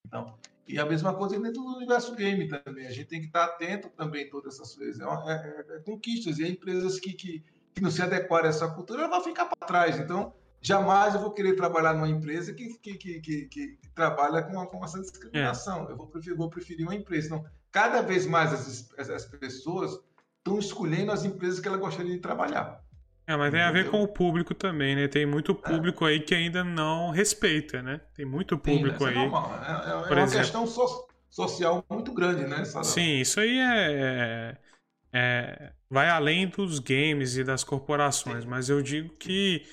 Então, 0.06 0.38
e 0.68 0.78
a 0.78 0.86
mesma 0.86 1.14
coisa 1.14 1.40
dentro 1.40 1.64
do 1.64 1.78
universo 1.78 2.14
game 2.14 2.48
também. 2.48 2.86
A 2.88 2.92
gente 2.92 3.08
tem 3.08 3.22
que 3.22 3.28
estar 3.28 3.46
atento 3.46 3.90
também 3.90 4.26
a 4.26 4.30
todas 4.30 4.56
essas 4.56 4.76
coisas. 4.76 5.00
É, 5.00 5.06
é, 5.06 5.76
é, 5.78 5.80
conquistas. 5.80 6.38
E 6.40 6.48
empresas 6.48 7.00
que, 7.00 7.14
que, 7.14 7.44
que, 7.74 7.82
não 7.82 7.90
se 7.90 8.02
adequarem 8.02 8.48
a 8.48 8.50
essa 8.50 8.68
cultura, 8.68 9.04
ela 9.04 9.10
vai 9.10 9.24
ficar 9.24 9.46
para 9.46 9.66
trás. 9.66 9.98
Então, 9.98 10.34
jamais 10.62 11.16
eu 11.16 11.22
vou 11.22 11.32
querer 11.32 11.56
trabalhar 11.56 11.94
numa 11.94 12.10
empresa 12.10 12.54
que, 12.54 12.78
que, 12.80 12.96
que, 12.96 13.20
que, 13.22 13.46
que 13.46 13.78
trabalha 13.96 14.44
com, 14.44 14.66
com 14.66 14.84
essa 14.84 15.00
discriminação. 15.00 15.90
Eu 15.90 15.96
vou 15.96 16.08
preferir, 16.08 16.38
vou 16.38 16.50
preferir 16.50 16.86
uma 16.86 16.96
empresa. 16.96 17.28
Então, 17.28 17.46
cada 17.78 18.02
vez 18.02 18.26
mais 18.26 18.52
as, 18.52 19.10
as 19.10 19.26
pessoas 19.26 20.00
estão 20.40 20.58
escolhendo 20.58 21.12
as 21.12 21.24
empresas 21.24 21.60
que 21.60 21.68
elas 21.68 21.80
gostariam 21.80 22.16
de 22.16 22.22
trabalhar. 22.22 22.82
É, 23.28 23.38
mas 23.38 23.52
tem 23.52 23.62
a 23.62 23.72
ver 23.72 23.92
com 23.92 24.02
o 24.02 24.08
público 24.08 24.56
também, 24.56 24.96
né? 24.96 25.08
Tem 25.08 25.28
muito 25.28 25.54
público 25.54 26.08
é. 26.08 26.12
aí 26.12 26.20
que 26.20 26.34
ainda 26.34 26.64
não 26.64 27.12
respeita, 27.12 27.84
né? 27.84 28.02
Tem 28.16 28.26
muito 28.26 28.58
público 28.58 28.98
Sim, 28.98 29.10
aí. 29.10 29.16
É, 29.16 29.20
normal. 29.20 29.60
é, 29.64 29.70
é, 29.70 29.92
é 29.92 29.96
uma 29.96 30.24
exemplo. 30.24 30.40
questão 30.40 30.66
so 30.66 31.08
social 31.30 31.86
muito 31.88 32.12
grande, 32.14 32.48
né? 32.48 32.66
Sim, 32.66 33.20
isso 33.20 33.40
aí 33.40 33.60
é, 33.60 34.58
é, 35.14 35.74
vai 35.88 36.10
além 36.10 36.48
dos 36.48 36.80
games 36.80 37.38
e 37.38 37.44
das 37.44 37.64
corporações, 37.64 38.44
Sim. 38.44 38.50
mas 38.50 38.70
eu 38.70 38.82
digo 38.82 39.10
que 39.18 39.68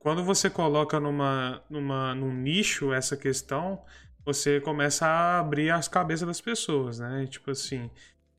quando 0.00 0.24
você 0.24 0.50
coloca 0.50 0.98
numa, 0.98 1.62
numa, 1.70 2.16
num 2.16 2.32
nicho 2.32 2.92
essa 2.92 3.16
questão, 3.16 3.80
você 4.24 4.60
começa 4.60 5.06
a 5.06 5.40
abrir 5.40 5.70
as 5.70 5.88
cabeças 5.88 6.26
das 6.26 6.40
pessoas, 6.40 6.98
né? 6.98 7.26
Tipo 7.26 7.50
assim, 7.50 7.90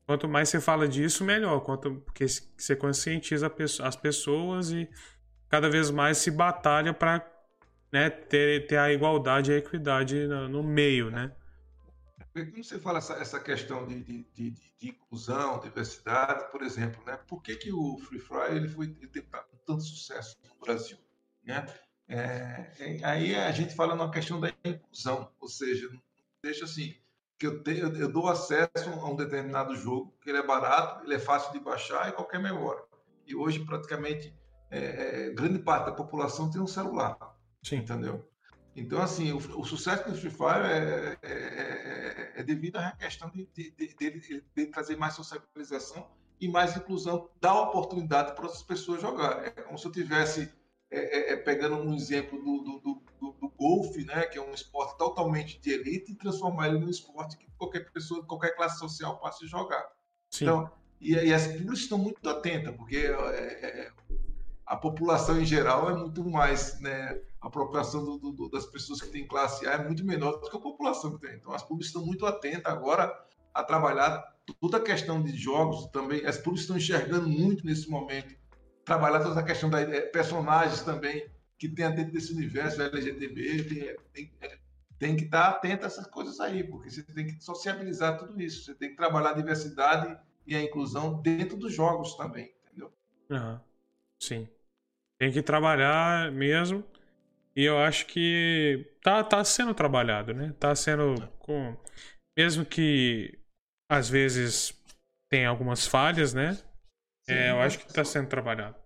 quanto 0.06 0.28
mais 0.28 0.48
você 0.48 0.60
fala 0.60 0.88
disso, 0.88 1.24
melhor, 1.24 1.60
quanto 1.60 1.96
porque 1.96 2.26
você 2.26 2.74
conscientiza 2.74 3.52
as 3.82 3.96
pessoas 3.96 4.70
e 4.70 4.88
cada 5.48 5.68
vez 5.68 5.90
mais 5.90 6.18
se 6.18 6.30
batalha 6.30 6.92
para 6.92 7.24
né, 7.92 8.10
ter, 8.10 8.66
ter 8.66 8.76
a 8.76 8.92
igualdade 8.92 9.52
e 9.52 9.54
a 9.54 9.58
equidade 9.58 10.26
no, 10.26 10.48
no 10.48 10.62
meio, 10.62 11.10
né? 11.10 11.32
Quando 12.32 12.64
você 12.64 12.80
fala 12.80 12.98
essa, 12.98 13.14
essa 13.14 13.38
questão 13.38 13.86
de, 13.86 14.02
de, 14.02 14.26
de, 14.34 14.50
de, 14.50 14.88
inclusão, 14.88 15.60
diversidade, 15.60 16.50
por 16.50 16.62
exemplo, 16.62 17.00
né? 17.06 17.16
Por 17.28 17.40
que, 17.40 17.54
que 17.54 17.72
o 17.72 17.96
Free 17.98 18.18
Fry 18.18 18.56
ele 18.56 18.68
foi 18.68 18.86
ele 18.86 19.06
teve 19.06 19.28
tanto 19.64 19.82
sucesso 19.82 20.36
no 20.48 20.58
Brasil? 20.58 20.98
Né? 21.44 21.64
É, 22.08 22.70
é, 22.78 23.04
aí 23.04 23.34
a 23.34 23.50
gente 23.52 23.74
fala 23.74 23.94
numa 23.94 24.10
questão 24.10 24.38
da 24.38 24.52
inclusão, 24.64 25.30
ou 25.40 25.48
seja, 25.48 25.88
deixa 26.42 26.64
assim, 26.64 26.94
que 27.38 27.46
eu, 27.46 27.62
tenho, 27.62 27.96
eu 27.96 28.12
dou 28.12 28.28
acesso 28.28 28.90
a 28.90 29.10
um 29.10 29.16
determinado 29.16 29.74
jogo, 29.74 30.14
que 30.20 30.30
ele 30.30 30.38
é 30.38 30.46
barato, 30.46 31.04
ele 31.04 31.14
é 31.14 31.18
fácil 31.18 31.52
de 31.52 31.60
baixar 31.60 32.08
e 32.08 32.12
qualquer 32.12 32.40
memória. 32.40 32.82
E 33.26 33.34
hoje, 33.34 33.64
praticamente, 33.64 34.34
é, 34.70 35.28
é, 35.28 35.30
grande 35.30 35.58
parte 35.58 35.86
da 35.86 35.92
população 35.92 36.50
tem 36.50 36.60
um 36.60 36.66
celular. 36.66 37.16
Sim. 37.62 37.76
Entendeu? 37.76 38.28
Então, 38.76 39.00
assim, 39.00 39.32
o, 39.32 39.36
o 39.36 39.64
sucesso 39.64 40.10
do 40.10 40.16
Free 40.16 40.30
Fire 40.30 40.66
é, 40.66 41.18
é, 41.22 41.32
é, 41.32 42.32
é 42.36 42.42
devido 42.42 42.76
à 42.76 42.90
questão 42.90 43.30
de, 43.30 43.46
de, 43.54 43.70
de, 43.70 44.44
de, 44.54 44.66
trazer 44.66 44.96
mais 44.96 45.14
socialização 45.14 46.08
e 46.40 46.48
mais 46.48 46.76
inclusão, 46.76 47.30
dar 47.40 47.54
oportunidade 47.54 48.34
para 48.34 48.46
as 48.46 48.62
pessoas 48.62 49.00
jogar. 49.00 49.46
É 49.46 49.50
como 49.50 49.78
se 49.78 49.86
eu 49.86 49.92
tivesse 49.92 50.52
é, 50.94 51.30
é, 51.30 51.32
é, 51.32 51.36
pegando 51.36 51.76
um 51.76 51.94
exemplo 51.94 52.38
do, 52.38 52.62
do, 52.62 53.02
do, 53.20 53.32
do, 53.40 53.48
golfe, 53.58 54.04
né, 54.04 54.26
que 54.26 54.38
é 54.38 54.42
um 54.42 54.52
esporte 54.52 54.96
totalmente 54.96 55.60
de 55.60 55.72
elite, 55.72 56.12
e 56.12 56.14
transformar 56.14 56.68
ele 56.68 56.78
num 56.78 56.88
esporte 56.88 57.36
que 57.36 57.46
qualquer 57.58 57.90
pessoa, 57.92 58.24
qualquer 58.24 58.54
classe 58.54 58.78
social 58.78 59.18
passe 59.18 59.44
a 59.44 59.48
jogar. 59.48 59.84
Sim. 60.30 60.44
Então, 60.44 60.70
e, 61.00 61.12
e 61.12 61.34
as 61.34 61.46
públicas 61.46 61.80
estão 61.80 61.98
muito 61.98 62.28
atentas, 62.28 62.74
porque 62.76 62.96
é, 62.96 63.10
é, 63.10 63.92
a 64.64 64.76
população 64.76 65.40
em 65.40 65.44
geral 65.44 65.90
é 65.90 65.94
muito 65.94 66.24
mais, 66.24 66.80
né, 66.80 67.20
a 67.40 67.50
população 67.50 68.04
do, 68.04 68.32
do, 68.32 68.48
das 68.48 68.66
pessoas 68.66 69.02
que 69.02 69.08
têm 69.08 69.26
classe 69.26 69.66
A 69.66 69.72
é 69.72 69.84
muito 69.84 70.04
menor 70.04 70.40
do 70.40 70.48
que 70.48 70.56
a 70.56 70.60
população 70.60 71.16
que 71.16 71.26
tem. 71.26 71.36
Então, 71.36 71.52
as 71.52 71.62
públicas 71.62 71.88
estão 71.88 72.06
muito 72.06 72.24
atentas 72.24 72.72
agora 72.72 73.12
a 73.52 73.62
trabalhar 73.62 74.34
toda 74.60 74.76
a 74.76 74.80
questão 74.80 75.22
de 75.22 75.36
jogos 75.36 75.86
também, 75.86 76.24
as 76.26 76.36
públicas 76.36 76.62
estão 76.62 76.76
enxergando 76.76 77.28
muito 77.28 77.64
nesse 77.64 77.88
momento, 77.88 78.34
trabalhar 78.84 79.20
toda 79.20 79.40
a 79.40 79.44
questão 79.44 79.70
de 79.70 79.76
é, 79.76 80.00
personagens 80.02 80.82
também, 80.82 81.26
que 81.58 81.68
tem 81.68 81.90
dentro 81.94 82.12
desse 82.12 82.32
universo 82.32 82.82
LGTB, 82.82 83.64
tem, 83.64 83.96
tem, 84.12 84.32
é, 84.40 84.58
tem 84.98 85.16
que 85.16 85.24
estar 85.24 85.48
atento 85.48 85.84
a 85.84 85.86
essas 85.86 86.06
coisas 86.06 86.38
aí, 86.40 86.64
porque 86.64 86.90
você 86.90 87.02
tem 87.02 87.26
que 87.26 87.42
sociabilizar 87.42 88.18
tudo 88.18 88.40
isso, 88.40 88.64
você 88.64 88.74
tem 88.74 88.90
que 88.90 88.96
trabalhar 88.96 89.30
a 89.30 89.34
diversidade 89.34 90.16
e 90.46 90.54
a 90.54 90.62
inclusão 90.62 91.20
dentro 91.22 91.56
dos 91.56 91.72
jogos 91.72 92.14
também, 92.16 92.52
entendeu? 92.66 92.92
Uhum. 93.30 93.60
Sim. 94.20 94.48
Tem 95.18 95.32
que 95.32 95.42
trabalhar 95.42 96.30
mesmo. 96.32 96.84
E 97.56 97.64
eu 97.64 97.78
acho 97.78 98.06
que 98.06 98.90
tá, 99.02 99.22
tá 99.22 99.44
sendo 99.44 99.72
trabalhado, 99.74 100.34
né? 100.34 100.52
Tá 100.58 100.74
sendo 100.74 101.28
com. 101.38 101.76
Mesmo 102.36 102.64
que 102.64 103.38
às 103.88 104.08
vezes 104.08 104.74
tem 105.30 105.46
algumas 105.46 105.86
falhas, 105.86 106.34
né? 106.34 106.58
É, 107.28 107.50
eu 107.50 107.60
acho 107.60 107.78
que 107.78 107.86
está 107.86 108.04
sendo 108.04 108.28
trabalhado. 108.28 108.76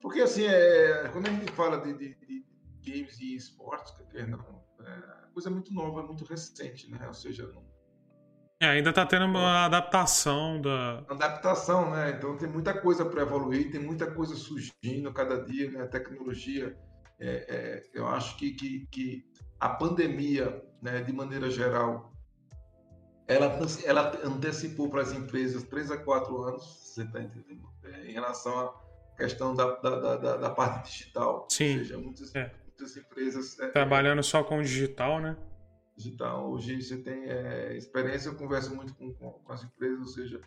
Porque 0.00 0.20
assim, 0.20 0.46
é, 0.46 1.08
quando 1.12 1.26
a 1.26 1.30
gente 1.30 1.52
fala 1.52 1.78
de, 1.80 1.92
de, 1.94 2.14
de 2.14 2.44
games 2.84 3.18
e 3.20 3.34
esportes, 3.34 3.92
não, 4.28 4.64
é 4.86 5.20
coisa 5.32 5.50
muito 5.50 5.72
nova, 5.72 6.02
muito 6.02 6.24
recente, 6.24 6.90
né? 6.90 7.06
Ou 7.06 7.14
seja, 7.14 7.46
não... 7.46 7.64
é, 8.60 8.68
ainda 8.68 8.90
está 8.90 9.06
tendo 9.06 9.24
uma 9.24 9.64
adaptação 9.64 10.60
da. 10.60 10.98
Adaptação, 11.08 11.90
né? 11.90 12.10
Então 12.10 12.36
tem 12.36 12.48
muita 12.48 12.78
coisa 12.78 13.04
para 13.04 13.22
evoluir, 13.22 13.70
tem 13.70 13.80
muita 13.80 14.10
coisa 14.10 14.34
surgindo 14.34 15.12
cada 15.12 15.42
dia, 15.44 15.70
né? 15.70 15.82
A 15.82 15.88
tecnologia. 15.88 16.76
É, 17.18 17.28
é, 17.48 17.82
eu 17.92 18.06
acho 18.06 18.36
que, 18.38 18.52
que, 18.52 18.86
que 18.86 19.24
a 19.58 19.68
pandemia, 19.68 20.62
né, 20.80 21.02
de 21.02 21.12
maneira 21.12 21.50
geral, 21.50 22.10
ela, 23.30 23.58
ela 23.84 24.20
antecipou 24.24 24.90
para 24.90 25.02
as 25.02 25.12
empresas 25.12 25.62
três 25.62 25.88
a 25.90 25.96
quatro 25.96 26.42
anos, 26.42 26.64
você 26.82 27.02
está 27.02 27.22
entendendo? 27.22 27.68
É, 27.84 28.10
em 28.10 28.12
relação 28.12 28.58
à 28.58 28.74
questão 29.16 29.54
da, 29.54 29.76
da, 29.76 30.16
da, 30.16 30.36
da, 30.36 30.50
parte 30.50 30.90
digital. 30.90 31.46
Sim. 31.48 31.72
Ou 31.72 31.78
seja, 31.78 31.98
muitas, 31.98 32.34
é. 32.34 32.52
muitas 32.66 32.96
empresas. 32.96 33.60
É, 33.60 33.68
Trabalhando 33.68 34.20
só 34.24 34.42
com 34.42 34.58
o 34.58 34.62
digital, 34.62 35.20
né? 35.20 35.36
Digital. 35.96 36.50
Hoje 36.50 36.82
você 36.82 36.96
tem 36.96 37.30
é, 37.30 37.76
experiência, 37.76 38.30
eu 38.30 38.34
converso 38.34 38.74
muito 38.74 38.94
com, 38.94 39.12
com, 39.12 39.52
as 39.52 39.62
empresas, 39.62 40.00
ou 40.00 40.08
seja, 40.08 40.40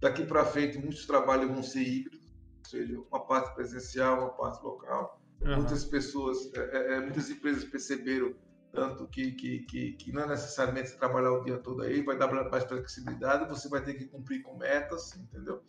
daqui 0.00 0.24
para 0.24 0.42
frente 0.46 0.78
muitos 0.78 1.06
trabalhos 1.06 1.50
vão 1.50 1.62
ser 1.62 1.82
híbridos, 1.82 2.32
ou 2.64 2.70
seja, 2.70 2.98
uma 3.10 3.20
parte 3.20 3.54
presencial, 3.54 4.18
uma 4.18 4.30
parte 4.30 4.62
local. 4.64 5.20
Uhum. 5.42 5.56
Muitas 5.56 5.84
pessoas, 5.84 6.50
é, 6.54 7.00
muitas 7.00 7.28
empresas 7.28 7.64
perceberam 7.64 8.34
tanto 8.72 9.06
que, 9.08 9.32
que, 9.32 9.60
que, 9.60 9.92
que, 9.92 10.12
não 10.12 10.22
é 10.22 10.28
necessariamente 10.28 10.96
trabalhar 10.96 11.32
o 11.32 11.42
dia 11.42 11.58
todo 11.58 11.82
aí, 11.82 12.02
vai 12.02 12.16
dar 12.16 12.28
mais 12.50 12.64
flexibilidade, 12.64 13.48
você 13.48 13.68
vai 13.68 13.82
ter 13.82 13.94
que 13.94 14.04
cumprir 14.06 14.42
com 14.42 14.56
metas, 14.56 15.16
entendeu? 15.16 15.62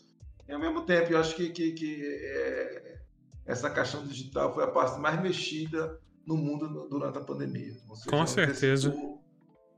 E 0.47 0.53
ao 0.53 0.59
mesmo 0.59 0.85
tempo, 0.85 1.11
eu 1.11 1.19
acho 1.19 1.35
que, 1.35 1.49
que, 1.49 1.71
que 1.71 2.01
é, 2.03 2.99
essa 3.45 3.69
questão 3.69 4.05
digital 4.05 4.53
foi 4.53 4.63
a 4.63 4.67
parte 4.67 4.99
mais 4.99 5.19
mexida 5.21 5.99
no 6.25 6.37
mundo 6.37 6.87
durante 6.89 7.17
a 7.17 7.21
pandemia. 7.21 7.73
Seja, 7.73 8.09
com 8.09 8.27
certeza. 8.27 8.93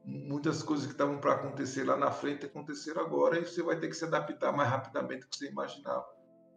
Muitas 0.05 0.61
coisas 0.61 0.85
que 0.85 0.91
estavam 0.91 1.17
para 1.17 1.33
acontecer 1.33 1.85
lá 1.85 1.95
na 1.95 2.11
frente 2.11 2.45
aconteceram 2.45 3.01
agora 3.01 3.39
e 3.39 3.45
você 3.45 3.63
vai 3.63 3.79
ter 3.79 3.87
que 3.87 3.95
se 3.95 4.03
adaptar 4.03 4.51
mais 4.51 4.69
rapidamente 4.69 5.21
do 5.21 5.27
que 5.29 5.37
você 5.37 5.49
imaginava, 5.49 6.05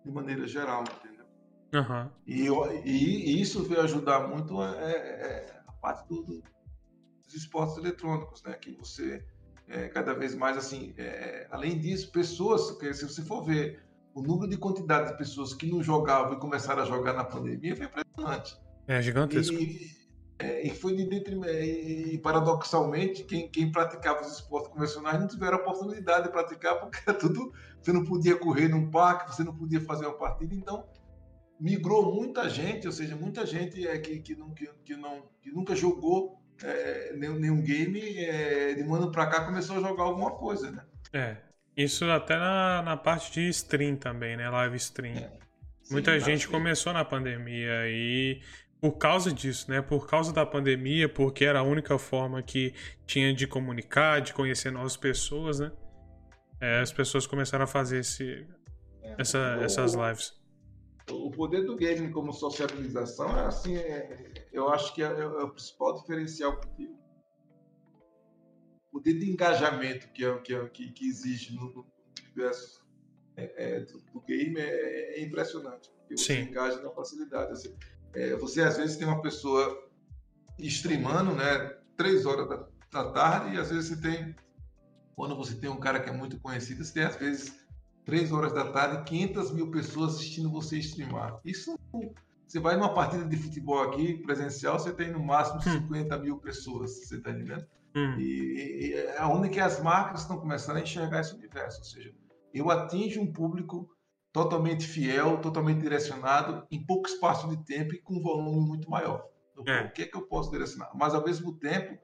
de 0.04 0.10
maneira 0.10 0.48
geral, 0.48 0.82
entendeu? 0.82 1.26
Uhum. 1.72 2.10
E, 2.26 2.48
e, 2.84 3.36
e, 3.36 3.40
isso 3.40 3.62
veio 3.62 3.82
ajudar 3.82 4.26
muito 4.26 4.60
é, 4.62 4.92
é, 4.92 5.60
a 5.66 5.72
parte 5.72 6.08
do, 6.08 6.42
dos 7.26 7.34
esportes 7.34 7.76
eletrônicos, 7.76 8.42
né? 8.42 8.54
Que 8.54 8.72
você 8.72 9.24
é, 9.68 9.88
cada 9.88 10.14
vez 10.14 10.34
mais 10.34 10.56
assim, 10.56 10.94
é, 10.96 11.46
além 11.50 11.78
disso, 11.78 12.10
pessoas, 12.12 12.70
que 12.78 12.92
se 12.94 13.08
você 13.08 13.22
for 13.22 13.44
ver 13.44 13.84
o 14.14 14.22
número 14.22 14.48
de 14.48 14.56
quantidade 14.56 15.10
de 15.10 15.18
pessoas 15.18 15.52
que 15.52 15.66
não 15.66 15.82
jogavam 15.82 16.34
e 16.34 16.40
começaram 16.40 16.82
a 16.82 16.86
jogar 16.86 17.12
na 17.12 17.24
pandemia 17.24 17.76
foi 17.76 17.86
impressionante. 17.86 18.56
É 18.86 19.02
gigantesco. 19.02 19.54
E, 19.54 19.94
é, 20.38 20.66
e 20.66 20.70
foi 20.70 20.94
de 20.94 21.06
detrimento, 21.06 21.52
e 21.52 22.18
paradoxalmente, 22.18 23.24
quem, 23.24 23.50
quem 23.50 23.72
praticava 23.72 24.20
os 24.20 24.32
esportes 24.32 24.70
convencionais 24.70 25.18
não 25.18 25.26
tiveram 25.26 25.58
a 25.58 25.60
oportunidade 25.60 26.24
de 26.24 26.30
praticar, 26.30 26.78
porque 26.80 26.98
era 27.06 27.18
tudo. 27.18 27.52
Você 27.80 27.92
não 27.92 28.04
podia 28.04 28.36
correr 28.36 28.68
num 28.68 28.90
parque, 28.90 29.34
você 29.34 29.42
não 29.42 29.54
podia 29.54 29.80
fazer 29.80 30.06
uma 30.06 30.16
partida, 30.16 30.54
então 30.54 30.86
migrou 31.58 32.14
muita 32.14 32.48
gente, 32.48 32.86
ou 32.86 32.92
seja, 32.92 33.16
muita 33.16 33.46
gente 33.46 33.86
é, 33.86 33.98
que, 33.98 34.20
que, 34.20 34.36
não, 34.36 34.52
que, 34.52 34.66
que, 34.84 34.94
não, 34.94 35.22
que 35.40 35.50
nunca 35.50 35.74
jogou 35.74 36.35
é, 36.62 37.12
nenhum, 37.14 37.62
game, 37.62 38.00
é, 38.18 38.74
de 38.74 38.82
um 38.82 38.94
ano 38.94 39.10
para 39.10 39.26
cá 39.26 39.44
começou 39.44 39.76
a 39.76 39.80
jogar 39.80 40.04
alguma 40.04 40.30
coisa, 40.32 40.70
né? 40.70 40.82
É, 41.12 41.36
isso 41.76 42.04
até 42.10 42.36
na, 42.36 42.82
na 42.82 42.96
parte 42.96 43.32
de 43.32 43.48
stream 43.48 43.96
também, 43.96 44.36
né? 44.36 44.48
Live 44.48 44.76
stream. 44.76 45.16
É. 45.16 45.30
Sim, 45.82 45.92
Muita 45.92 46.18
gente 46.18 46.48
começou 46.48 46.92
na 46.92 47.04
pandemia 47.04 47.88
e 47.88 48.40
por 48.80 48.92
causa 48.92 49.32
disso, 49.32 49.70
né? 49.70 49.80
Por 49.80 50.06
causa 50.06 50.32
da 50.32 50.44
pandemia, 50.44 51.08
porque 51.08 51.44
era 51.44 51.60
a 51.60 51.62
única 51.62 51.98
forma 51.98 52.42
que 52.42 52.74
tinha 53.06 53.32
de 53.32 53.46
comunicar, 53.46 54.20
de 54.20 54.32
conhecer 54.32 54.70
novas 54.70 54.96
pessoas, 54.96 55.60
né? 55.60 55.70
É, 56.60 56.80
as 56.80 56.92
pessoas 56.92 57.26
começaram 57.26 57.64
a 57.64 57.66
fazer 57.66 58.00
esse, 58.00 58.46
é, 59.02 59.14
essa, 59.18 59.58
essas 59.62 59.94
lives 59.94 60.35
o 61.10 61.30
poder 61.30 61.64
do 61.64 61.76
game 61.76 62.10
como 62.10 62.32
sociabilização 62.32 63.38
é 63.38 63.46
assim, 63.46 63.76
é, 63.76 64.46
eu 64.52 64.68
acho 64.68 64.94
que 64.94 65.02
é, 65.02 65.06
é, 65.06 65.26
o 65.26 65.50
principal 65.50 65.94
diferencial 65.94 66.60
o 68.90 68.98
poder 68.98 69.18
de 69.18 69.30
engajamento 69.30 70.08
que 70.08 70.24
é, 70.24 70.38
que, 70.38 70.54
é, 70.54 70.68
que, 70.68 70.90
que 70.92 71.08
existe 71.08 71.54
no, 71.54 71.72
no 71.72 71.86
universo 72.24 72.84
é, 73.36 73.76
é, 73.76 73.80
do, 73.80 74.00
do, 74.00 74.20
game 74.22 74.58
é, 74.58 75.22
impressionante 75.22 75.90
porque 75.90 76.16
você 76.16 76.34
Sim. 76.34 76.50
engaja 76.50 76.82
na 76.82 76.90
facilidade 76.90 77.52
assim, 77.52 77.74
você 78.40 78.62
às 78.62 78.76
vezes 78.76 78.96
tem 78.96 79.06
uma 79.06 79.20
pessoa 79.20 79.90
streamando 80.58 81.34
né 81.34 81.78
três 81.96 82.24
horas 82.24 82.48
da, 82.48 82.68
da 82.90 83.12
tarde 83.12 83.54
e 83.54 83.60
às 83.60 83.70
vezes 83.70 83.90
você 83.90 84.00
tem 84.00 84.34
quando 85.14 85.36
você 85.36 85.54
tem 85.54 85.70
um 85.70 85.78
cara 85.78 86.00
que 86.00 86.08
é 86.08 86.12
muito 86.12 86.40
conhecido 86.40 86.82
você 86.82 86.94
tem 86.94 87.04
às 87.04 87.16
vezes 87.16 87.65
três 88.06 88.30
horas 88.32 88.52
da 88.52 88.70
tarde, 88.70 89.02
500 89.02 89.50
mil 89.50 89.70
pessoas 89.70 90.14
assistindo 90.14 90.48
você 90.48 90.78
streamar. 90.78 91.40
Isso, 91.44 91.76
você 92.46 92.60
vai 92.60 92.76
numa 92.76 92.94
partida 92.94 93.24
de 93.24 93.36
futebol 93.36 93.82
aqui, 93.82 94.22
presencial, 94.22 94.78
você 94.78 94.92
tem 94.92 95.10
no 95.10 95.22
máximo 95.22 95.60
50 95.60 96.16
hum. 96.16 96.22
mil 96.22 96.38
pessoas, 96.38 96.92
você 96.92 97.16
está 97.16 97.30
entendendo? 97.30 97.66
Hum. 97.96 98.14
E, 98.16 98.22
e 98.22 98.94
é 98.94 99.24
onde 99.24 99.48
que 99.48 99.58
as 99.58 99.82
marcas 99.82 100.20
estão 100.20 100.38
começando 100.38 100.76
a 100.76 100.80
enxergar 100.80 101.20
esse 101.20 101.34
universo, 101.34 101.78
ou 101.80 101.84
seja, 101.84 102.14
eu 102.54 102.70
atingo 102.70 103.20
um 103.20 103.32
público 103.32 103.90
totalmente 104.32 104.86
fiel, 104.86 105.38
totalmente 105.38 105.80
direcionado, 105.80 106.64
em 106.70 106.86
pouco 106.86 107.08
espaço 107.08 107.48
de 107.48 107.56
tempo 107.64 107.92
e 107.94 107.98
com 107.98 108.14
um 108.14 108.22
volume 108.22 108.68
muito 108.68 108.88
maior. 108.88 109.26
É. 109.66 109.80
O 109.80 109.90
que 109.90 110.02
é 110.02 110.06
que 110.06 110.16
eu 110.16 110.22
posso 110.22 110.50
direcionar? 110.50 110.90
Mas 110.94 111.14
ao 111.14 111.24
mesmo 111.24 111.54
tempo, 111.58 111.98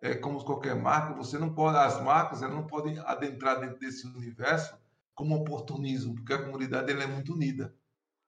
é, 0.00 0.14
como 0.14 0.44
qualquer 0.44 0.76
marca, 0.76 1.14
você 1.14 1.38
não 1.38 1.52
pode, 1.52 1.78
as 1.78 2.00
marcas 2.00 2.42
elas 2.42 2.54
não 2.54 2.66
podem 2.66 2.98
adentrar 3.00 3.58
dentro 3.58 3.78
desse 3.78 4.06
universo 4.06 4.81
como 5.14 5.36
oportunismo, 5.36 6.14
porque 6.14 6.32
a 6.32 6.42
comunidade 6.42 6.90
ela 6.90 7.04
é 7.04 7.06
muito 7.06 7.34
unida, 7.34 7.74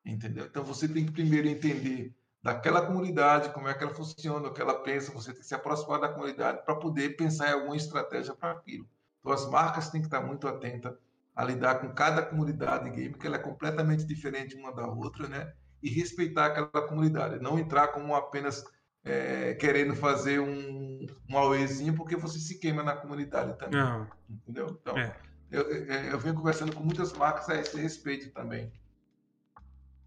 entendeu? 0.05 0.47
Então 0.47 0.63
você 0.63 0.89
tem 0.89 1.07
que 1.07 1.13
primeiro 1.13 1.49
entender 1.49 2.15
daquela 2.43 2.85
comunidade, 2.85 3.51
como 3.51 3.69
é 3.69 3.75
que 3.75 3.83
ela 3.83 3.95
funciona, 3.95 4.49
o 4.49 4.53
que 4.53 4.61
ela 4.61 4.83
pensa, 4.83 5.13
você 5.13 5.33
tem 5.33 5.41
que 5.41 5.47
se 5.47 5.55
aproximar 5.55 6.01
da 6.01 6.09
comunidade 6.09 6.63
para 6.65 6.75
poder 6.75 7.17
pensar 7.17 7.49
em 7.49 7.55
alguma 7.55 7.77
estratégia 7.77 8.35
para 8.35 8.53
aquilo. 8.53 8.87
Então 9.21 9.33
as 9.33 9.49
marcas 9.49 9.89
têm 9.89 10.03
que 10.03 10.07
estar 10.07 10.21
muito 10.21 10.47
atentas 10.47 10.95
a 11.35 11.43
lidar 11.43 11.81
com 11.81 11.89
cada 11.95 12.23
comunidade 12.23 12.91
game, 12.91 13.15
que 13.15 13.27
ela 13.27 13.37
é 13.37 13.41
completamente 13.41 14.05
diferente 14.05 14.55
uma 14.57 14.73
da 14.73 14.87
outra, 14.87 15.27
né? 15.27 15.53
E 15.83 15.89
respeitar 15.89 16.47
aquela 16.47 16.87
comunidade, 16.87 17.43
não 17.43 17.59
entrar 17.59 17.89
como 17.89 18.15
apenas 18.15 18.65
é, 19.03 19.55
querendo 19.55 19.97
fazer 19.97 20.39
um, 20.39 21.07
um 21.29 21.37
auezinho, 21.39 21.95
porque 21.95 22.15
você 22.15 22.39
se 22.39 22.59
queima 22.59 22.83
na 22.83 22.95
comunidade 22.95 23.59
também. 23.59 23.81
Não. 23.81 24.07
Entendeu? 24.29 24.79
Então, 24.81 24.97
é 24.97 25.15
eu, 25.55 25.85
eu 26.13 26.19
venho 26.19 26.35
conversando 26.35 26.75
com 26.75 26.83
muitas 26.83 27.13
marcas 27.13 27.49
a 27.49 27.61
esse 27.61 27.77
respeito 27.77 28.31
também. 28.33 28.73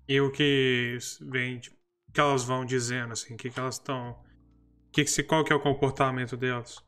E 0.07 0.19
o 0.21 0.31
que 0.31 0.97
vem, 1.21 1.59
que 1.59 2.19
elas 2.19 2.43
vão 2.43 2.65
dizendo, 2.65 3.13
assim, 3.13 3.33
o 3.33 3.37
que, 3.37 3.49
que 3.49 3.59
elas 3.59 3.75
estão. 3.75 4.17
Que 4.91 5.03
que, 5.03 5.23
qual 5.23 5.43
que 5.43 5.51
é 5.51 5.55
o 5.55 5.59
comportamento 5.59 6.35
delas? 6.35 6.83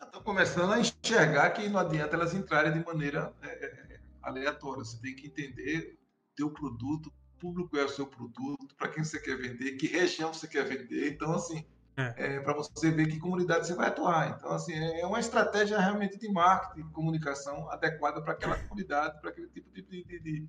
Estão 0.00 0.22
começando 0.22 0.72
a 0.72 0.80
enxergar 0.80 1.50
que 1.50 1.68
não 1.68 1.80
adianta 1.80 2.16
elas 2.16 2.34
entrarem 2.34 2.72
de 2.72 2.84
maneira 2.84 3.32
é, 3.42 3.48
é 3.48 4.00
aleatória. 4.22 4.84
Você 4.84 5.00
tem 5.00 5.14
que 5.14 5.26
entender 5.26 5.98
teu 6.36 6.50
produto, 6.50 7.12
público 7.38 7.76
é 7.76 7.84
o 7.84 7.88
seu 7.88 8.06
produto, 8.06 8.74
para 8.76 8.88
quem 8.88 9.04
você 9.04 9.20
quer 9.20 9.36
vender, 9.36 9.72
que 9.72 9.86
região 9.86 10.32
você 10.32 10.46
quer 10.46 10.64
vender. 10.64 11.12
Então, 11.12 11.32
assim, 11.34 11.64
é. 11.98 12.36
é 12.36 12.40
para 12.40 12.54
você 12.54 12.90
ver 12.90 13.08
que 13.08 13.18
comunidade 13.18 13.66
você 13.66 13.74
vai 13.74 13.88
atuar. 13.88 14.36
Então, 14.36 14.52
assim, 14.52 14.72
é 14.72 15.04
uma 15.04 15.20
estratégia 15.20 15.78
realmente 15.78 16.18
de 16.18 16.30
marketing, 16.30 16.86
de 16.86 16.92
comunicação 16.92 17.68
adequada 17.70 18.22
para 18.22 18.32
aquela 18.32 18.56
comunidade, 18.56 19.20
para 19.20 19.30
aquele 19.30 19.48
tipo 19.48 19.70
de, 19.72 19.82
de, 19.82 20.48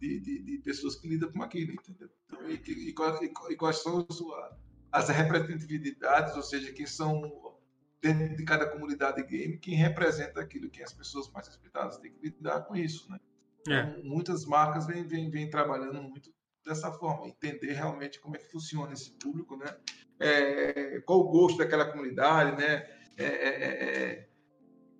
de, 0.00 0.42
de, 0.42 0.58
pessoas 0.58 0.96
que 0.96 1.08
lidam 1.08 1.32
com 1.32 1.42
aquilo, 1.42 1.72
entendeu? 1.72 2.10
Então, 2.26 2.50
e, 2.50 2.60
e, 2.66 2.88
e, 3.50 3.56
quais 3.56 3.82
são 3.82 4.06
as 4.92 5.08
representatividades, 5.08 6.36
ou 6.36 6.42
seja, 6.42 6.72
quem 6.72 6.86
são 6.86 7.54
dentro 8.00 8.36
de 8.36 8.44
cada 8.44 8.66
comunidade 8.66 9.22
game, 9.24 9.56
quem 9.56 9.74
representa 9.74 10.40
aquilo 10.40 10.68
que 10.68 10.82
as 10.82 10.92
pessoas 10.92 11.30
mais 11.30 11.48
respeitadas 11.48 11.96
têm 11.96 12.12
que 12.12 12.28
lidar 12.28 12.60
com 12.62 12.76
isso, 12.76 13.10
né? 13.10 13.18
É. 13.66 13.80
Então, 13.80 14.04
muitas 14.04 14.44
marcas 14.44 14.86
vêm, 14.86 15.04
vêm, 15.04 15.30
vêm 15.30 15.48
trabalhando 15.48 16.02
muito 16.02 16.30
dessa 16.64 16.92
forma, 16.92 17.26
entender 17.26 17.72
realmente 17.72 18.20
como 18.20 18.36
é 18.36 18.38
que 18.38 18.50
funciona 18.50 18.92
esse 18.92 19.10
público, 19.12 19.56
né? 19.56 19.66
É, 20.20 21.00
qual 21.00 21.20
o 21.20 21.30
gosto 21.30 21.58
daquela 21.58 21.86
comunidade, 21.86 22.56
né? 22.60 22.86
É, 23.16 23.24
é, 23.24 23.48
é, 23.48 24.02
é 24.12 24.28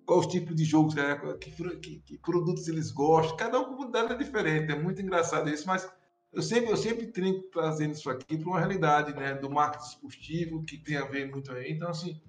qual 0.05 0.19
os 0.19 0.27
tipos 0.27 0.55
de 0.55 0.63
jogos, 0.63 0.93
né? 0.93 1.19
que, 1.41 1.51
que, 1.51 1.99
que, 1.99 2.17
produtos 2.19 2.67
eles 2.67 2.91
gostam. 2.91 3.35
Cada 3.35 3.63
comunidade 3.63 4.13
é 4.13 4.17
diferente, 4.17 4.71
é 4.71 4.79
muito 4.79 5.01
engraçado 5.01 5.49
isso, 5.49 5.65
mas 5.65 5.89
eu 6.31 6.41
sempre, 6.41 6.69
eu 6.69 6.77
sempre 6.77 7.07
tenho 7.07 7.41
trazendo 7.49 7.93
isso 7.93 8.09
aqui 8.09 8.37
para 8.37 8.47
uma 8.47 8.59
realidade 8.59 9.13
né? 9.15 9.33
do 9.33 9.49
marketing 9.49 9.87
esportivo, 9.87 10.63
que 10.63 10.77
tem 10.77 10.97
a 10.97 11.05
ver 11.05 11.29
muito 11.29 11.51
aí. 11.51 11.71
Então, 11.71 11.89
assim, 11.89 12.21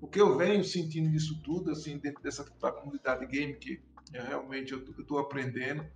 o 0.00 0.06
que 0.06 0.20
eu 0.20 0.36
venho 0.36 0.62
sentindo 0.62 1.10
disso 1.10 1.40
tudo, 1.42 1.70
assim, 1.70 1.96
dentro 1.98 2.22
dessa 2.22 2.44
comunidade 2.44 3.24
game, 3.26 3.54
que 3.54 3.80
realmente 4.12 4.72
eu 4.72 4.84
estou 4.98 5.18
aprendendo, 5.18 5.86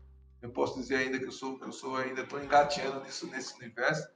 eu 0.41 0.51
posso 0.51 0.79
dizer 0.81 0.97
ainda 0.97 1.19
que 1.19 1.27
eu 1.27 1.33
sou, 1.33 1.59
eu 1.61 1.73
sou 1.73 1.97
ainda 1.97 2.23
estou 2.23 2.43
engateando 2.43 3.03
nisso, 3.03 3.27
nesse 3.27 3.55
universo, 3.57 4.09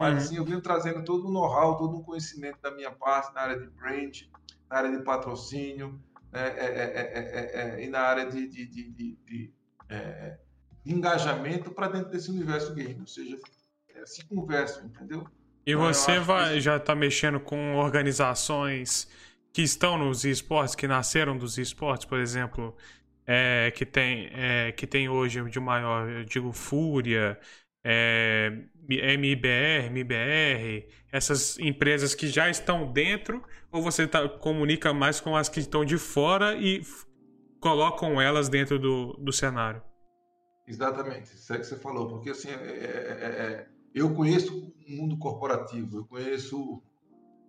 mas 0.00 0.14
uhum. 0.14 0.18
assim, 0.18 0.36
eu 0.38 0.44
venho 0.46 0.62
trazendo 0.62 1.04
todo 1.04 1.28
o 1.28 1.30
know-how, 1.30 1.76
todo 1.76 1.98
o 1.98 2.02
conhecimento 2.02 2.58
da 2.62 2.70
minha 2.70 2.90
parte 2.90 3.34
na 3.34 3.42
área 3.42 3.60
de 3.60 3.68
brand, 3.68 4.22
na 4.70 4.76
área 4.78 4.96
de 4.96 5.04
patrocínio, 5.04 6.00
é, 6.32 6.40
é, 6.40 7.76
é, 7.76 7.84
e 7.84 7.88
na 7.88 8.00
área 8.00 8.24
de, 8.24 8.48
de, 8.48 8.66
de, 8.66 8.90
de, 8.90 9.18
de 9.26 9.52
engajamento 10.86 11.70
para 11.70 11.88
dentro 11.88 12.10
desse 12.10 12.30
universo 12.30 12.74
game, 12.74 12.98
ou 12.98 13.06
seja, 13.06 13.38
se 14.06 14.24
conversam, 14.24 14.86
entendeu? 14.86 15.26
E 15.66 15.72
então, 15.72 15.82
você 15.82 16.18
vai, 16.18 16.54
que... 16.54 16.60
já 16.60 16.78
está 16.78 16.94
mexendo 16.94 17.38
com 17.38 17.76
organizações 17.76 19.06
que 19.52 19.60
estão 19.60 19.98
nos 19.98 20.24
esportes, 20.24 20.74
que 20.74 20.88
nasceram 20.88 21.36
dos 21.36 21.58
esportes, 21.58 22.06
por 22.06 22.18
exemplo, 22.18 22.74
é, 23.26 23.70
que, 23.76 23.84
tem, 23.84 24.30
é, 24.32 24.72
que 24.72 24.86
tem 24.86 25.10
hoje 25.10 25.44
de 25.50 25.60
maior, 25.60 26.08
eu 26.08 26.24
digo 26.24 26.52
Fúria, 26.52 27.38
é, 27.84 28.50
MIBR, 29.16 29.90
MIBR, 29.90 30.88
essas 31.12 31.58
empresas 31.58 32.14
que 32.14 32.28
já 32.28 32.50
estão 32.50 32.90
dentro, 32.90 33.42
ou 33.70 33.82
você 33.82 34.06
tá, 34.06 34.28
comunica 34.28 34.92
mais 34.92 35.20
com 35.20 35.36
as 35.36 35.48
que 35.48 35.60
estão 35.60 35.84
de 35.84 35.98
fora 35.98 36.56
e 36.56 36.82
colocam 37.60 38.20
elas 38.20 38.48
dentro 38.48 38.78
do, 38.78 39.14
do 39.14 39.32
cenário? 39.32 39.82
Exatamente, 40.66 41.34
isso 41.34 41.52
é 41.52 41.58
que 41.58 41.64
você 41.64 41.76
falou, 41.76 42.08
porque 42.08 42.30
assim, 42.30 42.48
é, 42.48 42.52
é, 42.52 42.56
é, 42.56 43.68
eu 43.94 44.14
conheço 44.14 44.72
o 44.86 44.90
mundo 44.90 45.18
corporativo, 45.18 45.98
eu 45.98 46.04
conheço 46.06 46.82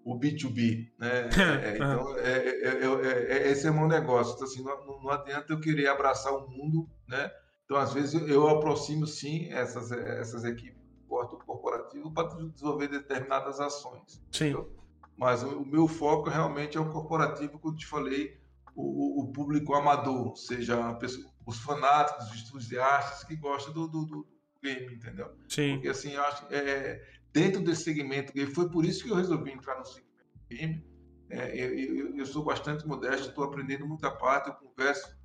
o 0.03 0.19
B2B, 0.19 0.89
né? 0.97 1.29
É, 1.63 1.75
então, 1.75 2.17
é, 2.17 2.47
é, 2.47 3.47
é, 3.47 3.51
esse 3.51 3.67
é 3.67 3.71
o 3.71 3.73
meu 3.73 3.87
negócio. 3.87 4.33
Então, 4.33 4.47
assim, 4.47 4.63
não, 4.63 5.01
não, 5.03 5.09
adianta 5.09 5.53
eu 5.53 5.59
querer 5.59 5.87
abraçar 5.87 6.33
o 6.33 6.49
mundo, 6.49 6.89
né? 7.07 7.31
Então, 7.72 7.80
às 7.80 7.93
vezes, 7.93 8.14
eu, 8.27 8.49
aproximo, 8.49 9.07
sim, 9.07 9.48
essas, 9.49 9.93
essas 9.93 10.43
equipes 10.43 10.77
do 11.07 11.38
corporativo 11.38 12.11
para 12.11 12.27
desenvolver 12.27 12.89
determinadas 12.89 13.61
ações. 13.61 14.22
Sim. 14.30 14.49
Entendeu? 14.49 14.76
Mas 15.15 15.41
o, 15.41 15.61
o, 15.61 15.65
meu 15.65 15.88
foco 15.88 16.30
realmente 16.30 16.77
é 16.77 16.81
o 16.81 16.89
corporativo, 16.89 17.57
como 17.60 17.73
te 17.73 17.88
falei, 17.88 18.38
o, 18.76 19.22
o 19.22 19.31
público 19.31 19.73
amador, 19.73 20.35
seja 20.35 20.93
pessoa, 20.95 21.31
os 21.45 21.60
fanáticos, 21.60 22.30
os 22.34 22.41
entusiastas 22.41 23.23
que 23.23 23.38
gostam 23.38 23.73
do, 23.73 23.88
do, 23.88 24.06
do 24.06 24.27
game, 24.61 24.93
entendeu? 24.93 25.31
Sim. 25.48 25.76
Porque, 25.76 25.88
assim, 25.88 26.11
eu 26.11 26.23
acho 26.23 26.45
é, 26.52 27.02
dentro 27.31 27.64
desse 27.64 27.85
segmento 27.85 28.34
game. 28.34 28.53
Foi 28.53 28.69
por 28.69 28.84
isso 28.84 29.06
que 29.06 29.11
eu 29.11 29.15
resolvi 29.15 29.49
entrar 29.49 29.80
no 29.80 29.85
segmento 29.85 30.41
game. 30.49 30.85
É, 31.30 31.57
eu, 31.57 31.73
eu, 31.73 32.18
eu, 32.18 32.26
sou 32.26 32.43
bastante 32.43 32.85
modesto, 32.85 33.30
estou 33.30 33.45
aprendendo 33.45 33.88
muita 33.88 34.11
parte, 34.11 34.49
eu 34.49 34.56
converso 34.56 35.20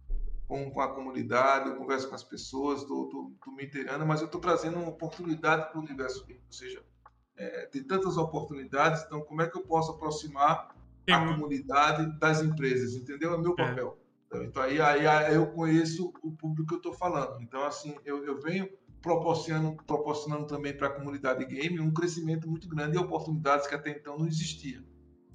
com, 0.46 0.70
com, 0.70 0.80
a 0.80 0.94
comunidade, 0.94 1.68
eu 1.68 1.76
converso 1.76 2.08
com 2.08 2.14
as 2.14 2.22
pessoas, 2.22 2.82
estou 2.82 3.32
me 3.48 3.64
inteirando, 3.64 4.06
mas 4.06 4.20
eu 4.20 4.26
estou 4.26 4.40
trazendo 4.40 4.78
uma 4.78 4.88
oportunidade 4.88 5.70
para 5.70 5.78
o 5.78 5.82
universo 5.82 6.24
game. 6.26 6.40
Ou 6.46 6.52
seja, 6.52 6.82
é, 7.36 7.66
tem 7.66 7.82
tantas 7.82 8.16
oportunidades, 8.16 9.02
então 9.04 9.20
como 9.22 9.42
é 9.42 9.48
que 9.48 9.56
eu 9.56 9.62
posso 9.62 9.92
aproximar 9.92 10.74
a 11.08 11.26
comunidade 11.26 12.18
das 12.18 12.42
empresas? 12.42 12.94
Entendeu? 12.94 13.34
É 13.34 13.38
meu 13.38 13.52
é. 13.52 13.56
papel. 13.56 13.98
É. 14.32 14.44
Então 14.44 14.62
aí, 14.62 14.80
aí, 14.80 15.06
aí, 15.06 15.34
eu 15.34 15.46
conheço 15.48 16.12
o 16.22 16.30
público 16.32 16.68
que 16.68 16.74
eu 16.74 16.78
estou 16.78 16.94
falando. 16.94 17.40
Então, 17.42 17.64
assim, 17.64 17.96
eu, 18.04 18.24
eu 18.24 18.40
venho 18.40 18.68
proporcionando, 19.02 19.76
proporcionando 19.84 20.46
também 20.46 20.76
para 20.76 20.88
a 20.88 20.90
comunidade 20.90 21.44
game 21.44 21.78
um 21.80 21.92
crescimento 21.92 22.48
muito 22.48 22.68
grande 22.68 22.96
e 22.96 22.98
oportunidades 22.98 23.66
que 23.66 23.74
até 23.74 23.90
então 23.90 24.18
não 24.18 24.26
existiam. 24.26 24.82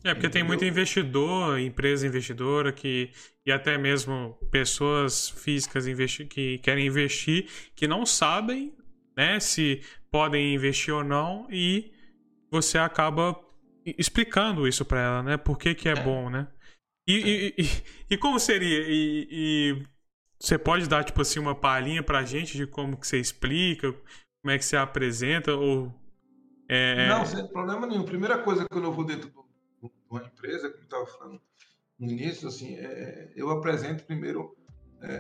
É, 0.04 0.14
porque 0.14 0.28
Entendeu? 0.28 0.32
tem 0.32 0.44
muito 0.44 0.66
investidor, 0.66 1.60
empresa 1.60 2.08
investidora 2.08 2.72
que, 2.72 3.12
e 3.46 3.52
até 3.52 3.78
mesmo 3.78 4.36
pessoas 4.50 5.30
físicas 5.30 5.86
investi 5.86 6.26
que 6.26 6.58
querem 6.58 6.88
investir 6.88 7.48
que 7.76 7.88
não 7.88 8.06
sabem 8.06 8.74
né, 9.16 9.40
se 9.40 9.82
podem 10.10 10.56
investir 10.56 10.94
ou 10.94 11.04
não 11.04 11.48
e 11.52 11.92
você 12.50 12.78
acaba 12.80 13.40
explicando 13.86 14.68
isso 14.68 14.84
para 14.84 15.00
ela, 15.00 15.24
né? 15.24 15.38
Por 15.38 15.58
que, 15.58 15.74
que 15.74 15.88
é, 15.88 15.94
é. 15.94 16.04
bom, 16.04 16.30
né? 16.30 16.48
E, 17.08 17.16
é. 17.16 17.28
e, 17.28 17.56
e, 17.58 17.66
e, 18.12 18.18
como 18.18 18.40
seria? 18.40 18.84
E, 18.88 19.84
você 20.40 20.58
pode 20.58 20.88
dar, 20.90 21.04
tipo 21.04 21.22
assim, 21.22 21.40
uma 21.40 21.54
palhinha 21.54 22.02
pra 22.02 22.24
gente 22.24 22.58
de 22.58 22.66
como 22.66 22.98
que 22.98 23.08
você 23.08 23.20
explica, 23.20 23.92
como 23.92 24.52
é 24.52 24.58
que 24.58 24.66
você 24.66 24.76
apresenta, 24.76 25.54
ou... 25.54 25.94
É... 26.68 27.08
Não, 27.08 27.26
sem 27.26 27.48
problema 27.48 27.86
nenhum. 27.86 28.04
Primeira 28.04 28.40
coisa, 28.40 28.66
quando 28.68 28.86
eu 28.86 28.92
vou 28.92 29.06
dentro 29.06 29.30
de 29.30 29.34
uma 30.16 30.26
empresa, 30.26 30.70
como 30.70 30.82
eu 30.82 30.84
estava 30.84 31.06
falando 31.06 31.42
no 32.00 32.10
início, 32.10 32.48
assim, 32.48 32.76
é, 32.76 33.32
eu 33.36 33.50
apresento 33.50 34.04
primeiro 34.04 34.56
é, 35.02 35.14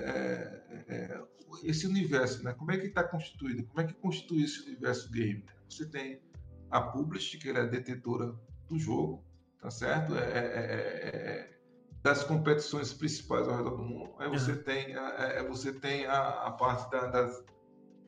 é, 0.88 0.96
é 0.96 1.22
esse 1.64 1.86
universo, 1.86 2.44
né? 2.44 2.54
Como 2.54 2.72
é 2.72 2.78
que 2.78 2.88
está 2.88 3.04
constituído? 3.04 3.64
Como 3.66 3.82
é 3.82 3.84
que 3.84 3.94
constitui 3.94 4.44
esse 4.44 4.62
universo 4.68 5.12
game? 5.12 5.44
Você 5.70 5.86
tem 5.86 6.22
a 6.70 6.82
Publish, 6.82 7.38
que 7.38 7.50
é 7.50 7.60
a 7.60 7.66
detetora 7.66 8.34
do 8.70 8.80
jogo, 8.80 9.24
tá 9.60 9.70
certo? 9.70 10.16
É, 10.16 10.38
é, 10.38 11.58
das 12.02 12.24
competições 12.24 12.94
principais 12.94 13.48
ao 13.48 13.58
redor 13.58 13.78
do 13.78 13.84
mundo. 13.84 14.14
Aí 14.18 14.30
você 14.30 14.54
uhum. 14.54 14.64
tem, 14.64 14.96
é, 14.96 15.40
é, 15.40 15.44
você 15.44 15.74
tem 15.74 16.06
a, 16.06 16.48
a 16.48 16.52
parte 16.52 16.90
da, 16.90 17.08
das, 17.08 17.44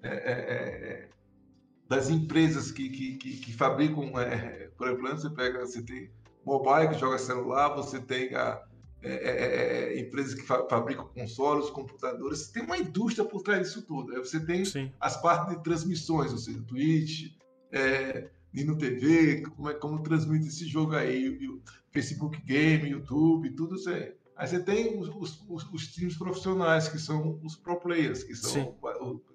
é, 0.02 0.10
é, 0.10 0.32
é, 0.32 1.10
das 1.88 2.10
empresas 2.10 2.72
que, 2.72 2.90
que, 2.90 3.18
que, 3.18 3.38
que 3.38 3.54
fabricam, 3.54 4.12
por 4.78 4.88
exemplo, 4.88 5.18
você 5.18 5.30
pega, 5.30 5.60
você 5.60 5.84
tem 5.84 6.12
mobile 6.46 6.90
que 6.90 7.00
joga 7.00 7.18
celular, 7.18 7.70
você 7.70 8.00
tem 8.00 8.34
a, 8.36 8.62
empresas 9.98 10.34
que 10.34 10.42
fa 10.42 10.66
fabricam 10.70 11.08
consoles, 11.08 11.70
computadores, 11.70 12.48
tem 12.48 12.64
uma 12.64 12.78
indústria 12.78 13.28
por 13.28 13.42
trás 13.42 13.68
disso 13.68 13.82
tudo. 13.82 14.14
Aí 14.14 14.20
você 14.20 14.40
tem 14.40 14.64
Sim. 14.64 14.92
as 15.00 15.22
partes 15.22 15.56
de 15.56 15.64
transmissões, 15.64 16.32
ou 16.32 16.38
seja, 16.38 16.62
Twitch, 16.62 17.32
Nino 18.54 18.78
TV, 18.78 19.42
como, 19.42 19.70
é, 19.70 19.74
como 19.74 20.04
transmite 20.04 20.48
esse 20.48 20.68
jogo 20.68 20.96
aí, 20.96 21.38
Facebook 21.92 22.40
Game, 22.44 22.90
YouTube, 22.90 23.50
tudo 23.52 23.76
isso 23.76 23.90
aí. 23.90 24.14
Aí 24.36 24.48
você 24.48 24.60
tem 24.60 25.00
os, 25.00 25.10
os, 25.10 25.72
os, 25.72 25.88
times 25.88 26.18
profissionais, 26.18 26.88
que 26.88 27.00
são 27.00 27.40
os 27.44 27.56
pro 27.56 27.80
players, 27.80 28.24
que 28.24 28.36
são 28.36 28.76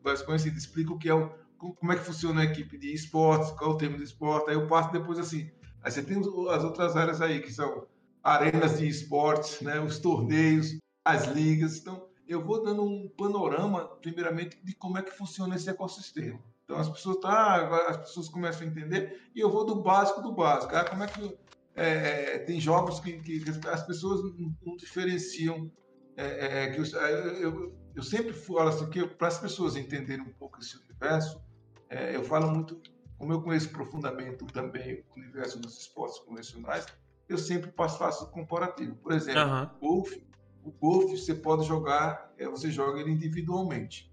mais 0.02 0.22
conhecidos. 0.22 0.59
Explica 0.59 0.93
o 0.93 0.98
que 0.98 1.09
é 1.09 1.14
o, 1.14 1.30
como 1.59 1.93
é 1.93 1.97
que 1.97 2.05
funciona 2.05 2.40
a 2.40 2.44
equipe 2.44 2.78
de 2.78 2.93
esportes, 2.93 3.51
qual 3.52 3.72
é 3.72 3.74
o 3.74 3.76
termo 3.76 3.97
de 3.97 4.05
esporte. 4.05 4.51
Aí 4.51 4.56
eu 4.56 4.66
passo 4.66 4.93
depois 4.93 5.18
assim. 5.18 5.51
Aí 5.82 5.90
você 5.90 6.02
tem 6.02 6.18
as 6.18 6.64
outras 6.64 6.96
áreas 6.96 7.20
aí, 7.20 7.40
que 7.40 7.52
são 7.52 7.86
arenas 8.22 8.78
de 8.78 8.88
esportes, 8.88 9.60
né, 9.60 9.80
os 9.80 9.98
torneios, 9.98 10.78
as 11.05 11.26
ligas. 11.26 11.78
Então, 11.78 12.06
eu 12.26 12.44
vou 12.44 12.62
dando 12.62 12.82
um 12.82 13.09
panorama, 13.09 13.86
primeiramente, 14.02 14.59
de 14.62 14.74
como 14.74 14.98
é 14.98 15.02
que 15.02 15.10
funciona 15.10 15.56
esse 15.56 15.70
ecossistema. 15.70 16.38
Então, 16.64 16.76
as 16.76 16.88
pessoas, 16.88 17.16
tá, 17.20 17.88
as 17.88 17.96
pessoas 17.96 18.28
começam 18.28 18.66
a 18.66 18.70
entender 18.70 19.22
e 19.34 19.40
eu 19.40 19.50
vou 19.50 19.64
do 19.64 19.76
básico 19.76 20.20
do 20.20 20.32
básico. 20.32 20.76
Ah, 20.76 20.84
como 20.84 21.02
é 21.02 21.06
que 21.06 21.38
é, 21.78 22.34
é, 22.34 22.38
tem 22.40 22.60
jogos 22.60 22.98
que, 22.98 23.12
que, 23.20 23.42
as 23.68 23.86
pessoas 23.86 24.20
não, 24.62 24.76
diferenciam. 24.76 25.70
É, 26.16 26.24
é, 26.24 26.64
é 26.64 26.70
que 26.72 26.80
eu, 26.80 26.84
eu, 26.84 27.78
eu, 27.94 28.02
sempre 28.02 28.32
falo 28.32 28.68
assim, 28.70 28.90
que 28.90 29.06
para 29.06 29.28
as 29.28 29.38
pessoas 29.38 29.76
entenderem 29.76 30.24
um 30.24 30.32
pouco 30.32 30.59
esse 30.59 30.76
universo, 30.76 31.40
eu 31.88 32.24
falo 32.24 32.50
muito, 32.50 32.82
como 33.19 33.32
eu 33.32 33.43
conheço 33.43 33.70
profundamente 33.70 34.45
também 34.47 35.05
o 35.11 35.19
universo 35.19 35.59
dos 35.59 35.78
esportes 35.81 36.19
convencionais, 36.20 36.86
eu 37.28 37.36
sempre 37.36 37.70
faço 37.73 38.31
comparativo. 38.31 38.95
Por 38.97 39.12
exemplo, 39.12 39.43
uhum. 39.43 39.69
golfe, 39.81 40.27
o 40.65 40.70
golfe 40.70 41.19
você 41.19 41.35
pode 41.35 41.66
jogar, 41.66 42.32
você 42.51 42.70
joga 42.70 43.01
ele 43.01 43.11
individualmente. 43.11 44.11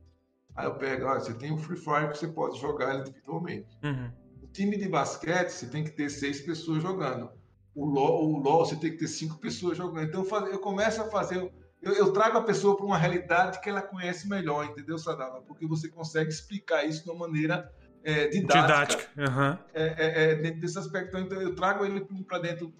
Aí 0.56 0.66
eu 0.66 0.76
pego, 0.76 1.06
olha, 1.06 1.20
você 1.20 1.34
tem 1.34 1.52
o 1.52 1.58
Free 1.58 1.78
Fire 1.78 2.12
que 2.12 2.18
você 2.18 2.28
pode 2.28 2.60
jogar 2.60 2.94
ele 2.94 3.02
individualmente. 3.02 3.78
Uhum. 3.84 4.12
O 4.42 4.48
time 4.48 4.78
de 4.78 4.90
basquete, 4.90 5.50
você 5.50 5.68
tem 5.68 5.84
que 5.84 5.92
ter 5.92 6.10
seis 6.10 6.42
pessoas 6.42 6.82
jogando 6.82 7.30
o 7.76 7.86
LOL, 7.86 8.32
o 8.32 8.38
LOL 8.40 8.66
você 8.66 8.78
tem 8.78 8.92
que 8.92 8.98
ter 8.98 9.08
cinco 9.08 9.38
pessoas 9.38 9.78
jogando. 9.78 10.08
Então 10.08 10.26
eu, 10.26 10.48
eu 10.48 10.60
começo 10.60 11.02
a 11.02 11.06
fazer. 11.06 11.52
Eu, 11.82 11.94
eu 11.94 12.14
trago 12.14 12.38
a 12.38 12.44
pessoa 12.44 12.76
para 12.76 12.86
uma 12.86 12.98
realidade 12.98 13.60
que 13.60 13.70
ela 13.70 13.82
conhece 13.82 14.28
melhor, 14.28 14.66
entendeu, 14.66 14.98
Sadava? 14.98 15.42
Porque 15.42 15.68
você 15.68 15.90
consegue 15.90 16.30
explicar 16.30 16.86
isso 16.86 17.04
de 17.04 17.10
uma 17.10 17.28
maneira 17.28 17.72
é, 18.06 18.28
didática. 18.28 18.62
Didática. 18.62 19.10
Uhum. 19.18 19.58
É, 19.74 19.84
é, 19.84 20.24
é, 20.32 20.36
dentro 20.36 20.62
desse 20.62 20.78
aspecto. 20.78 21.18
Então 21.18 21.42
eu 21.42 21.56
trago 21.56 21.84
ele 21.84 22.06
para 22.24 22.40
dentro 22.40 22.74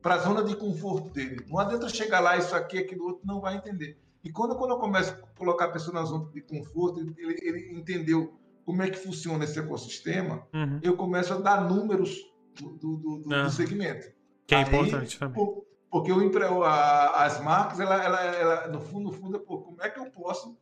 para 0.00 0.14
a 0.14 0.18
zona 0.18 0.42
de 0.42 0.56
conforto 0.56 1.10
dele. 1.10 1.44
Não 1.48 1.58
adianta 1.58 1.88
chegar 1.88 2.20
lá, 2.20 2.36
isso 2.36 2.54
aqui, 2.54 2.78
aquilo 2.78 3.04
outro, 3.04 3.22
não 3.26 3.40
vai 3.40 3.56
entender. 3.56 3.98
E 4.22 4.30
quando, 4.30 4.56
quando 4.56 4.72
eu 4.72 4.78
começo 4.78 5.12
a 5.12 5.38
colocar 5.38 5.66
a 5.66 5.70
pessoa 5.70 5.94
na 5.94 6.04
zona 6.04 6.30
de 6.30 6.40
conforto, 6.40 7.00
ele, 7.00 7.38
ele 7.42 7.78
entendeu 7.78 8.38
como 8.64 8.82
é 8.82 8.90
que 8.90 8.98
funciona 8.98 9.44
esse 9.44 9.58
ecossistema, 9.58 10.46
uhum. 10.52 10.80
eu 10.82 10.96
começo 10.96 11.34
a 11.34 11.38
dar 11.38 11.68
números 11.68 12.18
do, 12.58 12.70
do, 12.70 12.96
do, 12.96 13.18
do 13.22 13.50
segmento. 13.50 14.10
Que 14.46 14.54
é 14.54 14.58
Aí, 14.58 14.64
importante 14.64 15.18
também. 15.18 15.34
Por, 15.34 15.66
porque 15.90 16.10
o, 16.10 16.64
a, 16.64 17.24
as 17.24 17.40
marcas, 17.42 17.80
ela, 17.80 18.02
ela, 18.02 18.20
ela, 18.22 18.68
no 18.68 18.80
fundo, 18.80 19.04
no 19.04 19.12
fundo, 19.12 19.38
pô, 19.40 19.58
como 19.58 19.82
é 19.82 19.88
que 19.88 20.00
eu 20.00 20.10
posso 20.10 20.58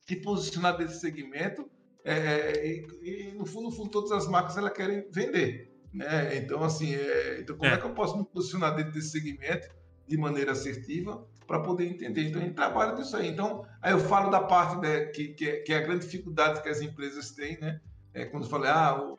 se 0.00 0.16
posicionar 0.16 0.76
desse 0.76 1.00
segmento? 1.00 1.68
É, 2.06 2.14
é, 2.14 2.66
e, 2.68 2.86
e, 3.02 3.32
no 3.32 3.44
fundo, 3.44 3.64
no 3.64 3.72
fundo, 3.72 3.90
todas 3.90 4.12
as 4.12 4.28
marcas 4.28 4.56
elas 4.56 4.72
querem 4.72 5.04
vender. 5.10 5.76
Né? 5.92 6.36
Então, 6.36 6.62
assim, 6.62 6.94
é, 6.94 7.40
então 7.40 7.56
como 7.56 7.68
é. 7.68 7.74
é. 7.74 7.78
que 7.78 7.84
eu 7.84 7.94
posso 7.94 8.16
me 8.16 8.24
posicionar 8.24 8.76
dentro 8.76 8.92
desse 8.92 9.10
segmento 9.10 9.68
de 10.06 10.16
maneira 10.16 10.52
assertiva 10.52 11.26
para 11.48 11.58
poder 11.58 11.84
entender? 11.84 12.28
Então, 12.28 12.40
a 12.40 12.44
gente 12.44 12.54
trabalha 12.54 12.94
nisso 12.94 13.16
aí. 13.16 13.26
Então, 13.26 13.66
aí 13.82 13.92
eu 13.92 13.98
falo 13.98 14.30
da 14.30 14.40
parte 14.40 14.80
né, 14.80 15.06
que, 15.06 15.34
que 15.34 15.50
é, 15.50 15.56
que, 15.56 15.72
é, 15.72 15.78
a 15.78 15.80
grande 15.80 16.04
dificuldade 16.04 16.62
que 16.62 16.68
as 16.68 16.80
empresas 16.80 17.32
têm, 17.32 17.58
né? 17.58 17.80
É, 18.14 18.24
quando 18.24 18.44
eu 18.44 18.50
falei, 18.50 18.70
ah, 18.70 19.02
o, 19.02 19.18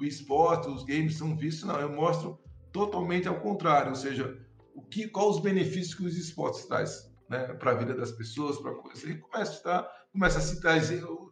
o 0.00 0.04
esporte, 0.04 0.70
os 0.70 0.84
games 0.84 1.18
são 1.18 1.36
vistos, 1.36 1.68
não, 1.68 1.78
eu 1.78 1.92
mostro 1.92 2.40
totalmente 2.72 3.28
ao 3.28 3.38
contrário, 3.40 3.90
ou 3.90 3.94
seja, 3.94 4.40
o 4.74 4.80
que, 4.80 5.06
qual 5.06 5.28
os 5.28 5.38
benefícios 5.38 5.94
que 5.94 6.04
os 6.04 6.16
esportes 6.16 6.64
traz 6.64 7.12
né, 7.28 7.38
para 7.54 7.72
a 7.72 7.74
vida 7.74 7.94
das 7.94 8.10
pessoas, 8.10 8.58
para 8.58 8.72
coisa. 8.74 9.10
E 9.10 9.18
começa 9.18 9.70
a, 9.70 10.01
começa 10.12 10.38
a 10.38 10.42
citar, 10.42 10.78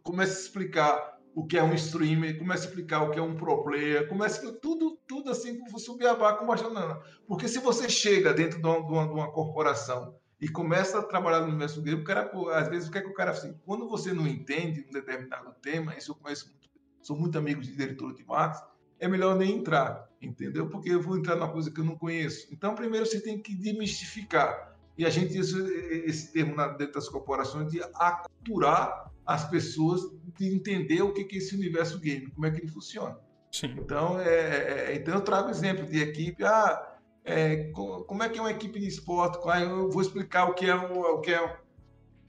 começa 0.03 0.33
a 0.33 0.41
explicar 0.41 1.21
o 1.33 1.45
que 1.45 1.57
é 1.57 1.63
um 1.63 1.73
streamer, 1.73 2.37
começa 2.37 2.65
a 2.65 2.67
explicar 2.67 3.03
o 3.03 3.11
que 3.11 3.19
é 3.19 3.21
um 3.21 3.35
pro 3.35 3.63
player, 3.63 4.07
começa 4.07 4.47
a, 4.47 4.53
tudo, 4.53 4.99
tudo 5.07 5.31
assim 5.31 5.57
fosse 5.69 5.89
o 5.89 5.95
beabá 5.95 6.33
com 6.33 6.45
banana. 6.45 6.99
Porque 7.27 7.47
se 7.47 7.59
você 7.59 7.87
chega 7.87 8.33
dentro 8.33 8.59
de 8.59 8.67
uma, 8.67 8.85
de 8.85 8.91
uma, 8.91 9.07
de 9.07 9.13
uma 9.13 9.31
corporação 9.31 10.15
e 10.39 10.49
começa 10.49 10.99
a 10.99 11.03
trabalhar 11.03 11.41
no 11.41 11.47
universo 11.47 11.81
game, 11.81 12.01
o 12.01 12.03
cara, 12.03 12.29
às 12.55 12.67
vezes, 12.67 12.89
o 12.89 12.91
que 12.91 12.97
é 12.97 13.01
que 13.01 13.07
o 13.07 13.13
cara 13.13 13.31
assim, 13.31 13.57
quando 13.65 13.87
você 13.87 14.11
não 14.11 14.27
entende 14.27 14.85
um 14.89 14.91
determinado 14.91 15.53
tema, 15.61 15.95
isso 15.95 16.11
eu 16.11 16.15
conheço 16.15 16.47
muito, 16.47 16.69
sou 17.01 17.15
muito 17.15 17.37
amigo 17.37 17.61
de 17.61 17.75
diretor 17.75 18.13
de 18.13 18.25
marketing, 18.25 18.65
é 18.99 19.07
melhor 19.07 19.35
nem 19.35 19.57
entrar, 19.57 20.07
entendeu? 20.21 20.69
Porque 20.69 20.89
eu 20.89 21.01
vou 21.01 21.17
entrar 21.17 21.35
numa 21.35 21.51
coisa 21.51 21.71
que 21.71 21.79
eu 21.79 21.85
não 21.85 21.95
conheço. 21.95 22.47
Então, 22.51 22.75
primeiro 22.75 23.05
você 23.05 23.19
tem 23.19 23.41
que 23.41 23.55
demistificar. 23.55 24.70
E 25.01 25.05
a 25.05 25.09
gente 25.09 25.35
usa 25.39 25.67
esse 26.05 26.31
termo 26.31 26.55
dentro 26.77 26.93
das 26.93 27.09
corporações 27.09 27.71
de 27.71 27.81
aculturar 27.95 29.11
as 29.25 29.49
pessoas 29.49 29.99
de 30.37 30.53
entender 30.53 31.01
o 31.01 31.11
que 31.11 31.21
é 31.21 31.37
esse 31.39 31.55
universo 31.55 31.99
game, 31.99 32.29
como 32.29 32.45
é 32.45 32.51
que 32.51 32.61
ele 32.61 32.67
funciona. 32.67 33.17
Sim. 33.51 33.73
Então, 33.79 34.19
é, 34.19 34.29
é, 34.29 34.91
é 34.91 34.95
então 34.95 35.15
eu 35.15 35.21
trago 35.21 35.49
exemplo 35.49 35.87
de 35.87 35.99
equipe. 36.03 36.45
Ah, 36.45 36.99
é, 37.25 37.71
como 37.73 38.21
é 38.21 38.29
que 38.29 38.37
é 38.37 38.41
uma 38.43 38.51
equipe 38.51 38.79
de 38.79 38.85
esporte? 38.85 39.39
Eu 39.59 39.89
vou 39.89 40.03
explicar 40.03 40.45
o 40.45 40.53
que 40.53 40.69
é, 40.69 40.75
o 40.75 41.19
que 41.19 41.33
é 41.33 41.57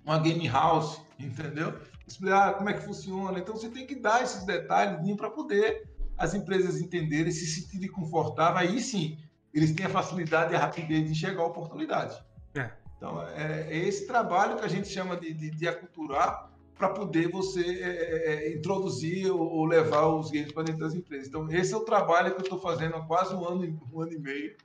uma 0.02 0.18
game 0.18 0.48
house, 0.48 0.98
entendeu? 1.20 1.78
Explicar 2.06 2.54
como 2.54 2.70
é 2.70 2.72
que 2.72 2.86
funciona. 2.86 3.38
Então, 3.38 3.54
você 3.54 3.68
tem 3.68 3.86
que 3.86 3.96
dar 3.96 4.22
esses 4.22 4.46
detalhes 4.46 5.14
para 5.14 5.28
poder 5.28 5.90
as 6.16 6.32
empresas 6.32 6.80
entenderem, 6.80 7.30
se 7.30 7.44
sentirem 7.44 7.90
confortáveis, 7.90 8.70
aí 8.70 8.80
sim, 8.80 9.18
eles 9.52 9.72
têm 9.74 9.84
a 9.84 9.90
facilidade 9.90 10.54
e 10.54 10.56
a 10.56 10.58
rapidez 10.58 11.04
de 11.04 11.10
enxergar 11.10 11.42
a 11.42 11.46
oportunidade. 11.48 12.31
É. 12.54 12.70
Então, 12.96 13.20
é, 13.28 13.68
é, 13.68 13.78
esse 13.78 14.06
trabalho 14.06 14.56
que 14.56 14.64
a 14.64 14.68
gente 14.68 14.88
chama 14.88 15.16
de, 15.16 15.32
de, 15.32 15.50
de 15.50 15.68
aculturar 15.68 16.50
para 16.76 16.88
poder 16.88 17.28
você 17.28 17.60
é, 17.60 17.88
é, 17.88 18.32
é, 18.32 18.56
introduzir 18.56 19.30
ou, 19.30 19.40
ou, 19.40 19.64
levar 19.64 20.06
os 20.06 20.30
games 20.30 20.52
para 20.52 20.64
dentro 20.64 20.80
das 20.80 20.94
empresas. 20.94 21.28
Então, 21.28 21.48
esse 21.50 21.74
é 21.74 21.76
o 21.76 21.84
trabalho 21.84 22.32
que 22.32 22.40
eu 22.40 22.44
estou 22.44 22.60
fazendo 22.60 22.96
há 22.96 23.04
quase 23.04 23.34
um 23.34 23.44
ano, 23.44 23.80
um 23.92 24.00
ano 24.00 24.12
e 24.12 24.18
meio. 24.18 24.56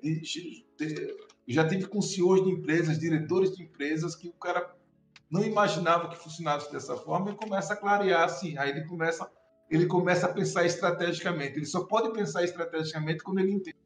De, 0.00 0.20
de, 0.76 1.16
já 1.48 1.66
tive 1.66 1.86
com 1.86 2.00
CEOs 2.00 2.44
de 2.44 2.50
empresas, 2.50 2.98
diretores 2.98 3.56
de 3.56 3.64
empresas, 3.64 4.14
que 4.14 4.28
o 4.28 4.32
cara 4.32 4.72
não 5.28 5.42
imaginava 5.42 6.08
que 6.08 6.16
funcionasse 6.16 6.70
dessa 6.70 6.96
forma 6.96 7.30
e 7.30 7.34
começa 7.34 7.72
a 7.72 7.76
clarear 7.76 8.24
assim. 8.24 8.56
Aí 8.58 8.70
ele 8.70 8.84
começa 8.86 9.28
ele 9.70 9.86
começa 9.86 10.26
a 10.26 10.32
pensar 10.32 10.64
estrategicamente. 10.66 11.56
Ele 11.56 11.66
só 11.66 11.84
pode 11.84 12.12
pensar 12.12 12.42
estrategicamente 12.42 13.22
quando 13.22 13.38
ele 13.38 13.52
entende. 13.52 13.78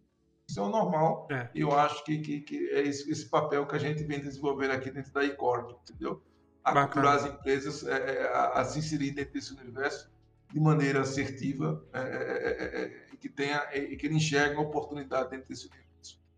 Isso 0.48 0.60
é 0.60 0.62
o 0.62 0.68
normal. 0.68 1.26
É. 1.30 1.48
E 1.54 1.60
eu 1.60 1.72
acho 1.72 2.04
que, 2.04 2.18
que, 2.18 2.40
que 2.40 2.68
é 2.70 2.82
esse, 2.82 3.10
esse, 3.10 3.28
papel 3.28 3.66
que 3.66 3.74
a 3.74 3.78
gente 3.78 4.02
vem 4.04 4.20
desenvolvendo 4.20 4.72
aqui 4.72 4.90
dentro 4.90 5.12
da 5.12 5.24
iCorp, 5.24 5.70
entendeu? 5.70 6.22
Aculturar 6.62 7.16
as 7.16 7.26
empresas 7.26 7.86
é, 7.86 7.92
é, 7.92 8.28
a, 8.28 8.60
a, 8.60 8.64
se 8.64 8.78
inserir 8.78 9.10
dentro 9.10 9.34
desse 9.34 9.52
universo 9.52 10.10
de 10.52 10.60
maneira 10.60 11.00
assertiva 11.00 11.84
é, 11.92 11.98
é, 11.98 12.82
é 12.82 13.06
e 13.12 13.16
que 13.16 13.28
tenha 13.28 13.62
e 13.74 13.96
que 13.96 14.06
ele 14.06 14.16
enxergue 14.16 14.54
uma 14.54 14.62
oportunidade 14.62 15.30
dentro 15.30 15.48
desse 15.48 15.66
universo. 15.66 15.84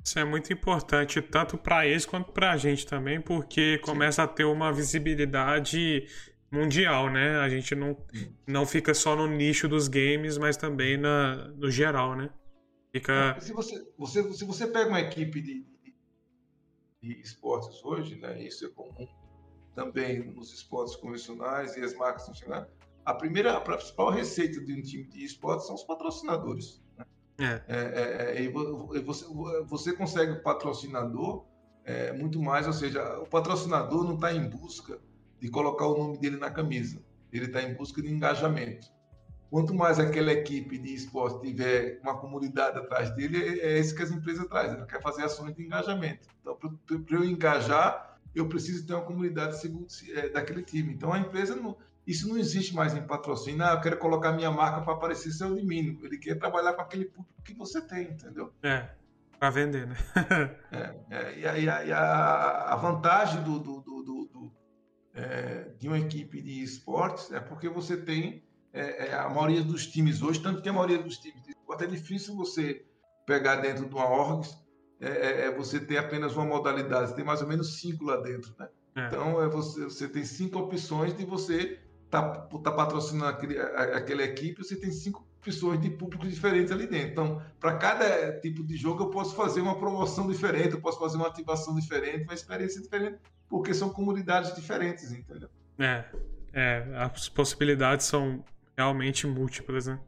Isso 0.03 0.19
é 0.19 0.25
muito 0.25 0.53
importante, 0.53 1.21
tanto 1.21 1.59
para 1.59 1.87
eles 1.87 2.07
quanto 2.07 2.33
para 2.33 2.53
a 2.53 2.57
gente 2.57 2.87
também, 2.87 3.21
porque 3.21 3.79
começa 3.79 4.23
Sim. 4.23 4.29
a 4.29 4.33
ter 4.33 4.45
uma 4.45 4.73
visibilidade 4.73 6.07
mundial, 6.51 7.11
né? 7.11 7.39
A 7.41 7.49
gente 7.49 7.75
não, 7.75 7.97
não 8.47 8.65
fica 8.65 8.95
só 8.95 9.17
no 9.17 9.27
nicho 9.27 9.69
dos 9.69 9.89
games, 9.89 10.39
mas 10.39 10.57
também 10.57 10.97
na, 10.97 11.49
no 11.57 11.71
geral, 11.71 12.15
né? 12.15 12.31
Fica... 12.97 13.39
Se, 13.41 13.53
você, 13.53 13.87
você, 13.99 14.33
se 14.33 14.45
você 14.45 14.67
pega 14.67 14.89
uma 14.89 15.01
equipe 15.01 15.41
de, 15.43 15.67
de, 17.03 17.21
esportes 17.21 17.85
hoje, 17.85 18.17
né? 18.17 18.43
Isso 18.43 18.65
é 18.65 18.69
comum 18.71 19.07
também 19.75 20.33
nos 20.33 20.53
esportes 20.55 20.97
convencionais 20.97 21.77
e 21.77 21.85
as 21.85 21.95
marcas 21.95 22.27
funcionais. 22.27 22.67
A 23.05 23.13
primeira, 23.13 23.57
a 23.57 23.61
principal 23.61 24.11
receita 24.11 24.65
de 24.65 24.73
um 24.73 24.83
time 24.83 25.05
de 25.05 25.23
esportes 25.23 25.67
são 25.67 25.75
os 25.75 25.85
patrocinadores. 25.85 26.83
Né? 26.97 27.07
É. 27.39 27.63
É, 27.69 27.79
é, 27.79 28.39
é 28.39 28.43
e 28.43 28.49
você, 29.03 29.27
você 29.67 29.93
consegue 29.93 30.37
patrocinador 30.37 31.45
é, 31.85 32.13
muito 32.15 32.41
mais, 32.41 32.67
ou 32.67 32.73
seja, 32.73 33.21
o 33.21 33.27
patrocinador 33.27 34.05
não 34.05 34.15
está 34.15 34.33
em 34.33 34.49
busca 34.49 34.99
de 35.39 35.51
colocar 35.51 35.87
o 35.87 35.99
nome 35.99 36.19
dele 36.19 36.39
na 36.39 36.51
camisa. 36.51 37.05
Ele 37.31 37.45
está 37.45 37.63
em 37.63 37.75
busca 37.75 38.01
de 38.01 38.11
engajamento. 38.11 38.96
Quanto 39.51 39.75
mais 39.75 39.99
aquela 39.99 40.33
equipe 40.33 40.77
de 40.79 40.95
esporte 40.95 41.41
tiver 41.47 42.01
uma 42.03 42.19
comunidade 42.19 42.79
atrás 42.79 43.15
dele, 43.15 43.61
é, 43.61 43.77
é 43.77 43.79
isso 43.79 43.95
que 43.95 44.03
as 44.03 44.11
empresas 44.11 44.47
trazem. 44.47 44.77
Ela 44.77 44.87
quer 44.87 45.01
fazer 45.01 45.25
ações 45.25 45.55
de 45.55 45.63
engajamento. 45.63 46.29
Então, 46.41 46.57
para 46.57 47.17
eu 47.17 47.25
engajar, 47.25 48.19
eu 48.35 48.49
preciso 48.49 48.87
ter 48.87 48.95
uma 48.95 49.05
comunidade 49.05 49.57
é, 50.15 50.29
daquele 50.29 50.63
time. 50.63 50.93
Então, 50.93 51.13
a 51.13 51.19
empresa 51.19 51.55
não, 51.55 51.77
isso 52.07 52.29
não 52.29 52.37
existe 52.37 52.75
mais 52.75 52.95
em 52.95 53.03
patrocínio. 53.03 53.65
Ah, 53.65 53.73
eu 53.73 53.81
quero 53.81 53.99
colocar 53.99 54.33
minha 54.33 54.51
marca 54.51 54.81
para 54.83 54.93
aparecer 54.93 55.31
seu 55.33 55.55
de 55.55 55.65
mínimo. 55.65 56.05
Ele 56.05 56.19
quer 56.19 56.37
trabalhar 56.39 56.75
com 56.75 56.83
aquele 56.83 57.07
público 57.07 57.43
que 57.43 57.55
você 57.55 57.81
tem, 57.81 58.11
entendeu? 58.11 58.53
É, 58.63 58.89
para 59.39 59.51
vender, 59.51 59.87
né? 59.87 59.97
é, 60.71 60.95
é, 61.11 61.39
e, 61.39 61.47
a, 61.69 61.85
e 61.85 61.93
a, 61.93 62.73
a, 62.73 62.77
vantagem 62.77 63.43
do, 63.43 63.59
do, 63.59 63.81
do, 63.81 64.53
é, 65.15 65.71
de 65.79 65.89
uma 65.89 65.99
equipe 65.99 66.41
de 66.43 66.63
esportes 66.63 67.33
é 67.33 67.41
porque 67.41 67.69
você 67.69 67.97
tem 67.97 68.45
é, 68.77 69.09
é, 69.09 69.15
a 69.15 69.29
maioria 69.31 69.63
dos 69.63 69.87
times 69.87 70.21
hoje, 70.21 70.41
tanto 70.41 70.61
que 70.61 70.69
a 70.69 70.73
maioria 70.73 70.99
dos 70.99 71.17
times 71.19 71.43
de 71.43 71.51
esporte 71.53 71.85
é 71.85 71.87
difícil 71.87 72.37
você 72.37 72.85
pegar 73.25 73.57
dentro 73.57 73.89
de 73.89 73.95
uma 73.95 74.07
org, 74.07 74.47
é, 75.01 75.09
é, 75.09 75.41
é, 75.47 75.51
você 75.51 75.81
ter 75.81 75.97
apenas 75.97 76.37
uma 76.37 76.45
modalidade, 76.45 77.09
você 77.09 77.17
tem 77.17 77.25
mais 77.25 77.41
ou 77.41 77.49
menos 77.49 77.81
cinco 77.81 78.05
lá 78.05 78.19
dentro, 78.19 78.55
né? 78.59 78.69
É. 78.95 79.07
Então 79.07 79.43
é 79.43 79.49
você, 79.49 79.85
você 79.85 80.09
tem 80.09 80.25
cinco 80.25 80.59
opções 80.59 81.17
de 81.17 81.25
você 81.25 81.81
tá, 82.11 82.23
tá 82.31 82.71
patrocinando 82.71 83.27
aquele, 83.27 83.59
aquela 83.59 84.23
equipe, 84.23 84.63
você 84.63 84.77
tem 84.77 84.91
cinco 84.91 85.27
opções 85.39 85.81
de 85.81 85.91
públicos 85.91 86.29
diferentes 86.29 86.71
ali 86.71 86.87
dentro. 86.87 87.11
Então, 87.11 87.43
para 87.59 87.77
cada 87.77 88.39
tipo 88.41 88.65
de 88.65 88.77
jogo, 88.77 89.05
eu 89.05 89.11
posso 89.11 89.35
fazer 89.35 89.61
uma 89.61 89.79
promoção 89.79 90.29
diferente, 90.29 90.73
eu 90.73 90.81
posso 90.81 90.99
fazer 90.99 91.17
uma 91.17 91.29
ativação 91.29 91.75
diferente, 91.75 92.25
uma 92.25 92.35
experiência 92.35 92.81
diferente 92.81 93.19
porque 93.49 93.73
são 93.73 93.89
comunidades 93.91 94.55
diferentes, 94.55 95.13
entendeu? 95.13 95.49
É, 95.79 96.05
é 96.53 96.87
as 96.97 97.29
possibilidades 97.29 98.07
são 98.07 98.45
realmente 98.77 99.27
múltiplas, 99.27 99.87
né? 99.87 99.99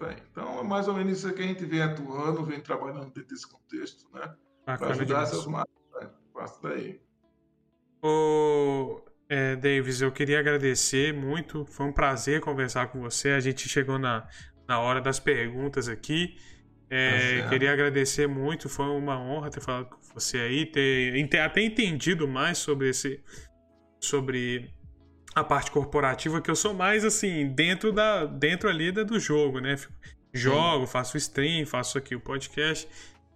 Aí. 0.00 0.16
Então 0.30 0.60
é 0.60 0.62
mais 0.62 0.88
ou 0.88 0.94
menos 0.94 1.18
isso 1.18 1.32
que 1.32 1.42
a 1.42 1.46
gente 1.46 1.64
vem 1.64 1.82
atuando, 1.82 2.44
vem 2.44 2.60
trabalhando 2.60 3.06
dentro 3.06 3.24
desse 3.24 3.48
contexto, 3.48 4.08
né? 4.12 4.34
Para 4.64 4.90
ajudar 4.90 5.04
demais. 5.04 5.28
essas 5.30 5.46
marcas. 5.46 5.74
Né? 5.94 6.10
Daí. 6.62 7.00
Ô, 8.02 9.02
é, 9.28 9.56
Davis, 9.56 10.00
eu 10.00 10.12
queria 10.12 10.38
agradecer 10.38 11.12
muito. 11.12 11.64
Foi 11.66 11.86
um 11.86 11.92
prazer 11.92 12.40
conversar 12.40 12.88
com 12.88 13.00
você. 13.00 13.30
A 13.30 13.40
gente 13.40 13.68
chegou 13.68 13.98
na, 13.98 14.28
na 14.68 14.80
hora 14.80 15.00
das 15.00 15.18
perguntas 15.18 15.88
aqui. 15.88 16.36
É, 16.90 17.42
tá 17.42 17.48
queria 17.48 17.72
agradecer 17.72 18.26
muito, 18.26 18.68
foi 18.68 18.84
uma 18.84 19.18
honra 19.18 19.48
ter 19.48 19.62
falado 19.62 19.86
com 19.86 19.96
você 20.12 20.36
aí, 20.36 20.66
ter, 20.66 21.26
ter 21.26 21.38
até 21.38 21.62
entendido 21.62 22.28
mais 22.28 22.58
sobre 22.58 22.90
esse. 22.90 23.24
sobre 23.98 24.74
a 25.34 25.42
parte 25.42 25.70
corporativa, 25.70 26.40
que 26.40 26.50
eu 26.50 26.56
sou 26.56 26.74
mais 26.74 27.04
assim, 27.04 27.48
dentro 27.48 27.92
da 27.92 28.24
dentro 28.26 28.68
ali 28.68 28.92
da, 28.92 29.02
do 29.02 29.18
jogo, 29.18 29.60
né? 29.60 29.76
Jogo, 30.32 30.86
Sim. 30.86 30.92
faço 30.92 31.16
stream, 31.16 31.66
faço 31.66 31.98
aqui 31.98 32.14
o 32.14 32.20
podcast 32.20 32.88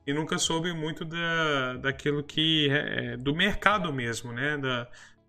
e 0.06 0.12
nunca 0.12 0.38
soube 0.38 0.72
muito 0.72 1.04
da, 1.04 1.76
daquilo 1.78 2.22
que 2.22 2.70
é, 2.70 3.14
é 3.14 3.16
do 3.16 3.34
mercado 3.34 3.92
mesmo, 3.92 4.32
né? 4.32 4.56
Da, 4.56 4.88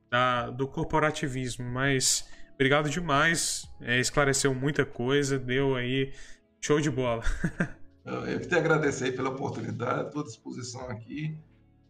da, 0.10 0.49
do 0.49 0.68
corporativismo, 0.68 1.65
mas 1.65 2.27
obrigado 2.56 2.89
demais, 2.89 3.68
é, 3.81 3.99
esclareceu 3.99 4.53
muita 4.53 4.85
coisa, 4.85 5.38
deu 5.38 5.76
aí 5.76 6.14
Show 6.61 6.81
de 6.81 6.89
bola. 6.89 7.23
eu 8.03 8.41
te 8.41 8.56
agradecer 8.56 9.15
pela 9.15 9.30
oportunidade, 9.30 10.07
estou 10.07 10.22
à 10.22 10.26
disposição 10.26 10.89
aqui 10.89 11.38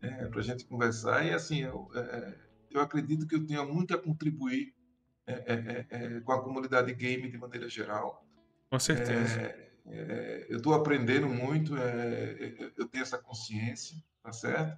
é, 0.01 0.25
para 0.25 0.39
a 0.39 0.43
gente 0.43 0.65
conversar. 0.65 1.25
E 1.25 1.33
assim, 1.33 1.63
eu, 1.63 1.89
é, 1.95 2.33
eu 2.72 2.81
acredito 2.81 3.27
que 3.27 3.35
eu 3.35 3.45
tenho 3.45 3.65
muito 3.72 3.95
a 3.95 3.98
contribuir 3.98 4.73
é, 5.26 5.34
é, 5.34 5.85
é, 5.89 6.19
com 6.22 6.31
a 6.31 6.41
comunidade 6.41 6.94
game 6.94 7.30
de 7.30 7.38
maneira 7.38 7.68
geral. 7.68 8.26
Com 8.69 8.80
certeza. 8.80 9.41
É, 9.85 10.45
eu 10.49 10.57
estou 10.57 10.73
aprendendo 10.73 11.27
muito, 11.27 11.73
eu 12.77 12.88
tenho 12.88 13.02
essa 13.02 13.18
consciência, 13.18 13.98
tá 14.23 14.31
certo? 14.31 14.77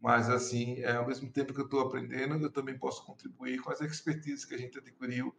Mas, 0.00 0.30
assim, 0.30 0.84
ao 0.84 1.06
mesmo 1.06 1.30
tempo 1.30 1.52
que 1.52 1.60
eu 1.60 1.64
estou 1.64 1.80
aprendendo, 1.80 2.40
eu 2.40 2.50
também 2.50 2.78
posso 2.78 3.04
contribuir 3.04 3.60
com 3.60 3.72
as 3.72 3.80
expertises 3.80 4.44
que 4.44 4.54
a 4.54 4.58
gente 4.58 4.78
adquiriu 4.78 5.34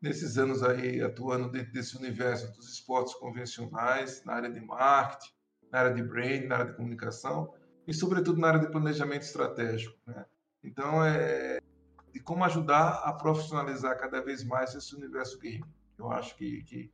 nesses 0.00 0.38
anos 0.38 0.62
aí 0.62 1.00
atuando 1.00 1.50
dentro 1.50 1.72
desse 1.72 1.96
universo 1.96 2.52
dos 2.52 2.72
esportes 2.72 3.14
convencionais, 3.14 4.24
na 4.24 4.34
área 4.34 4.50
de 4.50 4.60
marketing, 4.60 5.32
na 5.72 5.80
área 5.80 5.94
de 5.94 6.02
brand, 6.02 6.44
na 6.44 6.56
área 6.56 6.70
de 6.70 6.76
comunicação 6.76 7.52
e, 7.86 7.92
sobretudo, 7.92 8.40
na 8.40 8.48
área 8.48 8.60
de 8.60 8.70
planejamento 8.70 9.22
estratégico. 9.22 9.96
Né? 10.06 10.24
Então, 10.62 11.04
é 11.04 11.60
de 12.12 12.20
como 12.20 12.44
ajudar 12.44 13.02
a 13.04 13.12
profissionalizar 13.12 13.96
cada 13.98 14.20
vez 14.20 14.44
mais 14.44 14.74
esse 14.74 14.94
universo 14.94 15.38
game. 15.38 15.64
Eu 15.98 16.10
acho 16.10 16.34
que, 16.36 16.62
que 16.62 16.90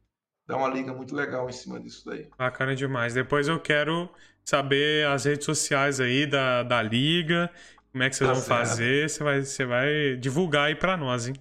dá 0.46 0.56
uma 0.56 0.68
liga 0.68 0.92
muito 0.92 1.14
legal 1.14 1.48
em 1.48 1.52
cima 1.52 1.80
disso 1.80 2.04
daí. 2.06 2.28
Bacana 2.38 2.74
demais. 2.74 3.14
Depois 3.14 3.48
eu 3.48 3.60
quero 3.60 4.08
saber 4.44 5.06
as 5.06 5.24
redes 5.24 5.44
sociais 5.44 6.00
aí 6.00 6.26
da, 6.26 6.62
da 6.62 6.82
liga, 6.82 7.50
como 7.92 8.02
é 8.02 8.10
que 8.10 8.16
vocês 8.16 8.28
tá 8.28 8.34
vão 8.34 8.42
certo. 8.42 8.58
fazer. 8.58 9.08
Você 9.08 9.24
vai, 9.24 9.42
você 9.42 9.64
vai 9.64 10.16
divulgar 10.16 10.66
aí 10.66 10.74
para 10.74 10.96
nós, 10.96 11.28
hein? 11.28 11.34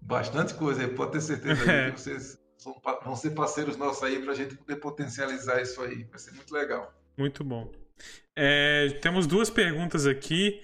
Bastante 0.00 0.54
coisa, 0.54 0.86
pode 0.88 1.12
ter 1.12 1.20
certeza 1.20 1.70
é. 1.70 1.90
que 1.92 2.00
vocês 2.00 2.38
vão 3.02 3.16
ser 3.16 3.30
parceiros 3.30 3.76
nossos 3.76 4.02
aí 4.02 4.20
para 4.22 4.32
a 4.32 4.34
gente 4.36 4.56
poder 4.56 4.76
potencializar 4.76 5.60
isso 5.60 5.80
aí. 5.82 6.04
Vai 6.04 6.18
ser 6.18 6.32
muito 6.32 6.52
legal. 6.52 6.92
Muito 7.16 7.42
bom. 7.42 7.72
É, 8.34 8.98
temos 9.00 9.26
duas 9.26 9.48
perguntas 9.48 10.06
aqui. 10.06 10.60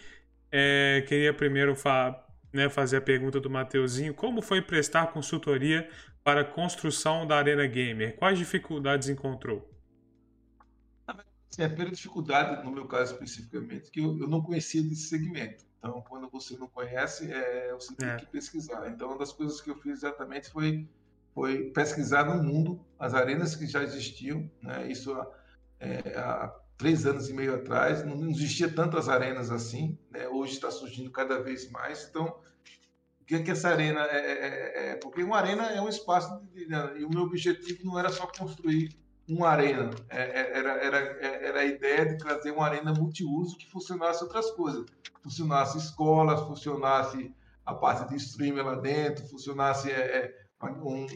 É, 0.53 1.03
queria 1.09 1.33
primeiro 1.33 1.75
fa 1.75 2.23
né, 2.53 2.69
fazer 2.69 2.99
a 2.99 3.01
pergunta 3.01 3.41
do 3.41 3.49
Mateuzinho. 3.49 4.13
Como 4.13 4.43
foi 4.43 4.61
prestar 4.61 5.07
consultoria 5.07 5.89
para 6.23 6.43
a 6.43 6.45
construção 6.45 7.27
da 7.27 7.39
Arena 7.39 7.67
Gamer? 7.67 8.15
Quais 8.17 8.39
dificuldades 8.39 9.09
encontrou? 9.09 9.69
Sim, 11.51 11.65
a 11.65 11.69
primeira 11.69 11.91
dificuldade, 11.91 12.65
no 12.65 12.71
meu 12.71 12.87
caso 12.87 13.13
especificamente, 13.13 13.91
que 13.91 14.01
eu, 14.01 14.19
eu 14.19 14.29
não 14.29 14.43
conhecia 14.43 14.83
desse 14.83 15.09
segmento. 15.09 15.65
Então, 15.79 16.01
quando 16.09 16.29
você 16.31 16.57
não 16.57 16.69
conhece, 16.69 17.31
é, 17.31 17.73
você 17.75 17.95
tem 17.95 18.09
é. 18.09 18.17
que 18.17 18.27
pesquisar. 18.27 18.89
Então, 18.89 19.09
uma 19.09 19.19
das 19.19 19.33
coisas 19.33 19.61
que 19.61 19.69
eu 19.69 19.77
fiz 19.77 19.99
exatamente 19.99 20.49
foi, 20.51 20.89
foi 21.35 21.71
pesquisar 21.71 22.25
no 22.25 22.43
mundo 22.43 22.81
as 22.99 23.15
arenas 23.15 23.57
que 23.57 23.67
já 23.67 23.83
existiam. 23.83 24.51
Né? 24.63 24.91
Isso 24.91 25.15
é, 25.81 26.17
há 26.17 26.55
três 26.77 27.07
anos 27.07 27.29
e 27.29 27.33
meio 27.33 27.55
atrás, 27.55 28.05
não 28.05 28.29
existia 28.29 28.69
tantas 28.69 29.09
arenas 29.09 29.51
assim. 29.51 29.99
Né? 30.11 30.29
Hoje 30.29 30.55
está 30.55 30.71
surgindo 30.71 31.11
cada 31.11 31.43
vez 31.43 31.71
mais. 31.71 32.07
Então, 32.09 32.37
o 33.21 33.25
que 33.25 33.37
é 33.37 33.43
que 33.43 33.51
essa 33.51 33.69
arena 33.69 34.01
é, 34.07 34.17
é, 34.17 34.89
é? 34.89 34.91
é 34.91 34.97
porque 34.97 35.23
uma 35.23 35.37
arena 35.37 35.67
é 35.71 35.81
um 35.81 35.89
espaço 35.89 36.41
de, 36.53 36.67
né? 36.67 36.95
e 36.99 37.05
o 37.05 37.11
meu 37.11 37.23
objetivo 37.23 37.85
não 37.85 37.99
era 37.99 38.11
só 38.11 38.27
construir 38.27 38.97
uma 39.29 39.49
arena, 39.49 39.91
é, 40.11 40.59
era, 40.59 40.73
era, 40.73 40.99
era 40.99 41.61
a 41.61 41.65
ideia 41.65 42.05
de 42.05 42.19
trazer 42.19 42.51
uma 42.51 42.67
arena 42.67 42.93
multiuso 42.93 43.57
que 43.57 43.71
funcionasse 43.71 44.23
outras 44.25 44.51
coisas 44.51 44.85
funcionasse 45.23 45.79
escolas, 45.79 46.41
funcionasse 46.41 47.35
a 47.65 47.75
parte 47.75 48.09
de 48.11 48.17
streamer 48.17 48.65
lá 48.65 48.75
dentro, 48.75 49.27
funcionasse 49.29 49.91
é, 49.91 49.95
é 50.61 50.65
um, 50.65 51.05
um, 51.05 51.07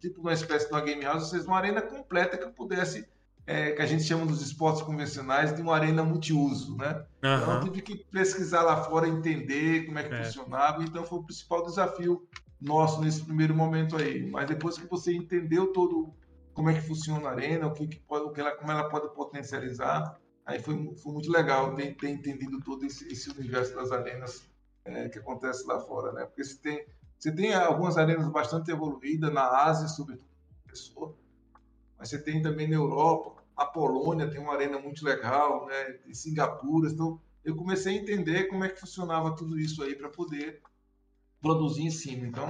tipo 0.00 0.20
uma 0.20 0.32
espécie 0.32 0.66
de 0.66 0.72
uma 0.72 0.80
game 0.80 1.02
house, 1.02 1.24
ou 1.24 1.28
seja, 1.28 1.46
uma 1.46 1.58
arena 1.58 1.82
completa 1.82 2.38
que 2.38 2.46
pudesse, 2.50 3.06
é, 3.46 3.72
que 3.72 3.82
a 3.82 3.86
gente 3.86 4.04
chama 4.04 4.26
dos 4.26 4.40
esportes 4.40 4.82
convencionais, 4.82 5.54
de 5.54 5.62
uma 5.62 5.74
arena 5.74 6.02
multiuso, 6.02 6.76
né? 6.76 7.04
Uhum. 7.22 7.36
Então 7.36 7.54
eu 7.54 7.60
tive 7.60 7.82
que 7.82 7.96
pesquisar 7.96 8.62
lá 8.62 8.82
fora, 8.84 9.08
entender 9.08 9.86
como 9.86 9.98
é 9.98 10.02
que 10.04 10.14
é. 10.14 10.24
funcionava, 10.24 10.82
então 10.82 11.04
foi 11.04 11.18
o 11.18 11.22
principal 11.22 11.64
desafio 11.64 12.26
nosso 12.60 13.00
nesse 13.02 13.22
primeiro 13.22 13.54
momento 13.54 13.96
aí. 13.96 14.26
Mas 14.30 14.46
depois 14.46 14.78
que 14.78 14.86
você 14.86 15.14
entendeu 15.14 15.72
todo 15.72 16.14
como 16.54 16.70
é 16.70 16.74
que 16.74 16.80
funciona 16.80 17.28
a 17.28 17.32
arena, 17.32 17.66
o 17.66 17.72
que, 17.72 17.86
que 17.86 17.98
pode, 18.00 18.24
o 18.24 18.30
que 18.30 18.40
ela, 18.40 18.52
como 18.52 18.70
ela 18.70 18.88
pode 18.88 19.12
potencializar, 19.14 20.16
Aí 20.46 20.60
foi, 20.60 20.94
foi 20.96 21.12
muito 21.12 21.30
legal 21.30 21.74
ter, 21.74 21.96
ter 21.96 22.10
entendido 22.10 22.60
todo 22.60 22.84
esse, 22.84 23.10
esse, 23.10 23.30
universo 23.30 23.74
das 23.74 23.90
arenas 23.90 24.46
é, 24.84 25.08
que 25.08 25.18
acontece 25.18 25.66
lá 25.66 25.80
fora, 25.80 26.12
né? 26.12 26.26
Porque 26.26 26.44
você 26.44 26.58
tem, 26.58 26.86
você 27.18 27.32
tem 27.32 27.54
algumas 27.54 27.96
arenas 27.96 28.28
bastante 28.28 28.70
evoluídas 28.70 29.32
na 29.32 29.46
Ásia, 29.64 29.88
sobretudo 29.88 30.28
pessoa, 30.66 31.16
mas 32.04 32.10
você 32.10 32.18
tem 32.18 32.42
também 32.42 32.68
na 32.68 32.74
Europa, 32.74 33.42
a 33.56 33.64
Polônia 33.64 34.28
tem 34.28 34.38
uma 34.38 34.52
arena 34.52 34.78
muito 34.78 35.02
legal, 35.02 35.64
né? 35.66 36.00
Em 36.06 36.12
Singapura, 36.12 36.90
então 36.90 37.18
eu 37.42 37.56
comecei 37.56 37.96
a 37.96 38.02
entender 38.02 38.44
como 38.44 38.62
é 38.62 38.68
que 38.68 38.78
funcionava 38.78 39.34
tudo 39.34 39.58
isso 39.58 39.82
aí 39.82 39.94
para 39.94 40.10
poder 40.10 40.60
produzir 41.40 41.82
em 41.82 41.90
cima. 41.90 42.26
Então, 42.26 42.46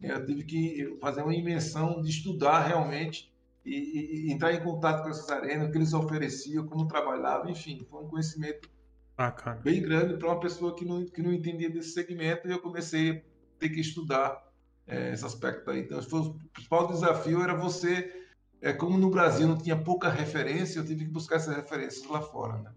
eu 0.00 0.24
tive 0.24 0.44
que 0.44 0.98
fazer 1.00 1.22
uma 1.22 1.34
invenção 1.34 2.00
de 2.00 2.10
estudar 2.10 2.60
realmente 2.60 3.32
e, 3.64 4.28
e, 4.28 4.32
entrar 4.32 4.52
em 4.52 4.62
contato 4.62 5.02
com 5.02 5.10
essas 5.10 5.28
arenas, 5.28 5.68
o 5.68 5.72
que 5.72 5.78
eles 5.78 5.92
ofereciam, 5.92 6.64
como 6.64 6.86
trabalhavam, 6.86 7.50
enfim, 7.50 7.84
foi 7.90 8.04
um 8.04 8.08
conhecimento 8.08 8.70
Bacana. 9.16 9.60
bem 9.62 9.82
grande 9.82 10.16
para 10.16 10.28
uma 10.28 10.38
pessoa 10.38 10.76
que 10.76 10.84
não, 10.84 11.04
que 11.06 11.22
não 11.22 11.32
entendia 11.32 11.68
desse 11.68 11.90
segmento 11.90 12.46
e 12.46 12.52
eu 12.52 12.60
comecei 12.60 13.10
a 13.10 13.20
ter 13.58 13.68
que 13.68 13.80
estudar 13.80 14.48
é, 14.86 15.12
esse 15.12 15.24
aspecto 15.24 15.70
aí. 15.72 15.80
Então, 15.80 16.00
foi, 16.02 16.20
o 16.20 16.34
principal 16.52 16.86
desafio 16.86 17.42
era 17.42 17.54
você, 17.54 18.21
é, 18.62 18.72
como 18.72 18.96
no 18.96 19.10
Brasil 19.10 19.46
não 19.46 19.58
tinha 19.58 19.76
pouca 19.76 20.08
referência, 20.08 20.78
eu 20.78 20.86
tive 20.86 21.04
que 21.04 21.10
buscar 21.10 21.36
essas 21.36 21.54
referências 21.54 22.06
lá 22.06 22.22
fora, 22.22 22.58
né? 22.58 22.70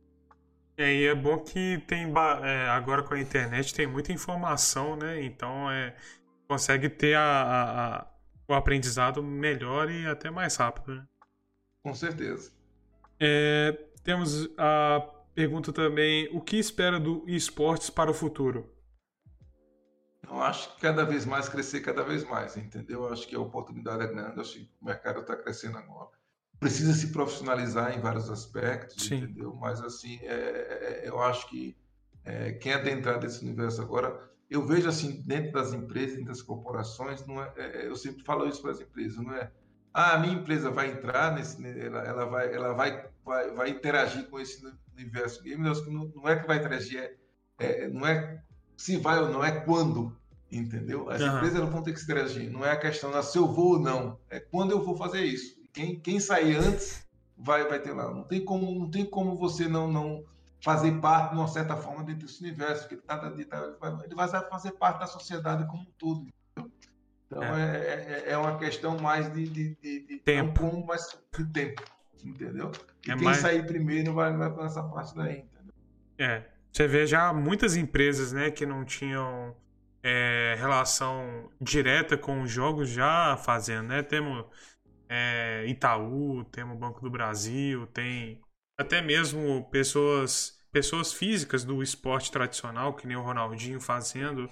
É, 0.77 0.93
e 0.93 1.05
é 1.05 1.15
bom 1.15 1.37
que 1.37 1.81
tem 1.87 2.11
é, 2.43 2.67
agora 2.67 3.01
com 3.01 3.13
a 3.13 3.19
internet 3.19 3.73
tem 3.73 3.87
muita 3.87 4.11
informação, 4.11 4.97
né? 4.97 5.23
Então 5.23 5.71
é, 5.71 5.95
consegue 6.47 6.89
ter 6.89 7.15
a, 7.15 7.21
a 7.21 8.15
o 8.47 8.53
aprendizado 8.53 9.23
melhor 9.23 9.89
e 9.89 10.05
até 10.05 10.29
mais 10.29 10.55
rápido, 10.55 10.95
né? 10.95 11.05
Com 11.83 11.93
certeza. 11.93 12.51
É, 13.19 13.77
temos 14.03 14.49
a 14.57 15.07
pergunta 15.33 15.71
também: 15.71 16.29
o 16.31 16.41
que 16.41 16.57
espera 16.57 16.99
do 16.99 17.23
esportes 17.27 17.89
para 17.89 18.11
o 18.11 18.13
futuro? 18.13 18.74
Eu 20.27 20.41
acho 20.41 20.75
que 20.75 20.81
cada 20.81 21.03
vez 21.03 21.25
mais 21.25 21.47
crescer, 21.47 21.81
cada 21.81 22.03
vez 22.03 22.23
mais, 22.23 22.57
entendeu? 22.57 23.03
Eu 23.03 23.13
acho 23.13 23.27
que 23.27 23.35
a 23.35 23.39
oportunidade 23.39 24.03
é 24.03 24.07
grande, 24.07 24.39
acho 24.39 24.53
que 24.53 24.69
o 24.81 24.85
mercado 24.85 25.21
está 25.21 25.35
crescendo 25.35 25.77
agora. 25.77 26.09
Precisa 26.59 26.93
se 26.93 27.11
profissionalizar 27.11 27.97
em 27.97 28.01
vários 28.01 28.29
aspectos, 28.29 29.05
Sim. 29.05 29.17
entendeu? 29.17 29.53
Mas, 29.55 29.81
assim, 29.81 30.19
é, 30.21 30.33
é, 30.33 31.01
é 31.05 31.09
eu 31.09 31.21
acho 31.21 31.49
que 31.49 31.75
é, 32.23 32.53
quem 32.53 32.73
adentrar 32.73 33.19
desse 33.19 33.43
universo 33.43 33.81
agora 33.81 34.33
eu 34.49 34.65
vejo 34.65 34.87
assim 34.87 35.21
dentro 35.25 35.53
das 35.53 35.73
empresas, 35.73 36.15
dentro 36.15 36.29
das 36.29 36.41
corporações, 36.41 37.25
não 37.25 37.41
é, 37.41 37.51
é 37.57 37.87
eu 37.87 37.95
sempre 37.95 38.23
falo 38.23 38.47
isso 38.47 38.61
para 38.61 38.71
as 38.71 38.79
empresas, 38.79 39.17
não 39.17 39.33
é? 39.33 39.51
Ah, 39.93 40.13
a 40.13 40.19
minha 40.19 40.33
empresa 40.33 40.69
vai 40.69 40.91
entrar 40.91 41.33
nesse, 41.33 41.65
ela, 41.79 42.03
ela 42.03 42.25
vai, 42.25 42.53
ela 42.53 42.73
vai, 42.73 43.09
vai, 43.23 43.51
vai 43.51 43.69
interagir 43.69 44.27
com 44.27 44.39
esse 44.39 44.61
universo 44.93 45.41
game. 45.41 45.63
Não, 45.63 46.11
não 46.13 46.27
é 46.27 46.37
que 46.37 46.45
vai 46.45 46.57
interagir, 46.57 46.99
é, 46.99 47.17
é, 47.57 47.87
não 47.87 48.05
é 48.05 48.43
se 48.77 48.97
vai 48.97 49.19
ou 49.19 49.29
não, 49.29 49.43
é 49.43 49.51
quando, 49.51 50.15
entendeu? 50.51 51.09
As 51.09 51.21
uhum. 51.21 51.37
empresas 51.37 51.59
não 51.59 51.69
vão 51.69 51.83
ter 51.83 51.93
que 51.93 52.01
interagir. 52.01 52.51
Não 52.51 52.65
é 52.65 52.71
a 52.71 52.77
questão 52.77 53.11
de 53.11 53.25
se 53.25 53.37
eu 53.37 53.47
vou 53.47 53.73
ou 53.73 53.79
não, 53.79 54.17
é 54.29 54.39
quando 54.39 54.71
eu 54.71 54.83
vou 54.83 54.95
fazer 54.95 55.23
isso. 55.23 55.55
Quem, 55.73 55.99
quem 55.99 56.19
sair 56.19 56.55
antes 56.55 57.05
vai, 57.37 57.67
vai 57.67 57.79
ter 57.79 57.93
lá. 57.93 58.13
Não 58.13 58.23
tem 58.23 58.43
como, 58.43 58.79
não 58.79 58.89
tem 58.89 59.05
como 59.05 59.35
você 59.35 59.67
não, 59.67 59.91
não 59.91 60.23
fazer 60.61 60.99
parte, 60.99 61.33
de 61.33 61.37
uma 61.37 61.47
certa 61.47 61.75
forma, 61.75 62.03
dentro 62.03 62.25
desse 62.25 62.41
universo, 62.41 62.87
que 62.87 62.95
ele, 62.95 63.03
tá, 63.03 63.33
ele 64.03 64.15
vai 64.15 64.27
fazer 64.27 64.71
parte 64.71 64.99
da 64.99 65.07
sociedade 65.07 65.67
como 65.67 65.83
um 65.83 65.91
todo. 65.97 66.27
Então, 67.27 67.43
é, 67.43 67.77
é, 67.77 68.23
é, 68.27 68.31
é 68.31 68.37
uma 68.37 68.57
questão 68.57 68.97
mais 68.97 69.31
de, 69.33 69.47
de, 69.47 69.75
de, 69.75 70.07
de 70.07 70.17
tempo. 70.19 70.63
Não 70.63 70.71
como, 70.71 70.85
mas 70.85 71.17
de 71.37 71.45
tempo, 71.45 71.83
entendeu? 72.23 72.71
E 73.05 73.11
é 73.11 73.15
quem 73.15 73.25
mais... 73.25 73.37
sair 73.37 73.65
primeiro 73.65 74.13
vai, 74.13 74.35
vai 74.35 74.51
para 74.51 74.65
essa 74.65 74.83
parte 74.83 75.15
daí, 75.15 75.39
entendeu? 75.39 75.73
É, 76.17 76.45
você 76.75 76.87
vê 76.89 77.07
já 77.07 77.31
muitas 77.31 77.77
empresas, 77.77 78.33
né, 78.33 78.51
que 78.51 78.65
não 78.65 78.83
tinham 78.83 79.55
é, 80.03 80.55
relação 80.57 81.49
direta 81.61 82.17
com 82.17 82.41
os 82.41 82.51
jogos 82.51 82.89
já 82.89 83.37
fazendo, 83.37 83.87
né? 83.87 84.03
Temos 84.03 84.45
é, 85.07 85.65
Itaú, 85.67 86.43
temos 86.51 86.77
Banco 86.77 86.99
do 86.99 87.09
Brasil, 87.09 87.87
tem 87.87 88.41
até 88.77 89.01
mesmo 89.01 89.69
pessoas 89.71 90.61
pessoas 90.69 91.13
físicas 91.13 91.63
do 91.63 91.81
esporte 91.81 92.29
tradicional, 92.29 92.93
que 92.93 93.07
nem 93.07 93.15
o 93.15 93.21
Ronaldinho 93.21 93.79
fazendo, 93.79 94.45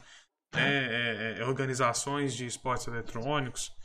né, 0.56 1.36
é, 1.36 1.40
é, 1.40 1.45
organizações 1.45 2.34
de 2.34 2.45
esportes 2.45 2.88
eletrônicos. 2.88 3.76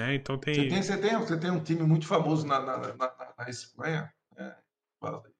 Né, 0.00 0.14
então 0.14 0.38
tem... 0.38 0.54
Você, 0.54 0.68
tem, 0.68 0.82
você, 0.82 0.96
tem, 0.96 1.18
você 1.18 1.38
tem 1.38 1.50
um 1.50 1.62
time 1.62 1.82
muito 1.82 2.06
famoso 2.06 2.46
na, 2.46 2.58
na, 2.58 2.94
na, 2.94 3.34
na 3.36 3.50
Espanha, 3.50 4.10
né, 4.34 4.56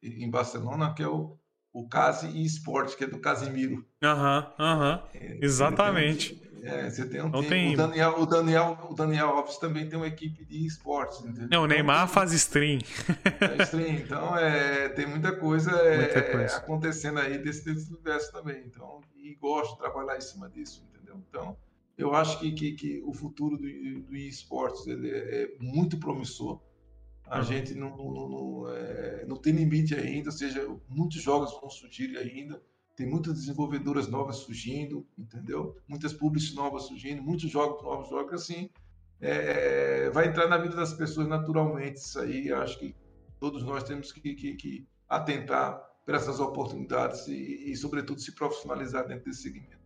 em 0.03 0.29
Barcelona, 0.29 0.93
que 0.93 1.03
é 1.03 1.09
o, 1.09 1.38
o 1.79 1.89
Casi 1.89 2.27
Esporte, 2.43 2.97
que 2.97 3.05
é 3.05 3.07
do 3.07 3.19
Casimiro. 3.21 3.85
Aham, 4.03 4.53
aham, 4.59 5.03
exatamente. 5.41 6.33
Ele 6.33 6.41
tem, 6.41 6.49
É, 6.71 6.91
você 6.91 7.07
tem 7.07 7.23
um 7.23 7.29
então 7.29 7.43
tem... 7.45 7.75
O, 7.75 7.77
Daniel, 7.77 8.21
o, 8.21 8.27
Daniel, 8.27 8.79
o 8.91 8.95
Daniel 8.95 9.29
Alves 9.29 9.59
também 9.59 9.89
tem 9.89 9.97
uma 9.97 10.09
equipe 10.09 10.45
de 10.45 10.67
esportes, 10.67 11.21
entendeu? 11.21 11.49
Não, 11.51 11.63
o 11.63 11.67
Neymar 11.67 12.03
então, 12.03 12.09
faz 12.09 12.33
stream. 12.33 12.81
É 13.59 13.63
stream. 13.63 13.95
Então, 13.95 14.37
é, 14.37 14.89
tem 14.89 15.07
muita 15.07 15.33
coisa, 15.37 15.71
é, 15.71 15.99
muita 15.99 16.23
coisa. 16.23 16.57
acontecendo 16.57 17.21
aí 17.21 17.39
desse, 17.39 17.65
desse 17.65 17.89
universo 17.93 18.33
também. 18.33 18.65
Então, 18.67 19.01
e 19.17 19.37
gosto 19.37 19.75
de 19.75 19.79
trabalhar 19.79 20.17
em 20.17 20.21
cima 20.21 20.49
disso, 20.49 20.85
entendeu? 20.93 21.23
Então, 21.29 21.57
eu 21.97 22.15
acho 22.15 22.41
que, 22.41 22.51
que, 22.53 22.73
que 22.73 23.03
o 23.05 23.13
futuro 23.13 23.57
do, 23.57 23.63
do 23.63 24.17
esportes 24.17 24.87
ele 24.87 25.11
é, 25.11 25.43
é 25.43 25.49
muito 25.61 25.97
promissor. 25.99 26.61
A 27.29 27.39
uhum. 27.39 27.45
gente 27.45 27.75
não, 27.75 27.97
não, 27.97 28.29
não, 28.29 28.69
é, 28.71 29.25
não 29.27 29.37
tem 29.37 29.53
limite 29.53 29.95
ainda, 29.95 30.31
ou 30.31 30.37
seja, 30.37 30.67
muitos 30.89 31.21
jogos 31.21 31.53
vão 31.61 31.69
surgir 31.69 32.17
ainda 32.17 32.61
tem 32.99 33.07
muitas 33.07 33.35
desenvolvedoras 33.35 34.09
novas 34.09 34.39
surgindo, 34.39 35.07
entendeu? 35.17 35.77
Muitas 35.87 36.13
publics 36.13 36.53
novas 36.53 36.83
surgindo, 36.89 37.23
muitos 37.23 37.49
jogos 37.49 37.81
novos 37.81 38.09
jogos 38.09 38.43
assim. 38.43 38.69
É, 39.21 40.11
vai 40.11 40.27
entrar 40.27 40.49
na 40.49 40.59
vida 40.59 40.75
das 40.75 40.93
pessoas 40.95 41.29
naturalmente 41.29 41.99
isso 41.99 42.19
aí. 42.19 42.53
Acho 42.53 42.77
que 42.77 42.97
todos 43.39 43.63
nós 43.63 43.85
temos 43.85 44.11
que, 44.11 44.35
que, 44.35 44.55
que 44.57 44.89
atentar 45.09 45.81
para 46.05 46.17
essas 46.17 46.41
oportunidades 46.41 47.29
e, 47.29 47.71
e, 47.71 47.77
sobretudo, 47.77 48.21
se 48.21 48.35
profissionalizar 48.35 49.07
dentro 49.07 49.27
desse 49.27 49.43
segmento. 49.43 49.78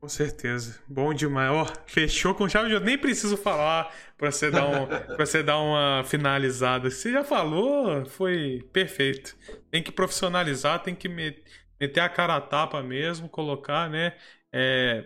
Com 0.00 0.08
certeza. 0.08 0.78
Bom 0.86 1.12
demais. 1.12 1.50
Ó, 1.50 1.66
fechou 1.86 2.34
com 2.34 2.48
chave 2.48 2.68
de 2.68 2.74
ouro. 2.74 2.86
Nem 2.86 2.96
preciso 2.96 3.36
falar 3.36 3.92
para 4.16 4.30
você, 4.30 4.50
dar 4.50 4.68
um, 4.68 4.86
você 5.18 5.42
dar 5.42 5.58
uma 5.58 6.04
finalizada. 6.04 6.88
Você 6.88 7.12
já 7.12 7.24
falou, 7.24 8.06
foi 8.06 8.64
perfeito. 8.72 9.36
Tem 9.70 9.82
que 9.82 9.90
profissionalizar, 9.90 10.82
tem 10.82 10.94
que 10.94 11.08
meter 11.08 12.00
a 12.00 12.08
cara 12.08 12.36
a 12.36 12.40
tapa 12.40 12.80
mesmo, 12.80 13.28
colocar, 13.28 13.90
né? 13.90 14.14
É, 14.52 15.04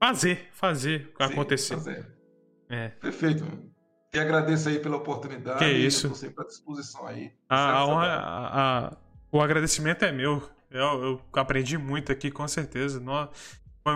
fazer, 0.00 0.48
fazer 0.52 1.12
Sim, 1.18 1.24
acontecer. 1.24 1.74
Fazer. 1.74 2.06
É. 2.70 2.88
Perfeito. 2.88 3.44
E 4.14 4.18
agradeço 4.18 4.70
aí 4.70 4.78
pela 4.78 4.96
oportunidade. 4.96 5.58
Que 5.58 5.70
isso. 5.70 6.06
Estou 6.06 6.18
sempre 6.18 6.44
à 6.44 6.46
disposição 6.46 7.06
aí. 7.06 7.30
A, 7.46 7.56
a, 7.56 7.82
a, 7.82 8.86
a, 8.86 8.96
o 9.30 9.40
agradecimento 9.40 10.02
é 10.02 10.10
meu. 10.10 10.42
Eu, 10.70 11.04
eu, 11.04 11.20
aprendi 11.34 11.76
muito 11.76 12.10
aqui, 12.10 12.30
com 12.30 12.48
certeza. 12.48 12.98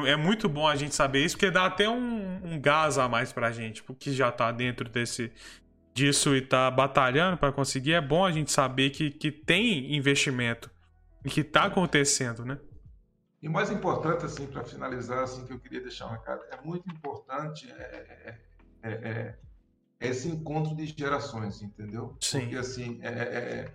É 0.06 0.16
muito 0.16 0.48
bom 0.48 0.66
a 0.66 0.76
gente 0.76 0.94
saber 0.94 1.24
isso, 1.24 1.36
porque 1.36 1.50
dá 1.50 1.66
até 1.66 1.88
um, 1.88 2.40
um 2.44 2.60
gás 2.60 2.98
a 2.98 3.08
mais 3.08 3.32
pra 3.32 3.50
gente, 3.50 3.82
porque 3.82 4.12
já 4.12 4.30
tá 4.30 4.52
dentro 4.52 4.88
desse 4.88 5.32
disso 5.92 6.34
e 6.34 6.40
tá 6.40 6.70
batalhando 6.70 7.36
para 7.36 7.52
conseguir. 7.52 7.94
É 7.94 8.00
bom 8.00 8.24
a 8.24 8.30
gente 8.30 8.52
saber 8.52 8.90
que, 8.90 9.10
que 9.10 9.30
tem 9.30 9.94
investimento 9.94 10.70
e 11.24 11.28
que 11.28 11.40
está 11.40 11.64
acontecendo, 11.64 12.44
né? 12.44 12.58
E 13.42 13.48
o 13.48 13.50
mais 13.50 13.70
importante, 13.70 14.24
assim, 14.24 14.46
para 14.46 14.62
finalizar, 14.64 15.24
assim, 15.24 15.46
que 15.46 15.52
eu 15.52 15.58
queria 15.58 15.80
deixar 15.80 16.06
um 16.06 16.10
recado, 16.10 16.42
é 16.50 16.60
muito 16.62 16.88
importante 16.90 17.70
é, 17.70 17.82
é, 17.82 18.38
é, 18.82 18.90
é, 18.90 19.38
é 19.98 20.08
esse 20.08 20.28
encontro 20.28 20.74
de 20.76 20.86
gerações, 20.86 21.62
entendeu? 21.62 22.16
Sim. 22.20 22.40
Porque, 22.40 22.56
assim, 22.56 23.00
é, 23.02 23.70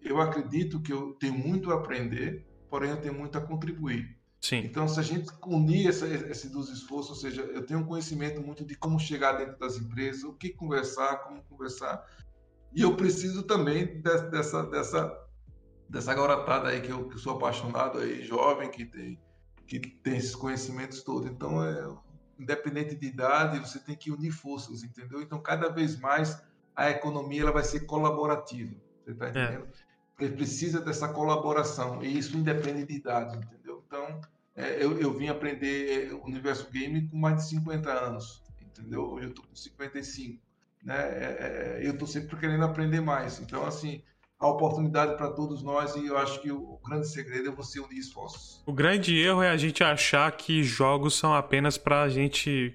eu 0.00 0.20
acredito 0.20 0.80
que 0.80 0.92
eu 0.92 1.12
tenho 1.14 1.34
muito 1.34 1.70
a 1.70 1.74
aprender, 1.74 2.46
porém 2.70 2.90
eu 2.90 3.00
tenho 3.00 3.14
muito 3.14 3.36
a 3.36 3.40
contribuir. 3.40 4.17
Sim. 4.40 4.58
Então, 4.58 4.86
se 4.86 5.00
a 5.00 5.02
gente 5.02 5.30
unir 5.46 5.88
essa, 5.88 6.06
esse 6.06 6.48
dos 6.48 6.70
esforços, 6.70 7.10
ou 7.10 7.16
seja, 7.16 7.42
eu 7.42 7.66
tenho 7.66 7.80
um 7.80 7.84
conhecimento 7.84 8.40
muito 8.40 8.64
de 8.64 8.76
como 8.76 8.98
chegar 8.98 9.32
dentro 9.32 9.58
das 9.58 9.76
empresas, 9.76 10.22
o 10.22 10.32
que 10.32 10.50
conversar, 10.50 11.24
como 11.24 11.42
conversar, 11.44 12.04
e 12.72 12.82
eu 12.82 12.96
preciso 12.96 13.42
também 13.42 14.00
dessa, 14.00 14.62
dessa 14.64 15.28
dessa 15.88 16.14
garotada 16.14 16.68
aí 16.68 16.80
que 16.80 16.90
eu, 16.90 17.08
que 17.08 17.18
sou 17.18 17.36
apaixonado 17.36 17.98
aí, 17.98 18.22
jovem, 18.22 18.70
que 18.70 18.84
tem, 18.84 19.18
que 19.66 19.80
tem 19.80 20.16
esses 20.16 20.34
conhecimentos 20.34 21.02
todos. 21.02 21.30
Então, 21.30 21.64
é, 21.64 21.88
independente 22.38 22.94
de 22.94 23.06
idade, 23.06 23.58
você 23.58 23.78
tem 23.78 23.96
que 23.96 24.10
unir 24.10 24.30
forças, 24.30 24.82
entendeu? 24.82 25.22
Então, 25.22 25.40
cada 25.40 25.68
vez 25.70 25.98
mais 25.98 26.40
a 26.76 26.90
economia 26.90 27.42
ela 27.42 27.52
vai 27.52 27.64
ser 27.64 27.80
colaborativa, 27.86 28.74
você 29.02 29.12
está 29.12 29.26
é. 29.26 29.30
entendendo? 29.30 29.68
É. 30.20 30.28
Precisa 30.28 30.80
dessa 30.80 31.08
colaboração, 31.08 32.02
e 32.02 32.18
isso 32.18 32.36
independe 32.36 32.84
de 32.84 32.94
idade, 32.94 33.36
entendeu? 33.36 33.57
Então, 33.88 34.20
é, 34.54 34.84
eu, 34.84 35.00
eu 35.00 35.12
vim 35.16 35.28
aprender 35.28 36.12
o 36.12 36.26
universo 36.26 36.70
game 36.70 37.08
com 37.08 37.16
mais 37.16 37.36
de 37.36 37.48
50 37.48 37.90
anos, 37.90 38.42
entendeu? 38.60 39.02
Hoje 39.12 39.24
eu 39.24 39.30
estou 39.30 39.44
com 39.46 39.56
55, 39.56 40.38
né? 40.84 40.94
É, 40.94 41.78
é, 41.80 41.86
eu 41.86 41.92
estou 41.92 42.06
sempre 42.06 42.36
querendo 42.36 42.64
aprender 42.64 43.00
mais. 43.00 43.40
Então, 43.40 43.64
assim, 43.64 44.02
a 44.38 44.46
oportunidade 44.46 45.16
para 45.16 45.30
todos 45.30 45.62
nós 45.62 45.96
e 45.96 46.06
eu 46.06 46.18
acho 46.18 46.40
que 46.42 46.52
o 46.52 46.78
grande 46.86 47.08
segredo 47.08 47.48
é 47.48 47.52
você 47.52 47.80
unir 47.80 47.98
esforços. 47.98 48.62
O 48.66 48.72
grande 48.72 49.18
erro 49.18 49.42
é 49.42 49.48
a 49.48 49.56
gente 49.56 49.82
achar 49.82 50.30
que 50.32 50.62
jogos 50.62 51.14
são 51.14 51.34
apenas 51.34 51.78
para 51.78 52.06
gente 52.08 52.74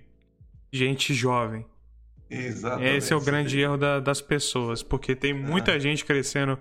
gente 0.72 1.14
jovem. 1.14 1.64
Exatamente. 2.28 2.98
Esse 2.98 3.14
é 3.14 3.16
o 3.16 3.22
grande 3.22 3.60
erro 3.60 3.78
da, 3.78 4.00
das 4.00 4.20
pessoas, 4.20 4.82
porque 4.82 5.16
tem 5.16 5.34
muita 5.34 5.74
ah. 5.74 5.80
gente 5.80 6.04
crescendo 6.04 6.58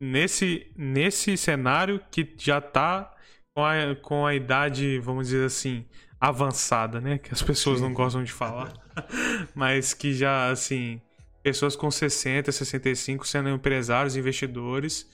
nesse 0.00 0.66
nesse 0.76 1.36
cenário 1.36 2.00
que 2.10 2.34
já 2.36 2.58
está 2.58 3.14
com 3.60 3.64
a, 3.64 3.96
com 3.96 4.26
a 4.26 4.34
idade, 4.34 4.98
vamos 5.00 5.28
dizer 5.28 5.44
assim, 5.44 5.84
avançada, 6.18 7.00
né? 7.00 7.18
Que 7.18 7.32
as 7.32 7.42
pessoas 7.42 7.80
não 7.80 7.92
gostam 7.92 8.24
de 8.24 8.32
falar, 8.32 8.72
mas 9.54 9.92
que 9.92 10.14
já 10.14 10.50
assim 10.50 11.00
pessoas 11.42 11.76
com 11.76 11.90
60, 11.90 12.50
65 12.52 13.26
sendo 13.26 13.48
empresários, 13.48 14.16
investidores 14.16 15.08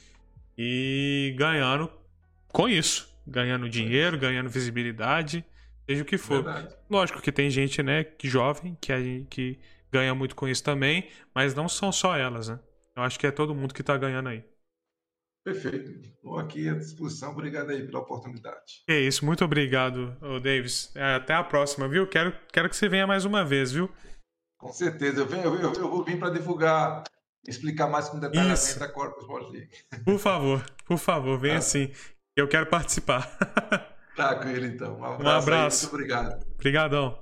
e 0.57 1.35
ganhando 1.37 1.91
com 2.49 2.69
isso, 2.69 3.09
ganhando 3.27 3.69
dinheiro, 3.69 4.19
ganhando 4.19 4.49
visibilidade, 4.49 5.45
seja 5.89 6.03
o 6.03 6.07
que 6.07 6.19
for. 6.19 6.43
Verdade. 6.45 6.75
Lógico 6.89 7.21
que 7.21 7.33
tem 7.33 7.51
gente, 7.51 7.83
né, 7.83 8.05
que 8.05 8.29
jovem, 8.29 8.77
que, 8.81 9.27
que 9.29 9.59
ganha 9.91 10.15
muito 10.15 10.37
com 10.37 10.49
isso 10.49 10.63
também, 10.63 11.09
mas 11.35 11.55
não 11.55 11.69
são 11.69 11.91
só 11.91 12.17
elas, 12.17 12.49
né? 12.49 12.59
Eu 12.97 13.03
acho 13.03 13.19
que 13.19 13.27
é 13.27 13.31
todo 13.31 13.55
mundo 13.55 13.75
que 13.75 13.83
tá 13.83 13.97
ganhando 13.97 14.29
aí. 14.29 14.45
Perfeito. 15.47 15.93
Estou 16.03 16.41
aqui 16.41 16.69
à 16.69 16.75
disposição. 16.75 17.31
Obrigado 17.31 17.71
aí 17.71 17.87
pela 17.87 18.01
oportunidade. 18.01 18.83
É 18.89 18.99
isso. 18.99 19.25
Muito 19.25 19.45
obrigado, 19.45 20.17
Davis. 20.43 20.91
É, 20.97 21.15
até 21.15 21.35
a 21.35 21.45
próxima, 21.45 21.87
viu? 21.87 22.05
Quero, 22.09 22.37
quero 22.53 22.69
que 22.69 22.75
você 22.75 22.89
venha 22.89 23.07
mais 23.07 23.25
uma 23.25 23.45
vez, 23.45 23.71
viu? 23.71 23.89
Com 24.59 24.73
certeza. 24.73 25.21
Eu, 25.21 25.27
venho, 25.27 25.45
eu, 25.45 25.73
eu 25.73 25.89
vou 25.89 26.03
vir 26.03 26.19
para 26.19 26.31
divulgar, 26.31 27.05
explicar 27.47 27.87
mais 27.87 28.09
com 28.09 28.19
detalhamento 28.19 28.55
Isso. 28.55 28.77
da 28.81 28.89
Corpus 28.89 29.25
League. 29.53 29.71
Por 30.05 30.19
favor, 30.19 30.67
por 30.85 30.99
favor, 30.99 31.39
venha 31.39 31.59
ah. 31.59 31.63
sim. 31.63 31.93
Eu 32.35 32.49
quero 32.49 32.67
participar. 32.67 33.31
Tá 34.17 34.35
com 34.35 34.49
ele 34.49 34.69
então. 34.69 34.99
Um 34.99 35.05
abraço. 35.05 35.23
Um 35.23 35.29
abraço. 35.29 35.85
Aí, 35.85 35.93
muito 35.93 35.95
obrigado. 35.95 36.47
Obrigadão. 36.55 37.19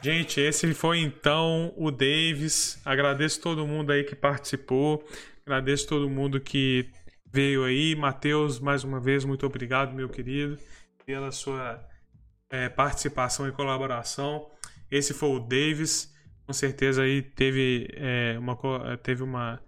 Gente, 0.00 0.40
esse 0.40 0.72
foi 0.72 1.00
então 1.00 1.72
o 1.76 1.90
Davis. 1.90 2.80
Agradeço 2.82 3.38
todo 3.38 3.66
mundo 3.66 3.92
aí 3.92 4.04
que 4.04 4.16
participou. 4.16 5.06
Agradeço 5.44 5.88
todo 5.88 6.08
mundo 6.08 6.40
que 6.40 6.88
veio 7.32 7.64
aí. 7.64 7.96
Matheus, 7.96 8.60
mais 8.60 8.84
uma 8.84 9.00
vez, 9.00 9.24
muito 9.24 9.44
obrigado, 9.46 9.94
meu 9.94 10.08
querido, 10.08 10.58
pela 11.04 11.32
sua 11.32 11.84
é, 12.50 12.68
participação 12.68 13.48
e 13.48 13.52
colaboração. 13.52 14.48
Esse 14.90 15.14
foi 15.14 15.30
o 15.30 15.40
Davis. 15.40 16.12
Com 16.46 16.52
certeza 16.52 17.02
aí 17.02 17.22
teve, 17.22 17.88
é, 17.94 18.36
uma, 18.38 18.56
teve 18.98 19.22
uma, 19.22 19.60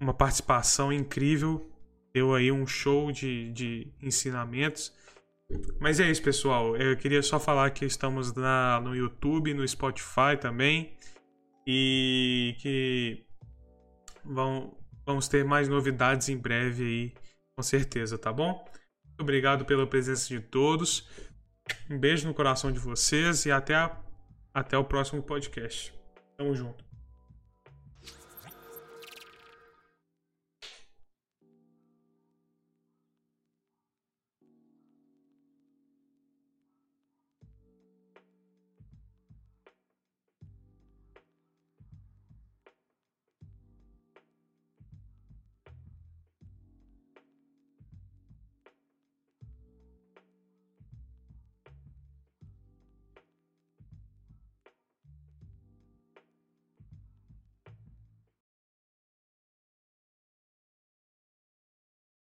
uma 0.00 0.14
participação 0.14 0.92
incrível. 0.92 1.70
Deu 2.14 2.34
aí 2.34 2.50
um 2.50 2.66
show 2.66 3.12
de, 3.12 3.52
de 3.52 3.92
ensinamentos. 4.02 4.92
Mas 5.78 6.00
é 6.00 6.10
isso, 6.10 6.22
pessoal. 6.22 6.74
Eu 6.76 6.96
queria 6.96 7.22
só 7.22 7.38
falar 7.38 7.70
que 7.70 7.84
estamos 7.84 8.34
na, 8.34 8.80
no 8.80 8.96
YouTube, 8.96 9.54
no 9.54 9.66
Spotify 9.66 10.36
também. 10.40 10.96
E 11.66 12.56
que 12.60 13.27
vão, 14.28 14.76
vamos 15.06 15.28
ter 15.28 15.44
mais 15.44 15.68
novidades 15.68 16.28
em 16.28 16.36
breve 16.36 16.84
aí, 16.84 17.14
com 17.56 17.62
certeza, 17.62 18.18
tá 18.18 18.32
bom? 18.32 18.64
Muito 19.04 19.20
obrigado 19.20 19.64
pela 19.64 19.86
presença 19.86 20.28
de 20.28 20.40
todos. 20.40 21.08
Um 21.90 21.98
beijo 21.98 22.26
no 22.26 22.34
coração 22.34 22.70
de 22.70 22.78
vocês 22.78 23.44
e 23.46 23.50
até, 23.50 23.74
a, 23.74 23.96
até 24.54 24.76
o 24.76 24.84
próximo 24.84 25.22
podcast. 25.22 25.92
Tamo 26.36 26.54
junto. 26.54 26.87